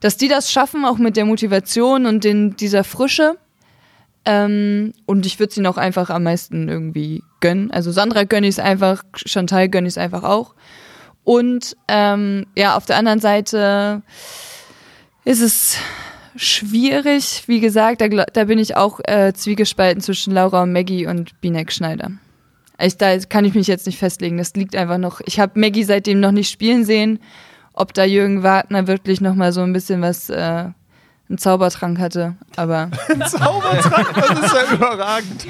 dass 0.00 0.16
die 0.16 0.28
das 0.28 0.50
schaffen, 0.52 0.84
auch 0.84 0.98
mit 0.98 1.16
der 1.16 1.24
Motivation 1.24 2.06
und 2.06 2.24
den, 2.24 2.56
dieser 2.56 2.84
Frische. 2.84 3.36
Ähm, 4.24 4.92
und 5.06 5.26
ich 5.26 5.38
würde 5.38 5.54
sie 5.54 5.60
noch 5.60 5.76
einfach 5.76 6.10
am 6.10 6.24
meisten 6.24 6.68
irgendwie 6.68 7.22
gönnen. 7.40 7.70
Also 7.70 7.92
Sandra 7.92 8.24
gönne 8.24 8.46
ich 8.46 8.56
es 8.56 8.58
einfach, 8.58 9.02
Chantal 9.14 9.68
gönne 9.68 9.88
ich 9.88 9.94
es 9.94 9.98
einfach 9.98 10.24
auch. 10.24 10.54
Und 11.24 11.76
ähm, 11.88 12.46
ja, 12.56 12.76
auf 12.76 12.86
der 12.86 12.96
anderen 12.96 13.20
Seite 13.20 14.02
ist 15.28 15.42
es 15.42 15.76
schwierig. 16.36 17.44
Wie 17.46 17.60
gesagt, 17.60 18.00
da, 18.00 18.08
da 18.08 18.44
bin 18.44 18.58
ich 18.58 18.76
auch 18.76 19.00
äh, 19.04 19.34
zwiegespalten 19.34 20.00
zwischen 20.00 20.32
Laura 20.32 20.62
und 20.62 20.72
Maggie 20.72 21.06
und 21.06 21.38
Binek 21.42 21.70
Schneider. 21.70 22.12
Ich, 22.80 22.96
da 22.96 23.18
kann 23.18 23.44
ich 23.44 23.54
mich 23.54 23.66
jetzt 23.66 23.86
nicht 23.86 23.98
festlegen. 23.98 24.38
Das 24.38 24.54
liegt 24.54 24.74
einfach 24.74 24.96
noch. 24.98 25.20
Ich 25.26 25.38
habe 25.38 25.60
Maggie 25.60 25.84
seitdem 25.84 26.20
noch 26.20 26.32
nicht 26.32 26.50
spielen 26.50 26.84
sehen. 26.84 27.18
Ob 27.74 27.92
da 27.92 28.04
Jürgen 28.04 28.42
Wagner 28.42 28.86
wirklich 28.86 29.20
noch 29.20 29.34
mal 29.34 29.52
so 29.52 29.60
ein 29.60 29.72
bisschen 29.72 30.00
was, 30.00 30.30
äh, 30.30 30.34
einen 31.28 31.36
Zaubertrank 31.36 31.98
hatte. 31.98 32.36
Aber 32.56 32.90
Zaubertrank, 33.08 34.14
das 34.14 34.30
ist 34.30 34.54
ja 34.54 34.74
überragend. 34.74 35.46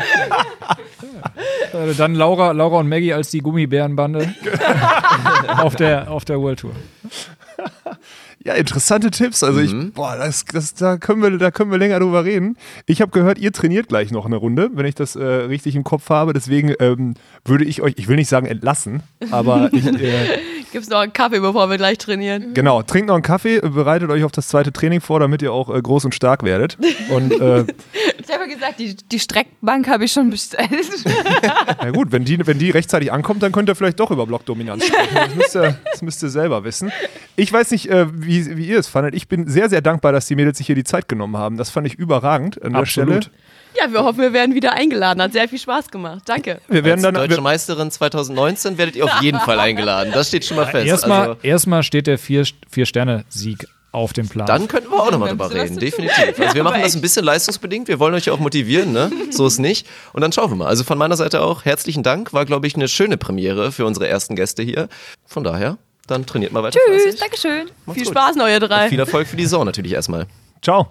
Dann 1.97 2.14
Laura, 2.16 2.51
Laura 2.51 2.79
und 2.81 2.89
Maggie 2.89 3.12
als 3.12 3.31
die 3.31 3.41
Gummibärenbande 3.41 4.35
auf, 5.59 5.76
der, 5.76 6.11
auf 6.11 6.24
der 6.24 6.41
World 6.41 6.59
Tour. 6.59 6.72
Ja, 8.45 8.55
interessante 8.55 9.11
Tipps. 9.11 9.43
Also 9.43 9.61
ich, 9.61 9.74
boah, 9.93 10.16
das, 10.16 10.45
das, 10.45 10.74
da, 10.74 10.97
können 10.97 11.22
wir, 11.22 11.36
da 11.39 11.51
können 11.51 11.70
wir 11.70 11.78
länger 11.78 11.99
drüber 11.99 12.24
reden. 12.24 12.57
Ich 12.86 13.01
habe 13.01 13.11
gehört, 13.11 13.39
ihr 13.39 13.53
trainiert 13.53 13.89
gleich 13.89 14.12
noch 14.12 14.26
eine 14.26 14.36
Runde, 14.36 14.70
wenn 14.74 14.86
ich 14.86 14.95
das 14.95 15.16
äh, 15.16 15.24
richtig 15.24 15.74
im 15.74 15.84
Kopf 15.84 16.09
habe. 16.09 16.32
Deswegen 16.32 16.74
ähm, 16.78 17.14
würde 17.45 17.64
ich 17.64 17.82
euch, 17.82 17.95
ich 17.97 18.09
will 18.09 18.16
nicht 18.16 18.28
sagen 18.28 18.47
entlassen, 18.47 19.03
aber 19.30 19.70
ich, 19.72 19.86
äh, 20.01 20.39
Gibt's 20.73 20.89
noch 20.89 20.99
einen 20.99 21.12
Kaffee, 21.12 21.41
bevor 21.41 21.71
wir 21.71 21.77
gleich 21.79 21.99
trainieren? 21.99 22.53
genau, 22.55 22.83
trinkt 22.83 23.09
noch 23.09 23.14
einen 23.14 23.23
Kaffee, 23.23 23.61
bereitet 23.61 24.11
euch 24.11 24.25
auf 24.25 24.33
das 24.33 24.49
zweite 24.49 24.73
Training 24.73 25.01
vor, 25.01 25.21
damit 25.21 25.41
ihr 25.43 25.53
auch 25.53 25.75
äh, 25.75 25.81
groß 25.81 26.05
und 26.05 26.14
stark 26.14 26.43
werdet. 26.43 26.77
Und 27.11 27.33
äh, 27.33 27.61
ich 28.19 28.33
habe 28.33 28.49
gesagt, 28.49 28.79
die, 28.79 28.97
die 28.97 29.19
Streckbank 29.19 29.89
habe 29.89 30.05
ich 30.05 30.12
schon 30.12 30.31
bestellt. 30.31 30.69
na 31.83 31.91
gut, 31.91 32.12
wenn 32.12 32.25
die, 32.25 32.47
wenn 32.47 32.59
die 32.59 32.71
rechtzeitig 32.71 33.12
ankommt, 33.12 33.43
dann 33.43 33.53
könnt 33.53 33.69
ihr 33.69 33.75
vielleicht 33.75 33.99
doch 33.99 34.11
über 34.11 34.27
Blockdominanz 34.27 34.87
sprechen. 34.87 35.14
Das 35.14 35.35
müsst 35.35 35.57
ihr, 35.57 35.79
das 35.91 36.03
müsst 36.03 36.23
ihr 36.23 36.29
selber 36.29 36.64
wissen. 36.64 36.93
Ich 37.37 37.53
weiß 37.53 37.71
nicht, 37.71 37.89
äh, 37.91 38.07
wie, 38.12 38.57
wie 38.57 38.66
ihr 38.66 38.79
es 38.79 38.89
fandet. 38.89 39.14
Ich 39.14 39.29
bin 39.29 39.49
sehr, 39.49 39.69
sehr 39.71 39.81
dankbar, 39.81 40.12
dass 40.12 40.27
die 40.27 40.37
Mädels 40.37 40.59
sich 40.59 40.66
hier 40.66 40.77
die 40.77 40.85
Zeit 40.85 41.09
genommen 41.09 41.37
haben. 41.37 41.57
Das 41.57 41.71
fand 41.71 41.87
ich 41.87 41.95
überragend 41.95 42.62
an 42.62 42.73
der 42.73 42.83
Absolut. 42.83 43.25
Stelle. 43.25 43.37
Ja, 43.77 43.93
wir 43.93 44.03
hoffen, 44.03 44.21
wir 44.21 44.33
werden 44.33 44.55
wieder 44.55 44.73
eingeladen. 44.73 45.21
Hat 45.23 45.33
sehr 45.33 45.49
viel 45.49 45.59
Spaß 45.59 45.89
gemacht. 45.91 46.23
Danke. 46.27 46.61
Wir 46.69 46.85
werden 46.85 46.95
Als 46.95 47.03
dann, 47.03 47.14
deutsche 47.14 47.37
wir, 47.37 47.41
Meisterin 47.43 47.91
2019 47.91 48.79
werdet 48.79 48.97
ihr 48.97 49.05
auf 49.05 49.21
jeden 49.23 49.39
Fall 49.41 49.61
eingeladen. 49.61 50.12
Das 50.12 50.29
steht 50.29 50.45
schon 50.45 50.57
mal 50.57 50.66
fest. 50.66 50.87
Erstmal, 50.87 51.29
Also, 51.31 51.41
erstmal 51.43 51.83
steht 51.83 52.07
der 52.07 52.19
Vier- 52.19 52.47
Vier-Sterne-Sieg 52.71 53.66
auf 53.93 54.12
dem 54.12 54.29
Plan. 54.29 54.47
dann 54.47 54.69
könnten 54.69 54.91
wir 54.91 55.01
auch 55.03 55.11
nochmal 55.11 55.31
drüber 55.31 55.51
reden, 55.53 55.79
definitiv. 55.79 56.39
Also 56.39 56.55
wir 56.55 56.62
machen 56.64 56.83
das 56.83 56.95
ein 56.95 57.01
bisschen 57.01 57.25
leistungsbedingt, 57.25 57.89
wir 57.89 57.99
wollen 57.99 58.14
euch 58.14 58.27
ja 58.27 58.33
auch 58.35 58.39
motivieren, 58.39 58.93
ne? 58.93 59.11
So 59.31 59.47
ist 59.47 59.59
nicht. 59.59 59.87
Und 60.12 60.21
dann 60.21 60.31
schauen 60.31 60.51
wir 60.51 60.57
mal. 60.57 60.66
Also 60.66 60.85
von 60.85 60.99
meiner 60.99 61.16
Seite 61.16 61.41
auch 61.41 61.64
herzlichen 61.64 62.03
Dank. 62.03 62.33
War, 62.35 62.45
glaube 62.45 62.66
ich, 62.66 62.75
eine 62.75 62.87
schöne 62.89 63.16
Premiere 63.16 63.73
für 63.73 63.87
unsere 63.87 64.07
ersten 64.07 64.37
Gäste 64.37 64.62
hier. 64.62 64.89
Von 65.27 65.43
daher, 65.43 65.79
dann 66.07 66.27
trainiert 66.27 66.53
mal 66.53 66.62
weiter. 66.62 66.79
Tschüss, 66.87 67.03
fleißig. 67.03 67.21
Dankeschön. 67.21 67.71
Macht's 67.87 68.01
Viel 68.03 68.05
gut. 68.05 68.12
Spaß, 68.19 68.37
neue 68.37 68.61
drei. 68.61 68.89
Viel 68.91 68.99
Erfolg 69.01 69.27
für 69.27 69.37
die 69.37 69.45
Saison 69.45 69.64
natürlich 69.64 69.93
erstmal. 69.93 70.27
ciao. 70.62 70.91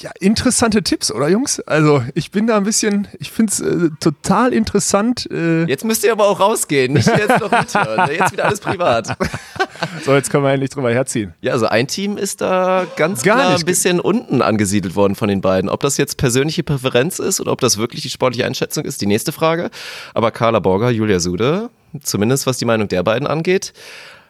Ja, 0.00 0.12
interessante 0.20 0.84
Tipps, 0.84 1.10
oder 1.10 1.28
Jungs? 1.28 1.58
Also 1.60 2.04
ich 2.14 2.30
bin 2.30 2.46
da 2.46 2.56
ein 2.56 2.62
bisschen, 2.62 3.08
ich 3.18 3.32
finde 3.32 3.52
es 3.52 3.60
äh, 3.60 3.90
total 3.98 4.52
interessant. 4.52 5.28
Äh, 5.32 5.64
Jetzt 5.64 5.84
müsst 5.84 6.04
ihr 6.04 6.12
aber 6.12 6.28
auch 6.28 6.38
rausgehen, 6.38 6.92
nicht 6.92 7.08
jetzt 7.08 7.40
noch 7.40 7.50
mithören. 7.50 8.08
Jetzt 8.12 8.30
wieder 8.32 8.44
alles 8.44 8.60
privat. 8.60 9.16
so, 10.04 10.14
jetzt 10.14 10.30
können 10.30 10.44
wir 10.44 10.52
endlich 10.52 10.70
drüber 10.70 10.92
herziehen. 10.92 11.34
Ja, 11.40 11.52
also 11.52 11.66
ein 11.66 11.88
Team 11.88 12.16
ist 12.16 12.40
da 12.40 12.86
ganz 12.94 13.22
Gar 13.24 13.36
klar 13.38 13.50
nicht. 13.52 13.62
ein 13.62 13.66
bisschen 13.66 13.98
unten 13.98 14.40
angesiedelt 14.40 14.94
worden 14.94 15.16
von 15.16 15.28
den 15.28 15.40
beiden. 15.40 15.68
Ob 15.68 15.80
das 15.80 15.96
jetzt 15.96 16.16
persönliche 16.16 16.62
Präferenz 16.62 17.18
ist 17.18 17.40
oder 17.40 17.50
ob 17.50 17.60
das 17.60 17.76
wirklich 17.76 18.02
die 18.02 18.10
sportliche 18.10 18.46
Einschätzung 18.46 18.84
ist, 18.84 19.00
die 19.00 19.06
nächste 19.06 19.32
Frage. 19.32 19.68
Aber 20.14 20.30
Carla 20.30 20.60
Borger, 20.60 20.90
Julia 20.90 21.18
Sude, 21.18 21.70
zumindest 22.04 22.46
was 22.46 22.56
die 22.58 22.66
Meinung 22.66 22.86
der 22.86 23.02
beiden 23.02 23.26
angeht, 23.26 23.72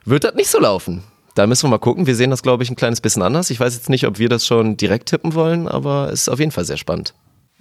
wird 0.07 0.25
das 0.25 0.35
nicht 0.35 0.49
so 0.49 0.59
laufen. 0.61 1.03
Da 1.39 1.47
müssen 1.47 1.67
wir 1.67 1.71
mal 1.71 1.79
gucken. 1.79 2.09
Wir 2.09 2.17
sehen 2.17 2.31
das, 2.31 2.43
glaube 2.43 2.65
ich, 2.65 2.71
ein 2.71 2.75
kleines 2.75 3.01
bisschen 3.01 3.23
anders. 3.23 3.51
Ich 3.51 3.61
weiß 3.61 3.73
jetzt 3.77 3.89
nicht, 3.89 4.09
ob 4.09 4.19
wir 4.19 4.29
das 4.29 4.45
schon 4.45 4.77
direkt 4.77 5.09
tippen 5.09 5.35
wollen, 5.35 5.69
aber 5.69 6.11
es 6.13 6.23
ist 6.23 6.29
auf 6.29 6.41
jeden 6.41 6.51
Fall 6.51 6.65
sehr 6.65 6.77
spannend. 6.77 7.15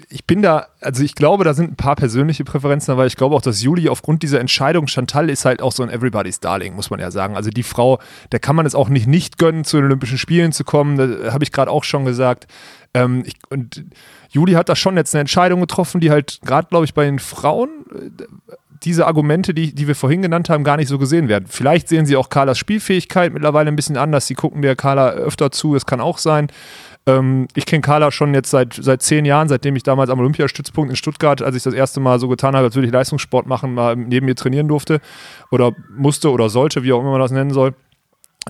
ich 0.10 0.26
bin 0.26 0.42
da, 0.42 0.66
also 0.82 1.04
ich 1.04 1.14
glaube, 1.14 1.44
da 1.44 1.54
sind 1.54 1.74
ein 1.74 1.76
paar 1.76 1.96
persönliche 1.96 2.44
Präferenzen 2.44 2.92
dabei. 2.92 3.06
Ich 3.06 3.16
glaube 3.16 3.36
auch, 3.36 3.42
dass 3.42 3.62
Juli 3.62 3.88
aufgrund 3.88 4.24
dieser 4.24 4.40
Entscheidung, 4.40 4.88
Chantal 4.88 5.30
ist 5.30 5.46
halt 5.46 5.62
auch 5.62 5.72
so 5.72 5.84
ein 5.84 5.90
Everybody's 5.90 6.40
Darling, 6.40 6.76
muss 6.76 6.90
man 6.90 7.00
ja 7.00 7.12
sagen. 7.12 7.36
Also 7.36 7.52
die 7.52 7.62
Frau, 7.62 8.00
der 8.32 8.40
kann 8.40 8.56
man 8.56 8.66
es 8.66 8.74
auch 8.74 8.90
nicht 8.90 9.06
nicht 9.06 9.38
gönnen, 9.38 9.64
zu 9.64 9.78
den 9.78 9.86
Olympischen 9.86 10.18
Spielen 10.18 10.54
zu 10.54 10.64
kommen. 10.64 10.98
Da 10.98 11.32
habe 11.32 11.44
ich 11.44 11.52
gerade 11.52 11.70
auch 11.70 11.84
schon 11.84 12.04
gesagt. 12.04 12.48
Ähm, 12.96 13.24
ich, 13.28 13.36
und 13.50 13.86
Juli 14.30 14.54
hat 14.54 14.70
da 14.70 14.76
schon 14.76 14.98
jetzt 14.98 15.14
eine 15.14 15.22
Entscheidung 15.22 15.62
getroffen, 15.62 16.02
die 16.02 16.10
halt 16.10 16.40
gerade, 16.44 16.68
glaube 16.68 16.86
ich, 16.86 16.96
bei 16.96 17.06
den 17.06 17.20
Frauen 17.20 17.70
äh, 17.94 18.24
diese 18.84 19.08
Argumente, 19.08 19.54
die, 19.54 19.74
die 19.74 19.88
wir 19.88 19.96
vorhin 19.96 20.22
genannt 20.22 20.50
haben, 20.50 20.64
gar 20.64 20.78
nicht 20.78 20.88
so 20.88 20.98
gesehen 20.98 21.28
werden. 21.28 21.46
Vielleicht 21.48 21.88
sehen 21.88 22.06
sie 22.06 22.16
auch 22.16 22.30
Carlas 22.30 22.58
Spielfähigkeit 22.58 23.34
mittlerweile 23.34 23.70
ein 23.70 23.76
bisschen 23.76 23.98
anders. 23.98 24.28
Sie 24.28 24.36
gucken 24.36 24.62
der 24.62 24.76
Carla 24.76 25.12
öfter 25.12 25.52
zu, 25.52 25.74
das 25.74 25.86
kann 25.86 26.02
auch 26.02 26.18
sein. 26.18 26.48
Ähm, 27.06 27.48
ich 27.56 27.66
kenne 27.66 27.82
Carla 27.82 28.12
schon 28.12 28.34
jetzt 28.34 28.52
seit, 28.52 28.74
seit 28.74 29.02
zehn 29.02 29.26
Jahren, 29.26 29.48
seitdem 29.48 29.76
ich 29.76 29.84
damals 29.84 30.10
am 30.10 30.20
Olympiastützpunkt 30.20 30.90
in 30.90 30.96
Stuttgart, 30.96 31.42
als 31.42 31.56
ich 31.56 31.64
das 31.64 31.74
erste 31.74 32.00
Mal 32.00 32.20
so 32.20 32.28
getan 32.28 32.56
habe, 32.56 32.66
als 32.66 32.76
würde 32.76 32.88
ich 32.88 32.94
Leistungssport 32.94 33.48
machen, 33.48 33.74
mal 33.74 33.96
neben 33.96 34.26
mir 34.26 34.36
trainieren 34.36 34.68
durfte 34.68 35.00
oder 35.50 35.72
musste 35.96 36.32
oder 36.32 36.50
sollte, 36.50 36.84
wie 36.84 36.92
auch 36.92 37.00
immer 37.00 37.12
man 37.12 37.22
das 37.22 37.32
nennen 37.32 37.52
soll. 37.52 37.74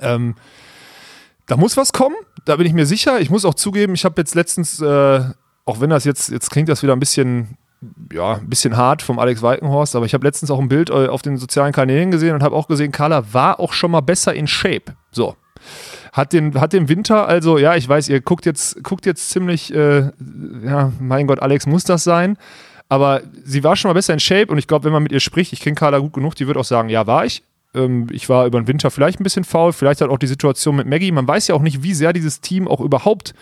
Ähm, 0.02 0.36
da 1.46 1.56
muss 1.56 1.78
was 1.78 1.94
kommen, 1.94 2.16
da 2.46 2.58
bin 2.58 2.68
ich 2.68 2.74
mir 2.74 2.86
sicher. 2.86 3.22
Ich 3.22 3.30
muss 3.30 3.46
auch 3.46 3.54
zugeben, 3.54 3.94
ich 3.94 4.06
habe 4.06 4.20
jetzt 4.20 4.36
letztens, 4.36 4.82
äh, 4.82 5.22
auch 5.66 5.80
wenn 5.80 5.90
das 5.90 6.04
jetzt, 6.04 6.30
jetzt 6.30 6.50
klingt 6.50 6.68
das 6.68 6.84
wieder 6.84 6.94
ein 6.94 7.00
bisschen, 7.00 7.58
ja, 8.12 8.36
ein 8.36 8.50
bisschen 8.50 8.76
hart 8.76 9.02
vom 9.02 9.20
Alex 9.20 9.42
Walkenhorst, 9.42 9.96
aber 9.96 10.06
ich 10.06 10.14
habe 10.14 10.26
letztens 10.26 10.50
auch 10.52 10.60
ein 10.60 10.70
Bild 10.70 10.90
äh, 10.90 11.08
auf 11.08 11.22
den 11.22 11.38
sozialen 11.38 11.74
Kanälen 11.74 12.12
gesehen 12.12 12.34
und 12.34 12.44
habe 12.44 12.56
auch 12.56 12.68
gesehen, 12.68 12.92
Carla 12.92 13.34
war 13.34 13.60
auch 13.60 13.74
schon 13.74 13.92
mal 13.92 14.02
besser 14.02 14.34
in 14.34 14.48
Shape. 14.48 14.96
So. 15.12 15.36
Hat 16.14 16.34
den, 16.34 16.60
hat 16.60 16.74
den 16.74 16.90
Winter, 16.90 17.28
also 17.28 17.58
ja, 17.58 17.76
ich 17.76 17.88
weiß, 17.88 18.10
ihr 18.10 18.22
guckt 18.22 18.46
jetzt, 18.46 18.84
guckt 18.84 19.06
jetzt 19.06 19.30
ziemlich, 19.30 19.74
äh, 19.74 20.10
ja, 20.64 20.92
mein 21.00 21.28
Gott, 21.28 21.42
Alex, 21.42 21.68
muss 21.68 21.84
das 21.84 22.04
sein? 22.04 22.38
Aber 22.90 23.22
sie 23.44 23.64
war 23.64 23.76
schon 23.76 23.90
mal 23.90 23.94
besser 23.94 24.14
in 24.14 24.20
Shape 24.20 24.48
und 24.48 24.58
ich 24.58 24.68
glaube, 24.68 24.86
wenn 24.86 24.94
man 24.94 25.04
mit 25.04 25.12
ihr 25.12 25.20
spricht, 25.20 25.54
ich 25.54 25.60
kenne 25.60 25.76
Carla 25.76 26.00
gut 26.00 26.14
genug, 26.14 26.36
die 26.36 26.48
wird 26.48 26.58
auch 26.58 26.64
sagen, 26.64 26.90
ja, 26.90 27.06
war 27.06 27.26
ich. 27.26 27.44
Ähm, 27.76 28.08
ich 28.12 28.30
war 28.30 28.46
über 28.46 28.60
den 28.60 28.68
Winter 28.68 28.90
vielleicht 28.90 29.20
ein 29.20 29.24
bisschen 29.24 29.44
faul, 29.44 29.74
vielleicht 29.74 30.02
hat 30.02 30.10
auch 30.10 30.18
die 30.18 30.28
Situation 30.28 30.76
mit 30.78 30.88
Maggie. 30.88 31.12
Man 31.12 31.28
weiß 31.28 31.50
ja 31.50 31.56
auch 31.56 31.62
nicht, 31.62 31.84
wie 31.84 31.94
sehr 31.94 32.14
dieses 32.14 32.42
Team 32.42 32.68
auch 32.68 32.80
überhaupt 32.80 33.34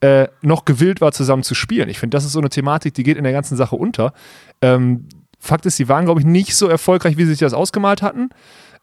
äh, 0.00 0.28
noch 0.42 0.64
gewillt 0.64 1.00
war, 1.00 1.12
zusammen 1.12 1.42
zu 1.42 1.54
spielen. 1.54 1.88
Ich 1.88 1.98
finde, 1.98 2.16
das 2.16 2.24
ist 2.24 2.32
so 2.32 2.38
eine 2.38 2.50
Thematik, 2.50 2.94
die 2.94 3.02
geht 3.02 3.16
in 3.16 3.24
der 3.24 3.32
ganzen 3.32 3.56
Sache 3.56 3.76
unter. 3.76 4.12
Ähm, 4.62 5.08
Fakt 5.40 5.66
ist, 5.66 5.76
sie 5.76 5.88
waren, 5.88 6.04
glaube 6.04 6.20
ich, 6.20 6.26
nicht 6.26 6.56
so 6.56 6.68
erfolgreich, 6.68 7.16
wie 7.16 7.24
sie 7.24 7.30
sich 7.30 7.38
das 7.38 7.54
ausgemalt 7.54 8.02
hatten. 8.02 8.30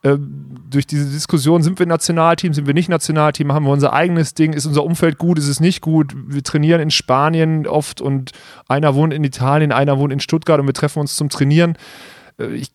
Ähm, 0.04 0.46
durch 0.70 0.86
diese 0.86 1.06
Diskussion, 1.06 1.64
sind 1.64 1.80
wir 1.80 1.86
Nationalteam, 1.86 2.54
sind 2.54 2.68
wir 2.68 2.74
nicht 2.74 2.90
Nationalteam, 2.90 3.52
haben 3.52 3.66
wir 3.66 3.72
unser 3.72 3.94
eigenes 3.94 4.34
Ding, 4.34 4.54
ist 4.54 4.66
unser 4.66 4.84
Umfeld 4.84 5.18
gut, 5.18 5.40
ist 5.40 5.48
es 5.48 5.60
nicht 5.60 5.82
gut, 5.82 6.14
wir 6.16 6.44
trainieren 6.44 6.80
in 6.80 6.92
Spanien 6.92 7.66
oft 7.66 8.02
und 8.02 8.32
einer 8.68 8.96
wohnt 8.96 9.14
in 9.14 9.24
Italien, 9.24 9.72
einer 9.72 9.98
wohnt 9.98 10.14
in 10.14 10.20
Stuttgart 10.20 10.60
und 10.60 10.68
wir 10.68 10.74
treffen 10.74 11.00
uns 11.00 11.16
zum 11.16 11.30
Trainieren. 11.30 11.78
Äh, 12.40 12.54
ich, 12.54 12.72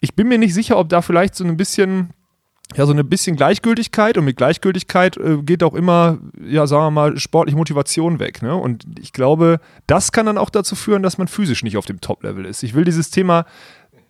ich 0.00 0.14
bin 0.14 0.28
mir 0.28 0.38
nicht 0.38 0.54
sicher, 0.54 0.78
ob 0.78 0.88
da 0.88 1.00
vielleicht 1.02 1.34
so 1.34 1.44
ein 1.44 1.56
bisschen 1.56 2.10
ja, 2.74 2.86
so 2.86 2.92
ein 2.92 3.08
bisschen 3.08 3.36
Gleichgültigkeit 3.36 4.18
und 4.18 4.24
mit 4.24 4.36
Gleichgültigkeit 4.36 5.16
äh, 5.16 5.38
geht 5.42 5.62
auch 5.62 5.74
immer, 5.74 6.18
ja, 6.44 6.66
sagen 6.66 6.84
wir 6.84 6.90
mal, 6.90 7.18
sportliche 7.18 7.56
Motivation 7.56 8.18
weg. 8.18 8.42
Ne? 8.42 8.54
Und 8.54 8.84
ich 9.00 9.12
glaube, 9.12 9.60
das 9.86 10.12
kann 10.12 10.26
dann 10.26 10.38
auch 10.38 10.50
dazu 10.50 10.74
führen, 10.74 11.02
dass 11.02 11.18
man 11.18 11.28
physisch 11.28 11.62
nicht 11.62 11.76
auf 11.76 11.86
dem 11.86 12.00
Top-Level 12.00 12.44
ist. 12.44 12.62
Ich 12.62 12.74
will 12.74 12.84
dieses 12.84 13.10
Thema, 13.10 13.44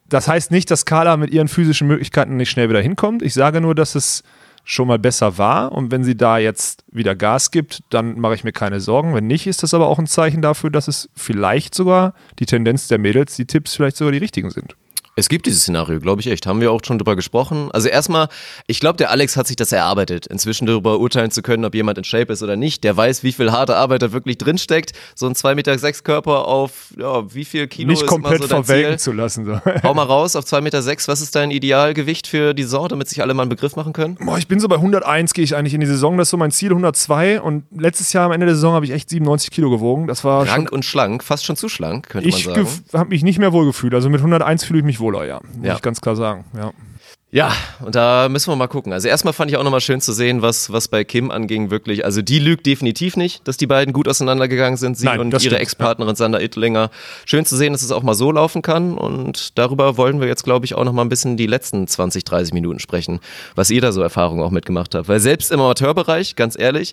das 0.08 0.28
heißt 0.28 0.50
nicht, 0.50 0.70
dass 0.70 0.84
Carla 0.84 1.16
mit 1.16 1.30
ihren 1.30 1.48
physischen 1.48 1.88
Möglichkeiten 1.88 2.36
nicht 2.36 2.50
schnell 2.50 2.68
wieder 2.68 2.82
hinkommt. 2.82 3.22
Ich 3.22 3.34
sage 3.34 3.60
nur, 3.60 3.74
dass 3.74 3.94
es 3.94 4.22
schon 4.64 4.86
mal 4.86 4.98
besser 4.98 5.38
war 5.38 5.72
und 5.72 5.90
wenn 5.90 6.04
sie 6.04 6.16
da 6.16 6.38
jetzt 6.38 6.84
wieder 6.92 7.16
Gas 7.16 7.50
gibt, 7.50 7.82
dann 7.90 8.20
mache 8.20 8.34
ich 8.34 8.44
mir 8.44 8.52
keine 8.52 8.80
Sorgen. 8.80 9.14
Wenn 9.14 9.26
nicht, 9.26 9.46
ist 9.46 9.62
das 9.62 9.74
aber 9.74 9.88
auch 9.88 9.98
ein 9.98 10.06
Zeichen 10.06 10.40
dafür, 10.40 10.70
dass 10.70 10.86
es 10.86 11.08
vielleicht 11.16 11.74
sogar 11.74 12.14
die 12.38 12.46
Tendenz 12.46 12.86
der 12.86 12.98
Mädels, 12.98 13.34
die 13.34 13.46
Tipps 13.46 13.74
vielleicht 13.74 13.96
sogar 13.96 14.12
die 14.12 14.18
richtigen 14.18 14.50
sind. 14.50 14.76
Es 15.14 15.28
gibt 15.28 15.44
dieses 15.44 15.62
Szenario, 15.62 16.00
glaube 16.00 16.22
ich 16.22 16.26
echt. 16.26 16.46
Haben 16.46 16.62
wir 16.62 16.72
auch 16.72 16.80
schon 16.82 16.98
drüber 16.98 17.16
gesprochen. 17.16 17.68
Also 17.72 17.88
erstmal, 17.88 18.28
ich 18.66 18.80
glaube, 18.80 18.96
der 18.96 19.10
Alex 19.10 19.36
hat 19.36 19.46
sich 19.46 19.56
das 19.56 19.70
erarbeitet, 19.70 20.26
inzwischen 20.26 20.64
darüber 20.64 20.98
urteilen 21.00 21.30
zu 21.30 21.42
können, 21.42 21.66
ob 21.66 21.74
jemand 21.74 21.98
in 21.98 22.04
Shape 22.04 22.32
ist 22.32 22.42
oder 22.42 22.56
nicht. 22.56 22.82
Der 22.82 22.96
weiß, 22.96 23.22
wie 23.22 23.32
viel 23.32 23.52
harte 23.52 23.76
Arbeit 23.76 24.00
da 24.00 24.12
wirklich 24.12 24.38
drinsteckt. 24.38 24.92
So 25.14 25.26
ein 25.26 25.34
2,6 25.34 25.54
Meter 25.54 25.78
sechs 25.78 26.02
Körper 26.02 26.48
auf, 26.48 26.94
ja, 26.98 27.22
wie 27.34 27.44
viel 27.44 27.66
Kilo 27.66 27.90
nicht 27.90 28.02
ist 28.02 28.08
komplett 28.08 28.38
immer 28.38 28.48
so 28.48 28.54
verwelken 28.62 28.98
zu 28.98 29.12
lassen. 29.12 29.44
So. 29.44 29.60
Hau 29.82 29.92
mal 29.92 30.04
raus 30.04 30.34
auf 30.34 30.46
2,6 30.46 30.60
Meter. 30.62 30.80
Sechs. 30.80 31.06
Was 31.08 31.20
ist 31.20 31.34
dein 31.34 31.50
Idealgewicht 31.50 32.26
für 32.26 32.54
die 32.54 32.62
Saison, 32.62 32.88
damit 32.88 33.10
sich 33.10 33.20
alle 33.20 33.34
mal 33.34 33.42
einen 33.42 33.50
Begriff 33.50 33.76
machen 33.76 33.92
können? 33.92 34.14
Boah, 34.14 34.38
ich 34.38 34.48
bin 34.48 34.60
so 34.60 34.68
bei 34.68 34.76
101 34.76 35.34
gehe 35.34 35.44
ich 35.44 35.54
eigentlich 35.54 35.74
in 35.74 35.80
die 35.80 35.86
Saison. 35.86 36.16
Das 36.16 36.28
ist 36.28 36.30
so 36.30 36.38
mein 36.38 36.52
Ziel, 36.52 36.70
102. 36.70 37.42
Und 37.42 37.64
letztes 37.70 38.14
Jahr 38.14 38.24
am 38.24 38.32
Ende 38.32 38.46
der 38.46 38.54
Saison 38.54 38.72
habe 38.72 38.86
ich 38.86 38.92
echt 38.92 39.10
97 39.10 39.50
Kilo 39.50 39.68
gewogen. 39.68 40.06
Das 40.06 40.24
war 40.24 40.48
Rank 40.48 40.72
und 40.72 40.86
schlank, 40.86 41.22
fast 41.22 41.44
schon 41.44 41.56
zu 41.56 41.68
schlank, 41.68 42.08
könnte 42.08 42.30
ich 42.30 42.46
man 42.46 42.54
sagen. 42.54 42.68
habe 42.94 43.10
mich 43.10 43.22
nicht 43.22 43.38
mehr 43.38 43.52
wohl 43.52 43.66
gefühlt. 43.66 43.92
Also 43.92 44.08
mit 44.08 44.20
101 44.20 44.64
fühle 44.64 44.78
ich 44.78 44.84
mich 44.86 45.01
wohler, 45.02 45.26
ja. 45.26 45.40
Muss 45.54 45.66
Ja. 45.66 45.74
ich 45.74 45.82
ganz 45.82 46.00
klar 46.00 46.16
sagen. 46.16 46.44
Ja. 46.56 46.72
Ja, 47.34 47.50
und 47.82 47.94
da 47.94 48.28
müssen 48.28 48.52
wir 48.52 48.56
mal 48.56 48.66
gucken. 48.66 48.92
Also 48.92 49.08
erstmal 49.08 49.32
fand 49.32 49.50
ich 49.50 49.56
auch 49.56 49.64
nochmal 49.64 49.80
schön 49.80 50.02
zu 50.02 50.12
sehen, 50.12 50.42
was, 50.42 50.70
was 50.70 50.88
bei 50.88 51.02
Kim 51.02 51.30
anging, 51.30 51.70
wirklich. 51.70 52.04
Also 52.04 52.20
die 52.20 52.38
lügt 52.38 52.66
definitiv 52.66 53.16
nicht, 53.16 53.48
dass 53.48 53.56
die 53.56 53.66
beiden 53.66 53.94
gut 53.94 54.06
auseinandergegangen 54.06 54.76
sind, 54.76 54.98
sie 54.98 55.06
Nein, 55.06 55.18
und 55.18 55.42
ihre 55.42 55.58
Ex-Partnerin 55.58 56.14
Sander 56.14 56.42
Ittlinger. 56.42 56.90
Schön 57.24 57.46
zu 57.46 57.56
sehen, 57.56 57.72
dass 57.72 57.80
es 57.80 57.90
auch 57.90 58.02
mal 58.02 58.12
so 58.12 58.30
laufen 58.32 58.60
kann. 58.60 58.98
Und 58.98 59.56
darüber 59.58 59.96
wollen 59.96 60.20
wir 60.20 60.28
jetzt, 60.28 60.44
glaube 60.44 60.66
ich, 60.66 60.74
auch 60.74 60.84
nochmal 60.84 61.06
ein 61.06 61.08
bisschen 61.08 61.38
die 61.38 61.46
letzten 61.46 61.86
20, 61.86 62.24
30 62.24 62.52
Minuten 62.52 62.80
sprechen, 62.80 63.18
was 63.54 63.70
ihr 63.70 63.80
da 63.80 63.92
so 63.92 64.02
Erfahrungen 64.02 64.42
auch 64.44 64.50
mitgemacht 64.50 64.94
habt. 64.94 65.08
Weil 65.08 65.18
selbst 65.18 65.50
im 65.52 65.60
Amateurbereich, 65.60 66.36
ganz 66.36 66.58
ehrlich, 66.58 66.92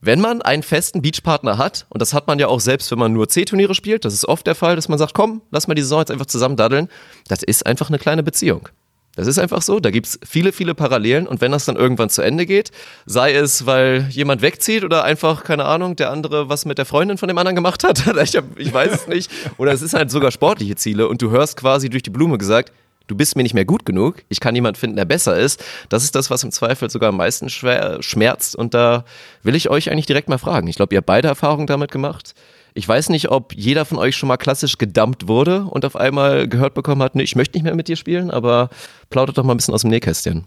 wenn 0.00 0.20
man 0.20 0.42
einen 0.42 0.62
festen 0.62 1.02
Beachpartner 1.02 1.58
hat, 1.58 1.86
und 1.88 2.00
das 2.00 2.14
hat 2.14 2.26
man 2.26 2.38
ja 2.38 2.46
auch 2.46 2.60
selbst, 2.60 2.90
wenn 2.90 2.98
man 2.98 3.12
nur 3.12 3.28
C-Turniere 3.28 3.74
spielt, 3.74 4.04
das 4.04 4.14
ist 4.14 4.26
oft 4.26 4.46
der 4.46 4.54
Fall, 4.54 4.76
dass 4.76 4.88
man 4.88 4.98
sagt, 4.98 5.14
komm, 5.14 5.42
lass 5.50 5.66
mal 5.66 5.74
die 5.74 5.82
Saison 5.82 6.00
jetzt 6.00 6.10
einfach 6.10 6.26
zusammen 6.26 6.56
daddeln, 6.56 6.88
das 7.26 7.42
ist 7.42 7.66
einfach 7.66 7.88
eine 7.88 7.98
kleine 7.98 8.22
Beziehung. 8.22 8.68
Das 9.16 9.26
ist 9.26 9.40
einfach 9.40 9.62
so, 9.62 9.80
da 9.80 9.90
gibt's 9.90 10.20
viele, 10.24 10.52
viele 10.52 10.76
Parallelen 10.76 11.26
und 11.26 11.40
wenn 11.40 11.50
das 11.50 11.64
dann 11.64 11.74
irgendwann 11.74 12.08
zu 12.08 12.22
Ende 12.22 12.46
geht, 12.46 12.70
sei 13.04 13.34
es, 13.34 13.66
weil 13.66 14.06
jemand 14.10 14.42
wegzieht 14.42 14.84
oder 14.84 15.02
einfach, 15.02 15.42
keine 15.42 15.64
Ahnung, 15.64 15.96
der 15.96 16.12
andere 16.12 16.48
was 16.48 16.64
mit 16.66 16.78
der 16.78 16.84
Freundin 16.84 17.18
von 17.18 17.26
dem 17.26 17.36
anderen 17.36 17.56
gemacht 17.56 17.82
hat, 17.82 17.98
ich, 18.22 18.36
hab, 18.36 18.56
ich 18.56 18.72
weiß 18.72 18.92
es 18.92 19.06
nicht, 19.08 19.28
oder 19.56 19.72
es 19.72 19.82
ist 19.82 19.94
halt 19.94 20.12
sogar 20.12 20.30
sportliche 20.30 20.76
Ziele 20.76 21.08
und 21.08 21.20
du 21.20 21.30
hörst 21.30 21.56
quasi 21.56 21.90
durch 21.90 22.04
die 22.04 22.10
Blume 22.10 22.38
gesagt, 22.38 22.72
du 23.08 23.16
bist 23.16 23.34
mir 23.34 23.42
nicht 23.42 23.54
mehr 23.54 23.64
gut 23.64 23.84
genug, 23.84 24.22
ich 24.28 24.38
kann 24.38 24.54
jemand 24.54 24.78
finden, 24.78 24.96
der 24.96 25.04
besser 25.04 25.36
ist, 25.36 25.64
das 25.88 26.04
ist 26.04 26.14
das, 26.14 26.30
was 26.30 26.44
im 26.44 26.52
Zweifel 26.52 26.88
sogar 26.88 27.08
am 27.08 27.16
meisten 27.16 27.48
schwer, 27.48 28.00
schmerzt 28.00 28.54
und 28.54 28.74
da 28.74 29.04
will 29.42 29.56
ich 29.56 29.68
euch 29.68 29.90
eigentlich 29.90 30.06
direkt 30.06 30.28
mal 30.28 30.38
fragen. 30.38 30.68
Ich 30.68 30.76
glaube, 30.76 30.94
ihr 30.94 30.98
habt 30.98 31.06
beide 31.06 31.28
Erfahrungen 31.28 31.66
damit 31.66 31.90
gemacht. 31.90 32.34
Ich 32.74 32.86
weiß 32.86 33.08
nicht, 33.08 33.30
ob 33.30 33.54
jeder 33.54 33.84
von 33.84 33.98
euch 33.98 34.14
schon 34.14 34.28
mal 34.28 34.36
klassisch 34.36 34.78
gedumpt 34.78 35.26
wurde 35.26 35.64
und 35.64 35.84
auf 35.84 35.96
einmal 35.96 36.46
gehört 36.46 36.74
bekommen 36.74 37.02
hat, 37.02 37.16
nee, 37.16 37.24
ich 37.24 37.34
möchte 37.34 37.56
nicht 37.56 37.64
mehr 37.64 37.74
mit 37.74 37.88
dir 37.88 37.96
spielen, 37.96 38.30
aber 38.30 38.70
plaudert 39.10 39.36
doch 39.36 39.42
mal 39.42 39.54
ein 39.54 39.56
bisschen 39.56 39.74
aus 39.74 39.80
dem 39.80 39.90
Nähkästchen. 39.90 40.44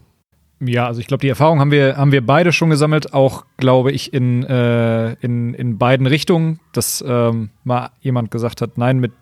Ja, 0.64 0.86
also 0.86 1.00
ich 1.00 1.08
glaube, 1.08 1.22
die 1.22 1.28
Erfahrung 1.28 1.58
haben 1.58 1.72
wir, 1.72 1.96
haben 1.96 2.12
wir 2.12 2.24
beide 2.24 2.52
schon 2.52 2.70
gesammelt, 2.70 3.14
auch 3.14 3.44
glaube 3.56 3.90
ich 3.90 4.14
in, 4.14 4.44
äh, 4.44 5.14
in, 5.14 5.54
in 5.54 5.76
beiden 5.76 6.06
Richtungen, 6.06 6.60
dass 6.72 7.04
ähm, 7.06 7.50
mal 7.64 7.90
jemand 8.00 8.30
gesagt 8.30 8.60
hat, 8.60 8.78
nein, 8.78 9.00
mit 9.00 9.12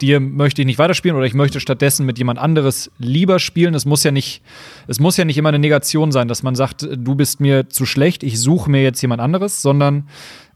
dir 0.00 0.20
möchte 0.20 0.62
ich 0.62 0.66
nicht 0.66 0.78
weiterspielen 0.78 1.16
oder 1.16 1.26
ich 1.26 1.34
möchte 1.34 1.60
stattdessen 1.60 2.06
mit 2.06 2.18
jemand 2.18 2.38
anderes 2.38 2.90
lieber 2.98 3.38
spielen. 3.38 3.74
Es 3.74 3.84
muss 3.84 4.04
ja 4.04 4.10
nicht, 4.10 4.42
es 4.86 5.00
muss 5.00 5.16
ja 5.16 5.24
nicht 5.24 5.38
immer 5.38 5.48
eine 5.48 5.58
Negation 5.58 6.12
sein, 6.12 6.28
dass 6.28 6.42
man 6.42 6.54
sagt, 6.54 6.88
du 6.90 7.14
bist 7.14 7.40
mir 7.40 7.68
zu 7.68 7.84
schlecht, 7.84 8.22
ich 8.22 8.40
suche 8.40 8.70
mir 8.70 8.82
jetzt 8.82 9.02
jemand 9.02 9.20
anderes, 9.20 9.60
sondern 9.60 10.08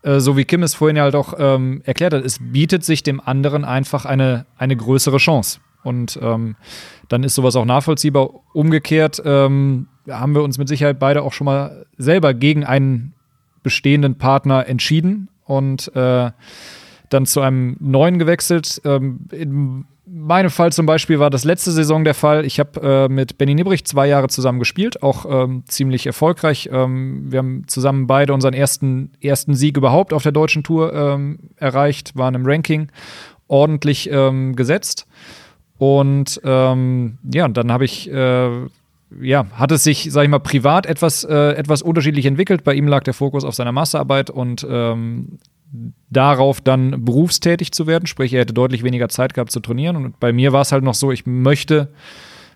äh, 0.02 0.20
so 0.20 0.36
wie 0.36 0.44
Kim 0.44 0.62
es 0.62 0.74
vorhin 0.74 0.96
ja 0.96 1.02
halt 1.02 1.16
auch 1.16 1.34
ähm, 1.38 1.82
erklärt 1.84 2.14
hat, 2.14 2.24
es 2.24 2.38
bietet 2.40 2.84
sich 2.84 3.02
dem 3.02 3.20
anderen 3.20 3.64
einfach 3.64 4.04
eine, 4.04 4.46
eine 4.56 4.76
größere 4.76 5.18
Chance. 5.18 5.60
Und 5.82 6.18
ähm, 6.22 6.54
dann 7.08 7.24
ist 7.24 7.34
sowas 7.34 7.56
auch 7.56 7.64
nachvollziehbar. 7.64 8.30
Umgekehrt 8.52 9.20
ähm, 9.24 9.88
haben 10.08 10.34
wir 10.34 10.42
uns 10.42 10.58
mit 10.58 10.68
Sicherheit 10.68 10.98
beide 11.00 11.22
auch 11.22 11.32
schon 11.32 11.46
mal 11.46 11.86
selber 11.98 12.34
gegen 12.34 12.64
einen 12.64 13.14
bestehenden 13.64 14.16
Partner 14.16 14.66
entschieden 14.68 15.28
und 15.44 15.94
äh, 15.96 16.30
dann 17.12 17.26
zu 17.26 17.40
einem 17.40 17.76
neuen 17.80 18.18
gewechselt. 18.18 18.80
Ähm, 18.84 19.20
in 19.30 19.84
meinem 20.06 20.50
Fall 20.50 20.72
zum 20.72 20.86
Beispiel 20.86 21.18
war 21.18 21.30
das 21.30 21.44
letzte 21.44 21.70
Saison 21.70 22.04
der 22.04 22.14
Fall. 22.14 22.44
Ich 22.44 22.60
habe 22.60 22.80
äh, 22.82 23.08
mit 23.08 23.38
Benny 23.38 23.54
Nibrich 23.54 23.84
zwei 23.84 24.06
Jahre 24.06 24.28
zusammen 24.28 24.58
gespielt, 24.58 25.02
auch 25.02 25.24
ähm, 25.28 25.64
ziemlich 25.66 26.06
erfolgreich. 26.06 26.68
Ähm, 26.72 27.30
wir 27.30 27.38
haben 27.38 27.64
zusammen 27.66 28.06
beide 28.06 28.34
unseren 28.34 28.54
ersten, 28.54 29.12
ersten 29.20 29.54
Sieg 29.54 29.76
überhaupt 29.76 30.12
auf 30.12 30.22
der 30.22 30.32
deutschen 30.32 30.62
Tour 30.62 30.92
ähm, 30.92 31.38
erreicht, 31.56 32.16
waren 32.16 32.34
im 32.34 32.46
Ranking 32.46 32.88
ordentlich 33.48 34.10
ähm, 34.10 34.56
gesetzt. 34.56 35.06
Und 35.78 36.40
ähm, 36.44 37.18
ja, 37.32 37.48
dann 37.48 37.72
habe 37.72 37.84
ich, 37.84 38.10
äh, 38.10 38.50
ja, 39.20 39.46
hat 39.52 39.72
es 39.72 39.82
sich, 39.82 40.08
sag 40.12 40.22
ich 40.24 40.28
mal, 40.28 40.38
privat 40.38 40.86
etwas, 40.86 41.24
äh, 41.24 41.52
etwas 41.54 41.82
unterschiedlich 41.82 42.26
entwickelt. 42.26 42.64
Bei 42.64 42.74
ihm 42.74 42.86
lag 42.86 43.02
der 43.02 43.14
Fokus 43.14 43.44
auf 43.44 43.54
seiner 43.54 43.72
Masterarbeit 43.72 44.30
und 44.30 44.66
ähm, 44.68 45.38
darauf 46.10 46.60
dann 46.60 47.04
berufstätig 47.04 47.72
zu 47.72 47.86
werden, 47.86 48.06
sprich, 48.06 48.32
er 48.34 48.40
hätte 48.40 48.52
deutlich 48.52 48.82
weniger 48.82 49.08
Zeit 49.08 49.34
gehabt 49.34 49.50
zu 49.50 49.60
trainieren. 49.60 49.96
Und 49.96 50.20
bei 50.20 50.32
mir 50.32 50.52
war 50.52 50.60
es 50.60 50.72
halt 50.72 50.84
noch 50.84 50.94
so, 50.94 51.10
ich 51.10 51.26
möchte 51.26 51.88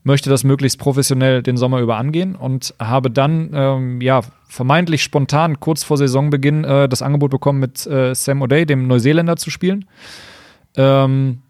möchte 0.07 0.31
das 0.31 0.45
möglichst 0.45 0.79
professionell 0.79 1.43
den 1.43 1.57
Sommer 1.57 1.81
über 1.81 1.97
angehen 1.97 2.37
und 2.37 2.75
habe 2.79 3.11
dann 3.11 3.51
ähm, 3.53 4.01
ja 4.01 4.21
vermeintlich 4.47 5.03
spontan 5.03 5.59
kurz 5.59 5.83
vor 5.83 5.97
Saisonbeginn 5.97 6.63
äh, 6.63 6.89
das 6.89 7.03
Angebot 7.03 7.33
bekommen, 7.33 7.59
mit 7.59 7.85
äh, 7.89 8.15
Sam 8.15 8.41
O'Day, 8.41 8.67
dem 8.67 8.87
Neuseeländer, 8.87 9.35
zu 9.35 9.51
spielen. 9.51 9.85
Ähm, 10.77 11.43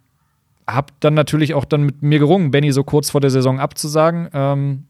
hab 0.67 0.99
dann 1.01 1.13
natürlich 1.13 1.53
auch 1.53 1.67
dann 1.67 1.83
mit 1.83 2.03
mir 2.03 2.19
gerungen, 2.19 2.51
Benny 2.51 2.73
so 2.73 2.83
kurz 2.83 3.11
vor 3.11 3.21
der 3.21 3.29
Saison 3.29 3.61
abzusagen. 3.61 4.29
Ähm, 4.33 4.85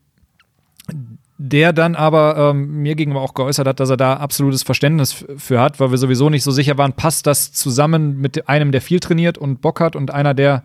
der 1.39 1.72
dann 1.72 1.95
aber 1.95 2.37
ähm, 2.37 2.82
mir 2.82 2.95
gegenüber 2.95 3.20
auch 3.20 3.34
geäußert 3.34 3.66
hat, 3.66 3.80
dass 3.80 3.91
er 3.91 3.97
da 3.97 4.14
absolutes 4.14 4.62
Verständnis 4.62 5.24
für 5.37 5.61
hat, 5.61 5.80
weil 5.80 5.91
wir 5.91 5.99
sowieso 5.99 6.30
nicht 6.30 6.45
so 6.45 6.51
sicher 6.51 6.78
waren, 6.78 6.95
passt 6.95 7.26
das 7.26 7.53
zusammen 7.53 8.20
mit 8.20 8.49
einem, 8.49 8.72
der 8.72 8.80
viel 8.80 9.01
trainiert 9.01 9.37
und 9.37 9.61
Bock 9.61 9.80
hat 9.80 9.97
und 9.97 10.11
einer, 10.11 10.32
der 10.34 10.62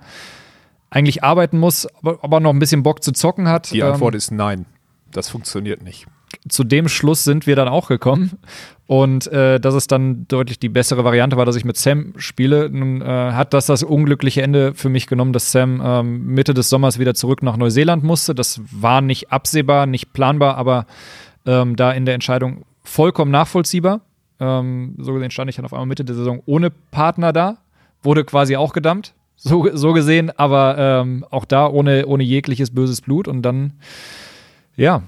eigentlich 0.89 1.23
arbeiten 1.23 1.57
muss, 1.57 1.87
aber, 2.01 2.19
aber 2.21 2.39
noch 2.39 2.51
ein 2.51 2.59
bisschen 2.59 2.83
Bock 2.83 3.03
zu 3.03 3.11
zocken 3.11 3.47
hat. 3.47 3.71
Die 3.71 3.83
Antwort 3.83 4.13
ähm, 4.13 4.17
ist 4.17 4.31
nein. 4.31 4.65
Das 5.11 5.29
funktioniert 5.29 5.81
nicht 5.81 6.07
zu 6.47 6.63
dem 6.63 6.87
Schluss 6.87 7.23
sind 7.23 7.47
wir 7.47 7.55
dann 7.55 7.67
auch 7.67 7.87
gekommen. 7.87 8.31
Und 8.87 9.27
äh, 9.27 9.59
dass 9.59 9.73
es 9.73 9.87
dann 9.87 10.27
deutlich 10.27 10.59
die 10.59 10.67
bessere 10.67 11.05
Variante 11.05 11.37
war, 11.37 11.45
dass 11.45 11.55
ich 11.55 11.63
mit 11.63 11.77
Sam 11.77 12.13
spiele. 12.17 12.69
Nun 12.69 13.01
äh, 13.01 13.05
hat 13.05 13.53
das 13.53 13.67
das 13.67 13.83
unglückliche 13.83 14.41
Ende 14.41 14.73
für 14.73 14.89
mich 14.89 15.07
genommen, 15.07 15.31
dass 15.31 15.53
Sam 15.53 15.81
ähm, 15.81 16.25
Mitte 16.25 16.53
des 16.53 16.69
Sommers 16.69 16.99
wieder 16.99 17.13
zurück 17.13 17.41
nach 17.41 17.55
Neuseeland 17.55 18.03
musste. 18.03 18.35
Das 18.35 18.59
war 18.69 18.99
nicht 18.99 19.31
absehbar, 19.31 19.85
nicht 19.85 20.11
planbar, 20.11 20.57
aber 20.57 20.87
ähm, 21.45 21.77
da 21.77 21.91
in 21.93 22.05
der 22.05 22.15
Entscheidung 22.15 22.65
vollkommen 22.83 23.31
nachvollziehbar. 23.31 24.01
Ähm, 24.41 24.95
so 24.97 25.13
gesehen 25.13 25.31
stand 25.31 25.49
ich 25.49 25.55
dann 25.55 25.65
auf 25.65 25.73
einmal 25.73 25.85
Mitte 25.85 26.03
der 26.03 26.15
Saison 26.15 26.41
ohne 26.45 26.69
Partner 26.69 27.31
da, 27.31 27.59
wurde 28.03 28.25
quasi 28.25 28.57
auch 28.57 28.73
gedammt, 28.73 29.13
so, 29.37 29.69
so 29.73 29.93
gesehen, 29.93 30.31
aber 30.37 30.75
ähm, 30.77 31.25
auch 31.29 31.45
da 31.45 31.67
ohne, 31.67 32.05
ohne 32.07 32.23
jegliches 32.23 32.71
böses 32.71 33.01
Blut. 33.01 33.27
Und 33.27 33.41
dann, 33.41 33.73
ja, 34.75 35.03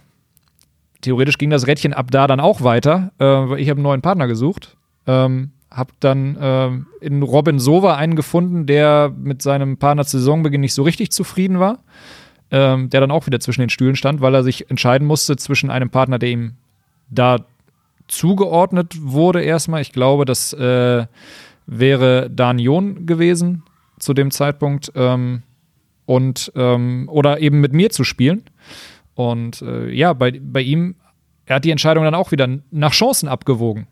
theoretisch 1.03 1.37
ging 1.37 1.49
das 1.49 1.67
Rädchen 1.67 1.93
ab 1.93 2.11
da 2.11 2.27
dann 2.27 2.39
auch 2.39 2.61
weiter. 2.61 3.11
Äh, 3.19 3.61
ich 3.61 3.69
habe 3.69 3.77
einen 3.77 3.83
neuen 3.83 4.01
Partner 4.01 4.27
gesucht. 4.27 4.75
Ähm, 5.05 5.51
habe 5.69 5.91
dann 5.99 6.35
äh, 6.35 7.05
in 7.05 7.23
Robin 7.23 7.59
Sova 7.59 7.95
einen 7.95 8.15
gefunden, 8.15 8.65
der 8.65 9.13
mit 9.15 9.41
seinem 9.41 9.77
Partner 9.77 10.05
zu 10.05 10.17
Saisonbeginn 10.17 10.61
nicht 10.61 10.73
so 10.73 10.83
richtig 10.83 11.11
zufrieden 11.11 11.59
war. 11.59 11.79
Ähm, 12.51 12.89
der 12.89 13.01
dann 13.01 13.11
auch 13.11 13.25
wieder 13.25 13.39
zwischen 13.39 13.61
den 13.61 13.69
Stühlen 13.69 13.95
stand, 13.95 14.21
weil 14.21 14.35
er 14.35 14.43
sich 14.43 14.69
entscheiden 14.69 15.07
musste 15.07 15.37
zwischen 15.37 15.71
einem 15.71 15.89
Partner, 15.89 16.19
der 16.19 16.29
ihm 16.29 16.53
da 17.09 17.37
zugeordnet 18.07 18.95
wurde 19.01 19.41
erstmal. 19.41 19.81
Ich 19.81 19.91
glaube, 19.91 20.25
das 20.25 20.53
äh, 20.53 21.05
wäre 21.65 22.29
Danion 22.29 23.07
gewesen 23.07 23.63
zu 23.97 24.13
dem 24.13 24.29
Zeitpunkt. 24.29 24.91
Ähm, 24.95 25.41
und 26.05 26.51
ähm, 26.55 27.07
oder 27.09 27.39
eben 27.39 27.61
mit 27.61 27.73
mir 27.73 27.89
zu 27.89 28.03
spielen. 28.03 28.43
Und 29.15 29.61
äh, 29.61 29.89
ja, 29.89 30.13
bei, 30.13 30.39
bei 30.41 30.61
ihm, 30.61 30.95
er 31.45 31.57
hat 31.57 31.65
die 31.65 31.71
Entscheidung 31.71 32.03
dann 32.03 32.15
auch 32.15 32.31
wieder 32.31 32.47
nach 32.71 32.91
Chancen 32.91 33.27
abgewogen. 33.27 33.87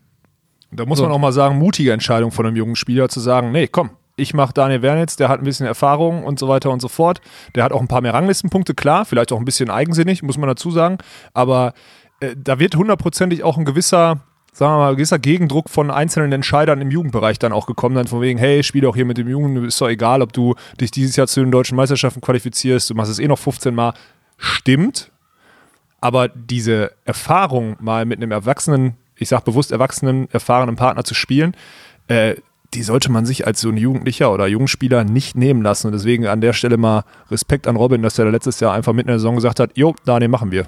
Da 0.71 0.85
muss 0.85 0.99
so. 0.99 1.03
man 1.03 1.11
auch 1.11 1.19
mal 1.19 1.33
sagen, 1.33 1.57
mutige 1.57 1.91
Entscheidung 1.91 2.31
von 2.31 2.45
einem 2.45 2.55
jungen 2.55 2.75
Spieler 2.75 3.09
zu 3.09 3.19
sagen, 3.19 3.51
nee, 3.51 3.67
komm, 3.67 3.91
ich 4.15 4.33
mache 4.33 4.53
Daniel 4.53 4.81
Wernitz, 4.81 5.15
der 5.15 5.29
hat 5.29 5.39
ein 5.39 5.45
bisschen 5.45 5.65
Erfahrung 5.65 6.23
und 6.23 6.39
so 6.39 6.47
weiter 6.47 6.71
und 6.71 6.81
so 6.81 6.87
fort. 6.87 7.21
Der 7.55 7.63
hat 7.63 7.71
auch 7.71 7.81
ein 7.81 7.87
paar 7.87 8.01
mehr 8.01 8.13
Ranglistenpunkte, 8.13 8.73
klar, 8.73 9.05
vielleicht 9.05 9.31
auch 9.31 9.37
ein 9.37 9.45
bisschen 9.45 9.69
eigensinnig, 9.69 10.23
muss 10.23 10.37
man 10.37 10.47
dazu 10.47 10.71
sagen. 10.71 10.97
Aber 11.33 11.73
äh, 12.19 12.35
da 12.37 12.59
wird 12.59 12.75
hundertprozentig 12.75 13.43
auch 13.43 13.57
ein 13.57 13.65
gewisser, 13.65 14.21
sagen 14.53 14.73
wir 14.73 14.77
mal, 14.77 14.95
gewisser 14.95 15.19
Gegendruck 15.19 15.69
von 15.69 15.91
einzelnen 15.91 16.31
Entscheidern 16.31 16.81
im 16.81 16.91
Jugendbereich 16.91 17.39
dann 17.39 17.51
auch 17.51 17.65
gekommen, 17.65 17.95
dann 17.95 18.07
von 18.07 18.21
wegen, 18.21 18.39
hey, 18.39 18.63
spiel 18.63 18.81
doch 18.81 18.95
hier 18.95 19.05
mit 19.05 19.17
dem 19.17 19.27
Jungen, 19.27 19.65
ist 19.65 19.81
doch 19.81 19.89
egal, 19.89 20.21
ob 20.21 20.33
du 20.33 20.55
dich 20.79 20.91
dieses 20.91 21.15
Jahr 21.15 21.27
zu 21.27 21.41
den 21.41 21.51
deutschen 21.51 21.75
Meisterschaften 21.75 22.21
qualifizierst, 22.21 22.89
du 22.89 22.95
machst 22.95 23.11
es 23.11 23.19
eh 23.19 23.27
noch 23.27 23.39
15 23.39 23.73
Mal. 23.73 23.93
Stimmt, 24.37 25.10
aber 26.01 26.27
diese 26.27 26.91
Erfahrung, 27.05 27.77
mal 27.79 28.05
mit 28.05 28.17
einem 28.17 28.31
erwachsenen, 28.31 28.95
ich 29.15 29.29
sage 29.29 29.43
bewusst 29.45 29.71
erwachsenen, 29.71 30.27
erfahrenen 30.31 30.75
Partner 30.75 31.03
zu 31.03 31.13
spielen, 31.13 31.55
äh, 32.07 32.35
die 32.73 32.83
sollte 32.83 33.11
man 33.11 33.25
sich 33.25 33.45
als 33.45 33.61
so 33.61 33.69
ein 33.69 33.77
Jugendlicher 33.77 34.31
oder 34.33 34.47
Jungspieler 34.47 35.03
nicht 35.03 35.35
nehmen 35.35 35.61
lassen. 35.61 35.87
Und 35.87 35.93
deswegen 35.93 36.27
an 36.27 36.41
der 36.41 36.53
Stelle 36.53 36.77
mal 36.77 37.03
Respekt 37.29 37.67
an 37.67 37.75
Robin, 37.75 38.01
dass 38.01 38.17
er 38.17 38.31
letztes 38.31 38.59
Jahr 38.59 38.73
einfach 38.73 38.93
mitten 38.93 39.09
in 39.09 39.13
der 39.13 39.19
Saison 39.19 39.35
gesagt 39.35 39.59
hat, 39.59 39.77
jo, 39.77 39.93
Daniel, 40.05 40.29
machen 40.29 40.51
wir. 40.51 40.67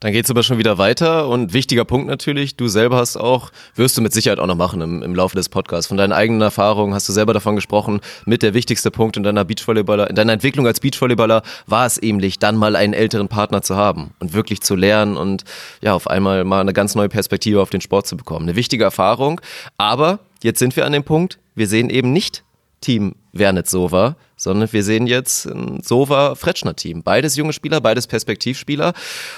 Dann 0.00 0.12
geht 0.12 0.24
es 0.24 0.30
aber 0.30 0.42
schon 0.42 0.58
wieder 0.58 0.78
weiter 0.78 1.28
und 1.28 1.52
wichtiger 1.52 1.84
Punkt 1.84 2.08
natürlich, 2.08 2.56
du 2.56 2.68
selber 2.68 2.96
hast 2.96 3.16
auch, 3.16 3.50
wirst 3.74 3.96
du 3.96 4.02
mit 4.02 4.12
Sicherheit 4.12 4.38
auch 4.38 4.46
noch 4.46 4.56
machen 4.56 4.80
im, 4.80 5.02
im 5.02 5.14
Laufe 5.14 5.36
des 5.36 5.48
Podcasts. 5.48 5.86
Von 5.86 5.96
deinen 5.96 6.12
eigenen 6.12 6.40
Erfahrungen 6.40 6.94
hast 6.94 7.08
du 7.08 7.12
selber 7.12 7.32
davon 7.32 7.54
gesprochen, 7.54 8.00
mit 8.26 8.42
der 8.42 8.54
wichtigste 8.54 8.90
Punkt 8.90 9.16
in 9.16 9.22
deiner 9.22 9.44
Beachvolleyballer, 9.44 10.10
in 10.10 10.16
deiner 10.16 10.32
Entwicklung 10.32 10.66
als 10.66 10.80
Beachvolleyballer 10.80 11.42
war 11.66 11.86
es 11.86 12.02
ähnlich, 12.02 12.38
dann 12.38 12.56
mal 12.56 12.76
einen 12.76 12.94
älteren 12.94 13.28
Partner 13.28 13.62
zu 13.62 13.76
haben 13.76 14.12
und 14.18 14.32
wirklich 14.32 14.60
zu 14.60 14.74
lernen 14.74 15.16
und 15.16 15.44
ja, 15.80 15.94
auf 15.94 16.08
einmal 16.08 16.44
mal 16.44 16.60
eine 16.60 16.72
ganz 16.72 16.94
neue 16.94 17.08
Perspektive 17.08 17.60
auf 17.60 17.70
den 17.70 17.80
Sport 17.80 18.06
zu 18.06 18.16
bekommen. 18.16 18.46
Eine 18.46 18.56
wichtige 18.56 18.84
Erfahrung, 18.84 19.40
aber 19.78 20.20
jetzt 20.42 20.58
sind 20.58 20.76
wir 20.76 20.86
an 20.86 20.92
dem 20.92 21.04
Punkt, 21.04 21.38
wir 21.54 21.68
sehen 21.68 21.90
eben 21.90 22.12
nicht 22.12 22.44
Team 22.80 23.14
Wernitz-Sova, 23.32 24.16
sondern 24.36 24.72
wir 24.72 24.82
sehen 24.82 25.06
jetzt 25.06 25.46
ein 25.46 25.80
Sova-Fretschner-Team. 25.82 27.02
Beides 27.02 27.36
junge 27.36 27.52
Spieler, 27.52 27.80
beides 27.80 28.06
Perspektivspieler. 28.08 28.92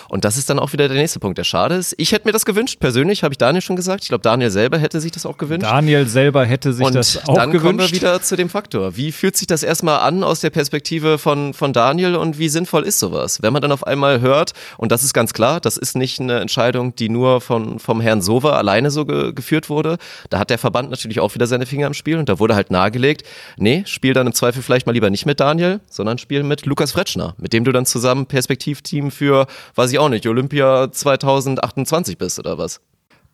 Und 0.09 0.25
das 0.25 0.37
ist 0.39 0.49
dann 0.49 0.59
auch 0.59 0.73
wieder 0.73 0.89
der 0.89 0.97
nächste 0.97 1.21
Punkt, 1.21 1.37
der 1.37 1.45
schade 1.45 1.75
ist. 1.75 1.95
Ich 1.99 2.13
hätte 2.13 2.27
mir 2.27 2.33
das 2.33 2.45
gewünscht, 2.47 2.81
persönlich, 2.81 3.23
habe 3.23 3.35
ich 3.35 3.39
Daniel 3.39 3.61
schon 3.61 3.77
gesagt. 3.77 4.03
Ich 4.03 4.09
glaube, 4.09 4.23
Daniel 4.23 4.51
selber 4.51 4.79
hätte 4.79 5.01
sich 5.01 5.13
das 5.13 5.27
auch 5.27 5.37
gewünscht. 5.37 5.67
Daniel 5.67 6.07
selber 6.09 6.45
hätte 6.45 6.73
sich 6.73 6.87
Und 6.87 6.95
das 6.95 7.29
auch 7.29 7.35
dann 7.35 7.51
gewünscht. 7.51 7.67
kommen 7.67 7.79
wir 7.81 7.93
wieder 7.93 8.23
zu 8.23 8.37
dem 8.37 8.49
Faktor. 8.49 8.97
Wie 8.97 9.13
fühlt 9.13 9.37
sich 9.37 9.47
das 9.47 9.63
erstmal 9.63 10.01
an 10.01 10.25
aus 10.25 10.41
der 10.41 10.51
Perspektive 10.51 11.19
von, 11.19 11.53
von 11.53 11.73
Daniel 11.73 12.17
und 12.17 12.39
wie 12.39 12.49
sinnvoll 12.49 12.85
ist 12.85 12.99
sowas? 12.99 13.43
Wenn 13.43 13.53
man 13.53 13.61
dann 13.61 13.73
auf 13.73 13.87
einmal 13.87 14.21
hört, 14.21 14.53
und 14.79 14.91
das 14.91 15.05
ist 15.05 15.13
ganz 15.13 15.35
klar, 15.35 15.61
das 15.61 15.77
ist 15.77 15.97
nicht 15.97 16.19
eine 16.21 16.41
Entscheidung, 16.41 16.97
die 16.97 17.11
nur 17.11 17.41
von, 17.43 17.79
vom 17.79 18.01
Herrn 18.01 18.23
Sova 18.23 18.57
alleine 18.57 18.91
so 18.91 19.05
ge 19.05 19.33
geführt 19.35 19.69
wurde. 19.69 19.99
Da 20.31 20.39
hat 20.39 20.51
der 20.51 20.59
Verband 20.59 20.91
natürlich 20.91 21.21
auch 21.21 21.35
wieder 21.35 21.47
seine 21.47 21.67
Finger 21.67 21.87
im 21.87 21.95
Spiel 21.95 22.19
und 22.19 22.29
da 22.29 22.39
wurde 22.39 22.55
halt 22.55 22.71
nahegelegt, 22.71 23.23
nee, 23.57 23.84
spiel 23.85 24.15
dann 24.15 24.27
im 24.27 24.33
Zweifel 24.33 24.63
vielleicht 24.63 24.87
mal 24.87 24.93
lieber 24.93 25.11
nicht 25.11 25.27
mit 25.27 25.41
Daniel, 25.41 25.81
sondern 25.89 26.19
spiel 26.19 26.43
mit 26.43 26.67
Lukas 26.67 26.93
Fretschner, 26.93 27.35
mit 27.39 27.53
dem 27.53 27.65
du 27.65 27.73
dann 27.73 27.87
zusammen 27.87 28.27
Perspektivteam 28.27 29.11
für, 29.11 29.47
weiß 29.75 29.93
ich 29.93 29.99
auch 29.99 30.09
nicht, 30.09 30.27
Olympia 30.27 30.91
2028 30.91 32.19
bist 32.19 32.39
oder 32.39 32.59
was? 32.59 32.81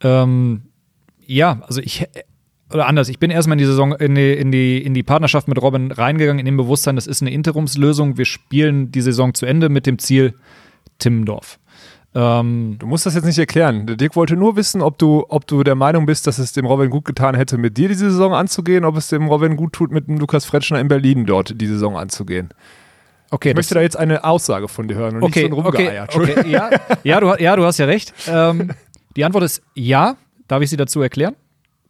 Ähm, 0.02 0.62
ja, 1.26 1.62
also 1.66 1.80
ich 1.80 2.06
oder 2.72 2.86
anders, 2.86 3.08
ich 3.08 3.18
bin 3.18 3.30
erstmal 3.30 3.54
in 3.54 3.58
die 3.58 3.66
Saison, 3.66 3.92
in 3.94 4.14
die, 4.14 4.32
in 4.32 4.52
die, 4.52 4.78
in 4.78 4.94
die 4.94 5.02
Partnerschaft 5.02 5.48
mit 5.48 5.60
Robin 5.60 5.90
reingegangen, 5.90 6.38
in 6.38 6.46
dem 6.46 6.56
Bewusstsein, 6.56 6.96
das 6.96 7.06
ist 7.06 7.20
eine 7.20 7.32
Interimslösung. 7.32 8.16
Wir 8.16 8.24
spielen 8.24 8.92
die 8.92 9.00
Saison 9.00 9.34
zu 9.34 9.46
Ende 9.46 9.68
mit 9.68 9.86
dem 9.86 9.98
Ziel 9.98 10.34
Timmendorf. 10.98 11.58
Ähm, 12.12 12.76
du 12.78 12.86
musst 12.86 13.06
das 13.06 13.14
jetzt 13.14 13.24
nicht 13.24 13.38
erklären. 13.38 13.86
Der 13.86 13.96
Dirk 13.96 14.16
wollte 14.16 14.36
nur 14.36 14.56
wissen, 14.56 14.82
ob 14.82 14.98
du, 14.98 15.24
ob 15.28 15.46
du 15.46 15.62
der 15.62 15.76
Meinung 15.76 16.06
bist, 16.06 16.26
dass 16.26 16.38
es 16.38 16.52
dem 16.52 16.66
Robin 16.66 16.90
gut 16.90 17.04
getan 17.04 17.36
hätte, 17.36 17.56
mit 17.56 17.76
dir 17.76 17.88
diese 17.88 18.10
Saison 18.10 18.34
anzugehen, 18.34 18.84
ob 18.84 18.96
es 18.96 19.08
dem 19.08 19.28
Robin 19.28 19.56
gut 19.56 19.72
tut, 19.72 19.92
mit 19.92 20.08
dem 20.08 20.18
Lukas 20.18 20.44
Fretschner 20.44 20.80
in 20.80 20.88
Berlin 20.88 21.24
dort 21.24 21.60
die 21.60 21.66
Saison 21.66 21.96
anzugehen. 21.96 22.50
Okay, 23.30 23.50
ich 23.50 23.54
möchte 23.54 23.74
da 23.74 23.80
jetzt 23.80 23.96
eine 23.96 24.24
Aussage 24.24 24.66
von 24.66 24.88
dir 24.88 24.96
hören 24.96 25.16
und 25.16 25.22
okay, 25.22 25.44
nicht 25.44 25.52
so 25.52 25.60
ein 25.60 25.66
okay, 25.66 26.00
okay, 26.12 26.50
ja, 26.50 26.68
ja, 27.04 27.20
du, 27.20 27.34
ja, 27.38 27.54
du 27.54 27.64
hast 27.64 27.78
ja 27.78 27.86
recht. 27.86 28.12
Ähm, 28.26 28.72
die 29.16 29.24
Antwort 29.24 29.44
ist 29.44 29.62
ja. 29.74 30.16
Darf 30.48 30.62
ich 30.62 30.70
sie 30.70 30.76
dazu 30.76 31.00
erklären? 31.00 31.36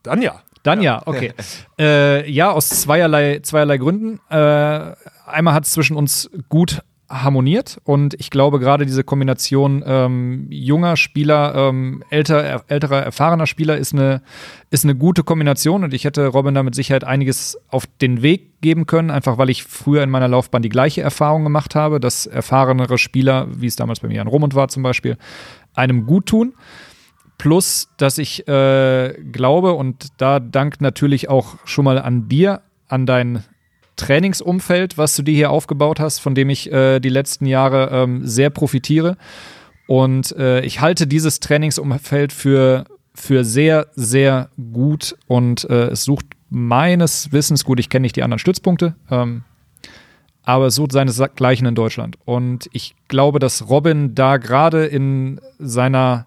Dann 0.02 0.20
ja. 0.20 0.42
Dann 0.62 0.82
ja, 0.82 1.00
okay. 1.06 1.32
äh, 1.78 2.30
ja, 2.30 2.50
aus 2.50 2.68
zweierlei, 2.68 3.40
zweierlei 3.42 3.78
Gründen. 3.78 4.20
Äh, 4.28 4.94
einmal 5.26 5.54
hat 5.54 5.64
es 5.64 5.70
zwischen 5.70 5.96
uns 5.96 6.30
gut 6.50 6.82
harmoniert 7.10 7.80
und 7.82 8.14
ich 8.14 8.30
glaube 8.30 8.60
gerade 8.60 8.86
diese 8.86 9.02
Kombination 9.02 9.82
ähm, 9.84 10.46
junger 10.48 10.96
Spieler, 10.96 11.54
ähm, 11.56 12.04
älter, 12.08 12.62
älterer, 12.68 13.02
erfahrener 13.02 13.48
Spieler 13.48 13.76
ist 13.76 13.92
eine, 13.92 14.22
ist 14.70 14.84
eine 14.84 14.94
gute 14.94 15.24
Kombination 15.24 15.82
und 15.82 15.92
ich 15.92 16.04
hätte 16.04 16.28
Robin 16.28 16.54
da 16.54 16.62
mit 16.62 16.76
Sicherheit 16.76 17.02
einiges 17.02 17.58
auf 17.68 17.86
den 18.00 18.22
Weg 18.22 18.60
geben 18.60 18.86
können, 18.86 19.10
einfach 19.10 19.38
weil 19.38 19.50
ich 19.50 19.64
früher 19.64 20.04
in 20.04 20.10
meiner 20.10 20.28
Laufbahn 20.28 20.62
die 20.62 20.68
gleiche 20.68 21.02
Erfahrung 21.02 21.42
gemacht 21.42 21.74
habe, 21.74 21.98
dass 21.98 22.26
erfahrenere 22.26 22.96
Spieler, 22.96 23.48
wie 23.50 23.66
es 23.66 23.74
damals 23.74 24.00
bei 24.00 24.08
mir 24.08 24.20
an 24.20 24.28
Romund 24.28 24.54
war 24.54 24.68
zum 24.68 24.84
Beispiel, 24.84 25.16
einem 25.74 26.06
gut 26.06 26.26
tun. 26.26 26.54
Plus, 27.38 27.88
dass 27.96 28.18
ich 28.18 28.46
äh, 28.46 29.14
glaube, 29.32 29.72
und 29.72 30.08
da 30.18 30.38
dankt 30.38 30.80
natürlich 30.80 31.28
auch 31.28 31.56
schon 31.64 31.86
mal 31.86 31.98
an 31.98 32.28
dir, 32.28 32.60
an 32.86 33.06
dein 33.06 33.44
Trainingsumfeld, 34.00 34.96
was 34.96 35.14
du 35.14 35.22
dir 35.22 35.34
hier 35.34 35.50
aufgebaut 35.50 36.00
hast, 36.00 36.20
von 36.20 36.34
dem 36.34 36.48
ich 36.48 36.72
äh, 36.72 37.00
die 37.00 37.10
letzten 37.10 37.44
Jahre 37.44 37.90
ähm, 37.92 38.26
sehr 38.26 38.48
profitiere. 38.48 39.18
Und 39.86 40.32
äh, 40.36 40.62
ich 40.62 40.80
halte 40.80 41.06
dieses 41.06 41.38
Trainingsumfeld 41.40 42.32
für, 42.32 42.86
für 43.14 43.44
sehr, 43.44 43.88
sehr 43.94 44.48
gut 44.72 45.16
und 45.26 45.68
äh, 45.68 45.88
es 45.88 46.04
sucht 46.04 46.24
meines 46.48 47.30
Wissens, 47.30 47.64
gut, 47.64 47.78
ich 47.78 47.90
kenne 47.90 48.02
nicht 48.02 48.16
die 48.16 48.22
anderen 48.22 48.38
Stützpunkte, 48.38 48.94
ähm, 49.10 49.44
aber 50.44 50.68
es 50.68 50.76
sucht 50.76 50.92
seinesgleichen 50.92 51.66
in 51.66 51.74
Deutschland. 51.74 52.16
Und 52.24 52.70
ich 52.72 52.94
glaube, 53.08 53.38
dass 53.38 53.68
Robin 53.68 54.14
da 54.14 54.38
gerade 54.38 54.86
in 54.86 55.40
seiner 55.58 56.26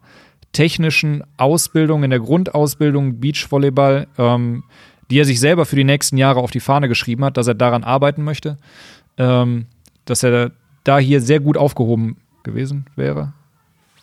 technischen 0.52 1.24
Ausbildung, 1.38 2.04
in 2.04 2.12
der 2.12 2.20
Grundausbildung 2.20 3.20
Beachvolleyball, 3.20 4.08
ähm, 4.20 4.64
die 5.10 5.20
er 5.20 5.26
sich 5.26 5.40
selber 5.40 5.66
für 5.66 5.76
die 5.76 5.84
nächsten 5.84 6.18
Jahre 6.18 6.40
auf 6.40 6.52
die 6.52 6.60
Fahne 6.60 6.88
geschrieben 6.88 7.24
hat, 7.26 7.38
dass 7.38 7.48
er 7.48 7.56
daran 7.56 7.84
arbeiten 7.84 8.24
möchte, 8.24 8.58
ähm, 9.18 9.68
dass 10.06 10.24
er 10.24 10.52
da 10.84 10.98
hier 11.00 11.22
sehr 11.22 11.40
gut 11.40 11.58
aufgehoben 11.58 12.18
gewesen 12.44 12.86
wäre. 12.96 13.34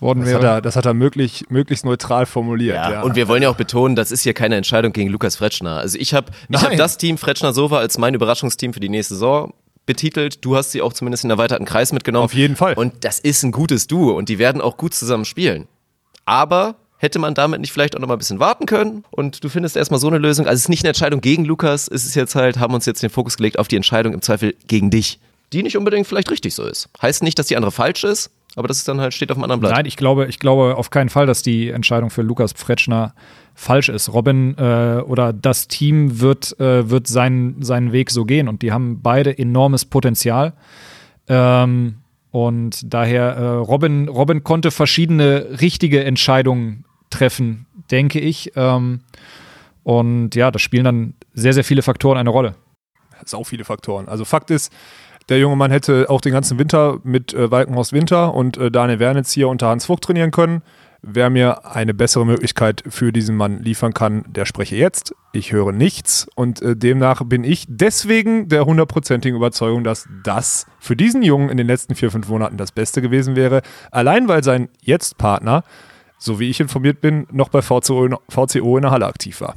Worden 0.01 0.21
Das 0.21 0.31
wäre. 0.31 0.39
hat 0.39 0.45
er, 0.45 0.61
das 0.63 0.77
hat 0.77 0.87
er 0.87 0.95
möglich, 0.95 1.45
möglichst 1.51 1.85
neutral 1.85 2.25
formuliert. 2.25 2.77
Ja, 2.77 2.91
Ja, 2.91 3.03
und 3.03 3.17
wir 3.17 3.29
wollen 3.29 3.43
ja 3.43 3.51
auch 3.51 3.57
betonen, 3.57 3.97
das 3.97 4.11
ist 4.11 4.23
hier 4.23 4.33
keine 4.33 4.57
Entscheidung 4.57 4.93
gegen 4.93 5.11
Lukas 5.11 5.37
Fretschner. 5.37 5.77
Also 5.77 5.99
ich 5.99 6.15
habe 6.15 6.33
hab 6.55 6.75
das 6.77 6.97
Team 6.97 7.19
Fretschner 7.19 7.53
Sova 7.53 7.79
als 7.79 7.99
mein 7.99 8.15
Überraschungsteam 8.15 8.73
für 8.73 8.81
die 8.81 8.89
nächste 8.89 9.15
Saison 9.15 9.53
betitelt. 9.85 10.43
Du 10.45 10.57
hast 10.57 10.73
sie 10.73 10.81
auch 10.81 10.95
zumindest 10.95 11.25
in 11.25 11.31
erweiterten 11.31 11.67
Kreis 11.67 11.93
mitgenommen. 11.93 12.25
Auf 12.25 12.35
jeden 12.35 12.57
Fall. 12.57 12.75
Und 12.75 13.05
das 13.05 13.19
ist 13.21 13.43
ein 13.43 13.53
gutes 13.53 13.89
Duo 13.89 14.13
und 14.17 14.31
die 14.31 14.39
werden 14.39 14.63
auch 14.63 14.79
gut 14.79 14.95
zusammen 14.95 15.27
spielen. 15.27 15.69
Aber 16.25 16.77
hätte 17.01 17.19
man 17.19 17.35
damit 17.35 17.63
nicht 17.63 17.73
vielleicht 17.73 17.97
auch 17.97 18.01
noch 18.01 18.09
mal 18.09 18.15
ein 18.15 18.19
bisschen 18.19 18.41
warten 18.41 18.67
können 18.67 19.05
und 19.11 19.43
du 19.43 19.49
findest 19.49 19.75
erstmal 19.75 19.99
so 19.99 20.07
eine 20.07 20.19
Lösung. 20.19 20.47
Also 20.47 20.57
es 20.57 20.63
ist 20.65 20.69
nicht 20.69 20.85
eine 20.85 20.91
Entscheidung 20.91 21.23
gegen 21.23 21.47
Lukas, 21.47 21.89
es 21.89 22.05
ist 22.05 22.15
jetzt 22.15 22.35
halt, 22.35 22.59
haben 22.59 22.75
uns 22.75 22.85
jetzt 22.85 23.03
den 23.03 23.09
Fokus 23.09 23.39
gelegt 23.39 23.59
auf 23.59 23.69
die 23.69 23.77
Entscheidung 23.77 24.13
im 24.13 24.21
Zweifel 24.21 24.55
gegen 24.69 24.91
dich. 24.91 25.19
Die 25.55 25.63
nicht 25.63 25.79
unbedingt 25.79 26.07
vielleicht 26.07 26.31
richtig 26.31 26.55
so 26.55 26.63
ist. 26.63 26.91
Heißt 27.01 27.23
nicht, 27.23 27.39
dass 27.39 27.47
die 27.47 27.57
andere 27.57 27.73
falsch 27.73 28.05
ist, 28.05 28.31
aber 28.55 28.69
das 28.69 28.77
ist 28.77 28.87
dann 28.87 29.01
halt, 29.01 29.15
steht 29.15 29.31
auf 29.33 29.39
einem 29.39 29.45
anderen 29.45 29.61
Blatt. 29.61 29.73
Nein, 29.73 29.87
ich 29.87 29.97
glaube, 29.97 30.27
ich 30.27 30.39
glaube 30.39 30.77
auf 30.77 30.91
keinen 30.91 31.09
Fall, 31.09 31.27
dass 31.27 31.43
die 31.43 31.71
Entscheidung 31.71 32.11
für 32.11 32.23
Lukas 32.23 32.53
Fretschner 32.53 33.15
falsch 33.55 33.89
ist. 33.89 34.13
Robin 34.13 34.57
äh, 34.59 35.01
oder 35.01 35.33
das 35.33 35.69
Team 35.69 36.21
wird, 36.21 36.61
äh, 36.61 36.91
wird 36.91 37.07
seinen, 37.07 37.63
seinen 37.63 37.93
Weg 37.93 38.11
so 38.11 38.27
gehen 38.27 38.47
und 38.47 38.61
die 38.61 38.73
haben 38.73 39.01
beide 39.01 39.37
enormes 39.37 39.87
Potenzial. 39.87 40.53
Ähm, 41.29 41.95
und 42.31 42.93
daher, 42.93 43.37
äh, 43.37 43.45
Robin, 43.57 44.09
Robin 44.09 44.45
konnte 44.45 44.71
verschiedene 44.71 45.59
richtige 45.61 46.05
Entscheidungen 46.05 46.85
treffen, 47.11 47.67
denke 47.91 48.21
ich. 48.21 48.53
Ähm, 48.57 49.01
und 49.83 50.35
ja, 50.35 50.51
da 50.51 50.59
spielen 50.59 50.85
dann 50.85 51.15
sehr, 51.35 51.53
sehr 51.53 51.65
viele 51.65 51.83
Faktoren 51.83 52.19
eine 52.19 52.31
Rolle. 52.31 52.55
sau 53.25 53.45
viele 53.45 53.65
Faktoren. 53.65 54.09
Also 54.09 54.25
Fakt 54.25 54.51
ist, 54.51 54.73
der 55.29 55.39
junge 55.39 55.57
Mann 55.57 55.71
hätte 55.71 56.11
auch 56.11 56.21
den 56.21 56.33
ganzen 56.33 56.59
Winter 56.59 56.99
mit 57.05 57.33
äh, 57.35 57.51
Walkenhorst 57.51 57.93
Winter 57.93 58.35
und 58.35 58.57
äh, 58.57 58.71
Daniel 58.71 58.99
Wernitz 58.99 59.33
hier 59.33 59.49
unter 59.49 59.69
Hans 59.69 59.87
Vogt 59.87 60.05
trainieren 60.05 60.31
können. 60.31 60.63
Wer 61.03 61.31
mir 61.31 61.65
eine 61.65 61.95
bessere 61.95 62.27
Möglichkeit 62.27 62.83
für 62.87 63.11
diesen 63.11 63.35
Mann 63.35 63.63
liefern 63.63 63.95
kann, 63.95 64.25
der 64.29 64.45
spreche 64.45 64.77
jetzt. 64.77 65.15
Ich 65.33 65.51
höre 65.51 65.73
nichts 65.73 66.29
und 66.35 66.61
äh, 66.61 66.77
demnach 66.77 67.23
bin 67.25 67.43
ich 67.43 67.65
deswegen 67.69 68.49
der 68.49 68.67
hundertprozentigen 68.67 69.37
Überzeugung, 69.37 69.83
dass 69.83 70.09
das 70.25 70.67
für 70.79 70.97
diesen 70.97 71.23
Jungen 71.23 71.49
in 71.49 71.57
den 71.57 71.67
letzten 71.67 71.95
vier, 71.95 72.11
fünf 72.11 72.29
Monaten 72.29 72.59
das 72.59 72.73
Beste 72.73 73.01
gewesen 73.01 73.35
wäre. 73.35 73.63
Allein 73.91 74.29
weil 74.29 74.45
sein 74.45 74.69
Jetzt-Partner, 74.83 75.65
so 76.23 76.39
wie 76.39 76.49
ich 76.51 76.61
informiert 76.61 77.01
bin, 77.01 77.27
noch 77.33 77.49
bei 77.49 77.63
VCO 77.63 78.05
in, 78.05 78.15
VCO 78.29 78.77
in 78.77 78.83
der 78.83 78.91
Halle 78.93 79.07
aktiv 79.07 79.41
war. 79.41 79.57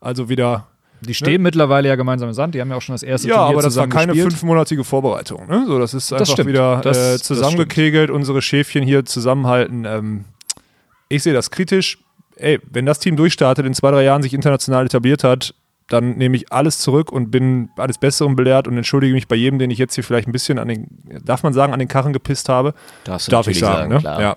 Also 0.00 0.28
wieder 0.28 0.68
Die 1.00 1.14
stehen 1.14 1.42
mittlerweile 1.42 1.88
ja 1.88 1.96
gemeinsam 1.96 2.28
im 2.28 2.34
Sand, 2.34 2.54
die 2.54 2.60
haben 2.60 2.70
ja 2.70 2.76
auch 2.76 2.80
schon 2.82 2.94
das 2.94 3.02
erste 3.02 3.28
ja, 3.28 3.34
Turnier 3.36 3.52
aber 3.54 3.62
das 3.62 3.76
war 3.76 3.88
keine 3.88 4.12
gespielt. 4.12 4.32
fünfmonatige 4.32 4.84
Vorbereitung. 4.84 5.48
Ne? 5.48 5.64
So, 5.66 5.78
das 5.80 5.94
ist 5.94 6.12
einfach 6.12 6.26
stimmt. 6.26 6.48
wieder 6.48 6.80
Das- 6.80 6.96
äh, 6.96 7.12
das 7.14 7.22
zusammengekegelt, 7.24 8.10
unsere 8.10 8.40
Schäfchen 8.40 8.84
hier 8.84 9.04
zusammenhalten. 9.04 9.84
Ähm, 9.84 10.24
ich 11.08 11.22
sehe 11.24 11.34
das 11.34 11.50
kritisch. 11.50 11.98
Ey, 12.36 12.60
wenn 12.70 12.86
das 12.86 12.98
Team 13.00 13.16
durchstartet, 13.16 13.66
in 13.66 13.74
zwei, 13.74 13.90
drei 13.90 14.04
Jahren 14.04 14.22
sich 14.22 14.32
international 14.32 14.86
etabliert 14.86 15.24
hat, 15.24 15.54
dann 15.88 16.16
nehme 16.16 16.36
ich 16.36 16.52
alles 16.52 16.78
zurück 16.78 17.10
und 17.12 17.30
bin 17.30 17.70
alles 17.76 17.98
Besseren 17.98 18.34
belehrt 18.36 18.66
und 18.68 18.76
entschuldige 18.76 19.14
mich 19.14 19.28
bei 19.28 19.36
jedem, 19.36 19.58
den 19.58 19.70
ich 19.70 19.78
jetzt 19.78 19.94
hier 19.94 20.04
vielleicht 20.04 20.28
ein 20.28 20.32
bisschen 20.32 20.58
an 20.58 20.68
den, 20.68 20.86
darf 21.24 21.42
man 21.42 21.52
sagen, 21.52 21.72
an 21.72 21.78
den 21.78 21.88
Karren 21.88 22.12
gepisst 22.12 22.48
habe. 22.48 22.74
Darfst 23.04 23.28
du 23.28 23.30
Darf 23.30 23.46
ich 23.46 23.58
sagen, 23.58 23.76
sagen, 23.90 23.94
ne? 23.94 24.00
klar. 24.00 24.20
Ja. 24.20 24.36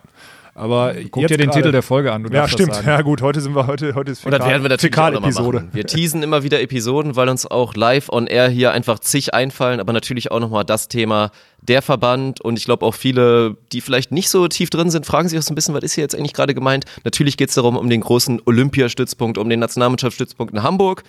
Aber 0.59 0.93
Guck 1.09 1.27
dir 1.27 1.37
den 1.37 1.47
gerade- 1.47 1.57
Titel 1.61 1.71
der 1.71 1.81
Folge 1.83 2.11
an. 2.11 2.23
Du 2.23 2.33
Ja, 2.33 2.47
stimmt. 2.47 2.75
sagen. 2.75 2.87
Ja, 2.87 3.01
gut, 3.01 3.21
heute 3.21 3.39
sind 3.41 3.55
wir 3.55 3.65
heute, 3.65 3.95
heute 3.95 4.11
ist 4.11 4.25
Und 4.25 4.31
das 4.31 4.45
werden 4.45 4.61
wir 4.61 4.69
natürlich 4.69 4.93
Fäkal-Episode. 4.93 5.57
machen. 5.59 5.69
Wir 5.71 5.85
teasen 5.85 6.21
immer 6.21 6.43
wieder 6.43 6.61
Episoden, 6.61 7.15
weil 7.15 7.29
uns 7.29 7.45
auch 7.45 7.75
live 7.75 8.09
on 8.09 8.27
air 8.27 8.49
hier 8.49 8.71
einfach 8.73 8.99
zig 8.99 9.33
einfallen, 9.33 9.79
aber 9.79 9.93
natürlich 9.93 10.31
auch 10.31 10.39
nochmal 10.39 10.65
das 10.65 10.89
Thema 10.89 11.31
der 11.61 11.81
Verband 11.81 12.41
und 12.41 12.57
ich 12.59 12.65
glaube 12.65 12.85
auch 12.85 12.93
viele, 12.95 13.55
die 13.71 13.81
vielleicht 13.81 14.11
nicht 14.11 14.29
so 14.29 14.47
tief 14.47 14.69
drin 14.69 14.89
sind, 14.89 15.05
fragen 15.05 15.29
sich 15.29 15.39
auch 15.39 15.43
so 15.43 15.51
ein 15.53 15.55
bisschen, 15.55 15.73
was 15.75 15.83
ist 15.83 15.93
hier 15.93 16.03
jetzt 16.03 16.15
eigentlich 16.15 16.33
gerade 16.33 16.53
gemeint? 16.53 16.85
Natürlich 17.03 17.37
geht 17.37 17.49
es 17.49 17.55
darum, 17.55 17.77
um 17.77 17.89
den 17.89 18.01
großen 18.01 18.41
Olympiastützpunkt, 18.45 19.37
um 19.37 19.49
den 19.49 19.59
Nationalmannschaftsstützpunkt 19.59 20.53
in 20.53 20.63
Hamburg, 20.63 21.03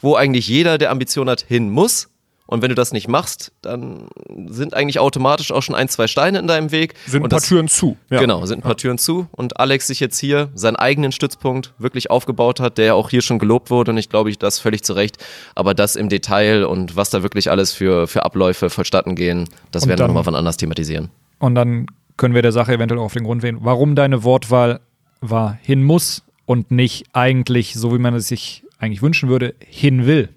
wo 0.00 0.14
eigentlich 0.16 0.48
jeder, 0.48 0.78
der 0.78 0.90
Ambition 0.90 1.28
hat, 1.28 1.44
hin 1.46 1.70
muss. 1.70 2.08
Und 2.46 2.60
wenn 2.60 2.68
du 2.68 2.74
das 2.74 2.92
nicht 2.92 3.08
machst, 3.08 3.52
dann 3.62 4.08
sind 4.46 4.74
eigentlich 4.74 4.98
automatisch 4.98 5.50
auch 5.50 5.62
schon 5.62 5.74
ein, 5.74 5.88
zwei 5.88 6.06
Steine 6.06 6.38
in 6.38 6.46
deinem 6.46 6.72
Weg. 6.72 6.94
Sind 7.06 7.24
ein 7.24 7.28
paar 7.30 7.40
das, 7.40 7.48
Türen 7.48 7.68
zu. 7.68 7.96
Ja. 8.10 8.20
Genau, 8.20 8.44
sind 8.44 8.58
ein 8.58 8.62
paar 8.62 8.76
Türen 8.76 8.98
zu 8.98 9.26
und 9.32 9.58
Alex 9.58 9.86
sich 9.86 9.98
jetzt 9.98 10.18
hier 10.18 10.50
seinen 10.54 10.76
eigenen 10.76 11.10
Stützpunkt 11.10 11.72
wirklich 11.78 12.10
aufgebaut 12.10 12.60
hat, 12.60 12.76
der 12.76 12.84
ja 12.84 12.94
auch 12.94 13.08
hier 13.08 13.22
schon 13.22 13.38
gelobt 13.38 13.70
wurde 13.70 13.92
und 13.92 13.98
ich 13.98 14.10
glaube, 14.10 14.28
ich 14.28 14.38
das 14.38 14.58
völlig 14.58 14.84
zu 14.84 14.92
Recht. 14.92 15.16
Aber 15.54 15.72
das 15.72 15.96
im 15.96 16.10
Detail 16.10 16.64
und 16.64 16.96
was 16.96 17.08
da 17.08 17.22
wirklich 17.22 17.50
alles 17.50 17.72
für, 17.72 18.06
für 18.06 18.24
Abläufe 18.24 18.68
vonstatten 18.68 19.16
gehen, 19.16 19.48
das 19.70 19.84
Und 19.84 19.88
werden 19.88 20.00
wir 20.00 20.08
nochmal 20.08 20.24
von 20.24 20.34
anders 20.34 20.58
thematisieren. 20.58 21.10
Und 21.38 21.54
dann 21.54 21.86
können 22.16 22.34
wir 22.34 22.42
der 22.42 22.52
Sache 22.52 22.74
eventuell 22.74 23.00
auch 23.00 23.06
auf 23.06 23.14
den 23.14 23.24
Grund 23.24 23.42
gehen, 23.42 23.58
warum 23.60 23.94
deine 23.94 24.22
Wortwahl 24.22 24.80
war 25.20 25.58
hin 25.62 25.82
muss 25.82 26.22
und 26.44 26.70
nicht 26.70 27.06
eigentlich, 27.12 27.74
so 27.74 27.94
wie 27.94 27.98
man 27.98 28.14
es 28.14 28.28
sich 28.28 28.64
eigentlich 28.78 29.02
wünschen 29.02 29.28
würde, 29.28 29.54
hin 29.60 30.06
will. 30.06 30.28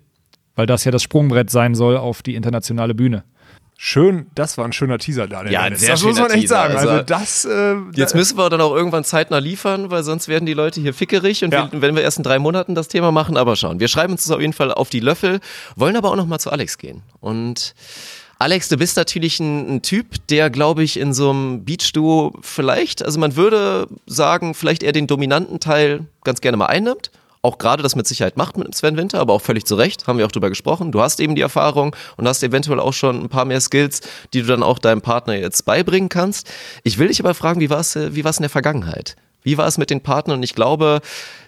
Weil 0.58 0.66
das 0.66 0.84
ja 0.84 0.92
das 0.92 1.04
Sprungbrett 1.04 1.50
sein 1.50 1.74
soll 1.76 1.96
auf 1.96 2.22
die 2.22 2.36
internationale 2.36 2.94
Bühne. 2.94 3.24
Schön, 3.80 4.26
das 4.34 4.58
war 4.58 4.66
ein 4.66 4.74
schöner 4.74 4.98
Teaser, 4.98 5.28
Daniel. 5.28 5.54
Ja, 5.54 5.60
ein 5.62 5.66
Dennis. 5.66 5.82
sehr 5.82 5.90
das 5.92 6.04
muss 6.04 6.18
man 6.18 6.32
echt 6.32 6.42
Teaser. 6.42 6.56
sagen. 6.56 6.76
Also, 6.78 6.90
Also, 6.90 7.04
das. 7.04 7.46
Äh, 7.46 7.76
Jetzt 7.94 8.16
müssen 8.16 8.36
wir 8.36 8.50
dann 8.50 8.60
auch 8.60 8.76
irgendwann 8.76 9.04
zeitnah 9.04 9.38
liefern, 9.38 9.92
weil 9.92 10.04
sonst 10.04 10.28
werden 10.28 10.48
die 10.48 10.56
Leute 10.56 10.82
hier 10.82 10.96
fickerig 10.96 11.44
und 11.44 11.54
Ja. 11.54 11.72
wir, 11.72 11.82
wenn 11.84 11.96
wir 11.96 12.02
erst 12.02 12.18
in 12.18 12.24
drei 12.24 12.40
Monaten 12.40 12.74
das 12.74 12.88
Thema 12.88 13.12
machen, 13.12 13.38
aber 13.38 13.56
schauen. 13.56 13.80
Wir 13.80 13.88
schreiben 13.88 14.14
uns 14.14 14.24
das 14.24 14.32
auf 14.36 14.42
jeden 14.42 14.54
Fall 14.54 14.74
auf 14.74 14.90
die 14.90 15.00
Löffel, 15.00 15.40
wollen 15.76 15.96
aber 15.96 16.10
auch 16.10 16.16
nochmal 16.16 16.40
zu 16.40 16.50
Alex 16.52 16.80
gehen. 16.80 17.04
Und 17.20 17.76
Alex, 18.40 18.68
du 18.70 18.78
bist 18.78 18.98
natürlich 18.98 19.40
ein, 19.40 19.76
ein 19.76 19.82
Typ, 19.84 20.28
der, 20.28 20.50
glaube 20.50 20.82
ich, 20.82 21.00
in 21.00 21.14
so 21.14 21.30
einem 21.30 21.64
Beach-Duo 21.64 22.34
vielleicht, 22.42 23.06
also 23.06 23.20
man 23.20 23.36
würde 23.36 23.88
sagen, 24.08 24.56
vielleicht 24.56 24.82
eher 24.82 24.92
den 24.92 25.06
dominanten 25.06 25.60
Teil 25.60 26.06
ganz 26.24 26.42
gerne 26.42 26.58
mal 26.58 26.66
einnimmt. 26.66 27.12
Auch 27.42 27.58
gerade 27.58 27.84
das 27.84 27.96
mit 27.96 28.08
Sicherheit 28.08 28.38
macht 28.38 28.58
mit 28.58 28.74
Sven 28.76 28.98
Winter, 28.98 29.20
aber 29.20 29.34
auch 29.34 29.42
völlig 29.42 29.66
zu 29.66 29.76
Recht, 29.76 30.08
haben 30.08 30.18
wir 30.18 30.26
auch 30.26 30.32
drüber 30.32 30.50
gesprochen. 30.50 30.92
Du 30.92 31.02
hast 31.02 31.20
eben 31.20 31.36
die 31.36 31.42
Erfahrung 31.42 31.96
und 32.18 32.28
hast 32.28 32.44
eventuell 32.44 32.80
auch 32.80 32.94
schon 32.94 33.24
ein 33.24 33.30
paar 33.30 33.46
mehr 33.46 33.62
Skills, 33.62 34.02
die 34.34 34.42
du 34.42 34.48
dann 34.48 34.64
auch 34.64 34.80
deinem 34.80 35.02
Partner 35.02 35.36
jetzt 35.36 35.66
beibringen 35.66 36.10
kannst. 36.10 36.50
Ich 36.84 36.98
will 36.98 37.08
dich 37.08 37.20
aber 37.20 37.34
fragen, 37.34 37.60
wie 37.60 37.70
war 37.70 37.80
es 37.80 37.96
äh, 37.96 38.16
wie 38.16 38.22
in 38.22 38.42
der 38.42 38.50
Vergangenheit? 38.50 39.16
Wie 39.48 39.58
war 39.58 39.66
es 39.66 39.78
mit 39.78 39.90
den 39.90 40.02
Partnern? 40.02 40.40
Und 40.40 40.44
ich 40.44 40.56
glaube, 40.56 41.00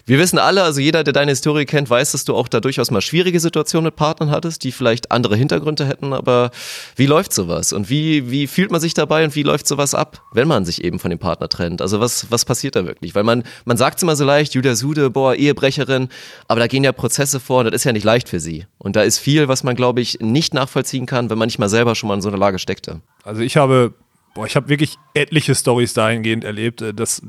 wir 0.06 0.20
wissen 0.20 0.40
alle, 0.40 0.64
also 0.64 0.80
jeder, 0.80 1.04
der 1.04 1.12
deine 1.12 1.32
Historie 1.32 1.66
kennt, 1.66 1.90
weiß, 1.90 2.14
dass 2.14 2.24
du 2.24 2.34
auch 2.34 2.48
da 2.48 2.62
durchaus 2.62 2.92
mal 2.92 3.02
schwierige 3.02 3.42
Situationen 3.42 3.88
mit 3.88 3.98
Partnern 3.98 4.32
hattest, 4.32 4.64
die 4.64 4.72
vielleicht 4.72 5.12
andere 5.12 5.36
Hintergründe 5.36 5.86
hätten. 5.86 6.14
Aber 6.14 6.52
wie 6.96 7.08
läuft 7.08 7.34
sowas? 7.34 7.74
Und 7.74 7.90
wie, 7.90 8.32
wie 8.32 8.48
fühlt 8.48 8.72
man 8.72 8.80
sich 8.80 8.94
dabei 8.94 9.26
und 9.26 9.36
wie 9.36 9.44
läuft 9.44 9.68
sowas 9.68 9.94
ab, 9.94 10.22
wenn 10.32 10.48
man 10.48 10.64
sich 10.64 10.82
eben 10.82 10.98
von 10.98 11.10
dem 11.10 11.20
Partner 11.20 11.50
trennt? 11.50 11.82
Also 11.82 12.00
was, 12.00 12.32
was 12.32 12.46
passiert 12.46 12.78
da 12.78 12.86
wirklich? 12.86 13.16
Weil 13.16 13.26
man, 13.26 13.44
man 13.66 13.76
sagt 13.76 13.98
es 13.98 14.04
immer 14.04 14.16
so 14.16 14.24
leicht, 14.24 14.54
Julia 14.54 14.76
Sude, 14.76 15.10
boah, 15.10 15.36
Ehebrecherin, 15.36 16.08
aber 16.48 16.62
da 16.62 16.68
gehen 16.68 16.86
ja 16.86 16.94
Prozesse 16.94 17.42
vor 17.42 17.60
und 17.60 17.66
das 17.66 17.76
ist 17.76 17.84
ja 17.84 17.92
nicht 17.92 18.06
leicht 18.06 18.30
für 18.30 18.40
sie. 18.40 18.66
Und 18.78 18.96
da 18.96 19.02
ist 19.02 19.20
viel, 19.20 19.50
was 19.50 19.64
man, 19.64 19.76
glaube 19.76 20.00
ich, 20.00 20.20
nicht 20.22 20.54
nachvollziehen 20.54 21.06
kann, 21.06 21.30
wenn 21.30 21.38
man 21.38 21.48
nicht 21.48 21.60
mal 21.60 21.68
selber 21.68 21.96
schon 21.96 22.08
mal 22.08 22.16
in 22.16 22.22
so 22.22 22.30
einer 22.30 22.38
Lage 22.38 22.60
steckte. 22.60 23.02
Also 23.26 23.42
ich 23.42 23.58
habe, 23.58 23.94
boah, 24.34 24.46
ich 24.46 24.56
habe 24.56 24.70
wirklich 24.70 24.98
etliche 25.14 25.56
Stories 25.56 25.94
dahingehend 25.94 26.44
erlebt. 26.44 26.82
äh, 26.82 26.94
Dass 26.94 27.22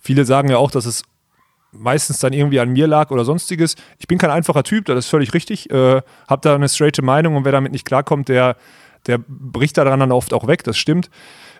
viele 0.00 0.24
sagen 0.24 0.50
ja 0.50 0.58
auch, 0.58 0.70
dass 0.70 0.86
es 0.86 1.02
meistens 1.72 2.18
dann 2.18 2.32
irgendwie 2.32 2.60
an 2.60 2.70
mir 2.70 2.86
lag 2.86 3.10
oder 3.10 3.24
sonstiges. 3.24 3.76
Ich 3.98 4.06
bin 4.06 4.18
kein 4.18 4.30
einfacher 4.30 4.62
Typ, 4.62 4.84
das 4.84 4.98
ist 4.98 5.08
völlig 5.08 5.32
richtig. 5.34 5.70
Äh, 5.70 6.02
hab 6.28 6.42
da 6.42 6.54
eine 6.54 6.68
straighte 6.68 7.02
Meinung 7.02 7.36
und 7.36 7.44
wer 7.44 7.52
damit 7.52 7.72
nicht 7.72 7.86
klarkommt, 7.86 8.28
der, 8.28 8.56
der 9.06 9.18
bricht 9.18 9.78
daran 9.78 10.00
dann 10.00 10.12
oft 10.12 10.34
auch 10.34 10.46
weg, 10.46 10.64
das 10.64 10.76
stimmt. 10.76 11.10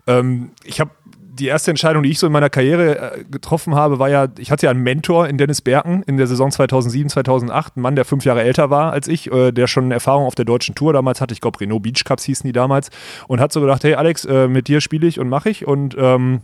Ähm, 0.06 0.52
ich 0.64 0.80
habe 0.80 0.90
die 1.34 1.46
erste 1.46 1.70
Entscheidung, 1.70 2.02
die 2.02 2.10
ich 2.10 2.18
so 2.18 2.26
in 2.26 2.32
meiner 2.32 2.50
Karriere 2.50 3.14
äh, 3.14 3.24
getroffen 3.24 3.74
habe, 3.74 3.98
war 3.98 4.10
ja, 4.10 4.28
ich 4.38 4.50
hatte 4.50 4.66
ja 4.66 4.70
einen 4.70 4.82
Mentor 4.82 5.28
in 5.28 5.38
Dennis 5.38 5.62
Berken 5.62 6.02
in 6.02 6.18
der 6.18 6.26
Saison 6.26 6.50
2007, 6.50 7.08
2008, 7.08 7.76
ein 7.76 7.80
Mann, 7.80 7.96
der 7.96 8.04
fünf 8.04 8.24
Jahre 8.24 8.42
älter 8.42 8.68
war 8.68 8.92
als 8.92 9.08
ich, 9.08 9.32
äh, 9.32 9.50
der 9.50 9.66
schon 9.66 9.90
Erfahrung 9.90 10.26
auf 10.26 10.34
der 10.34 10.44
deutschen 10.44 10.74
Tour 10.74 10.92
damals 10.92 11.20
hatte, 11.20 11.32
ich 11.32 11.40
glaube 11.40 11.60
Renault 11.60 11.82
Beach 11.82 12.04
Cups 12.04 12.24
hießen 12.24 12.46
die 12.46 12.52
damals. 12.52 12.90
Und 13.28 13.40
hat 13.40 13.52
so 13.52 13.60
gedacht, 13.60 13.82
hey 13.84 13.94
Alex, 13.94 14.24
äh, 14.26 14.46
mit 14.46 14.68
dir 14.68 14.80
spiele 14.80 15.06
ich 15.06 15.18
und 15.18 15.28
mache 15.28 15.48
ich. 15.48 15.66
Und 15.66 15.96
ähm, 15.98 16.42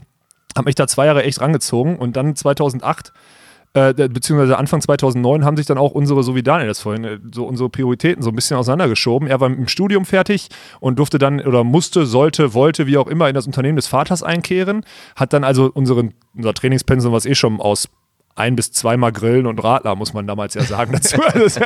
habe 0.56 0.66
mich 0.66 0.74
da 0.74 0.86
zwei 0.86 1.06
Jahre 1.06 1.22
echt 1.22 1.40
rangezogen. 1.40 1.96
Und 1.96 2.16
dann 2.16 2.34
2008 2.34 3.12
äh, 3.74 3.92
beziehungsweise 3.92 4.58
Anfang 4.58 4.80
2009 4.80 5.44
haben 5.44 5.56
sich 5.56 5.66
dann 5.66 5.78
auch 5.78 5.92
unsere, 5.92 6.22
so 6.22 6.34
wie 6.34 6.42
Daniel 6.42 6.68
das 6.68 6.80
vorhin, 6.80 7.04
äh, 7.04 7.18
so 7.32 7.46
unsere 7.46 7.68
Prioritäten 7.68 8.22
so 8.22 8.30
ein 8.30 8.34
bisschen 8.34 8.56
auseinandergeschoben. 8.56 9.28
Er 9.28 9.40
war 9.40 9.48
dem 9.48 9.68
Studium 9.68 10.04
fertig 10.04 10.48
und 10.80 10.98
durfte 10.98 11.18
dann 11.18 11.40
oder 11.40 11.64
musste, 11.64 12.06
sollte, 12.06 12.54
wollte, 12.54 12.86
wie 12.86 12.96
auch 12.96 13.06
immer, 13.06 13.28
in 13.28 13.34
das 13.34 13.46
Unternehmen 13.46 13.76
des 13.76 13.86
Vaters 13.86 14.22
einkehren. 14.22 14.84
Hat 15.16 15.32
dann 15.32 15.44
also 15.44 15.70
unseren, 15.72 16.14
unser 16.34 16.54
Trainingspensum, 16.54 17.12
was 17.12 17.26
eh 17.26 17.34
schon 17.34 17.60
aus 17.60 17.88
ein 18.38 18.56
bis 18.56 18.72
zweimal 18.72 19.12
Grillen 19.12 19.46
und 19.46 19.62
Radler, 19.62 19.96
muss 19.96 20.12
man 20.12 20.26
damals 20.26 20.54
ja 20.54 20.62
sagen 20.62 20.92
dazu. 20.92 21.18
Also, 21.28 21.60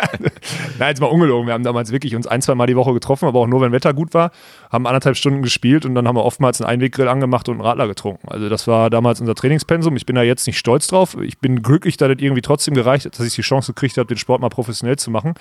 Nein, 0.78 0.88
jetzt 0.88 1.00
mal 1.00 1.06
ungelogen. 1.06 1.46
Wir 1.46 1.54
haben 1.54 1.62
damals 1.62 1.92
wirklich 1.92 2.16
uns 2.16 2.26
ein, 2.26 2.42
zwei 2.42 2.54
Mal 2.54 2.66
die 2.66 2.76
Woche 2.76 2.92
getroffen, 2.92 3.26
aber 3.26 3.40
auch 3.40 3.46
nur, 3.46 3.60
wenn 3.60 3.72
Wetter 3.72 3.94
gut 3.94 4.12
war, 4.14 4.32
haben 4.70 4.86
anderthalb 4.86 5.16
Stunden 5.16 5.42
gespielt 5.42 5.84
und 5.84 5.94
dann 5.94 6.08
haben 6.08 6.16
wir 6.16 6.24
oftmals 6.24 6.60
einen 6.60 6.70
Einweggrill 6.70 7.08
angemacht 7.08 7.48
und 7.48 7.56
einen 7.56 7.62
Radler 7.62 7.86
getrunken. 7.86 8.28
Also 8.28 8.48
das 8.48 8.66
war 8.66 8.90
damals 8.90 9.20
unser 9.20 9.34
Trainingspensum. 9.34 9.96
Ich 9.96 10.06
bin 10.06 10.16
da 10.16 10.22
jetzt 10.22 10.46
nicht 10.46 10.58
stolz 10.58 10.86
drauf. 10.88 11.16
Ich 11.22 11.38
bin 11.38 11.62
glücklich, 11.62 11.96
dass 11.96 12.08
das 12.08 12.18
irgendwie 12.18 12.42
trotzdem 12.42 12.74
gereicht 12.74 13.04
hat, 13.06 13.18
dass 13.18 13.26
ich 13.26 13.34
die 13.34 13.42
Chance 13.42 13.72
gekriegt 13.72 13.98
habe, 13.98 14.06
den 14.06 14.18
Sport 14.18 14.40
mal 14.40 14.48
professionell 14.48 14.96
zu 14.96 15.10
machen. 15.10 15.34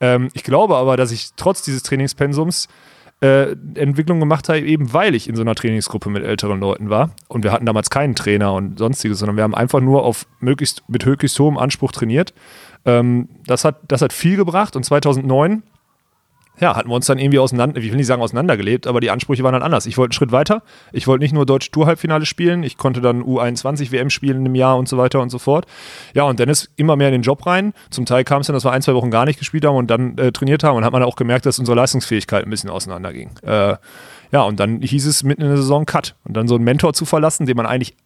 Ähm, 0.00 0.28
ich 0.32 0.42
glaube 0.42 0.76
aber, 0.76 0.96
dass 0.96 1.12
ich 1.12 1.30
trotz 1.36 1.62
dieses 1.62 1.82
Trainingspensums 1.82 2.68
äh, 3.20 3.52
Entwicklung 3.74 4.18
gemacht 4.20 4.48
habe, 4.48 4.60
eben 4.60 4.92
weil 4.92 5.14
ich 5.14 5.28
in 5.28 5.36
so 5.36 5.42
einer 5.42 5.54
Trainingsgruppe 5.54 6.08
mit 6.10 6.24
älteren 6.24 6.60
Leuten 6.60 6.88
war. 6.90 7.10
Und 7.28 7.44
wir 7.44 7.52
hatten 7.52 7.66
damals 7.66 7.90
keinen 7.90 8.14
Trainer 8.14 8.54
und 8.54 8.78
sonstiges, 8.78 9.18
sondern 9.18 9.36
wir 9.36 9.44
haben 9.44 9.54
einfach 9.54 9.80
nur 9.80 10.04
auf 10.04 10.26
möglichst, 10.40 10.82
mit 10.88 11.04
möglichst 11.04 11.38
hohem 11.38 11.58
Anspruch 11.58 11.92
trainiert. 11.92 12.32
Ähm, 12.86 13.28
das, 13.46 13.64
hat, 13.64 13.80
das 13.88 14.00
hat 14.00 14.12
viel 14.12 14.36
gebracht 14.36 14.74
und 14.74 14.84
2009 14.84 15.62
ja, 16.60 16.76
hatten 16.76 16.88
wir 16.90 16.94
uns 16.94 17.06
dann 17.06 17.18
irgendwie 17.18 17.38
auseinander, 17.38 17.80
ich 17.80 17.90
will 17.90 17.96
nicht 17.96 18.06
sagen 18.06 18.22
auseinandergelebt, 18.22 18.86
aber 18.86 19.00
die 19.00 19.10
Ansprüche 19.10 19.42
waren 19.42 19.54
dann 19.54 19.62
anders. 19.62 19.86
Ich 19.86 19.96
wollte 19.96 20.10
einen 20.10 20.18
Schritt 20.18 20.32
weiter. 20.32 20.62
Ich 20.92 21.06
wollte 21.06 21.22
nicht 21.22 21.32
nur 21.32 21.46
Deutsche 21.46 21.70
Tour-Halbfinale 21.70 22.26
spielen, 22.26 22.62
ich 22.62 22.76
konnte 22.76 23.00
dann 23.00 23.22
U21 23.22 23.90
WM 23.92 24.10
spielen 24.10 24.38
einem 24.38 24.54
Jahr 24.54 24.76
und 24.76 24.88
so 24.88 24.98
weiter 24.98 25.20
und 25.20 25.30
so 25.30 25.38
fort. 25.38 25.66
Ja, 26.14 26.24
und 26.24 26.38
dann 26.38 26.48
ist 26.48 26.70
immer 26.76 26.96
mehr 26.96 27.08
in 27.08 27.12
den 27.12 27.22
Job 27.22 27.46
rein. 27.46 27.72
Zum 27.90 28.04
Teil 28.04 28.24
kam 28.24 28.42
es 28.42 28.46
dann, 28.46 28.54
dass 28.54 28.64
wir 28.64 28.72
ein, 28.72 28.82
zwei 28.82 28.94
Wochen 28.94 29.10
gar 29.10 29.24
nicht 29.24 29.38
gespielt 29.38 29.64
haben 29.64 29.76
und 29.76 29.90
dann 29.90 30.18
äh, 30.18 30.32
trainiert 30.32 30.62
haben 30.62 30.76
und 30.76 30.84
hat 30.84 30.92
man 30.92 31.02
auch 31.02 31.16
gemerkt, 31.16 31.46
dass 31.46 31.58
unsere 31.58 31.76
Leistungsfähigkeit 31.76 32.44
ein 32.44 32.50
bisschen 32.50 32.70
auseinanderging. 32.70 33.30
Äh, 33.42 33.76
ja, 34.32 34.42
und 34.42 34.60
dann 34.60 34.80
hieß 34.82 35.06
es 35.06 35.22
mitten 35.22 35.42
in 35.42 35.48
der 35.48 35.56
Saison 35.56 35.86
Cut. 35.86 36.14
Und 36.24 36.36
dann 36.36 36.46
so 36.46 36.54
einen 36.54 36.64
Mentor 36.64 36.92
zu 36.92 37.04
verlassen, 37.04 37.46
den 37.46 37.56
man 37.56 37.66
eigentlich 37.66 37.96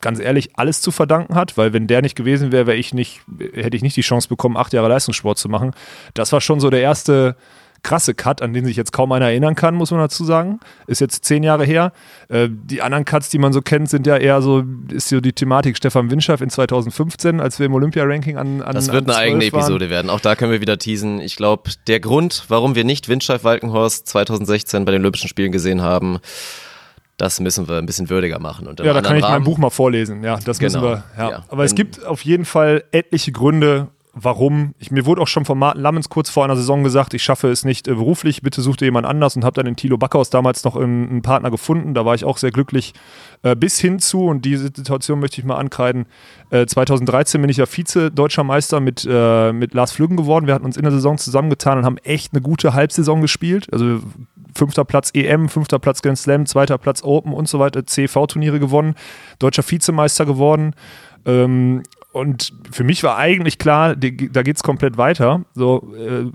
ganz 0.00 0.20
ehrlich 0.20 0.50
alles 0.56 0.80
zu 0.80 0.90
verdanken 0.90 1.34
hat, 1.34 1.56
weil 1.56 1.72
wenn 1.72 1.86
der 1.86 2.02
nicht 2.02 2.14
gewesen 2.14 2.52
wäre, 2.52 2.66
wäre 2.66 2.76
ich 2.76 2.94
nicht, 2.94 3.20
hätte 3.52 3.76
ich 3.76 3.82
nicht 3.82 3.96
die 3.96 4.02
Chance 4.02 4.28
bekommen, 4.28 4.56
acht 4.56 4.72
Jahre 4.72 4.88
Leistungssport 4.88 5.38
zu 5.38 5.48
machen. 5.48 5.72
Das 6.14 6.32
war 6.32 6.40
schon 6.40 6.60
so 6.60 6.70
der 6.70 6.80
erste 6.80 7.36
krasse 7.82 8.12
Cut, 8.14 8.42
an 8.42 8.52
den 8.52 8.64
sich 8.64 8.76
jetzt 8.76 8.92
kaum 8.92 9.12
einer 9.12 9.26
erinnern 9.26 9.54
kann, 9.54 9.74
muss 9.74 9.90
man 9.90 10.00
dazu 10.00 10.24
sagen. 10.24 10.58
Ist 10.86 11.00
jetzt 11.00 11.24
zehn 11.24 11.42
Jahre 11.42 11.64
her. 11.64 11.92
Äh, 12.28 12.48
die 12.50 12.82
anderen 12.82 13.04
Cuts, 13.04 13.30
die 13.30 13.38
man 13.38 13.52
so 13.52 13.62
kennt, 13.62 13.88
sind 13.88 14.06
ja 14.06 14.16
eher 14.16 14.42
so, 14.42 14.64
ist 14.90 15.08
so 15.08 15.20
die 15.20 15.32
Thematik 15.32 15.76
Stefan 15.76 16.10
Winschaff 16.10 16.40
in 16.40 16.50
2015, 16.50 17.40
als 17.40 17.58
wir 17.58 17.66
im 17.66 17.74
Olympia-Ranking 17.74 18.36
an, 18.36 18.62
an 18.62 18.74
Das 18.74 18.92
wird 18.92 19.04
an 19.08 19.10
eine 19.10 19.18
eigene 19.18 19.52
waren. 19.52 19.60
Episode 19.60 19.90
werden. 19.90 20.10
Auch 20.10 20.20
da 20.20 20.34
können 20.34 20.52
wir 20.52 20.60
wieder 20.60 20.78
teasen. 20.78 21.20
Ich 21.20 21.36
glaube, 21.36 21.70
der 21.86 22.00
Grund, 22.00 22.44
warum 22.48 22.74
wir 22.74 22.84
nicht 22.84 23.08
Windschaff 23.08 23.44
Walkenhorst 23.44 24.06
2016 24.08 24.84
bei 24.84 24.92
den 24.92 25.00
Olympischen 25.02 25.28
Spielen 25.28 25.52
gesehen 25.52 25.80
haben, 25.82 26.18
das 27.16 27.40
müssen 27.40 27.68
wir 27.68 27.78
ein 27.78 27.86
bisschen 27.86 28.10
würdiger 28.10 28.38
machen. 28.38 28.66
Ja, 28.66 28.92
da 28.92 29.00
kann 29.00 29.16
ich 29.16 29.22
mein 29.22 29.32
Rahmen- 29.32 29.44
Buch 29.44 29.58
mal 29.58 29.70
vorlesen. 29.70 30.22
Ja, 30.22 30.38
das 30.44 30.60
müssen 30.60 30.80
Genau. 30.80 30.92
wir. 30.92 31.04
Ja. 31.16 31.30
Ja. 31.30 31.44
Aber 31.48 31.64
es 31.64 31.72
Wenn- 31.72 31.76
gibt 31.76 32.04
auf 32.06 32.22
jeden 32.24 32.44
Fall 32.44 32.84
etliche 32.92 33.32
Gründe, 33.32 33.88
warum. 34.20 34.74
Ich, 34.78 34.90
mir 34.90 35.06
wurde 35.06 35.22
auch 35.22 35.26
schon 35.26 35.44
von 35.44 35.58
Martin 35.58 35.82
Lammens 35.82 36.08
kurz 36.08 36.30
vor 36.30 36.44
einer 36.44 36.56
Saison 36.56 36.82
gesagt, 36.82 37.14
ich 37.14 37.22
schaffe 37.22 37.48
es 37.48 37.64
nicht 37.64 37.88
äh, 37.88 37.94
beruflich, 37.94 38.42
bitte 38.42 38.62
such 38.62 38.76
dir 38.76 38.86
jemand 38.86 39.06
anders 39.06 39.36
und 39.36 39.44
habe 39.44 39.54
dann 39.54 39.66
in 39.66 39.76
Thilo 39.76 39.98
Backhaus 39.98 40.30
damals 40.30 40.64
noch 40.64 40.76
einen, 40.76 41.08
einen 41.08 41.22
Partner 41.22 41.50
gefunden. 41.50 41.94
Da 41.94 42.04
war 42.04 42.14
ich 42.14 42.24
auch 42.24 42.38
sehr 42.38 42.50
glücklich. 42.50 42.94
Äh, 43.42 43.56
bis 43.56 43.78
hin 43.78 43.98
zu, 43.98 44.24
und 44.24 44.44
diese 44.44 44.64
Situation 44.64 45.20
möchte 45.20 45.40
ich 45.40 45.46
mal 45.46 45.56
ankreiden, 45.56 46.06
äh, 46.50 46.66
2013 46.66 47.40
bin 47.40 47.50
ich 47.50 47.58
ja 47.58 47.66
Vize-Deutscher 47.66 48.44
Meister 48.44 48.80
mit, 48.80 49.06
äh, 49.08 49.52
mit 49.52 49.74
Lars 49.74 49.92
Flüggen 49.92 50.16
geworden. 50.16 50.46
Wir 50.46 50.54
hatten 50.54 50.64
uns 50.64 50.76
in 50.76 50.82
der 50.82 50.92
Saison 50.92 51.18
zusammengetan 51.18 51.78
und 51.78 51.84
haben 51.84 51.98
echt 51.98 52.32
eine 52.32 52.42
gute 52.42 52.74
Halbsaison 52.74 53.20
gespielt. 53.20 53.72
Also 53.72 54.00
fünfter 54.54 54.84
Platz 54.84 55.10
EM, 55.14 55.48
fünfter 55.48 55.78
Platz 55.78 56.02
Grand 56.02 56.18
Slam, 56.18 56.46
zweiter 56.46 56.78
Platz 56.78 57.02
Open 57.02 57.32
und 57.32 57.48
so 57.48 57.58
weiter, 57.58 57.86
CV-Turniere 57.86 58.58
gewonnen, 58.58 58.94
deutscher 59.38 59.62
Vizemeister 59.68 60.26
geworden. 60.26 60.74
Ähm, 61.24 61.82
und 62.18 62.52
für 62.70 62.84
mich 62.84 63.02
war 63.02 63.16
eigentlich 63.16 63.58
klar, 63.58 63.96
die, 63.96 64.30
da 64.30 64.42
geht 64.42 64.56
es 64.56 64.62
komplett 64.62 64.98
weiter. 64.98 65.44
So, 65.54 65.94
äh, 65.96 66.30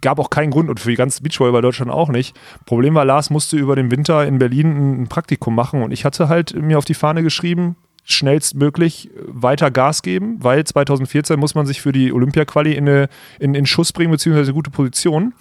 gab 0.00 0.18
auch 0.18 0.30
keinen 0.30 0.50
Grund 0.50 0.68
und 0.68 0.80
für 0.80 0.90
die 0.90 0.96
ganze 0.96 1.22
Beachvolleyball 1.22 1.62
Deutschland 1.62 1.90
auch 1.90 2.08
nicht. 2.08 2.36
Problem 2.66 2.94
war, 2.94 3.04
Lars 3.04 3.30
musste 3.30 3.56
über 3.56 3.76
den 3.76 3.90
Winter 3.90 4.26
in 4.26 4.38
Berlin 4.38 5.02
ein, 5.02 5.08
Praktikum 5.08 5.54
machen 5.54 5.82
und 5.82 5.92
ich 5.92 6.04
hatte 6.04 6.28
halt 6.28 6.54
mir 6.54 6.78
auf 6.78 6.84
die 6.84 6.94
Fahne 6.94 7.22
geschrieben, 7.22 7.76
schnellstmöglich 8.06 9.10
weiter 9.26 9.70
Gas 9.70 10.02
geben, 10.02 10.36
weil 10.40 10.64
2014 10.64 11.40
muss 11.40 11.54
man 11.54 11.64
sich 11.64 11.80
für 11.80 11.92
die 11.92 12.12
Olympia-Quali 12.12 12.74
in, 12.74 12.86
in, 13.38 13.54
in 13.54 13.66
Schuss 13.66 13.92
bringen, 13.92 14.10
beziehungsweise 14.10 14.52
gute 14.52 14.70
Position. 14.70 15.32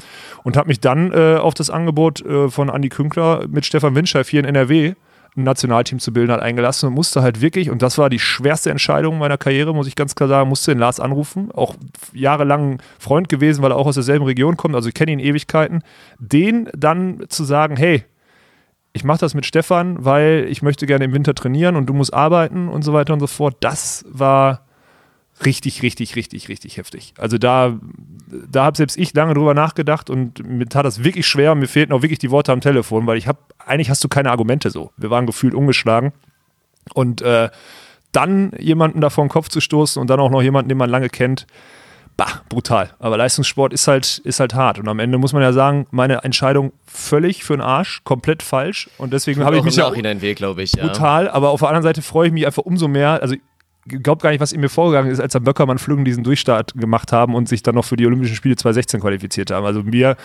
Und 0.43 0.55
habe 0.55 0.69
mich 0.69 0.79
dann 0.79 1.11
äh, 1.11 1.35
auf 1.35 1.53
das 1.55 1.69
Angebot 1.69 2.25
äh, 2.25 2.49
von 2.49 2.69
Andi 2.69 2.87
Künkler 2.87 3.47
mit 3.49 3.65
Stefan 3.65 3.95
Winscheif 3.95 4.29
hier 4.29 4.39
in 4.39 4.45
NRW 4.45 4.93
ein 5.35 5.43
Nationalteam 5.43 5.99
zu 5.99 6.13
bilden, 6.13 6.31
hat 6.31 6.41
eingelassen 6.41 6.87
und 6.87 6.93
musste 6.93 7.21
halt 7.21 7.41
wirklich, 7.41 7.69
und 7.69 7.81
das 7.81 7.97
war 7.97 8.09
die 8.09 8.19
schwerste 8.19 8.69
Entscheidung 8.69 9.17
meiner 9.17 9.37
Karriere, 9.37 9.73
muss 9.73 9.87
ich 9.87 9.95
ganz 9.95 10.15
klar 10.15 10.29
sagen, 10.29 10.49
musste 10.49 10.71
den 10.71 10.79
Lars 10.79 10.99
anrufen, 10.99 11.51
auch 11.51 11.75
jahrelang 12.13 12.81
Freund 12.99 13.29
gewesen, 13.29 13.63
weil 13.63 13.71
er 13.71 13.77
auch 13.77 13.87
aus 13.87 13.95
derselben 13.95 14.25
Region 14.25 14.57
kommt, 14.57 14.75
also 14.75 14.89
ich 14.89 14.95
kenne 14.95 15.11
ihn 15.11 15.19
Ewigkeiten, 15.19 15.83
den 16.19 16.69
dann 16.75 17.23
zu 17.29 17.43
sagen, 17.43 17.77
hey, 17.77 18.03
ich 18.93 19.03
mache 19.03 19.19
das 19.19 19.33
mit 19.33 19.45
Stefan, 19.45 20.05
weil 20.05 20.45
ich 20.49 20.61
möchte 20.61 20.85
gerne 20.85 21.05
im 21.05 21.13
Winter 21.13 21.33
trainieren 21.33 21.75
und 21.75 21.87
du 21.87 21.93
musst 21.93 22.13
arbeiten 22.13 22.69
und 22.69 22.83
so 22.83 22.93
weiter 22.93 23.13
und 23.13 23.19
so 23.19 23.27
fort. 23.27 23.57
Das 23.59 24.05
war 24.07 24.67
richtig, 25.45 25.81
richtig, 25.81 26.15
richtig, 26.15 26.49
richtig 26.49 26.77
heftig. 26.77 27.13
Also 27.17 27.37
da, 27.37 27.79
da 28.51 28.65
habe 28.65 28.77
selbst 28.77 28.97
ich 28.97 29.13
lange 29.13 29.33
drüber 29.33 29.53
nachgedacht 29.53 30.09
und 30.09 30.45
mir 30.47 30.67
tat 30.67 30.85
das 30.85 31.03
wirklich 31.03 31.27
schwer. 31.27 31.55
Mir 31.55 31.67
fehlten 31.67 31.93
auch 31.93 32.01
wirklich 32.01 32.19
die 32.19 32.31
Worte 32.31 32.51
am 32.51 32.61
Telefon, 32.61 33.07
weil 33.07 33.17
ich 33.17 33.27
habe, 33.27 33.39
eigentlich 33.65 33.89
hast 33.89 34.03
du 34.03 34.07
keine 34.07 34.31
Argumente 34.31 34.69
so. 34.69 34.91
Wir 34.97 35.09
waren 35.09 35.25
gefühlt 35.25 35.53
ungeschlagen. 35.53 36.13
Und 36.93 37.21
äh, 37.21 37.49
dann 38.11 38.51
jemanden 38.59 39.01
da 39.01 39.09
vor 39.09 39.25
den 39.25 39.29
Kopf 39.29 39.49
zu 39.49 39.59
stoßen 39.59 39.99
und 39.99 40.09
dann 40.09 40.19
auch 40.19 40.29
noch 40.29 40.41
jemanden, 40.41 40.69
den 40.69 40.77
man 40.77 40.89
lange 40.89 41.09
kennt, 41.09 41.47
bah, 42.17 42.41
brutal. 42.49 42.91
Aber 42.99 43.17
Leistungssport 43.17 43.73
ist 43.73 43.87
halt, 43.87 44.19
ist 44.19 44.39
halt 44.39 44.53
hart. 44.53 44.79
Und 44.79 44.87
am 44.87 44.99
Ende 44.99 45.17
muss 45.17 45.33
man 45.33 45.41
ja 45.41 45.53
sagen, 45.53 45.87
meine 45.91 46.23
Entscheidung 46.23 46.73
völlig 46.85 47.43
für 47.43 47.55
den 47.55 47.61
Arsch, 47.61 48.01
komplett 48.03 48.43
falsch. 48.43 48.89
Und 48.97 49.13
deswegen 49.13 49.43
habe 49.43 49.55
ich 49.55 49.61
auch 49.61 49.65
mich 49.65 49.77
im 49.77 49.83
ja 49.83 49.89
Nachhinein 49.89 50.21
weh, 50.21 50.33
glaube 50.33 50.63
ich. 50.63 50.73
Ja. 50.73 50.87
brutal. 50.87 51.29
Aber 51.29 51.49
auf 51.49 51.59
der 51.59 51.69
anderen 51.69 51.83
Seite 51.83 52.01
freue 52.01 52.27
ich 52.27 52.33
mich 52.33 52.45
einfach 52.45 52.63
umso 52.63 52.87
mehr. 52.87 53.21
Also 53.21 53.35
glaube 53.85 54.21
gar 54.21 54.31
nicht, 54.31 54.39
was 54.39 54.51
in 54.51 54.61
mir 54.61 54.69
vorgegangen 54.69 55.11
ist, 55.11 55.19
als 55.19 55.35
am 55.35 55.43
Böckermann 55.43 55.77
Flüggen 55.77 56.05
diesen 56.05 56.23
Durchstart 56.23 56.73
gemacht 56.75 57.11
haben 57.11 57.35
und 57.35 57.49
sich 57.49 57.63
dann 57.63 57.75
noch 57.75 57.85
für 57.85 57.97
die 57.97 58.05
Olympischen 58.05 58.35
Spiele 58.35 58.55
2016 58.55 59.01
qualifiziert 59.01 59.51
haben. 59.51 59.65
Also 59.65 59.83
mir, 59.83 60.15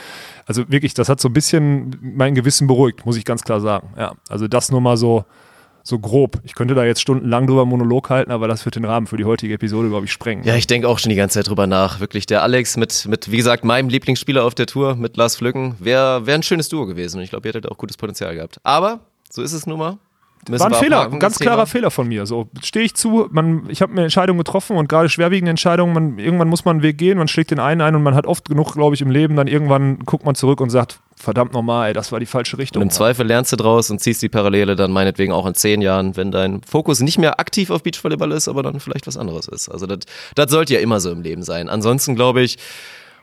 also 0.46 0.68
wirklich, 0.68 0.94
das 0.94 1.09
hat 1.09 1.20
so 1.20 1.28
ein 1.28 1.32
bisschen 1.32 1.96
mein 2.00 2.34
Gewissen 2.34 2.66
beruhigt, 2.66 3.04
muss 3.04 3.16
ich 3.16 3.24
ganz 3.24 3.42
klar 3.42 3.61
sagen. 3.61 3.88
Ja, 3.96 4.14
also 4.28 4.48
das 4.48 4.70
nur 4.70 4.80
mal 4.80 4.96
so, 4.96 5.24
so 5.82 5.98
grob. 5.98 6.38
Ich 6.44 6.54
könnte 6.54 6.74
da 6.74 6.84
jetzt 6.84 7.00
stundenlang 7.00 7.46
drüber 7.46 7.64
Monolog 7.64 8.11
halten, 8.11 8.30
aber 8.30 8.46
das 8.46 8.64
wird 8.64 8.76
den 8.76 8.84
Rahmen 8.84 9.06
für 9.06 9.16
die 9.16 9.24
heutige 9.24 9.54
Episode, 9.54 9.88
glaube 9.88 10.06
ich, 10.06 10.12
sprengen. 10.12 10.44
Ja, 10.44 10.54
ich 10.54 10.66
denke 10.66 10.86
auch 10.86 10.98
schon 10.98 11.11
die 11.11 11.16
ganze 11.16 11.34
Zeit 11.34 11.48
drüber 11.48 11.66
nach. 11.66 11.98
Wirklich, 11.98 12.26
der 12.26 12.42
Alex 12.42 12.76
mit, 12.76 13.06
mit 13.09 13.30
wie 13.30 13.38
gesagt, 13.38 13.64
meinem 13.64 13.88
Lieblingsspieler 13.88 14.44
auf 14.44 14.54
der 14.54 14.66
Tour, 14.66 14.94
mit 14.94 15.16
Lars 15.16 15.36
Flücken, 15.36 15.74
wäre 15.78 16.26
wär 16.26 16.34
ein 16.34 16.42
schönes 16.42 16.68
Duo 16.68 16.86
gewesen. 16.86 17.18
Und 17.18 17.24
ich 17.24 17.30
glaube, 17.30 17.48
ihr 17.48 17.54
hättet 17.54 17.70
auch 17.70 17.78
gutes 17.78 17.96
Potenzial 17.96 18.34
gehabt. 18.34 18.61
Aber, 18.62 19.00
so 19.30 19.42
ist 19.42 19.52
es 19.52 19.66
nun 19.66 19.78
mal. 19.78 19.98
Müssen 20.49 20.61
War 20.61 20.72
ein 20.72 20.74
Fehler, 20.74 21.11
ein 21.11 21.18
ganz 21.18 21.38
klarer 21.38 21.64
Thema. 21.64 21.66
Fehler 21.66 21.90
von 21.90 22.09
mir. 22.09 22.26
So 22.26 22.49
stehe 22.62 22.84
ich 22.84 22.94
zu, 22.94 23.28
man, 23.30 23.64
ich 23.68 23.82
habe 23.82 23.92
mir 23.92 24.03
Entscheidungen 24.03 24.38
getroffen 24.38 24.76
und 24.76 24.88
gerade 24.88 25.09
schwerwiegende 25.09 25.51
Entscheidungen, 25.51 25.92
man, 25.92 26.18
irgendwann 26.18 26.49
muss 26.49 26.64
man 26.64 26.76
einen 26.76 26.82
Weg 26.82 26.99
gehen, 26.99 27.18
man 27.18 27.28
schlägt 27.28 27.51
den 27.51 27.61
einen 27.61 27.80
ein 27.80 27.94
und 27.94 28.03
man 28.03 28.14
hat 28.14 28.26
oft 28.26 28.49
genug, 28.49 28.74
glaube 28.74 28.94
ich, 28.94 29.01
im 29.01 29.11
Leben, 29.11 29.36
dann 29.36 29.46
irgendwann 29.46 30.01
guckt 30.01 30.24
man 30.24 30.34
zurück 30.34 30.61
und 30.61 30.70
sagt, 30.70 31.01
verdammt 31.16 31.53
nochmal, 31.53 31.88
ey, 31.88 31.94
das 31.94 32.12
war 32.12 32.20
die 32.20 32.26
falsche 32.26 32.59
Richtung. 32.59 32.82
Und 32.82 32.88
im 32.88 32.90
Zweifel 32.90 33.26
lernst 33.26 33.53
du 33.53 33.57
draus 33.57 33.90
und 33.90 34.01
ziehst 34.01 34.22
die 34.22 34.28
Parallele 34.28 34.76
dann 34.76 34.92
meinetwegen 34.92 35.32
auch 35.32 35.46
in 35.46 35.55
zehn 35.55 35.82
Jahren, 35.82 36.16
wenn 36.16 36.30
dein 36.30 36.62
Fokus 36.62 37.01
nicht 37.01 37.18
mehr 37.18 37.40
aktiv 37.40 37.70
auf 37.70 37.82
Beachvolleyball 37.82 38.32
ist, 38.32 38.49
aber 38.49 38.62
dann 38.62 38.80
vielleicht 38.80 39.07
was 39.07 39.16
anderes 39.16 39.49
ist. 39.49 39.68
Also 39.68 39.86
das, 39.86 40.01
das 40.34 40.51
sollte 40.51 40.74
ja 40.74 40.80
immer 40.80 41.01
so 41.01 41.11
im 41.11 41.22
Leben 41.22 41.42
sein. 41.42 41.68
Ansonsten 41.68 42.14
glaube 42.14 42.42
ich, 42.42 42.59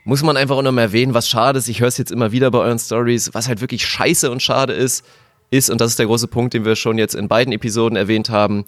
muss 0.04 0.22
man 0.22 0.38
einfach 0.38 0.56
auch 0.56 0.62
noch 0.62 0.72
mal 0.72 0.82
erwähnen, 0.82 1.14
was 1.14 1.28
schade 1.28 1.58
ist. 1.58 1.68
Ich 1.68 1.80
höre 1.82 1.88
es 1.88 1.98
jetzt 1.98 2.12
immer 2.12 2.32
wieder 2.32 2.52
bei 2.52 2.60
euren 2.60 2.78
Stories, 2.80 3.34
was 3.34 3.48
halt 3.48 3.60
wirklich 3.60 3.86
scheiße 3.86 4.30
und 4.30 4.42
schade 4.42 4.74
ist, 4.74 5.04
ist, 5.56 5.70
und 5.70 5.82
das 5.82 5.92
ist 5.92 6.00
der 6.00 6.06
große 6.06 6.28
Punkt, 6.28 6.54
den 6.54 6.66
wir 6.66 6.76
schon 6.76 6.98
jetzt 6.98 7.16
in 7.16 7.28
beiden 7.28 7.54
Episoden 7.54 7.98
erwähnt 7.98 8.30
haben, 8.30 8.66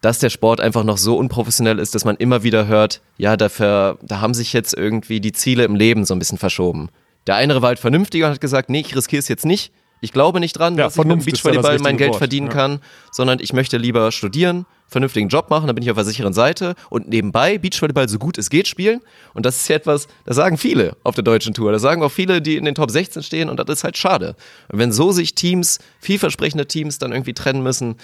dass 0.00 0.18
der 0.18 0.30
Sport 0.30 0.60
einfach 0.60 0.84
noch 0.84 0.98
so 0.98 1.16
unprofessionell 1.16 1.78
ist, 1.78 1.94
dass 1.94 2.04
man 2.04 2.16
immer 2.16 2.42
wieder 2.42 2.66
hört, 2.66 3.00
ja, 3.16 3.36
dafür, 3.36 3.98
da 4.02 4.20
haben 4.20 4.34
sich 4.34 4.52
jetzt 4.52 4.74
irgendwie 4.74 5.20
die 5.20 5.32
Ziele 5.32 5.64
im 5.64 5.74
Leben 5.74 6.04
so 6.04 6.14
ein 6.14 6.18
bisschen 6.18 6.38
verschoben. 6.38 6.90
Der 7.26 7.36
eine 7.36 7.60
war 7.60 7.68
halt 7.68 7.78
vernünftiger 7.78 8.26
und 8.26 8.32
hat 8.32 8.40
gesagt, 8.40 8.70
nee, 8.70 8.80
ich 8.80 8.94
riskiere 8.94 9.20
es 9.20 9.28
jetzt 9.28 9.46
nicht. 9.46 9.72
Ich 10.00 10.12
glaube 10.12 10.40
nicht 10.40 10.52
dran, 10.52 10.76
Ja, 10.76 10.84
dass 10.84 10.94
ich 10.94 10.98
mit 10.98 11.04
dem 11.04 11.20
Vernunft 11.20 11.26
da 11.26 11.30
Beachvolleyball 11.30 11.78
mein 11.80 11.96
Geld 11.96 12.10
Wort, 12.10 12.18
verdienen 12.18 12.48
ja. 12.48 12.52
kann, 12.52 12.80
sondern 13.10 13.38
ich 13.40 13.52
möchte 13.52 13.76
lieber 13.78 14.12
studieren, 14.12 14.66
vernünftigen 14.88 15.28
Job 15.28 15.50
machen, 15.50 15.66
dann 15.66 15.74
bin 15.74 15.82
ich 15.82 15.90
auf 15.90 15.96
der 15.96 16.04
sicheren 16.04 16.32
Seite 16.32 16.74
und 16.90 17.08
nebenbei 17.08 17.58
Beachvolleyball 17.58 18.08
so 18.08 18.18
gut 18.18 18.38
es 18.38 18.50
geht 18.50 18.68
spielen. 18.68 19.00
Und 19.34 19.46
das 19.46 19.56
ist 19.56 19.68
ja 19.68 19.76
etwas, 19.76 20.06
das 20.24 20.36
sagen 20.36 20.58
viele 20.58 20.96
auf 21.02 21.14
der 21.14 21.24
deutschen 21.24 21.54
Tour. 21.54 21.72
Das 21.72 21.82
sagen 21.82 22.02
auch 22.02 22.12
viele, 22.12 22.42
die 22.42 22.56
in 22.56 22.64
den 22.64 22.74
Top 22.74 22.90
16 22.90 23.22
stehen 23.22 23.48
und 23.48 23.58
das 23.58 23.68
ist 23.68 23.84
halt 23.84 23.96
schade. 23.96 24.36
Und 24.68 24.78
wenn 24.78 24.92
so 24.92 25.12
sich 25.12 25.34
Teams, 25.34 25.78
vielversprechende 26.00 26.66
Teams 26.66 26.98
dann 26.98 27.12
irgendwie 27.12 27.34
trennen 27.34 27.62
müssen, 27.62 27.96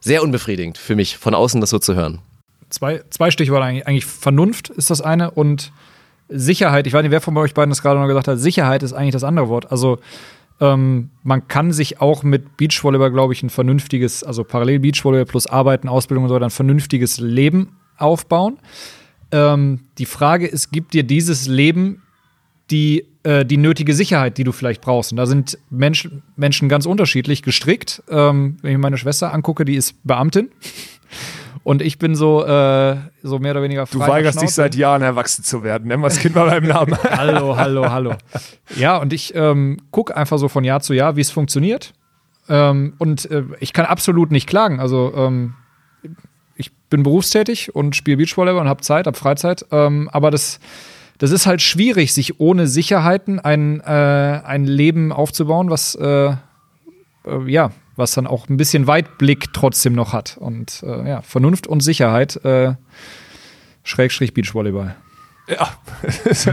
sehr 0.00 0.22
unbefriedigend 0.22 0.78
für 0.78 0.96
mich, 0.96 1.18
von 1.18 1.34
außen 1.34 1.60
das 1.60 1.70
so 1.70 1.78
zu 1.78 1.94
hören. 1.94 2.20
Zwei, 2.70 3.02
zwei 3.10 3.30
Stichworte 3.30 3.64
eigentlich. 3.64 3.86
Eigentlich 3.86 4.06
Vernunft 4.06 4.70
ist 4.70 4.90
das 4.90 5.00
eine 5.00 5.30
und 5.30 5.72
Sicherheit. 6.28 6.86
Ich 6.86 6.92
weiß 6.92 7.02
nicht, 7.02 7.10
wer 7.10 7.20
von 7.20 7.36
euch 7.36 7.54
beiden 7.54 7.70
das 7.70 7.82
gerade 7.82 7.98
noch 7.98 8.06
gesagt 8.06 8.28
hat. 8.28 8.38
Sicherheit 8.38 8.82
ist 8.82 8.92
eigentlich 8.92 9.12
das 9.12 9.24
andere 9.24 9.48
Wort. 9.48 9.72
Also 9.72 9.98
ähm, 10.60 11.10
man 11.22 11.46
kann 11.48 11.72
sich 11.72 12.00
auch 12.00 12.22
mit 12.22 12.56
Beachvolleyball, 12.56 13.12
glaube 13.12 13.32
ich, 13.32 13.42
ein 13.42 13.50
vernünftiges, 13.50 14.24
also 14.24 14.44
parallel 14.44 14.80
Beachvolleyball 14.80 15.26
plus 15.26 15.46
Arbeiten, 15.46 15.88
Ausbildung 15.88 16.24
und 16.24 16.28
so 16.28 16.34
weiter, 16.34 16.46
ein 16.46 16.50
vernünftiges 16.50 17.18
Leben 17.18 17.76
aufbauen. 17.96 18.58
Ähm, 19.30 19.80
die 19.98 20.06
Frage 20.06 20.46
ist, 20.46 20.70
gibt 20.70 20.94
dir 20.94 21.02
dieses 21.02 21.46
Leben 21.46 22.02
die, 22.70 23.04
äh, 23.22 23.44
die 23.44 23.56
nötige 23.56 23.94
Sicherheit, 23.94 24.38
die 24.38 24.44
du 24.44 24.52
vielleicht 24.52 24.80
brauchst? 24.80 25.12
Und 25.12 25.16
da 25.16 25.26
sind 25.26 25.58
Mensch, 25.70 26.08
Menschen 26.36 26.68
ganz 26.68 26.86
unterschiedlich 26.86 27.42
gestrickt. 27.42 28.02
Ähm, 28.08 28.56
wenn 28.62 28.72
ich 28.72 28.78
meine 28.78 28.98
Schwester 28.98 29.32
angucke, 29.32 29.64
die 29.64 29.76
ist 29.76 29.94
Beamtin. 30.04 30.50
Und 31.68 31.82
ich 31.82 31.98
bin 31.98 32.14
so, 32.14 32.46
äh, 32.46 32.96
so 33.22 33.40
mehr 33.40 33.50
oder 33.50 33.60
weniger 33.62 33.86
frei. 33.86 34.06
Du 34.06 34.10
weigerst 34.10 34.40
dich 34.40 34.54
seit 34.54 34.74
Jahren 34.74 35.02
erwachsen 35.02 35.44
zu 35.44 35.62
werden. 35.62 35.86
Nenn 35.86 36.00
mal 36.00 36.08
das 36.08 36.18
Kind 36.18 36.34
mal 36.34 36.48
beim 36.48 36.64
Namen. 36.64 36.96
hallo, 37.10 37.58
hallo, 37.58 37.90
hallo. 37.90 38.14
Ja, 38.76 38.96
und 38.96 39.12
ich 39.12 39.34
ähm, 39.34 39.76
gucke 39.90 40.16
einfach 40.16 40.38
so 40.38 40.48
von 40.48 40.64
Jahr 40.64 40.80
zu 40.80 40.94
Jahr, 40.94 41.16
wie 41.16 41.20
es 41.20 41.30
funktioniert. 41.30 41.92
Ähm, 42.48 42.94
und 42.96 43.30
äh, 43.30 43.42
ich 43.60 43.74
kann 43.74 43.84
absolut 43.84 44.32
nicht 44.32 44.48
klagen. 44.48 44.80
Also 44.80 45.12
ähm, 45.14 45.56
ich 46.56 46.72
bin 46.88 47.02
berufstätig 47.02 47.74
und 47.74 47.94
spiele 47.94 48.16
Beachvolleyball 48.16 48.62
und 48.62 48.68
habe 48.70 48.80
Zeit, 48.80 49.06
habe 49.06 49.18
Freizeit. 49.18 49.66
Ähm, 49.70 50.08
aber 50.10 50.30
das, 50.30 50.60
das 51.18 51.32
ist 51.32 51.44
halt 51.44 51.60
schwierig, 51.60 52.14
sich 52.14 52.40
ohne 52.40 52.66
Sicherheiten 52.66 53.40
ein, 53.40 53.80
äh, 53.80 54.40
ein 54.42 54.64
Leben 54.64 55.12
aufzubauen, 55.12 55.68
was 55.68 55.94
äh, 55.96 56.28
äh 56.28 56.36
ja, 57.46 57.72
was 57.98 58.12
dann 58.12 58.26
auch 58.26 58.48
ein 58.48 58.56
bisschen 58.56 58.86
Weitblick 58.86 59.52
trotzdem 59.52 59.94
noch 59.94 60.12
hat. 60.12 60.36
Und 60.38 60.82
äh, 60.82 61.08
ja, 61.08 61.22
Vernunft 61.22 61.66
und 61.66 61.80
Sicherheit, 61.80 62.36
äh, 62.44 62.74
Schrägstrich 63.82 64.34
Beachvolleyball. 64.34 64.96
Ja, 65.48 65.70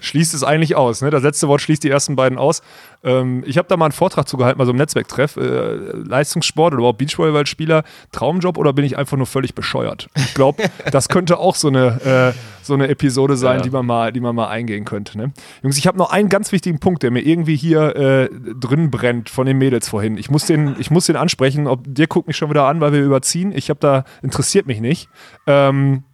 schließt 0.00 0.34
es 0.34 0.44
eigentlich 0.44 0.76
aus. 0.76 1.02
Ne? 1.02 1.10
Das 1.10 1.22
letzte 1.22 1.48
Wort 1.48 1.60
schließt 1.60 1.82
die 1.82 1.90
ersten 1.90 2.14
beiden 2.14 2.38
aus. 2.38 2.62
Ähm, 3.02 3.42
ich 3.44 3.58
habe 3.58 3.66
da 3.66 3.76
mal 3.76 3.86
einen 3.86 3.92
Vortrag 3.92 4.28
zugehalten, 4.28 4.58
mal 4.58 4.66
so 4.66 4.70
im 4.70 4.76
Netzwerktreff. 4.76 5.36
Äh, 5.36 5.74
Leistungssport 5.94 6.72
oder 6.72 6.78
überhaupt 6.78 6.98
Beachvolleyballspieler, 6.98 7.82
Traumjob 8.12 8.56
oder 8.56 8.72
bin 8.72 8.84
ich 8.84 8.96
einfach 8.96 9.16
nur 9.16 9.26
völlig 9.26 9.54
bescheuert? 9.54 10.08
Ich 10.14 10.34
glaube, 10.34 10.62
das 10.92 11.08
könnte 11.08 11.38
auch 11.38 11.56
so 11.56 11.68
eine, 11.68 12.34
äh, 12.34 12.38
so 12.62 12.74
eine 12.74 12.86
Episode 12.88 13.36
sein, 13.36 13.58
ja. 13.58 13.62
die, 13.62 13.70
man 13.70 13.84
mal, 13.84 14.12
die 14.12 14.20
man 14.20 14.36
mal 14.36 14.48
eingehen 14.48 14.84
könnte. 14.84 15.18
Ne? 15.18 15.32
Jungs, 15.62 15.76
ich 15.76 15.88
habe 15.88 15.98
noch 15.98 16.10
einen 16.10 16.28
ganz 16.28 16.52
wichtigen 16.52 16.78
Punkt, 16.78 17.02
der 17.02 17.10
mir 17.10 17.22
irgendwie 17.22 17.56
hier 17.56 17.96
äh, 17.96 18.28
drin 18.54 18.92
brennt 18.92 19.28
von 19.28 19.46
den 19.46 19.58
Mädels 19.58 19.88
vorhin. 19.88 20.16
Ich 20.16 20.30
muss 20.30 20.46
den, 20.46 20.76
ich 20.78 20.92
muss 20.92 21.06
den 21.06 21.16
ansprechen. 21.16 21.66
Ob, 21.66 21.82
dir 21.84 22.06
guckt 22.06 22.28
mich 22.28 22.36
schon 22.36 22.50
wieder 22.50 22.66
an, 22.66 22.80
weil 22.80 22.92
wir 22.92 23.02
überziehen. 23.02 23.50
Ich 23.52 23.70
habe 23.70 23.80
da, 23.80 24.04
interessiert 24.22 24.68
mich 24.68 24.80
nicht. 24.80 25.08
Ähm, 25.48 26.04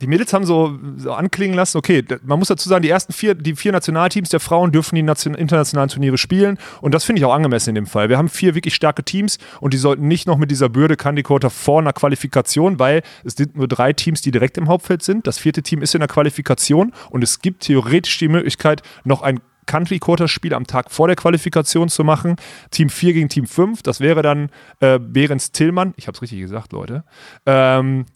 die 0.00 0.06
Mädels 0.06 0.32
haben 0.32 0.44
so, 0.44 0.78
so, 0.96 1.12
anklingen 1.12 1.56
lassen, 1.56 1.76
okay, 1.76 2.04
man 2.22 2.38
muss 2.38 2.48
dazu 2.48 2.68
sagen, 2.68 2.82
die 2.82 2.88
ersten 2.88 3.12
vier, 3.12 3.34
die 3.34 3.56
vier 3.56 3.72
Nationalteams 3.72 4.28
der 4.28 4.38
Frauen 4.38 4.70
dürfen 4.70 4.94
die 4.94 5.02
Nation, 5.02 5.34
internationalen 5.34 5.88
Turniere 5.88 6.18
spielen 6.18 6.58
und 6.80 6.94
das 6.94 7.04
finde 7.04 7.20
ich 7.20 7.24
auch 7.24 7.34
angemessen 7.34 7.70
in 7.70 7.74
dem 7.74 7.86
Fall. 7.86 8.08
Wir 8.08 8.16
haben 8.16 8.28
vier 8.28 8.54
wirklich 8.54 8.76
starke 8.76 9.02
Teams 9.02 9.38
und 9.60 9.74
die 9.74 9.78
sollten 9.78 10.06
nicht 10.06 10.28
noch 10.28 10.38
mit 10.38 10.52
dieser 10.52 10.68
Bürde 10.68 10.96
Candy 10.96 11.24
vor 11.24 11.80
einer 11.80 11.92
Qualifikation, 11.92 12.78
weil 12.78 13.02
es 13.24 13.34
sind 13.34 13.56
nur 13.56 13.66
drei 13.66 13.92
Teams, 13.92 14.22
die 14.22 14.30
direkt 14.30 14.56
im 14.56 14.68
Hauptfeld 14.68 15.02
sind. 15.02 15.26
Das 15.26 15.38
vierte 15.38 15.62
Team 15.62 15.82
ist 15.82 15.94
in 15.94 16.00
der 16.00 16.08
Qualifikation 16.08 16.92
und 17.10 17.24
es 17.24 17.40
gibt 17.40 17.64
theoretisch 17.64 18.18
die 18.18 18.28
Möglichkeit, 18.28 18.82
noch 19.04 19.22
ein 19.22 19.40
Country 19.66 19.98
Quarter 19.98 20.28
Spiel 20.28 20.54
am 20.54 20.66
Tag 20.66 20.90
vor 20.90 21.08
der 21.08 21.16
Qualifikation 21.16 21.88
zu 21.88 22.02
machen. 22.02 22.36
Team 22.70 22.88
4 22.88 23.12
gegen 23.12 23.28
Team 23.28 23.46
5, 23.46 23.82
das 23.82 24.00
wäre 24.00 24.22
dann 24.22 24.50
äh, 24.80 24.98
Behrens 24.98 25.52
Tillmann, 25.52 25.92
ich 25.96 26.06
habe 26.06 26.16
es 26.16 26.22
richtig 26.22 26.40
gesagt, 26.40 26.72
Leute. 26.72 27.04
Ähm, 27.46 28.06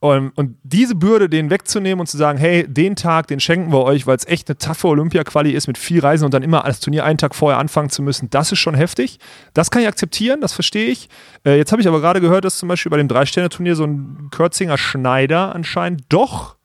und, 0.00 0.30
und, 0.30 0.56
diese 0.62 0.94
Bürde 0.94 1.28
denen 1.28 1.50
wegzunehmen 1.50 1.98
und 1.98 2.06
zu 2.06 2.16
sagen, 2.16 2.38
hey, 2.38 2.66
den 2.68 2.94
Tag, 2.94 3.26
den 3.26 3.40
schenken 3.40 3.72
wir 3.72 3.82
euch, 3.82 4.06
weil 4.06 4.16
es 4.16 4.26
echt 4.26 4.48
eine 4.48 4.56
taffe 4.56 4.86
Olympia-Quali 4.86 5.50
ist 5.50 5.66
mit 5.66 5.76
viel 5.76 6.00
Reisen 6.00 6.24
und 6.24 6.32
dann 6.32 6.44
immer 6.44 6.62
das 6.62 6.78
Turnier 6.78 7.04
einen 7.04 7.18
Tag 7.18 7.34
vorher 7.34 7.58
anfangen 7.58 7.90
zu 7.90 8.02
müssen, 8.02 8.30
das 8.30 8.52
ist 8.52 8.60
schon 8.60 8.74
heftig. 8.74 9.18
Das 9.54 9.72
kann 9.72 9.82
ich 9.82 9.88
akzeptieren, 9.88 10.40
das 10.40 10.52
verstehe 10.52 10.88
ich. 10.88 11.08
Äh, 11.44 11.56
jetzt 11.56 11.72
habe 11.72 11.82
ich 11.82 11.88
aber 11.88 12.00
gerade 12.00 12.20
gehört, 12.20 12.44
dass 12.44 12.58
zum 12.58 12.68
Beispiel 12.68 12.90
bei 12.90 12.96
dem 12.96 13.08
Drei-Sterne-Turnier 13.08 13.74
so 13.74 13.84
ein 13.84 14.28
Kürzinger 14.30 14.78
Schneider 14.78 15.52
anscheinend 15.52 16.04
doch 16.08 16.56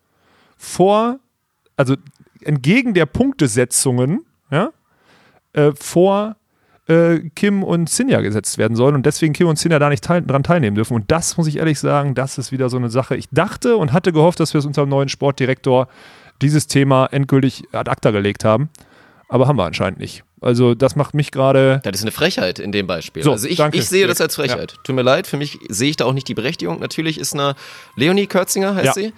vor, 0.56 1.20
also 1.76 1.96
entgegen 2.42 2.94
der 2.94 3.08
Punktesetzungen, 3.08 4.26
ja, 4.52 4.70
äh, 5.54 5.72
vor 5.74 6.36
äh, 6.94 7.30
Kim 7.36 7.64
und 7.64 7.90
Sinja 7.90 8.22
gesetzt 8.22 8.58
werden 8.58 8.76
sollen 8.76 8.96
und 8.96 9.06
deswegen 9.06 9.34
Kim 9.34 9.48
und 9.48 9.58
Sinja 9.58 9.80
da 9.80 9.90
nicht 9.90 10.04
teil 10.04 10.22
dran 10.22 10.44
teilnehmen 10.44 10.76
dürfen. 10.76 10.94
Und 10.94 11.12
das 11.12 11.38
muss 11.38 11.48
ich 11.48 11.58
ehrlich 11.58 11.80
sagen, 11.80 12.16
das 12.16 12.38
ist 12.38 12.52
wieder 12.52 12.70
so 12.70 12.78
eine 12.78 12.90
Sache. 12.90 13.16
Ich 13.16 13.28
dachte 13.32 13.78
und 13.78 13.94
hatte 13.94 14.14
gehofft, 14.14 14.40
dass 14.40 14.54
wir 14.54 14.60
es 14.60 14.66
unserem 14.66 14.90
neuen 14.90 15.10
Sportdirektor 15.10 15.88
dieses 16.42 16.68
Thema 16.68 17.08
endgültig 17.08 17.64
ad 17.72 17.90
acta 17.90 18.12
gelegt 18.12 18.46
haben. 18.46 18.70
Aber 19.30 19.48
haben 19.48 19.58
wir 19.58 19.66
anscheinend 19.66 20.00
nicht. 20.00 20.24
Also 20.42 20.76
das 20.76 20.96
macht 20.96 21.14
mich 21.14 21.32
gerade. 21.32 21.80
Das 21.84 21.96
ist 21.96 22.02
eine 22.04 22.12
Frechheit 22.12 22.60
in 22.60 22.72
dem 22.72 22.86
Beispiel. 22.86 23.24
So, 23.24 23.32
also 23.32 23.48
ich, 23.48 23.60
ich 23.60 23.88
sehe 23.88 24.06
das 24.06 24.20
als 24.22 24.36
Frechheit. 24.36 24.74
Ja. 24.74 24.78
Tut 24.84 24.96
mir 24.96 25.02
leid, 25.02 25.26
für 25.26 25.38
mich 25.38 25.58
sehe 25.70 25.90
ich 25.90 25.96
da 25.96 26.06
auch 26.06 26.14
nicht 26.14 26.28
die 26.28 26.34
Berechtigung. 26.34 26.80
Natürlich 26.80 27.18
ist 27.18 27.34
eine 27.34 27.56
Leonie 27.96 28.28
Kürzinger, 28.28 28.76
heißt 28.76 28.86
ja. 28.86 28.94
sie, 28.94 29.14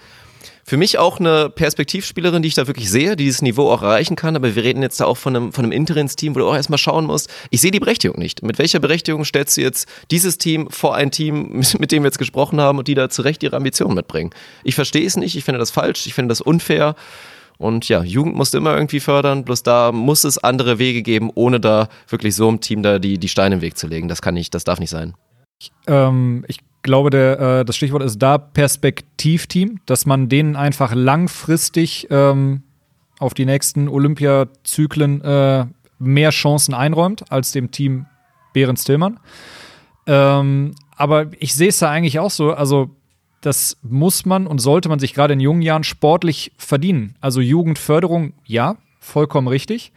für 0.68 0.76
mich 0.76 0.98
auch 0.98 1.20
eine 1.20 1.48
Perspektivspielerin, 1.48 2.42
die 2.42 2.48
ich 2.48 2.56
da 2.56 2.66
wirklich 2.66 2.90
sehe, 2.90 3.14
die 3.14 3.24
dieses 3.24 3.40
Niveau 3.40 3.70
auch 3.70 3.82
erreichen 3.82 4.16
kann. 4.16 4.34
Aber 4.34 4.56
wir 4.56 4.64
reden 4.64 4.82
jetzt 4.82 4.98
da 4.98 5.04
auch 5.04 5.16
von 5.16 5.36
einem, 5.36 5.52
von 5.52 5.64
einem 5.64 5.70
Interimsteam, 5.70 6.34
wo 6.34 6.40
du 6.40 6.48
auch 6.48 6.56
erstmal 6.56 6.78
schauen 6.78 7.04
musst. 7.04 7.30
Ich 7.50 7.60
sehe 7.60 7.70
die 7.70 7.78
Berechtigung 7.78 8.18
nicht. 8.18 8.42
Mit 8.42 8.58
welcher 8.58 8.80
Berechtigung 8.80 9.24
stellst 9.24 9.56
du 9.56 9.60
jetzt 9.60 9.88
dieses 10.10 10.38
Team 10.38 10.68
vor 10.68 10.96
ein 10.96 11.12
Team, 11.12 11.62
mit 11.78 11.92
dem 11.92 12.02
wir 12.02 12.08
jetzt 12.08 12.18
gesprochen 12.18 12.60
haben 12.60 12.78
und 12.78 12.88
die 12.88 12.94
da 12.94 13.08
zu 13.08 13.22
Recht 13.22 13.44
ihre 13.44 13.56
Ambitionen 13.56 13.94
mitbringen? 13.94 14.30
Ich 14.64 14.74
verstehe 14.74 15.06
es 15.06 15.16
nicht. 15.16 15.36
Ich 15.36 15.44
finde 15.44 15.60
das 15.60 15.70
falsch. 15.70 16.04
Ich 16.08 16.14
finde 16.14 16.30
das 16.30 16.40
unfair. 16.40 16.96
Und 17.58 17.88
ja, 17.88 18.02
Jugend 18.02 18.34
musst 18.34 18.52
du 18.52 18.58
immer 18.58 18.74
irgendwie 18.74 19.00
fördern, 19.00 19.44
bloß 19.44 19.62
da 19.62 19.90
muss 19.90 20.24
es 20.24 20.36
andere 20.36 20.78
Wege 20.78 21.02
geben, 21.02 21.30
ohne 21.34 21.58
da 21.58 21.88
wirklich 22.06 22.34
so 22.34 22.48
einem 22.48 22.60
Team 22.60 22.82
da 22.82 22.98
die, 22.98 23.16
die 23.16 23.28
Steine 23.28 23.54
im 23.54 23.60
Weg 23.62 23.78
zu 23.78 23.86
legen. 23.86 24.08
Das 24.08 24.20
kann 24.20 24.34
nicht, 24.34 24.54
das 24.54 24.64
darf 24.64 24.78
nicht 24.78 24.90
sein. 24.90 25.14
Ich, 25.58 25.72
ähm, 25.86 26.44
ich 26.48 26.58
glaube, 26.86 27.10
der, 27.10 27.38
äh, 27.38 27.64
das 27.66 27.76
Stichwort 27.76 28.02
ist 28.02 28.18
da 28.18 28.38
Perspektivteam, 28.38 29.80
dass 29.84 30.06
man 30.06 30.30
denen 30.30 30.56
einfach 30.56 30.94
langfristig 30.94 32.06
ähm, 32.10 32.62
auf 33.18 33.34
die 33.34 33.44
nächsten 33.44 33.88
Olympiazyklen 33.88 35.20
äh, 35.20 35.66
mehr 35.98 36.30
Chancen 36.30 36.72
einräumt 36.72 37.30
als 37.30 37.52
dem 37.52 37.70
Team 37.70 38.06
Behrens 38.54 38.84
Tillmann. 38.84 39.20
Ähm, 40.06 40.74
aber 40.96 41.26
ich 41.38 41.54
sehe 41.54 41.68
es 41.68 41.78
da 41.78 41.90
eigentlich 41.90 42.18
auch 42.18 42.30
so, 42.30 42.52
also 42.52 42.90
das 43.42 43.76
muss 43.82 44.24
man 44.24 44.46
und 44.46 44.58
sollte 44.58 44.88
man 44.88 44.98
sich 44.98 45.12
gerade 45.12 45.34
in 45.34 45.40
jungen 45.40 45.62
Jahren 45.62 45.84
sportlich 45.84 46.52
verdienen. 46.56 47.16
Also 47.20 47.40
Jugendförderung, 47.40 48.32
ja, 48.44 48.76
vollkommen 48.98 49.48
richtig. 49.48 49.92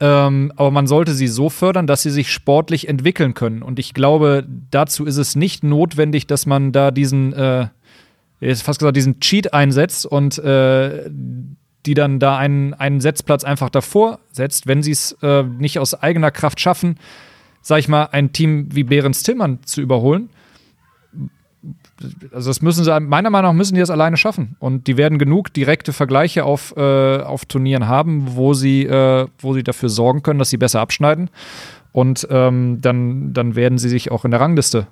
Ähm, 0.00 0.52
aber 0.56 0.70
man 0.70 0.86
sollte 0.86 1.12
sie 1.12 1.26
so 1.26 1.50
fördern, 1.50 1.86
dass 1.86 2.02
sie 2.02 2.10
sich 2.10 2.32
sportlich 2.32 2.88
entwickeln 2.88 3.34
können. 3.34 3.62
Und 3.62 3.78
ich 3.78 3.94
glaube, 3.94 4.46
dazu 4.70 5.04
ist 5.04 5.16
es 5.16 5.34
nicht 5.34 5.64
notwendig, 5.64 6.26
dass 6.26 6.46
man 6.46 6.70
da 6.70 6.90
diesen, 6.90 7.32
äh, 7.32 7.66
jetzt 8.40 8.62
fast 8.62 8.78
gesagt, 8.78 8.96
diesen 8.96 9.18
Cheat 9.20 9.52
einsetzt 9.52 10.06
und 10.06 10.38
äh, 10.38 11.10
die 11.86 11.94
dann 11.94 12.20
da 12.20 12.36
einen, 12.36 12.74
einen 12.74 13.00
Setzplatz 13.00 13.44
einfach 13.44 13.70
davor 13.70 14.20
setzt, 14.30 14.66
wenn 14.66 14.82
sie 14.82 14.92
es 14.92 15.12
äh, 15.22 15.42
nicht 15.42 15.78
aus 15.78 15.94
eigener 15.94 16.30
Kraft 16.30 16.60
schaffen, 16.60 16.98
sag 17.60 17.80
ich 17.80 17.88
mal, 17.88 18.08
ein 18.12 18.32
Team 18.32 18.68
wie 18.72 18.84
Behrens 18.84 19.22
Tillmann 19.22 19.60
zu 19.64 19.80
überholen 19.80 20.30
also 22.32 22.50
das 22.50 22.62
müssen 22.62 22.84
sie, 22.84 23.00
meiner 23.00 23.30
Meinung 23.30 23.52
nach 23.52 23.56
müssen 23.56 23.74
die 23.74 23.80
das 23.80 23.90
alleine 23.90 24.16
schaffen. 24.16 24.56
Und 24.58 24.86
die 24.86 24.96
werden 24.96 25.18
genug 25.18 25.52
direkte 25.52 25.92
Vergleiche 25.92 26.44
auf, 26.44 26.74
äh, 26.76 27.18
auf 27.20 27.44
Turnieren 27.44 27.88
haben, 27.88 28.36
wo 28.36 28.54
sie, 28.54 28.84
äh, 28.84 29.26
wo 29.38 29.54
sie 29.54 29.62
dafür 29.62 29.88
sorgen 29.88 30.22
können, 30.22 30.38
dass 30.38 30.50
sie 30.50 30.56
besser 30.56 30.80
abschneiden. 30.80 31.30
Und 31.92 32.26
ähm, 32.30 32.80
dann, 32.80 33.32
dann 33.32 33.56
werden 33.56 33.78
sie 33.78 33.88
sich 33.88 34.10
auch 34.10 34.24
in 34.24 34.30
der 34.30 34.40
Rangliste. 34.40 34.86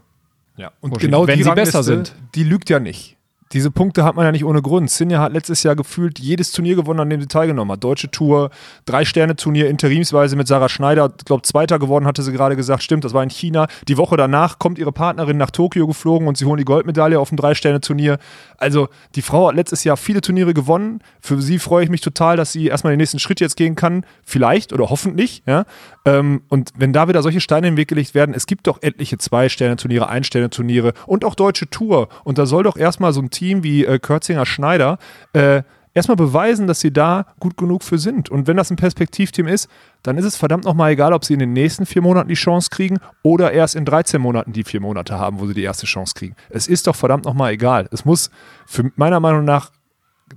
Ja, 0.57 0.73
und 0.81 0.99
genau 0.99 1.27
wenn 1.27 1.37
die 1.37 1.43
sie 1.43 1.49
Rangliste, 1.49 1.79
besser 1.79 1.83
sind. 1.83 2.15
Die 2.35 2.45
lügt 2.45 2.71
ja 2.71 2.81
nicht 2.81 3.16
diese 3.53 3.71
Punkte 3.71 4.03
hat 4.05 4.17
man 4.17 4.25
ja 4.25 4.33
nicht 4.33 4.45
ohne 4.45 4.61
Grund. 4.61 4.91
Sinja 4.91 5.21
hat 5.21 5.33
letztes 5.33 5.63
Jahr 5.63 5.77
gefühlt 5.77 6.19
jedes 6.19 6.51
Turnier 6.51 6.75
gewonnen, 6.75 7.01
an 7.01 7.11
dem 7.11 7.21
sie 7.21 7.29
teilgenommen 7.29 7.73
hat. 7.73 7.85
Deutsche 7.85 8.11
Tour, 8.11 8.51
Drei-Sterne-Turnier 8.87 9.69
interimsweise 9.69 10.35
mit 10.35 10.49
Sarah 10.49 10.69
Schneider. 10.69 11.13
Ich 11.17 11.25
glaube, 11.25 11.43
Zweiter 11.43 11.79
geworden, 11.79 12.07
hatte 12.07 12.23
sie 12.23 12.33
gerade 12.33 12.57
gesagt. 12.57 12.83
Stimmt, 12.83 13.05
das 13.05 13.15
war 13.15 13.23
in 13.23 13.31
China. 13.31 13.69
Die 13.87 13.97
Woche 13.97 14.17
danach 14.17 14.59
kommt 14.59 14.79
ihre 14.79 14.93
Partnerin 14.93 15.37
nach 15.37 15.51
Tokio 15.51 15.87
geflogen 15.87 16.27
und 16.27 16.37
sie 16.37 16.45
holen 16.45 16.59
die 16.59 16.65
Goldmedaille 16.65 17.21
auf 17.21 17.29
dem 17.29 17.37
Drei-Sterne-Turnier. 17.37 18.19
Also, 18.59 18.89
die 19.15 19.23
Frau 19.23 19.49
hat 19.49 19.55
letztes 19.55 19.85
Jahr 19.85 19.97
viele 19.97 20.21
Turniere 20.21 20.53
gewonnen. 20.53 21.01
Für 21.21 21.41
sie 21.41 21.59
freue 21.59 21.85
ich 21.85 21.91
mich 21.91 22.01
total, 22.01 22.37
dass 22.37 22.53
sie 22.53 22.67
erstmal 22.67 22.93
den 22.95 22.99
nächsten 22.99 23.21
Schritt 23.21 23.41
jetzt 23.41 23.57
gehen 23.57 23.77
kann. 23.77 24.05
Vielleicht 24.25 24.73
oder 24.73 24.91
hoffentlich. 24.91 25.45
Ja? 25.47 25.67
Ähm, 26.05 26.43
und 26.49 26.73
wenn 26.77 26.93
da 26.93 27.07
wieder 27.09 27.23
solche 27.23 27.41
Steine 27.41 27.69
im 27.69 27.77
Weg 27.77 27.89
gelegt 27.89 28.15
werden, 28.15 28.35
es 28.35 28.47
gibt 28.47 28.67
doch 28.67 28.83
etliche 28.83 29.19
Zwei-Sterne-Turniere, 29.19 30.09
Ein-Sterne-Turniere 30.09 30.95
und 31.07 31.25
auch 31.25 31.37
Deutsche 31.37 31.71
Tour. 31.71 32.09
Und 32.25 32.39
da 32.39 32.47
soll 32.47 32.65
doch 32.65 32.77
erstmal 32.77 33.13
so 33.13 33.21
ein 33.21 33.31
Team 33.37 33.63
wie 33.63 33.85
äh, 33.85 33.99
Kürzinger 33.99 34.47
Schneider 34.47 34.99
äh, 35.33 35.63
erstmal 35.97 36.17
beweisen, 36.17 36.67
dass 36.67 36.81
sie 36.81 36.93
da 36.93 37.27
gut 37.41 37.57
genug 37.57 37.83
für 37.83 37.99
sind. 37.99 38.29
Und 38.29 38.47
wenn 38.47 38.57
das 38.57 38.71
ein 38.71 38.77
Perspektivteam 38.77 39.49
ist, 39.49 39.69
dann 40.03 40.19
ist 40.19 40.25
es 40.27 40.37
verdammt 40.37 40.65
nochmal 40.65 40.93
egal, 40.93 41.13
ob 41.13 41.25
sie 41.25 41.33
in 41.33 41.41
den 41.41 41.53
nächsten 41.53 41.87
vier 41.87 42.03
Monaten 42.03 42.29
die 42.29 42.35
Chance 42.35 42.69
kriegen 42.71 42.99
oder 43.23 43.53
erst 43.53 43.75
in 43.75 43.85
13 43.85 44.21
Monaten 44.21 44.53
die 44.53 44.63
vier 44.63 44.81
Monate 44.81 45.19
haben, 45.19 45.41
wo 45.41 45.47
sie 45.47 45.55
die 45.55 45.63
erste 45.63 45.87
Chance 45.87 46.13
kriegen. 46.15 46.37
Es 46.51 46.69
ist 46.69 46.87
doch 46.87 46.95
verdammt 46.95 47.25
nochmal 47.25 47.53
egal. 47.53 47.89
Es 47.91 48.05
muss 48.05 48.31
für 48.67 48.93
meiner 48.97 49.21
Meinung 49.21 49.45
nach 49.45 49.73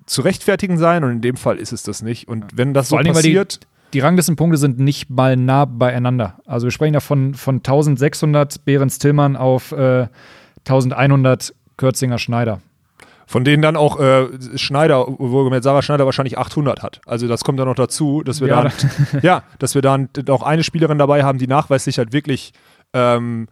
zu 0.05 0.21
rechtfertigen 0.21 0.77
sein 0.77 1.03
und 1.03 1.11
in 1.11 1.21
dem 1.21 1.35
Fall 1.35 1.57
ist 1.57 1.73
es 1.73 1.84
das 1.84 2.01
nicht. 2.01 2.27
Und 2.27 2.57
wenn 2.57 2.73
das 2.73 2.89
Vor 2.89 3.03
so 3.03 3.11
passiert. 3.11 3.63
Die, 3.63 3.67
die 3.93 3.99
Ranglistenpunkte 3.99 4.57
sind 4.57 4.80
nicht 4.80 5.09
mal 5.09 5.35
nah 5.35 5.65
beieinander. 5.65 6.39
Also 6.45 6.67
wir 6.67 6.71
sprechen 6.71 6.93
ja 6.93 6.99
von, 6.99 7.34
von 7.34 7.57
1600 7.57 8.63
Behrens 8.63 8.99
Tillmann 8.99 9.35
auf 9.35 9.71
äh, 9.71 10.07
1100 10.59 11.53
Kürzinger 11.76 12.19
Schneider. 12.19 12.61
Von 13.30 13.43
denen 13.43 13.61
dann 13.61 13.76
auch 13.76 13.99
äh, 13.99 14.26
Schneider, 14.56 15.06
wohlgemerkt 15.07 15.64
Sarah 15.64 15.84
Schneider 15.84 16.06
wahrscheinlich 16.06 16.39
800 16.39 16.81
hat. 16.81 16.99
Also 17.06 17.27
das 17.27 17.43
kommt 17.43 17.60
dann 17.60 17.68
noch 17.68 17.76
dazu, 17.76 18.23
dass 18.23 18.41
wir 18.41 18.47
ja. 18.47 18.64
dann, 18.64 18.72
ja, 19.22 19.43
dass 19.60 19.76
wir 19.76 19.84
dann 19.84 20.10
auch 20.30 20.41
eine 20.41 20.64
Spielerin 20.64 20.97
dabei 20.97 21.23
haben, 21.23 21.38
die 21.38 21.45
nachweislich 21.45 21.99
halt 21.99 22.11
wirklich 22.11 22.53
ähm, 22.91 23.47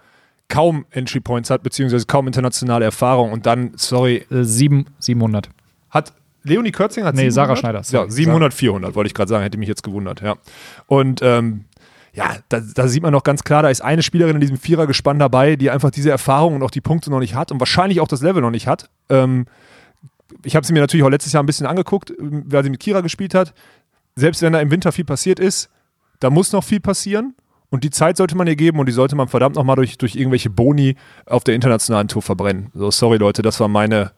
kaum 0.48 0.88
Entry 0.90 1.20
Points 1.20 1.52
hat, 1.52 1.62
beziehungsweise 1.62 2.08
kaum 2.08 2.26
internationale 2.26 2.86
Erfahrung 2.86 3.32
und 3.32 3.45
dann, 3.45 3.74
sorry, 3.76 4.26
Äh, 4.32 4.44
sieben, 4.45 4.88
700. 4.98 5.52
hat 5.91 6.12
Leonie 6.41 6.72
Körzinger 6.72 7.06
hat 7.06 7.14
Nee, 7.14 7.30
700? 7.30 7.34
Sarah 7.36 7.56
Schneider, 7.56 7.78
Ja, 7.78 7.84
sorry. 7.84 8.12
700, 8.12 8.54
400, 8.56 8.95
wollte 8.95 9.10
ich 9.10 9.14
gerade 9.14 9.30
sagen, 9.30 9.44
hätte 9.44 9.60
mich 9.60 9.70
jetzt 9.70 9.84
gewundert, 9.84 10.22
ja. 10.22 10.38
Und 10.88 11.22
ähm, 11.22 11.66
ja, 12.18 12.38
da, 12.49 12.60
da 12.60 12.88
sieht 12.88 13.03
man 13.03 13.11
noch 13.11 13.23
ganz 13.23 13.44
klar, 13.44 13.61
da 13.61 13.69
ist 13.69 13.81
eine 13.81 14.02
Spielerin 14.02 14.35
in 14.35 14.41
diesem 14.41 14.57
Vierergespann 14.57 15.19
dabei, 15.19 15.56
die 15.56 15.69
einfach 15.69 15.91
diese 15.91 16.10
Erfahrung 16.10 16.56
und 16.56 16.64
auch 16.64 16.72
die 16.72 16.81
Punkte 16.81 17.11
noch 17.11 17.19
nicht 17.19 17.35
hat 17.35 17.52
und 17.52 17.60
wahrscheinlich 17.60 18.02
auch 18.02 18.07
das 18.07 18.23
Level 18.23 18.41
noch 18.41 18.49
nicht 18.49 18.65
hat. 18.65 18.89
Ähm, 19.10 19.45
ich 20.44 20.56
habe 20.56 20.65
sie 20.65 20.73
mir 20.73 20.80
natürlich 20.80 21.06
auch 21.06 21.11
letztes 21.11 21.34
Jahr 21.34 21.44
ein 21.44 21.45
bisschen 21.45 21.68
angeguckt, 21.68 22.11
weil 22.18 22.64
sie 22.64 22.72
mit 22.72 22.80
Kira 22.80 23.02
gespielt 23.02 23.35
hat. 23.35 23.53
Selbst 24.15 24.41
wenn 24.41 24.52
da 24.52 24.60
im 24.60 24.72
Winter 24.72 24.91
viel 24.91 25.06
passiert 25.06 25.39
ist, 25.39 25.69
da 26.19 26.31
muss 26.31 26.52
noch 26.53 26.64
viel 26.64 26.80
passieren. 26.80 27.35
Und 27.69 27.84
die 27.84 27.91
Zeit 27.91 28.18
sollte 28.18 28.35
man 28.35 28.48
ihr 28.48 28.56
geben 28.56 28.80
und 28.80 28.88
die 28.88 28.94
sollte 28.94 29.15
man 29.15 29.27
verdammt 29.27 29.56
nochmal 29.56 29.76
durch, 29.76 29.99
durch 29.99 30.15
irgendwelche 30.15 30.49
Boni 30.49 30.95
auf 31.27 31.44
der 31.44 31.53
internationalen 31.53 32.07
Tour 32.07 32.23
verbrennen. 32.23 32.72
So, 32.73 32.89
sorry 32.89 33.18
Leute, 33.18 33.44
das 33.44 33.60
war 33.60 33.68
meine, 33.68 34.11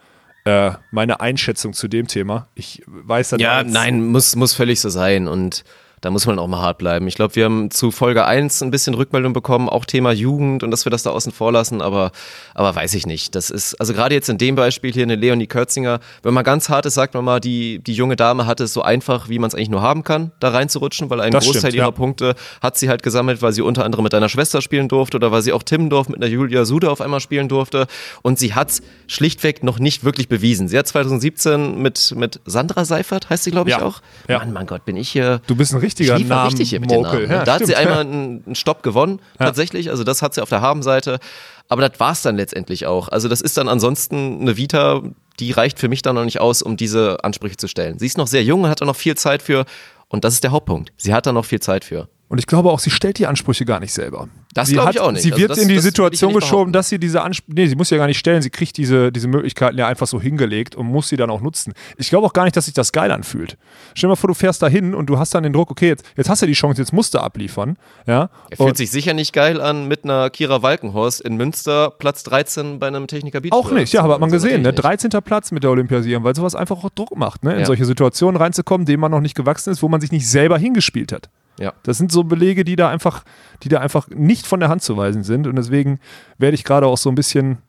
äh, 0.45 0.71
meine 0.91 1.19
Einschätzung 1.19 1.73
zu 1.73 1.89
dem 1.89 2.07
Thema. 2.07 2.47
Ich 2.55 2.81
weiß 2.85 3.29
dann 3.29 3.39
Ja, 3.41 3.63
nein, 3.63 4.07
muss, 4.07 4.37
muss 4.37 4.53
völlig 4.53 4.79
so 4.79 4.87
sein 4.87 5.27
und 5.27 5.65
da 6.01 6.09
muss 6.11 6.25
man 6.25 6.39
auch 6.39 6.47
mal 6.47 6.61
hart 6.61 6.77
bleiben. 6.77 7.07
Ich 7.07 7.15
glaube, 7.15 7.35
wir 7.35 7.45
haben 7.45 7.71
zu 7.71 7.91
Folge 7.91 8.25
1 8.25 8.61
ein 8.63 8.71
bisschen 8.71 8.93
Rückmeldung 8.93 9.33
bekommen, 9.33 9.67
auch 9.69 9.85
Thema 9.85 10.11
Jugend 10.11 10.63
und 10.63 10.71
dass 10.71 10.85
wir 10.85 10.89
das 10.89 11.03
da 11.03 11.11
außen 11.11 11.31
vor 11.31 11.51
lassen, 11.51 11.81
aber, 11.81 12.11
aber 12.55 12.75
weiß 12.75 12.93
ich 12.93 13.05
nicht. 13.05 13.35
Das 13.35 13.49
ist, 13.49 13.75
also 13.75 13.93
gerade 13.93 14.15
jetzt 14.15 14.29
in 14.29 14.37
dem 14.37 14.55
Beispiel 14.55 14.91
hier 14.93 15.03
eine 15.03 15.15
Leonie 15.15 15.47
Kürzinger, 15.47 15.99
wenn 16.23 16.33
man 16.33 16.43
ganz 16.43 16.69
hart 16.69 16.85
ist, 16.85 16.93
sagt 16.95 17.13
man 17.13 17.25
mal, 17.25 17.39
die, 17.39 17.79
die 17.79 17.93
junge 17.93 18.15
Dame 18.15 18.45
hatte 18.45 18.63
es 18.63 18.73
so 18.73 18.81
einfach, 18.81 19.29
wie 19.29 19.39
man 19.39 19.47
es 19.49 19.55
eigentlich 19.55 19.69
nur 19.69 19.81
haben 19.81 20.03
kann, 20.03 20.31
da 20.39 20.49
reinzurutschen, 20.49 21.09
weil 21.09 21.21
ein 21.21 21.31
Das 21.31 21.43
Großteil 21.45 21.61
stimmt, 21.71 21.75
ihrer 21.75 21.85
ja. 21.87 21.91
Punkte 21.91 22.35
hat 22.61 22.77
sie 22.77 22.89
halt 22.89 23.03
gesammelt, 23.03 23.41
weil 23.41 23.51
sie 23.53 23.61
unter 23.61 23.85
anderem 23.85 24.03
mit 24.03 24.13
einer 24.13 24.29
Schwester 24.29 24.61
spielen 24.61 24.87
durfte 24.87 25.17
oder 25.17 25.31
weil 25.31 25.41
sie 25.41 25.51
auch 25.53 25.63
Timmendorf 25.63 26.09
mit 26.09 26.17
einer 26.17 26.27
Julia 26.31 26.65
Sude 26.65 26.89
auf 26.89 27.01
einmal 27.01 27.19
spielen 27.19 27.49
durfte 27.49 27.87
und 28.21 28.39
sie 28.39 28.53
hat 28.53 28.71
schlichtweg 29.07 29.63
noch 29.63 29.79
nicht 29.79 30.03
wirklich 30.03 30.27
bewiesen. 30.29 30.67
Sie 30.67 30.77
hat 30.77 30.87
2017 30.87 31.81
mit, 31.81 32.13
mit 32.15 32.39
Sandra 32.45 32.85
Seifert, 32.85 33.29
heißt 33.29 33.43
sie 33.43 33.51
glaube 33.51 33.69
ich 33.69 33.75
Ja. 33.77 33.83
auch. 33.83 34.01
Ja. 34.27 34.39
Mann, 34.39 34.53
mein 34.53 34.67
Gott, 34.67 34.85
bin 34.85 34.95
ich 34.95 35.09
hier 35.09 35.41
Du 35.47 35.55
bist 35.55 35.73
ein 35.73 35.79
richtiger 35.89 36.13
ich 36.13 36.19
liefer 36.19 36.35
Namen 36.35 36.47
richtig 36.49 36.69
hier 36.69 36.79
mit 36.79 36.89
Mokel. 36.89 37.21
Namen. 37.21 37.31
Ja, 37.31 37.43
da 37.43 37.53
hat 37.53 37.59
sie 37.65 37.73
stimmt. 37.73 37.79
einmal 37.79 37.99
einen, 38.01 38.43
einen 38.45 38.55
Stopp 38.55 38.83
gewonnen, 38.83 39.19
tatsächlich. 39.37 39.89
Also 39.89 40.03
das 40.03 40.21
hat 40.21 40.33
sie 40.33 40.41
auf 40.41 40.49
der 40.49 40.61
Habenseite. 40.61 41.19
Aber 41.67 41.87
das 41.87 41.99
war 41.99 42.13
es 42.13 42.21
dann 42.21 42.35
letztendlich 42.35 42.87
auch. 42.87 43.09
Also 43.09 43.27
das 43.27 43.41
ist 43.41 43.57
dann 43.57 43.67
ansonsten 43.67 44.41
eine 44.41 44.57
Vita, 44.57 45.01
die 45.39 45.51
reicht 45.51 45.79
für 45.79 45.87
mich 45.87 46.01
dann 46.01 46.15
noch 46.15 46.25
nicht 46.25 46.39
aus, 46.39 46.61
um 46.61 46.77
diese 46.77 47.23
Ansprüche 47.23 47.57
zu 47.57 47.67
stellen. 47.67 47.99
Sie 47.99 48.07
ist 48.07 48.17
noch 48.17 48.27
sehr 48.27 48.43
jung, 48.43 48.67
hat 48.67 48.81
da 48.81 48.85
noch 48.85 48.95
viel 48.95 49.15
Zeit 49.15 49.41
für. 49.41 49.65
Und 50.07 50.23
das 50.23 50.33
ist 50.33 50.43
der 50.43 50.51
Hauptpunkt. 50.51 50.91
Sie 50.97 51.13
hat 51.13 51.25
da 51.25 51.31
noch 51.31 51.45
viel 51.45 51.59
Zeit 51.59 51.85
für. 51.85 52.09
Und 52.29 52.37
ich 52.37 52.45
glaube 52.47 52.69
auch, 52.71 52.79
sie 52.79 52.91
stellt 52.91 53.17
die 53.17 53.25
Ansprüche 53.27 53.65
gar 53.65 53.79
nicht 53.79 53.91
selber. 53.91 54.29
Das 54.53 54.67
sie 54.67 54.73
glaube 54.75 54.89
hat- 54.89 54.95
ich 54.95 55.01
auch 55.01 55.11
nicht. 55.11 55.23
Sie 55.23 55.31
Also 55.31 55.41
wird 55.41 55.51
das- 55.51 55.57
in 55.57 55.67
die 55.67 55.75
das 55.75 55.83
Situation 55.83 56.33
geschoben, 56.33 56.71
dass 56.71 56.87
sie 56.89 56.99
diese 56.99 57.21
Ansprüche, 57.23 57.53
nee, 57.55 57.65
sie 57.67 57.75
muss 57.75 57.89
ja 57.89 57.97
gar 57.97 58.05
nicht 58.07 58.19
stellen, 58.19 58.41
sie 58.43 58.49
kriegt 58.51 58.77
diese, 58.77 59.11
diese 59.11 59.27
Möglichkeiten 59.27 59.77
ja 59.79 59.87
einfach 59.87 60.05
so 60.07 60.21
hingelegt 60.21 60.75
und 60.75 60.85
muss 60.87 61.09
sie 61.09 61.17
dann 61.17 61.29
auch 61.31 61.41
nutzen. 61.41 61.73
Ich 61.97 62.09
glaube 62.09 62.27
auch 62.27 62.33
gar 62.33 62.43
nicht, 62.45 62.55
dass 62.55 62.65
sich 62.65 62.73
das 62.75 62.91
geil 62.91 63.11
anfühlt. 63.11 63.57
Stell 63.95 64.07
dir 64.07 64.11
mal 64.11 64.15
vor, 64.15 64.27
du 64.27 64.33
fährst 64.35 64.61
da 64.61 64.67
hin 64.67 64.93
und 64.93 65.07
du 65.07 65.17
hast 65.17 65.33
dann 65.33 65.41
den 65.43 65.53
Druck, 65.53 65.71
okay, 65.71 65.87
jetzt, 65.89 66.05
jetzt 66.17 66.29
hast 66.29 66.41
du 66.43 66.45
die 66.45 66.53
Chance, 66.53 66.79
jetzt 66.81 66.93
musst 66.93 67.15
du 67.15 67.19
abliefern. 67.19 67.77
Ja? 68.05 68.29
Er 68.51 68.57
fühlt 68.57 68.69
Und- 68.69 68.77
sich 68.77 68.91
sicher 68.91 69.13
nicht 69.15 69.33
geil 69.33 69.59
an 69.59 69.87
mit 69.87 70.03
einer 70.03 70.29
Kira 70.29 70.61
Walkenhorst 70.61 71.21
in 71.21 71.35
Münster, 71.35 71.89
Platz 71.89 72.21
13 72.23 72.77
bei 72.79 72.87
einem 72.87 73.07
Techniker 73.07 73.41
Beach. 73.41 73.51
Auch 73.53 73.71
nicht, 73.71 73.91
ja, 73.93 74.01
aber 74.03 74.13
hat 74.13 74.19
man 74.21 74.31
Also 74.31 74.45
gesehen, 74.45 74.61
ne? 74.61 74.67
natürlich 74.69 74.81
13. 74.99 75.21
Platz 75.23 75.51
mit 75.51 75.63
der 75.63 75.71
Olympiasiegerin, 75.71 76.23
weil 76.23 76.35
sowas 76.35 76.53
einfach 76.53 76.83
auch 76.83 76.89
Druck 76.91 77.15
macht, 77.17 77.43
ne? 77.43 77.53
in 77.53 77.59
Ja. 77.61 77.65
solche 77.65 77.85
Situationen 77.85 78.39
reinzukommen, 78.39 78.85
denen 78.85 78.99
man 78.99 79.09
noch 79.09 79.21
nicht 79.21 79.35
gewachsen 79.35 79.71
ist, 79.71 79.81
wo 79.81 79.87
man 79.89 79.99
sich 79.99 80.11
nicht 80.11 80.27
selber 80.29 80.59
hingespielt 80.59 81.11
hat. 81.11 81.29
Ja. 81.59 81.73
Das 81.83 81.97
sind 81.97 82.11
so 82.11 82.23
Belege, 82.23 82.63
die 82.63 82.75
da 82.75 82.89
einfach, 82.89 83.23
die 83.63 83.69
da 83.69 83.79
einfach 83.79 84.07
nicht 84.09 84.47
von 84.47 84.59
der 84.59 84.69
Hand 84.69 84.81
zu 84.81 84.97
weisen 84.97 85.23
sind. 85.23 85.45
Und 85.45 85.55
deswegen 85.55 85.99
werde 86.37 86.55
ich 86.55 86.63
gerade 86.63 86.87
auch 86.87 86.97
so 86.97 87.09
ein 87.09 87.15
bisschen, 87.15 87.59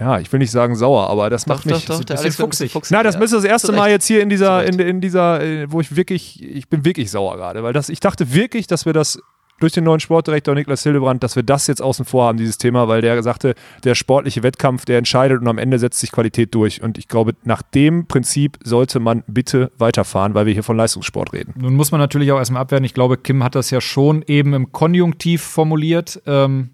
ja, 0.00 0.18
ich 0.18 0.32
will 0.32 0.38
nicht 0.38 0.50
sagen 0.50 0.74
sauer, 0.74 1.08
aber 1.10 1.30
das 1.30 1.46
macht 1.46 1.66
mich. 1.66 1.84
doch, 1.84 1.96
Alex 1.96 2.08
wird 2.08 2.10
ein 2.10 2.48
bisschen 2.48 2.68
fuchsig. 2.70 2.90
Na, 2.90 3.02
das 3.02 3.14
ja. 3.16 3.20
ist 3.20 3.32
das 3.32 3.44
erste 3.44 3.72
Mal 3.72 3.90
jetzt 3.90 4.06
hier 4.06 4.22
in 4.22 4.30
dieser, 4.30 4.64
in, 4.64 4.78
in 4.78 5.00
dieser, 5.00 5.42
äh, 5.42 5.70
wo 5.70 5.80
ich 5.80 5.94
wirklich, 5.94 6.42
ich 6.42 6.68
bin 6.68 6.84
wirklich 6.84 7.10
sauer 7.10 7.36
gerade, 7.36 7.62
weil 7.62 7.72
das, 7.72 7.90
ich 7.90 8.00
dachte 8.00 8.32
wirklich, 8.32 8.66
dass 8.66 8.86
wir 8.86 8.92
das 8.92 9.18
durch 9.60 9.72
den 9.72 9.84
neuen 9.84 10.00
Sportdirektor 10.00 10.54
Niklas 10.54 10.82
Hildebrand, 10.82 11.22
dass 11.22 11.36
wir 11.36 11.42
das 11.42 11.66
jetzt 11.66 11.80
außen 11.80 12.04
vor 12.04 12.26
haben, 12.26 12.38
dieses 12.38 12.58
Thema, 12.58 12.88
weil 12.88 13.00
der 13.00 13.22
sagte, 13.22 13.54
der 13.84 13.94
sportliche 13.94 14.42
Wettkampf, 14.42 14.84
der 14.84 14.98
entscheidet 14.98 15.40
und 15.40 15.48
am 15.48 15.58
Ende 15.58 15.78
setzt 15.78 16.00
sich 16.00 16.12
Qualität 16.12 16.54
durch. 16.54 16.82
Und 16.82 16.98
ich 16.98 17.08
glaube, 17.08 17.34
nach 17.44 17.62
dem 17.62 18.06
Prinzip 18.06 18.58
sollte 18.62 19.00
man 19.00 19.22
bitte 19.26 19.70
weiterfahren, 19.78 20.34
weil 20.34 20.46
wir 20.46 20.52
hier 20.52 20.64
von 20.64 20.76
Leistungssport 20.76 21.32
reden. 21.32 21.54
Nun 21.56 21.74
muss 21.74 21.92
man 21.92 22.00
natürlich 22.00 22.32
auch 22.32 22.38
erstmal 22.38 22.62
abwehren. 22.62 22.84
Ich 22.84 22.94
glaube, 22.94 23.16
Kim 23.16 23.44
hat 23.44 23.54
das 23.54 23.70
ja 23.70 23.80
schon 23.80 24.22
eben 24.26 24.54
im 24.54 24.72
Konjunktiv 24.72 25.42
formuliert. 25.42 26.20
Ähm, 26.26 26.70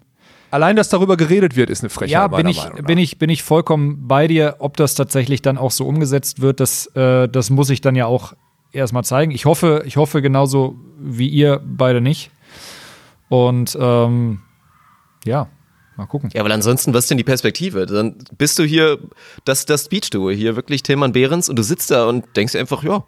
Allein, 0.51 0.75
dass 0.75 0.89
darüber 0.89 1.15
geredet 1.15 1.55
wird, 1.55 1.69
ist 1.69 1.81
eine 1.81 1.89
Frechheit. 1.89 2.11
ja, 2.11 2.27
bin 2.27 2.45
ich, 2.45 2.61
bin, 2.85 2.97
ich, 2.97 3.17
bin 3.17 3.29
ich 3.29 3.41
vollkommen 3.41 4.05
bei 4.07 4.27
dir. 4.27 4.57
Ob 4.59 4.75
das 4.75 4.95
tatsächlich 4.95 5.41
dann 5.41 5.57
auch 5.57 5.71
so 5.71 5.87
umgesetzt 5.87 6.41
wird, 6.41 6.59
das, 6.59 6.87
äh, 6.87 7.29
das 7.29 7.49
muss 7.49 7.69
ich 7.69 7.79
dann 7.79 7.95
ja 7.95 8.05
auch 8.05 8.33
erstmal 8.73 9.05
zeigen. 9.05 9.31
Ich 9.31 9.45
hoffe, 9.45 9.83
ich 9.85 9.95
hoffe 9.95 10.21
genauso 10.21 10.75
wie 10.99 11.29
ihr 11.29 11.61
beide 11.63 12.01
nicht. 12.01 12.31
Und 13.31 13.77
ähm, 13.79 14.41
ja, 15.23 15.47
mal 15.95 16.05
gucken. 16.05 16.31
Ja, 16.33 16.43
weil 16.43 16.51
ansonsten, 16.51 16.93
was 16.93 17.05
ist 17.05 17.11
denn 17.11 17.17
die 17.17 17.23
Perspektive? 17.23 17.85
Dann 17.85 18.17
bist 18.37 18.59
du 18.59 18.63
hier, 18.63 18.99
das, 19.45 19.65
das 19.65 19.85
Speech-Duo 19.85 20.31
hier, 20.31 20.57
wirklich 20.57 20.83
Tillmann 20.83 21.13
Behrens 21.13 21.47
und 21.47 21.55
du 21.55 21.63
sitzt 21.63 21.91
da 21.91 22.09
und 22.09 22.25
denkst 22.35 22.51
dir 22.51 22.59
einfach, 22.59 22.83
ja, 22.83 23.05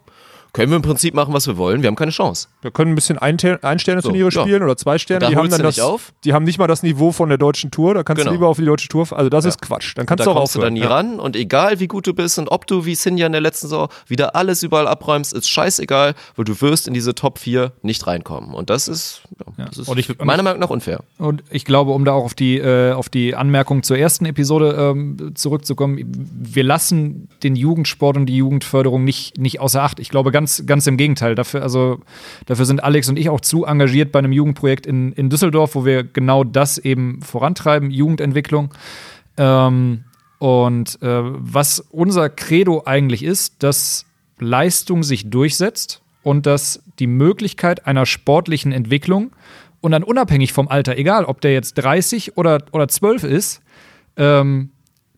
können 0.54 0.70
wir 0.70 0.76
im 0.76 0.82
Prinzip 0.82 1.12
machen, 1.12 1.34
was 1.34 1.46
wir 1.46 1.58
wollen, 1.58 1.82
wir 1.82 1.88
haben 1.88 1.94
keine 1.94 2.10
Chance. 2.10 2.48
Wir 2.64 2.70
können 2.70 2.92
ein 2.92 2.94
bisschen 2.94 3.18
ein, 3.18 3.36
ein 3.62 3.78
Sterne-Turniere 3.78 4.30
So, 4.30 4.40
ja. 4.40 4.44
spielen 4.46 4.62
oder 4.62 4.76
zwei 4.76 4.96
Sterne. 4.98 5.20
Da 5.20 5.28
die 5.28 5.36
haben 5.36 5.50
dann 5.50 5.60
du 5.60 5.64
das, 5.70 5.78
die 6.24 6.32
haben 6.32 6.44
nicht 6.44 6.58
mal 6.58 6.66
das 6.66 6.82
Niveau 6.82 7.12
von 7.12 7.28
der 7.28 7.36
deutschen 7.36 7.70
Tour. 7.70 7.92
Da 7.92 8.02
kannst 8.02 8.20
Genau. 8.22 8.30
du 8.30 8.34
lieber 8.36 8.48
auf 8.48 8.56
die 8.56 8.64
deutsche 8.64 8.88
Tour. 8.88 9.06
Also 9.12 9.28
das 9.28 9.44
ist 9.44 9.60
Quatsch. 9.60 9.92
Dann 9.96 10.06
kannst 10.06 10.20
da 10.20 10.24
du 10.24 10.30
auch 10.30 10.36
kommst 10.36 10.54
du 10.54 10.60
aufhören. 10.60 10.74
dann 10.74 10.80
nie 10.82 10.88
Ja. 10.88 10.88
ran 10.96 11.20
und 11.20 11.36
egal 11.36 11.78
wie 11.80 11.86
gut 11.88 12.06
du 12.06 12.14
bist 12.14 12.38
und 12.38 12.48
ob 12.48 12.66
du 12.66 12.86
wie 12.86 12.94
Sinja 12.94 13.26
in 13.26 13.32
der 13.32 13.42
letzten 13.42 13.66
Saison 13.68 13.88
wieder 14.06 14.34
alles 14.34 14.62
überall 14.62 14.88
abräumst, 14.88 15.34
ist 15.34 15.48
scheißegal, 15.50 16.14
weil 16.36 16.44
du 16.46 16.58
wirst 16.62 16.88
in 16.88 16.94
diese 16.94 17.14
Top 17.14 17.38
4 17.38 17.72
nicht 17.82 18.06
reinkommen. 18.06 18.54
Und 18.54 18.70
das 18.70 18.88
ist, 18.88 19.20
ja, 19.58 19.66
das 19.66 19.76
ist 19.76 19.88
Und 19.88 19.98
ich- 19.98 20.18
meiner 20.24 20.42
Meinung 20.42 20.60
nach 20.60 20.70
unfair. 20.70 21.00
Und 21.18 21.42
ich 21.50 21.66
glaube, 21.66 21.90
um 21.92 22.06
da 22.06 22.12
auch 22.12 22.24
auf 22.24 22.34
die, 22.34 22.56
äh, 22.56 22.92
auf 22.92 23.10
die 23.10 23.34
Anmerkung 23.34 23.82
zur 23.82 23.98
ersten 23.98 24.24
Episode 24.24 24.74
ähm, 24.78 25.32
zurückzukommen, 25.34 25.98
wir 26.40 26.64
lassen 26.64 27.28
den 27.42 27.56
Jugendsport 27.56 28.16
und 28.16 28.24
die 28.26 28.36
Jugendförderung 28.36 29.04
nicht, 29.04 29.36
nicht 29.38 29.60
außer 29.60 29.82
Acht. 29.82 30.00
Ich 30.00 30.08
glaube 30.08 30.30
ganz, 30.32 30.64
ganz 30.64 30.86
im 30.86 30.96
Gegenteil. 30.96 31.34
Dafür, 31.34 31.62
also, 31.62 31.98
dafür 32.46 32.53
sind 32.56 32.82
Alex 32.82 33.08
und 33.08 33.18
ich 33.18 33.28
auch 33.28 33.40
zu 33.40 33.64
engagiert 33.64 34.12
bei 34.12 34.18
einem 34.18 34.32
Jugendprojekt 34.32 34.86
in, 34.86 35.12
in 35.12 35.30
Düsseldorf, 35.30 35.74
wo 35.74 35.84
wir 35.84 36.04
genau 36.04 36.44
das 36.44 36.78
eben 36.78 37.20
vorantreiben, 37.22 37.90
Jugendentwicklung. 37.90 38.72
Ähm, 39.36 40.04
und 40.38 41.02
äh, 41.02 41.20
was 41.22 41.80
unser 41.90 42.28
Credo 42.28 42.82
eigentlich 42.86 43.22
ist, 43.22 43.62
dass 43.62 44.06
Leistung 44.38 45.02
sich 45.02 45.30
durchsetzt 45.30 46.02
und 46.22 46.46
dass 46.46 46.82
die 46.98 47.06
Möglichkeit 47.06 47.86
einer 47.86 48.06
sportlichen 48.06 48.72
Entwicklung 48.72 49.32
und 49.80 49.92
dann 49.92 50.02
unabhängig 50.02 50.52
vom 50.52 50.68
Alter, 50.68 50.96
egal 50.96 51.24
ob 51.24 51.40
der 51.40 51.52
jetzt 51.52 51.74
30 51.74 52.36
oder, 52.36 52.58
oder 52.72 52.88
12 52.88 53.24
ist, 53.24 53.62
ähm, 54.16 54.70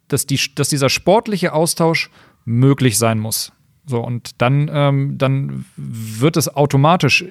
dass, 0.08 0.26
die, 0.26 0.40
dass 0.54 0.68
dieser 0.68 0.88
sportliche 0.88 1.52
Austausch 1.52 2.10
möglich 2.44 2.98
sein 2.98 3.18
muss. 3.18 3.52
So, 3.86 4.00
und 4.00 4.40
dann, 4.42 4.68
ähm, 4.72 5.16
dann 5.16 5.64
wird 5.76 6.36
es 6.36 6.54
automatisch 6.54 7.24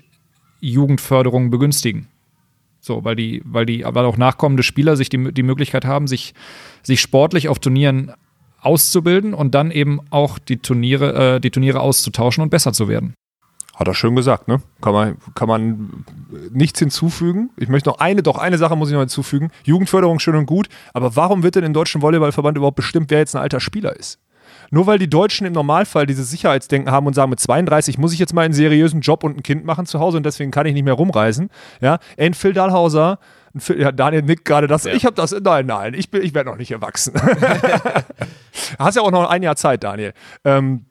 Jugendförderung 0.62 1.52
begünstigen. 1.52 2.08
So, 2.80 3.04
weil 3.04 3.16
die, 3.16 3.42
weil 3.46 3.66
die, 3.66 3.84
weil 3.86 4.06
auch 4.06 4.18
nachkommende 4.18 4.64
Spieler 4.64 4.96
sich 4.96 5.10
die, 5.10 5.34
die 5.34 5.44
Möglichkeit 5.44 5.86
haben, 5.86 6.08
sich, 6.08 6.34
sich 6.82 7.02
sportlich 7.02 7.50
auf 7.50 7.60
Turnieren 7.60 8.14
auszubilden 8.62 9.34
und 9.34 9.54
dann 9.54 9.72
eben 9.72 10.00
auch 10.10 10.40
die 10.40 10.58
Turniere, 10.58 11.36
äh, 11.36 11.40
die 11.40 11.52
Turniere 11.52 11.82
auszutauschen 11.82 12.42
und 12.42 12.50
besser 12.50 12.74
zu 12.74 12.88
werden. 12.88 13.14
Hat 13.76 13.88
er 13.88 13.94
schön 13.94 14.16
gesagt, 14.16 14.48
ne? 14.48 14.62
Kann 14.82 14.94
man, 14.94 15.18
kann 15.36 15.50
man 15.50 16.06
nichts 16.52 16.80
hinzufügen. 16.80 17.50
Ich 17.58 17.68
möchte 17.68 17.90
noch 17.90 18.00
eine, 18.00 18.24
doch 18.24 18.38
eine 18.38 18.58
Sache 18.58 18.78
muss 18.78 18.88
ich 18.88 18.94
noch 18.94 19.02
hinzufügen. 19.02 19.52
Jugendförderung 19.66 20.20
schön 20.20 20.36
und 20.36 20.46
gut, 20.46 20.70
aber 20.94 21.18
warum 21.18 21.44
wird 21.44 21.56
denn 21.56 21.66
im 21.66 21.74
Deutschen 21.74 22.02
Volleyballverband 22.02 22.56
überhaupt 22.56 22.78
bestimmt, 22.78 23.12
wer 23.12 23.20
jetzt 23.20 23.36
ein 23.36 23.42
alter 23.42 23.60
Spieler 23.60 23.96
ist? 23.96 24.20
Nur 24.76 24.88
weil 24.88 25.00
die 25.00 25.10
Deutschen 25.10 25.48
im 25.48 25.54
Normalfall 25.54 26.06
dieses 26.06 26.30
Sicherheitsdenken 26.30 26.92
haben 26.92 27.08
und 27.08 27.14
sagen, 27.14 27.30
mit 27.30 27.40
32 27.40 27.98
muss 27.98 28.12
ich 28.12 28.20
jetzt 28.20 28.34
mal 28.34 28.42
einen 28.42 28.54
seriösen 28.54 29.00
Job 29.00 29.24
und 29.24 29.38
ein 29.38 29.42
Kind 29.42 29.64
machen 29.64 29.86
zu 29.86 30.02
Hause 30.02 30.18
und 30.18 30.26
deswegen 30.26 30.52
kann 30.52 30.66
ich 30.66 30.74
nicht 30.74 30.84
mehr 30.84 30.96
rumreisen. 30.96 31.50
Ja, 31.80 32.00
Ey, 32.18 32.26
ein 32.28 32.34
Phil 32.34 32.52
Dahlhauser, 32.52 33.18
ein 33.56 33.62
Phil, 33.62 33.80
ja, 33.80 33.94
Daniel 33.94 34.24
nickt 34.24 34.44
gerade 34.44 34.68
das. 34.68 34.86
Ich 34.86 35.06
habe 35.06 35.16
das, 35.16 35.34
nein, 35.42 35.66
nein, 35.66 35.94
ich, 35.94 36.12
bin- 36.12 36.22
ich 36.24 36.34
werde 36.34 36.50
noch 36.50 36.58
nicht 36.58 36.72
erwachsen. 36.72 37.14
Hast 38.78 38.96
ja 38.96 39.02
auch 39.02 39.12
noch 39.12 39.30
ein 39.30 39.44
Jahr 39.44 39.56
Zeit, 39.56 39.84
Daniel. 39.84 40.14
Ähm, 40.44 40.86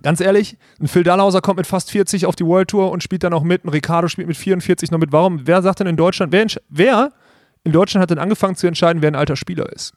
Ganz 0.00 0.22
ehrlich, 0.22 0.56
ein 0.80 0.88
Phil 0.88 1.02
Dahlhauser 1.02 1.42
kommt 1.42 1.58
mit 1.58 1.66
fast 1.66 1.90
40 1.90 2.24
auf 2.24 2.34
die 2.34 2.46
World 2.46 2.68
Tour 2.70 2.90
und 2.90 3.02
spielt 3.02 3.24
dann 3.24 3.34
auch 3.34 3.42
mit. 3.42 3.62
Ein 3.64 3.68
Ricardo 3.68 4.08
spielt 4.08 4.26
mit 4.26 4.38
44 4.38 4.90
noch 4.90 4.98
mit. 4.98 5.12
Warum? 5.12 5.46
Wer 5.46 5.60
sagt 5.60 5.80
denn 5.80 5.86
in 5.86 5.96
Deutschland, 5.98 6.32
wer, 6.32 6.46
wer 6.70 7.12
in 7.62 7.72
Deutschland 7.72 8.00
hat 8.02 8.08
denn 8.10 8.18
angefangen 8.18 8.56
zu 8.56 8.66
entscheiden, 8.66 9.02
wer 9.02 9.10
ein 9.10 9.14
alter 9.14 9.36
Spieler 9.36 9.70
ist? 9.70 9.92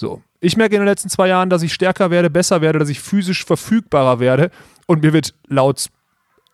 So. 0.00 0.22
Ich 0.40 0.56
merke 0.56 0.74
in 0.74 0.80
den 0.80 0.88
letzten 0.88 1.10
zwei 1.10 1.28
Jahren, 1.28 1.50
dass 1.50 1.62
ich 1.62 1.74
stärker 1.74 2.10
werde, 2.10 2.30
besser 2.30 2.62
werde, 2.62 2.78
dass 2.78 2.88
ich 2.88 3.00
physisch 3.00 3.44
verfügbarer 3.44 4.18
werde. 4.18 4.50
Und 4.86 5.02
mir 5.02 5.12
wird 5.12 5.34
laut, 5.46 5.88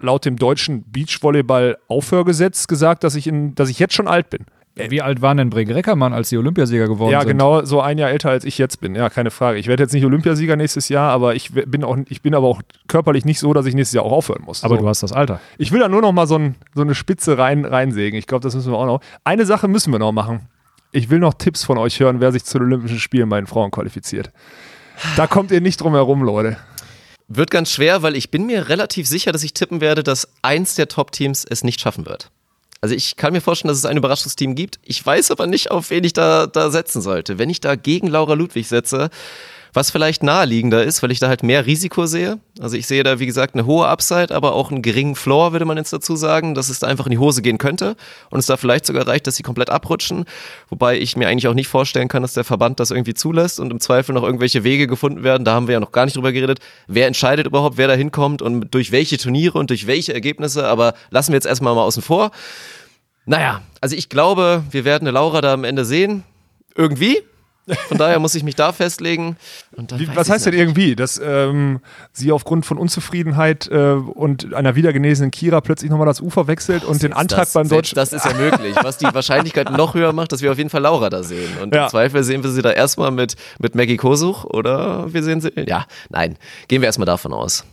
laut 0.01 0.24
dem 0.24 0.36
deutschen 0.36 0.85
Beachvolleyball-Aufhörgesetz 0.90 2.66
gesagt, 2.66 3.05
dass 3.05 3.14
ich, 3.14 3.28
in, 3.28 3.55
dass 3.55 3.70
ich 3.70 3.78
jetzt 3.78 3.94
schon 3.94 4.09
alt 4.09 4.31
bin. 4.31 4.47
Wie 4.74 5.01
alt 5.01 5.23
waren 5.23 5.39
denn 5.39 5.48
Breg 5.48 5.70
Reckermann, 5.70 6.12
als 6.12 6.28
sie 6.28 6.36
Olympiasieger 6.36 6.86
geworden 6.86 7.12
ja, 7.12 7.20
sind? 7.20 7.28
Ja, 7.28 7.32
genau, 7.32 7.64
so 7.64 7.81
ein 7.81 7.97
Jahr 7.97 8.10
älter 8.10 8.31
als 8.31 8.44
ich 8.44 8.59
jetzt 8.59 8.81
bin. 8.81 8.94
Ja, 8.94 9.09
keine 9.09 9.31
Frage. 9.31 9.59
Ich 9.59 9.68
werde 9.68 9.85
jetzt 9.85 9.94
nicht 9.94 10.05
Olympiasieger 10.05 10.56
nächstes 10.56 10.90
Jahr, 10.90 11.12
aber 11.12 11.35
ich 11.35 11.52
bin 11.52 11.82
auch, 11.82 11.97
ich 12.09 12.20
bin 12.20 12.35
aber 12.35 12.48
auch 12.48 12.60
körperlich 12.86 13.24
nicht 13.24 13.39
so, 13.39 13.55
dass 13.55 13.64
ich 13.64 13.74
nächstes 13.74 13.94
Jahr 13.94 14.05
auch 14.05 14.12
aufhören 14.12 14.43
muss. 14.44 14.64
Aber 14.64 14.74
so. 14.77 14.82
du 14.82 14.89
hast 14.89 15.02
das 15.02 15.12
Alter. 15.12 15.40
Ich 15.56 15.73
will 15.73 15.81
da 15.81 15.89
nur 15.89 16.02
noch 16.02 16.12
mal 16.12 16.27
so, 16.27 16.36
ein, 16.36 16.56
so 16.74 16.82
eine 16.82 16.94
Spitze 16.94 17.39
rein, 17.39 17.64
reinsägen. 17.64 18.18
Ich 18.18 18.27
glaube, 18.27 18.43
das 18.43 18.55
müssen 18.55 18.70
wir 18.70 18.77
auch 18.77 18.86
noch. 18.86 19.01
Eine 19.24 19.47
Sache 19.47 19.66
müssen 19.66 19.93
wir 19.93 19.98
noch 19.98 20.12
machen. 20.12 20.48
Ich 20.97 21.10
will 21.10 21.18
noch 21.18 21.35
Tipps 21.35 21.62
von 21.62 21.77
euch 21.77 22.01
hören, 22.01 22.20
wer 22.20 22.32
sich 22.32 22.47
zu 22.47 22.59
den 22.59 22.68
Olympischen 22.68 22.98
Spielen 22.98 23.28
bei 23.28 23.39
den 23.39 23.47
Frauen 23.47 23.70
qualifiziert. 23.70 24.31
Da 25.14 25.27
kommt 25.27 25.51
ihr 25.51 25.60
nicht 25.60 25.78
drum 25.78 25.93
herum, 25.93 26.23
Leute. 26.23 26.56
Wird 27.28 27.51
ganz 27.51 27.70
schwer, 27.70 28.01
weil 28.01 28.16
ich 28.16 28.31
bin 28.31 28.47
mir 28.47 28.70
relativ 28.70 29.06
sicher, 29.06 29.31
dass 29.31 29.43
ich 29.43 29.52
tippen 29.52 29.82
werde, 29.82 30.02
dass 30.02 30.27
eins 30.40 30.74
der 30.74 30.89
Top-Teams 30.89 31.44
es 31.44 31.64
nicht 31.64 31.82
schaffen 31.82 32.06
wird. 32.06 32.31
Also 32.81 32.94
ich 32.94 33.16
kann 33.16 33.35
mir 33.35 33.43
vorstellen, 33.43 33.68
dass 33.68 33.77
es 33.77 33.85
ein 33.85 33.98
Überraschungsteam 33.98 34.55
gibt. 34.55 34.78
Ich 34.85 35.05
weiß 35.05 35.31
aber 35.32 35.47
nicht, 35.47 35.70
auf 35.70 35.90
wen 35.90 36.02
ich 36.02 36.14
da, 36.14 36.47
da 36.47 36.70
setzen 36.70 37.02
sollte. 37.02 37.39
Wenn 37.39 37.51
ich 37.51 37.60
da 37.60 37.77
gegen 37.77 38.06
Laura 38.06 38.32
Ludwig 38.32 38.66
setze, 38.66 39.10
was 39.77 39.90
vielleicht 39.90 40.23
naheliegender 40.23 40.82
ist, 40.82 41.03
weil 41.03 41.11
ich 41.11 41.20
da 41.20 41.28
halt 41.28 41.43
mehr 41.43 41.66
Risiko 41.66 42.07
sehe. 42.07 42.40
Also 42.59 42.78
ich 42.78 42.86
sehe 42.86 43.03
da, 43.03 43.20
wie 43.20 43.27
gesagt, 43.27 43.55
eine 43.55 43.66
hohe 43.66 43.86
Upside, 43.86 44.35
aber 44.35 44.55
auch 44.55 44.70
einen 44.70 44.81
geringen 44.81 45.15
Floor, 45.15 45.53
würde 45.53 45.66
man 45.66 45.77
jetzt 45.77 45.93
dazu 45.93 46.16
sagen, 46.16 46.55
dass 46.55 46.70
es 46.70 46.78
da 46.78 46.86
einfach 46.86 47.05
in 47.05 47.11
die 47.11 47.19
Hose 47.19 47.43
gehen 47.43 47.59
könnte 47.59 47.94
und 48.31 48.39
es 48.39 48.47
da 48.47 48.57
vielleicht 48.57 48.86
sogar 48.86 49.07
reicht, 49.07 49.27
dass 49.27 49.36
sie 49.36 49.43
komplett 49.43 49.69
abrutschen. 49.69 50.24
Wobei 50.70 50.98
ich 50.98 51.15
mir 51.19 51.28
eigentlich 51.28 51.47
auch 51.47 51.55
nicht 51.55 51.69
vorstellen 51.69 52.09
kann, 52.09 52.23
dass 52.23 52.32
der 52.32 52.44
Verband 52.44 52.81
das 52.81 52.90
irgendwie 52.90 53.12
zulässt 53.12 53.61
und 53.61 53.70
im 53.70 53.78
Zweifel 53.78 54.15
noch 54.15 54.23
irgendwelche 54.23 54.65
Wege 54.65 54.86
gefunden 54.86 55.23
werden. 55.23 55.44
Da 55.44 55.53
haben 55.53 55.69
wir 55.69 55.74
ja 55.74 55.81
noch 55.81 55.93
gar 55.93 56.07
nicht 56.07 56.16
drüber 56.16 56.32
geredet. 56.32 56.61
Wer 56.86 57.07
entscheidet 57.07 57.47
überhaupt, 57.47 57.77
wer 57.77 57.86
da 57.86 57.94
hinkommt 57.94 58.40
und 58.40 58.73
durch 58.74 58.93
welche 58.93 59.19
Turniere 59.19 59.59
und 59.59 59.69
durch 59.69 59.86
welche 59.86 60.15
Ergebnisse, 60.15 60.66
aber 60.66 60.94
lassen 61.11 61.32
wir 61.32 61.36
jetzt 61.36 61.47
erstmal 61.47 61.74
mal 61.74 61.82
außen 61.82 62.03
vor. 62.03 62.31
Naja, 63.27 63.61
also 63.82 63.94
ich 63.94 64.09
glaube, 64.09 64.65
wir 64.70 64.86
werden 64.86 65.07
eine 65.07 65.12
Laura 65.12 65.43
da 65.43 65.53
am 65.53 65.65
Ende 65.65 65.85
sehen. 65.85 66.23
Irgendwie. 66.74 67.23
Von 67.89 67.99
daher 67.99 68.21
muss 68.21 68.35
ich 68.37 68.45
mich 68.45 68.55
da 68.55 68.73
festlegen. 68.73 69.37
Wie, 69.77 70.09
was 70.15 70.31
heißt 70.31 70.47
denn 70.47 70.55
irgendwie? 70.55 70.95
Dass 70.95 71.21
ähm, 71.23 71.81
sie 72.13 72.31
aufgrund 72.31 72.65
von 72.65 72.79
Unzufriedenheit 72.79 73.69
äh, 73.69 73.93
und 73.93 74.55
einer 74.55 74.77
wiedergenesenen 74.77 75.33
Kira 75.33 75.61
plötzlich 75.61 75.91
nochmal 75.91 76.07
das 76.07 76.21
Ufer 76.21 76.47
wechselt 76.47 76.85
und 76.85 77.03
den 77.03 77.13
Antrag 77.13 77.41
das, 77.41 77.53
beim 77.55 77.69
Deutschen. 77.69 77.97
Das 77.97 78.13
ist 78.13 78.25
ja 78.25 78.35
möglich. 78.35 78.77
Was 78.83 78.99
die 78.99 79.07
Wahrscheinlichkeit 79.07 79.71
noch 79.71 79.95
höher 79.95 80.13
macht, 80.13 80.31
dass 80.31 80.43
wir 80.43 80.53
auf 80.53 80.59
jeden 80.59 80.71
Fall 80.71 80.83
Laura 80.83 81.11
da 81.11 81.25
sehen. 81.25 81.59
Und 81.61 81.75
ja. 81.75 81.85
im 81.85 81.91
Zweifel 81.91 82.23
sehen 82.23 82.45
wir 82.45 82.51
sie 82.51 82.63
da 82.63 82.71
erstmal 82.71 83.11
mit, 83.11 83.35
mit 83.59 83.75
Maggie 83.75 83.97
Kosuch 83.97 84.45
oder 84.45 85.13
wir 85.13 85.25
sehen 85.25 85.41
sie. 85.41 85.53
Ja, 85.67 85.87
nein. 86.09 86.37
Gehen 86.69 86.83
wir 86.83 86.87
erstmal 86.87 87.07
davon 87.07 87.33
aus. 87.33 87.65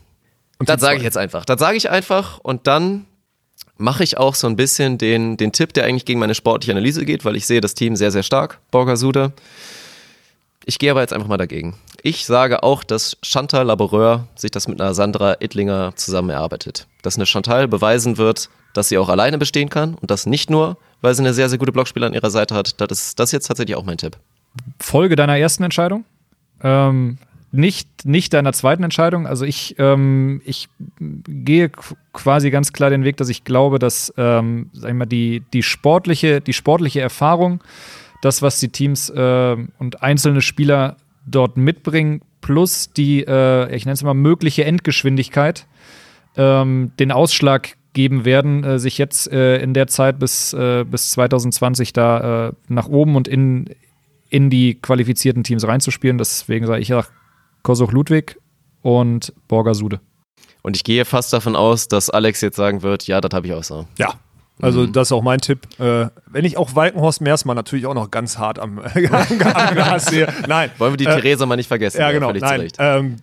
Und 0.58 0.70
das 0.70 0.82
sage 0.82 0.98
ich 0.98 1.04
jetzt 1.04 1.18
einfach. 1.18 1.46
Das 1.46 1.60
sage 1.60 1.78
ich 1.78 1.90
einfach 1.92 2.40
und 2.40 2.66
dann 2.66 3.06
mache 3.78 4.04
ich 4.04 4.18
auch 4.18 4.34
so 4.34 4.48
ein 4.48 4.56
bisschen 4.56 4.98
den, 4.98 5.38
den 5.38 5.52
Tipp, 5.52 5.74
der 5.74 5.86
eigentlich 5.86 6.06
gegen 6.06 6.20
meine 6.20 6.36
sportliche 6.36 6.72
Analyse 6.72 7.06
geht, 7.06 7.26
weil 7.26 7.36
ich 7.36 7.46
sehe 7.46 7.62
das 7.62 7.74
Team 7.74 7.96
sehr, 7.96 8.12
sehr 8.12 8.24
stark, 8.24 8.60
Borgasude. 8.72 9.34
Ich 10.66 10.80
gehe 10.80 10.92
aber 10.92 11.02
jetzt 11.02 11.14
einfach 11.14 11.28
mal 11.28 11.38
dagegen. 11.38 11.76
Ich 12.02 12.26
sage 12.26 12.64
auch, 12.64 12.84
dass 12.84 13.18
Chantal 13.22 13.66
Laboureur 13.66 14.28
sich 14.36 14.52
das 14.52 14.68
mit 14.68 14.80
einer 14.80 14.94
Sandra 14.94 15.38
Ittlinger 15.40 15.94
zusammen 15.96 16.30
erarbeitet. 16.30 16.88
Dass 17.02 17.16
eine 17.16 17.26
Chantal 17.26 17.68
beweisen 17.68 18.18
wird, 18.18 18.50
dass 18.74 18.90
sie 18.90 18.98
auch 18.98 19.10
alleine 19.10 19.38
bestehen 19.38 19.70
kann 19.70 19.96
und 19.96 20.10
das 20.10 20.26
nicht 20.26 20.50
nur, 20.50 20.78
weil 21.02 21.14
sie 21.16 21.22
eine 21.22 21.34
sehr, 21.34 21.50
sehr 21.50 21.60
gute 21.60 21.72
Blockspieler 21.72 22.08
an 22.08 22.14
ihrer 22.14 22.32
Seite 22.32 22.56
hat. 22.56 22.80
Das 22.80 22.92
ist 22.92 23.20
das 23.20 23.32
jetzt 23.32 23.48
tatsächlich 23.48 23.76
auch 23.76 23.84
mein 23.84 23.98
Tipp. 23.98 24.18
Folge 24.80 25.16
deiner 25.16 25.38
ersten 25.38 25.64
Entscheidung? 25.64 26.06
Ähm, 26.62 27.18
nicht, 27.52 28.06
nicht 28.06 28.34
deiner 28.34 28.52
zweiten 28.54 28.84
Entscheidung. 28.84 29.28
Also 29.28 29.46
ich, 29.46 29.76
ähm, 29.78 30.42
ich 30.44 30.70
gehe 31.00 31.70
quasi 32.14 32.50
ganz 32.50 32.74
klar 32.74 32.90
den 32.90 33.04
Weg, 33.04 33.18
dass 33.18 33.30
ich 33.30 33.44
glaube, 33.44 33.80
dass 33.80 34.14
ähm, 34.18 34.70
sag 34.74 34.90
ich 34.90 34.96
mal, 34.96 35.06
die, 35.06 35.44
die, 35.54 35.62
sportliche, 35.62 36.42
die 36.42 36.54
sportliche 36.54 37.02
Erfahrung 37.02 37.64
das, 38.24 38.42
was 38.42 38.60
die 38.60 38.70
Teams 38.70 39.10
äh, 39.10 39.58
und 39.80 40.02
einzelne 40.02 40.42
Spieler 40.42 40.96
dort 41.26 41.58
mitbringen, 41.58 42.22
plus 42.40 42.92
die, 42.94 43.26
äh, 43.26 43.76
ich 43.76 43.86
nenne 43.86 43.94
es 43.94 44.04
mal, 44.04 44.14
mögliche 44.14 44.64
Endgeschwindigkeit, 44.64 45.68
ähm, 46.38 46.92
den 47.00 47.12
Ausschlag 47.12 47.76
geben 47.92 48.24
werden, 48.24 48.64
äh, 48.64 48.80
sich 48.80 48.98
jetzt 48.98 49.30
äh, 49.32 49.58
in 49.58 49.74
der 49.74 49.88
Zeit 49.88 50.20
bis, 50.20 50.54
äh, 50.54 50.86
bis 50.90 51.12
2020 51.12 51.92
da 51.92 52.48
äh, 52.48 52.54
nach 52.70 52.88
oben 52.88 53.18
und 53.18 53.28
in, 53.28 53.70
in 54.30 54.50
die 54.50 54.76
qualifizierten 54.76 55.44
Teams 55.44 55.68
reinzuspielen. 55.68 56.18
Deswegen 56.18 56.66
sage 56.66 56.82
ich 56.82 56.88
ja 56.88 57.06
Kosuch 57.62 57.92
Ludwig 57.92 58.38
und 58.82 59.34
Borger 59.50 59.76
Sude. 59.76 60.00
Und 60.62 60.78
ich 60.78 60.86
gehe 60.86 61.04
fast 61.04 61.34
davon 61.34 61.58
aus, 61.58 61.90
dass 61.90 62.10
Alex 62.10 62.40
jetzt 62.40 62.56
sagen 62.56 62.84
wird, 62.84 63.06
ja, 63.06 63.20
das 63.20 63.34
habe 63.34 63.48
ich 63.48 63.54
auch 63.54 63.64
so. 63.64 63.86
Ja, 63.98 64.14
also 64.64 64.82
mhm. 64.82 64.94
das 64.94 65.10
ist 65.10 65.12
auch 65.12 65.22
mein 65.22 65.40
Tipp. 65.40 65.68
Äh, 65.78 66.08
wenn 66.28 66.46
ich 66.46 66.56
auch 66.56 66.74
Walkenhorst 66.74 67.20
Meersmann 67.20 67.58
natürlich 67.58 67.86
auch 67.86 67.94
noch 67.94 68.10
ganz 68.12 68.38
hart 68.38 68.60
am, 68.60 68.80
am 68.80 69.38
Gas 69.38 70.06
sehe. 70.10 70.32
Nein. 70.48 70.72
Wollen 70.78 70.94
wir 70.94 70.98
die 70.98 71.06
äh, 71.06 71.16
Theresa 71.16 71.46
mal 71.46 71.58
nicht 71.58 71.68
vergessen. 71.68 72.00
Ja, 72.00 72.12
genau. 72.12 72.32
Nein. 72.32 72.70
Ähm, 72.80 73.18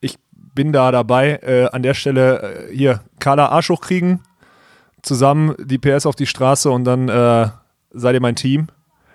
ich 0.00 0.16
bin 0.30 0.72
da 0.72 0.92
dabei. 0.92 1.40
Äh, 1.42 1.68
an 1.72 1.82
der 1.82 1.94
Stelle 1.94 2.68
äh, 2.70 2.74
hier 2.74 3.00
Carla 3.18 3.48
Arsch 3.48 3.68
hochkriegen, 3.68 4.20
zusammen 5.02 5.56
die 5.58 5.78
PS 5.78 6.06
auf 6.06 6.14
die 6.14 6.26
Straße 6.26 6.70
und 6.70 6.84
dann 6.84 7.08
äh, 7.08 7.48
seid 7.90 8.14
ihr 8.14 8.20
mein 8.20 8.36
Team. 8.36 8.68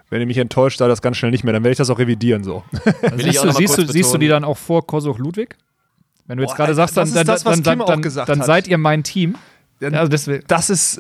Wenn 0.10 0.20
ihr 0.20 0.28
mich 0.28 0.40
enttäuscht, 0.40 0.82
da 0.82 0.90
das 0.90 1.02
ganz 1.02 1.16
schnell 1.16 1.32
nicht 1.32 1.46
mehr, 1.46 1.54
dann 1.54 1.64
werde 1.64 1.72
ich 1.72 1.78
das 1.78 1.90
auch 1.90 2.00
revidieren 2.00 2.44
so. 2.44 2.66
Also 3.02 3.18
siehst, 3.18 3.44
du, 3.46 3.52
siehst, 3.52 3.78
du, 3.78 3.88
siehst, 3.88 4.14
du, 4.14 4.18
die 4.18 4.28
dann 4.28 4.44
auch 4.44 4.58
vor 4.58 4.86
Kosuch 4.86 5.18
Ludwig? 5.18 5.56
Wenn 6.28 6.38
du 6.38 6.44
jetzt 6.44 6.56
gerade 6.56 6.74
sagst, 6.74 6.98
dann, 6.98 7.14
dann, 7.14 7.26
das, 7.26 7.44
dann, 7.44 7.64
dann, 7.64 8.02
dann 8.02 8.42
seid 8.42 8.68
ihr 8.68 8.78
mein 8.78 9.04
Team. 9.04 9.36
Also 9.82 10.10
das, 10.10 10.30
das 10.48 10.70
ist 10.70 11.00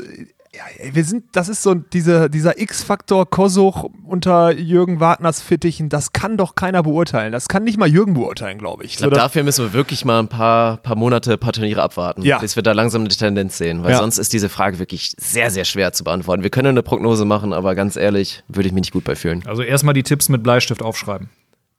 ja, 0.53 0.64
wir 0.94 1.06
sind, 1.06 1.23
das 1.32 1.48
ist 1.48 1.64
so 1.64 1.76
diese, 1.76 2.30
dieser 2.30 2.60
X-Faktor 2.60 3.30
Kosuch 3.30 3.86
unter 4.03 4.52
Jürgen 4.52 4.99
Wagners 4.99 5.41
Fittichen, 5.41 5.88
das 5.88 6.11
kann 6.11 6.36
doch 6.36 6.56
keiner 6.56 6.84
beurteilen. 6.84 7.32
Das 7.32 7.48
kann 7.48 7.64
nicht 7.64 7.78
mal 7.78 7.88
Jürgen 7.88 8.15
beurteilen, 8.15 8.57
glaube 8.57 8.84
ich. 8.84 8.91
Ich 8.91 8.98
glaube, 8.98 9.15
so, 9.15 9.22
dafür 9.22 9.44
müssen 9.44 9.64
wir 9.65 9.73
wirklich 9.73 10.03
mal 10.03 10.19
ein 10.19 10.28
paar, 10.28 10.78
paar 10.78 10.98
Monate, 10.98 11.38
paar 11.38 11.53
Turniere 11.53 11.82
abwarten, 11.82 12.23
ja. 12.23 12.40
bis 12.40 12.57
wir 12.57 12.64
da 12.64 12.73
langsam 12.73 13.03
eine 13.03 13.10
Tendenz 13.10 13.57
sehen. 13.57 13.84
Weil 13.84 13.91
ja. 13.91 13.99
sonst 13.99 14.18
ist 14.18 14.34
diese 14.34 14.49
Frage 14.49 14.78
wirklich 14.78 15.14
sehr, 15.18 15.52
sehr 15.52 15.64
schwer 15.64 15.94
zu 15.94 16.03
beantworten. 16.03 16.44
Wir 16.44 16.49
können 16.49 16.69
eine 16.69 16.84
Prognose 16.84 17.23
machen, 17.23 17.53
aber 17.53 17.73
ganz 17.73 17.95
ehrlich, 17.95 18.44
würde 18.49 18.68
ich 18.68 18.73
mich 18.73 18.82
nicht 18.82 18.94
gut 18.94 19.06
bei 19.06 19.15
fühlen. 19.15 19.44
Also 19.45 19.61
erstmal 19.61 19.94
die 19.94 20.03
Tipps 20.03 20.28
mit 20.28 20.44
Bleistift 20.44 20.82
aufschreiben. 20.82 21.30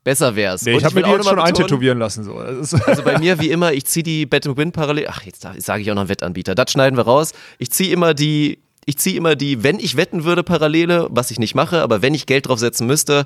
Besser 0.04 0.34
wär's. 0.34 0.62
Nee, 0.62 0.76
ich 0.76 0.84
habe 0.84 0.96
mir 0.96 1.02
die 1.02 1.10
jetzt 1.10 1.28
schon 1.28 1.38
eintätowieren 1.38 1.98
lassen. 1.98 2.24
So. 2.24 2.36
Also 2.36 3.02
bei 3.04 3.18
mir, 3.20 3.38
wie 3.40 3.50
immer, 3.50 3.72
ich 3.72 3.86
ziehe 3.86 4.02
die 4.02 4.26
Bet 4.26 4.44
Win 4.56 4.72
parallel. 4.72 5.06
Ach, 5.08 5.22
jetzt 5.22 5.46
sage 5.58 5.82
ich 5.82 5.90
auch 5.90 5.94
noch 5.94 6.02
einen 6.02 6.08
Wettanbieter. 6.08 6.54
Das 6.54 6.72
schneiden 6.72 6.96
wir 6.96 7.04
raus. 7.04 7.32
Ich 7.58 7.70
ziehe 7.70 7.92
immer 7.92 8.14
die 8.14 8.58
ich 8.84 8.98
ziehe 8.98 9.16
immer 9.16 9.36
die, 9.36 9.62
wenn 9.62 9.78
ich 9.78 9.96
wetten 9.96 10.24
würde, 10.24 10.42
Parallele, 10.42 11.06
was 11.10 11.30
ich 11.30 11.38
nicht 11.38 11.54
mache, 11.54 11.82
aber 11.82 12.02
wenn 12.02 12.14
ich 12.14 12.26
Geld 12.26 12.48
drauf 12.48 12.58
setzen 12.58 12.86
müsste, 12.86 13.24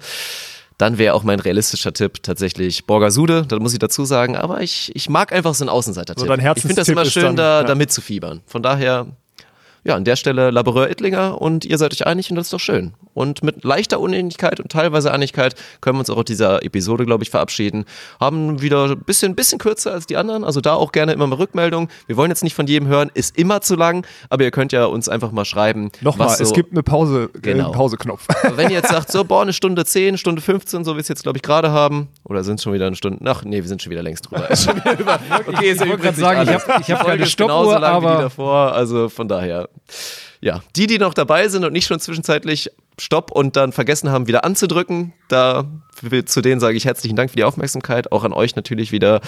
dann 0.78 0.98
wäre 0.98 1.14
auch 1.14 1.22
mein 1.22 1.40
realistischer 1.40 1.92
Tipp 1.92 2.22
tatsächlich 2.22 2.84
Borgasude, 2.84 3.46
das 3.48 3.58
muss 3.60 3.72
ich 3.72 3.78
dazu 3.78 4.04
sagen. 4.04 4.36
Aber 4.36 4.60
ich, 4.60 4.94
ich 4.94 5.08
mag 5.08 5.32
einfach 5.32 5.54
so 5.54 5.64
einen 5.64 5.70
Außenseiter-Tipp. 5.70 6.26
So 6.26 6.34
ich 6.34 6.60
finde 6.60 6.74
das 6.74 6.88
immer 6.88 7.06
schön, 7.06 7.22
dann, 7.22 7.36
da, 7.36 7.60
ja. 7.62 7.66
da 7.66 7.74
mitzufiebern. 7.74 8.42
Von 8.46 8.62
daher 8.62 9.06
ja, 9.86 9.94
an 9.94 10.04
der 10.04 10.16
Stelle 10.16 10.50
Laboureur 10.50 10.90
Ittlinger 10.90 11.40
und 11.40 11.64
ihr 11.64 11.78
seid 11.78 11.92
euch 11.92 12.06
einig 12.06 12.28
und 12.30 12.36
das 12.36 12.46
ist 12.46 12.52
doch 12.52 12.60
schön. 12.60 12.94
Und 13.14 13.44
mit 13.44 13.62
leichter 13.62 14.00
Unähnlichkeit 14.00 14.58
und 14.58 14.70
teilweise 14.70 15.12
Einigkeit 15.12 15.54
können 15.80 15.96
wir 15.96 16.00
uns 16.00 16.10
auch 16.10 16.16
aus 16.16 16.24
dieser 16.24 16.64
Episode, 16.64 17.06
glaube 17.06 17.22
ich, 17.22 17.30
verabschieden. 17.30 17.84
Haben 18.18 18.60
wieder 18.60 18.90
ein 18.90 18.98
bisschen, 18.98 19.36
bisschen 19.36 19.60
kürzer 19.60 19.92
als 19.92 20.06
die 20.06 20.16
anderen, 20.16 20.42
also 20.42 20.60
da 20.60 20.74
auch 20.74 20.90
gerne 20.90 21.12
immer 21.12 21.26
mal 21.28 21.36
Rückmeldung. 21.36 21.88
Wir 22.08 22.16
wollen 22.16 22.30
jetzt 22.30 22.42
nicht 22.42 22.54
von 22.54 22.66
jedem 22.66 22.88
hören, 22.88 23.12
ist 23.14 23.38
immer 23.38 23.60
zu 23.60 23.76
lang, 23.76 24.04
aber 24.28 24.42
ihr 24.42 24.50
könnt 24.50 24.72
ja 24.72 24.86
uns 24.86 25.08
einfach 25.08 25.30
mal 25.30 25.44
schreiben. 25.44 25.90
Nochmal, 26.00 26.30
so, 26.30 26.42
es 26.42 26.52
gibt 26.52 26.72
eine 26.72 26.82
Pause, 26.82 27.30
äh, 27.34 27.38
genau. 27.40 27.66
einen 27.66 27.72
Pauseknopf. 27.72 28.26
Wenn 28.56 28.70
ihr 28.70 28.76
jetzt 28.76 28.90
sagt, 28.90 29.12
so, 29.12 29.24
boah, 29.24 29.42
eine 29.42 29.52
Stunde 29.52 29.84
10, 29.84 30.18
Stunde 30.18 30.42
15, 30.42 30.82
so 30.82 30.92
wie 30.92 30.96
wir 30.96 31.02
es 31.02 31.08
jetzt, 31.08 31.22
glaube 31.22 31.38
ich, 31.38 31.42
gerade 31.42 31.70
haben, 31.70 32.08
oder 32.24 32.42
sind 32.42 32.56
es 32.56 32.64
schon 32.64 32.72
wieder 32.72 32.88
eine 32.88 32.96
Stunde, 32.96 33.18
ach 33.24 33.44
nee, 33.44 33.62
wir 33.62 33.68
sind 33.68 33.82
schon 33.82 33.92
wieder 33.92 34.02
längst 34.02 34.28
drüber. 34.28 34.50
Ist 34.50 34.64
schon 34.64 34.76
wieder 34.76 34.98
über, 34.98 35.20
okay, 35.46 35.72
ich 35.72 35.80
wollte 35.80 35.98
gerade 35.98 36.20
sagen, 36.20 36.40
alles. 36.40 36.64
ich 36.64 36.90
habe 36.90 37.00
hab 37.00 37.06
keine 37.06 37.26
Stoppuhr, 37.26 37.82
aber... 37.82 38.10
Wie 38.10 38.16
die 38.16 38.22
davor, 38.22 38.72
also 38.72 39.08
von 39.08 39.28
daher 39.28 39.68
ja, 40.40 40.62
die, 40.76 40.86
die 40.86 40.98
noch 40.98 41.14
dabei 41.14 41.48
sind 41.48 41.64
und 41.64 41.72
nicht 41.72 41.86
schon 41.86 42.00
zwischenzeitlich 42.00 42.70
Stopp 42.98 43.30
und 43.30 43.56
dann 43.56 43.72
vergessen 43.72 44.10
haben, 44.10 44.26
wieder 44.26 44.44
anzudrücken, 44.44 45.12
da 45.28 45.64
zu 46.26 46.40
denen 46.40 46.60
sage 46.60 46.76
ich 46.76 46.84
herzlichen 46.84 47.16
Dank 47.16 47.30
für 47.30 47.36
die 47.36 47.44
Aufmerksamkeit. 47.44 48.12
Auch 48.12 48.24
an 48.24 48.32
euch 48.32 48.56
natürlich 48.56 48.92
wieder 48.92 49.20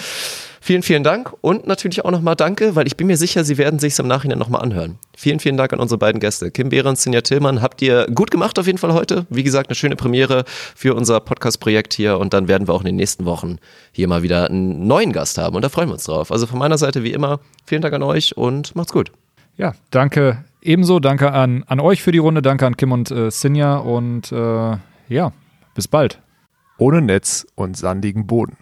vielen, 0.61 0.83
vielen 0.83 1.03
Dank 1.03 1.33
und 1.41 1.67
natürlich 1.67 2.03
auch 2.05 2.11
nochmal 2.11 2.35
Danke, 2.35 2.75
weil 2.75 2.87
ich 2.87 2.95
bin 2.95 3.07
mir 3.07 3.17
sicher, 3.17 3.43
Sie 3.43 3.57
werden 3.57 3.79
sich 3.79 3.97
im 3.99 4.07
Nachhinein 4.07 4.37
nochmal 4.39 4.61
anhören. 4.61 4.97
Vielen, 5.15 5.39
vielen 5.39 5.57
Dank 5.57 5.73
an 5.73 5.79
unsere 5.79 5.97
beiden 5.97 6.19
Gäste. 6.19 6.51
Kim 6.51 6.69
Behre 6.69 6.89
und 6.89 6.97
Sinja 6.97 7.21
Tillmann 7.21 7.61
habt 7.61 7.81
ihr 7.81 8.07
gut 8.13 8.31
gemacht 8.31 8.57
auf 8.59 8.65
jeden 8.65 8.77
Fall 8.77 8.93
heute. 8.93 9.25
Wie 9.29 9.43
gesagt, 9.43 9.69
eine 9.69 9.75
schöne 9.75 9.95
Premiere 9.95 10.45
für 10.75 10.95
unser 10.95 11.19
Podcast-Projekt 11.19 11.93
hier 11.93 12.17
und 12.17 12.33
dann 12.33 12.47
werden 12.47 12.67
wir 12.67 12.73
auch 12.73 12.81
in 12.81 12.87
den 12.87 12.95
nächsten 12.95 13.25
Wochen 13.25 13.57
hier 13.91 14.07
mal 14.07 14.23
wieder 14.23 14.45
einen 14.45 14.87
neuen 14.87 15.11
Gast 15.11 15.37
haben 15.37 15.55
und 15.55 15.63
da 15.63 15.69
freuen 15.69 15.89
wir 15.89 15.93
uns 15.93 16.03
drauf. 16.03 16.31
Also 16.31 16.45
von 16.47 16.59
meiner 16.59 16.77
Seite 16.77 17.03
wie 17.03 17.11
immer, 17.11 17.39
vielen 17.65 17.81
Dank 17.81 17.93
an 17.93 18.03
euch 18.03 18.37
und 18.37 18.75
macht's 18.75 18.93
gut. 18.93 19.11
Ja, 19.59 19.73
danke 19.91 20.45
ebenso. 20.61 21.01
Danke 21.01 21.33
an, 21.33 21.63
an 21.67 21.81
euch 21.81 22.01
für 22.01 22.13
die 22.13 22.17
Runde. 22.17 22.41
Danke 22.41 22.65
an 22.65 22.77
Kim 22.77 22.93
und 22.93 23.11
äh, 23.11 23.29
Sinja. 23.29 23.75
Und 23.75 24.31
äh, 24.31 24.77
ja, 25.09 25.33
bis 25.75 25.89
bald. 25.89 26.21
Ohne 26.77 27.01
Netz 27.01 27.45
und 27.55 27.75
sandigen 27.75 28.25
Boden. 28.25 28.55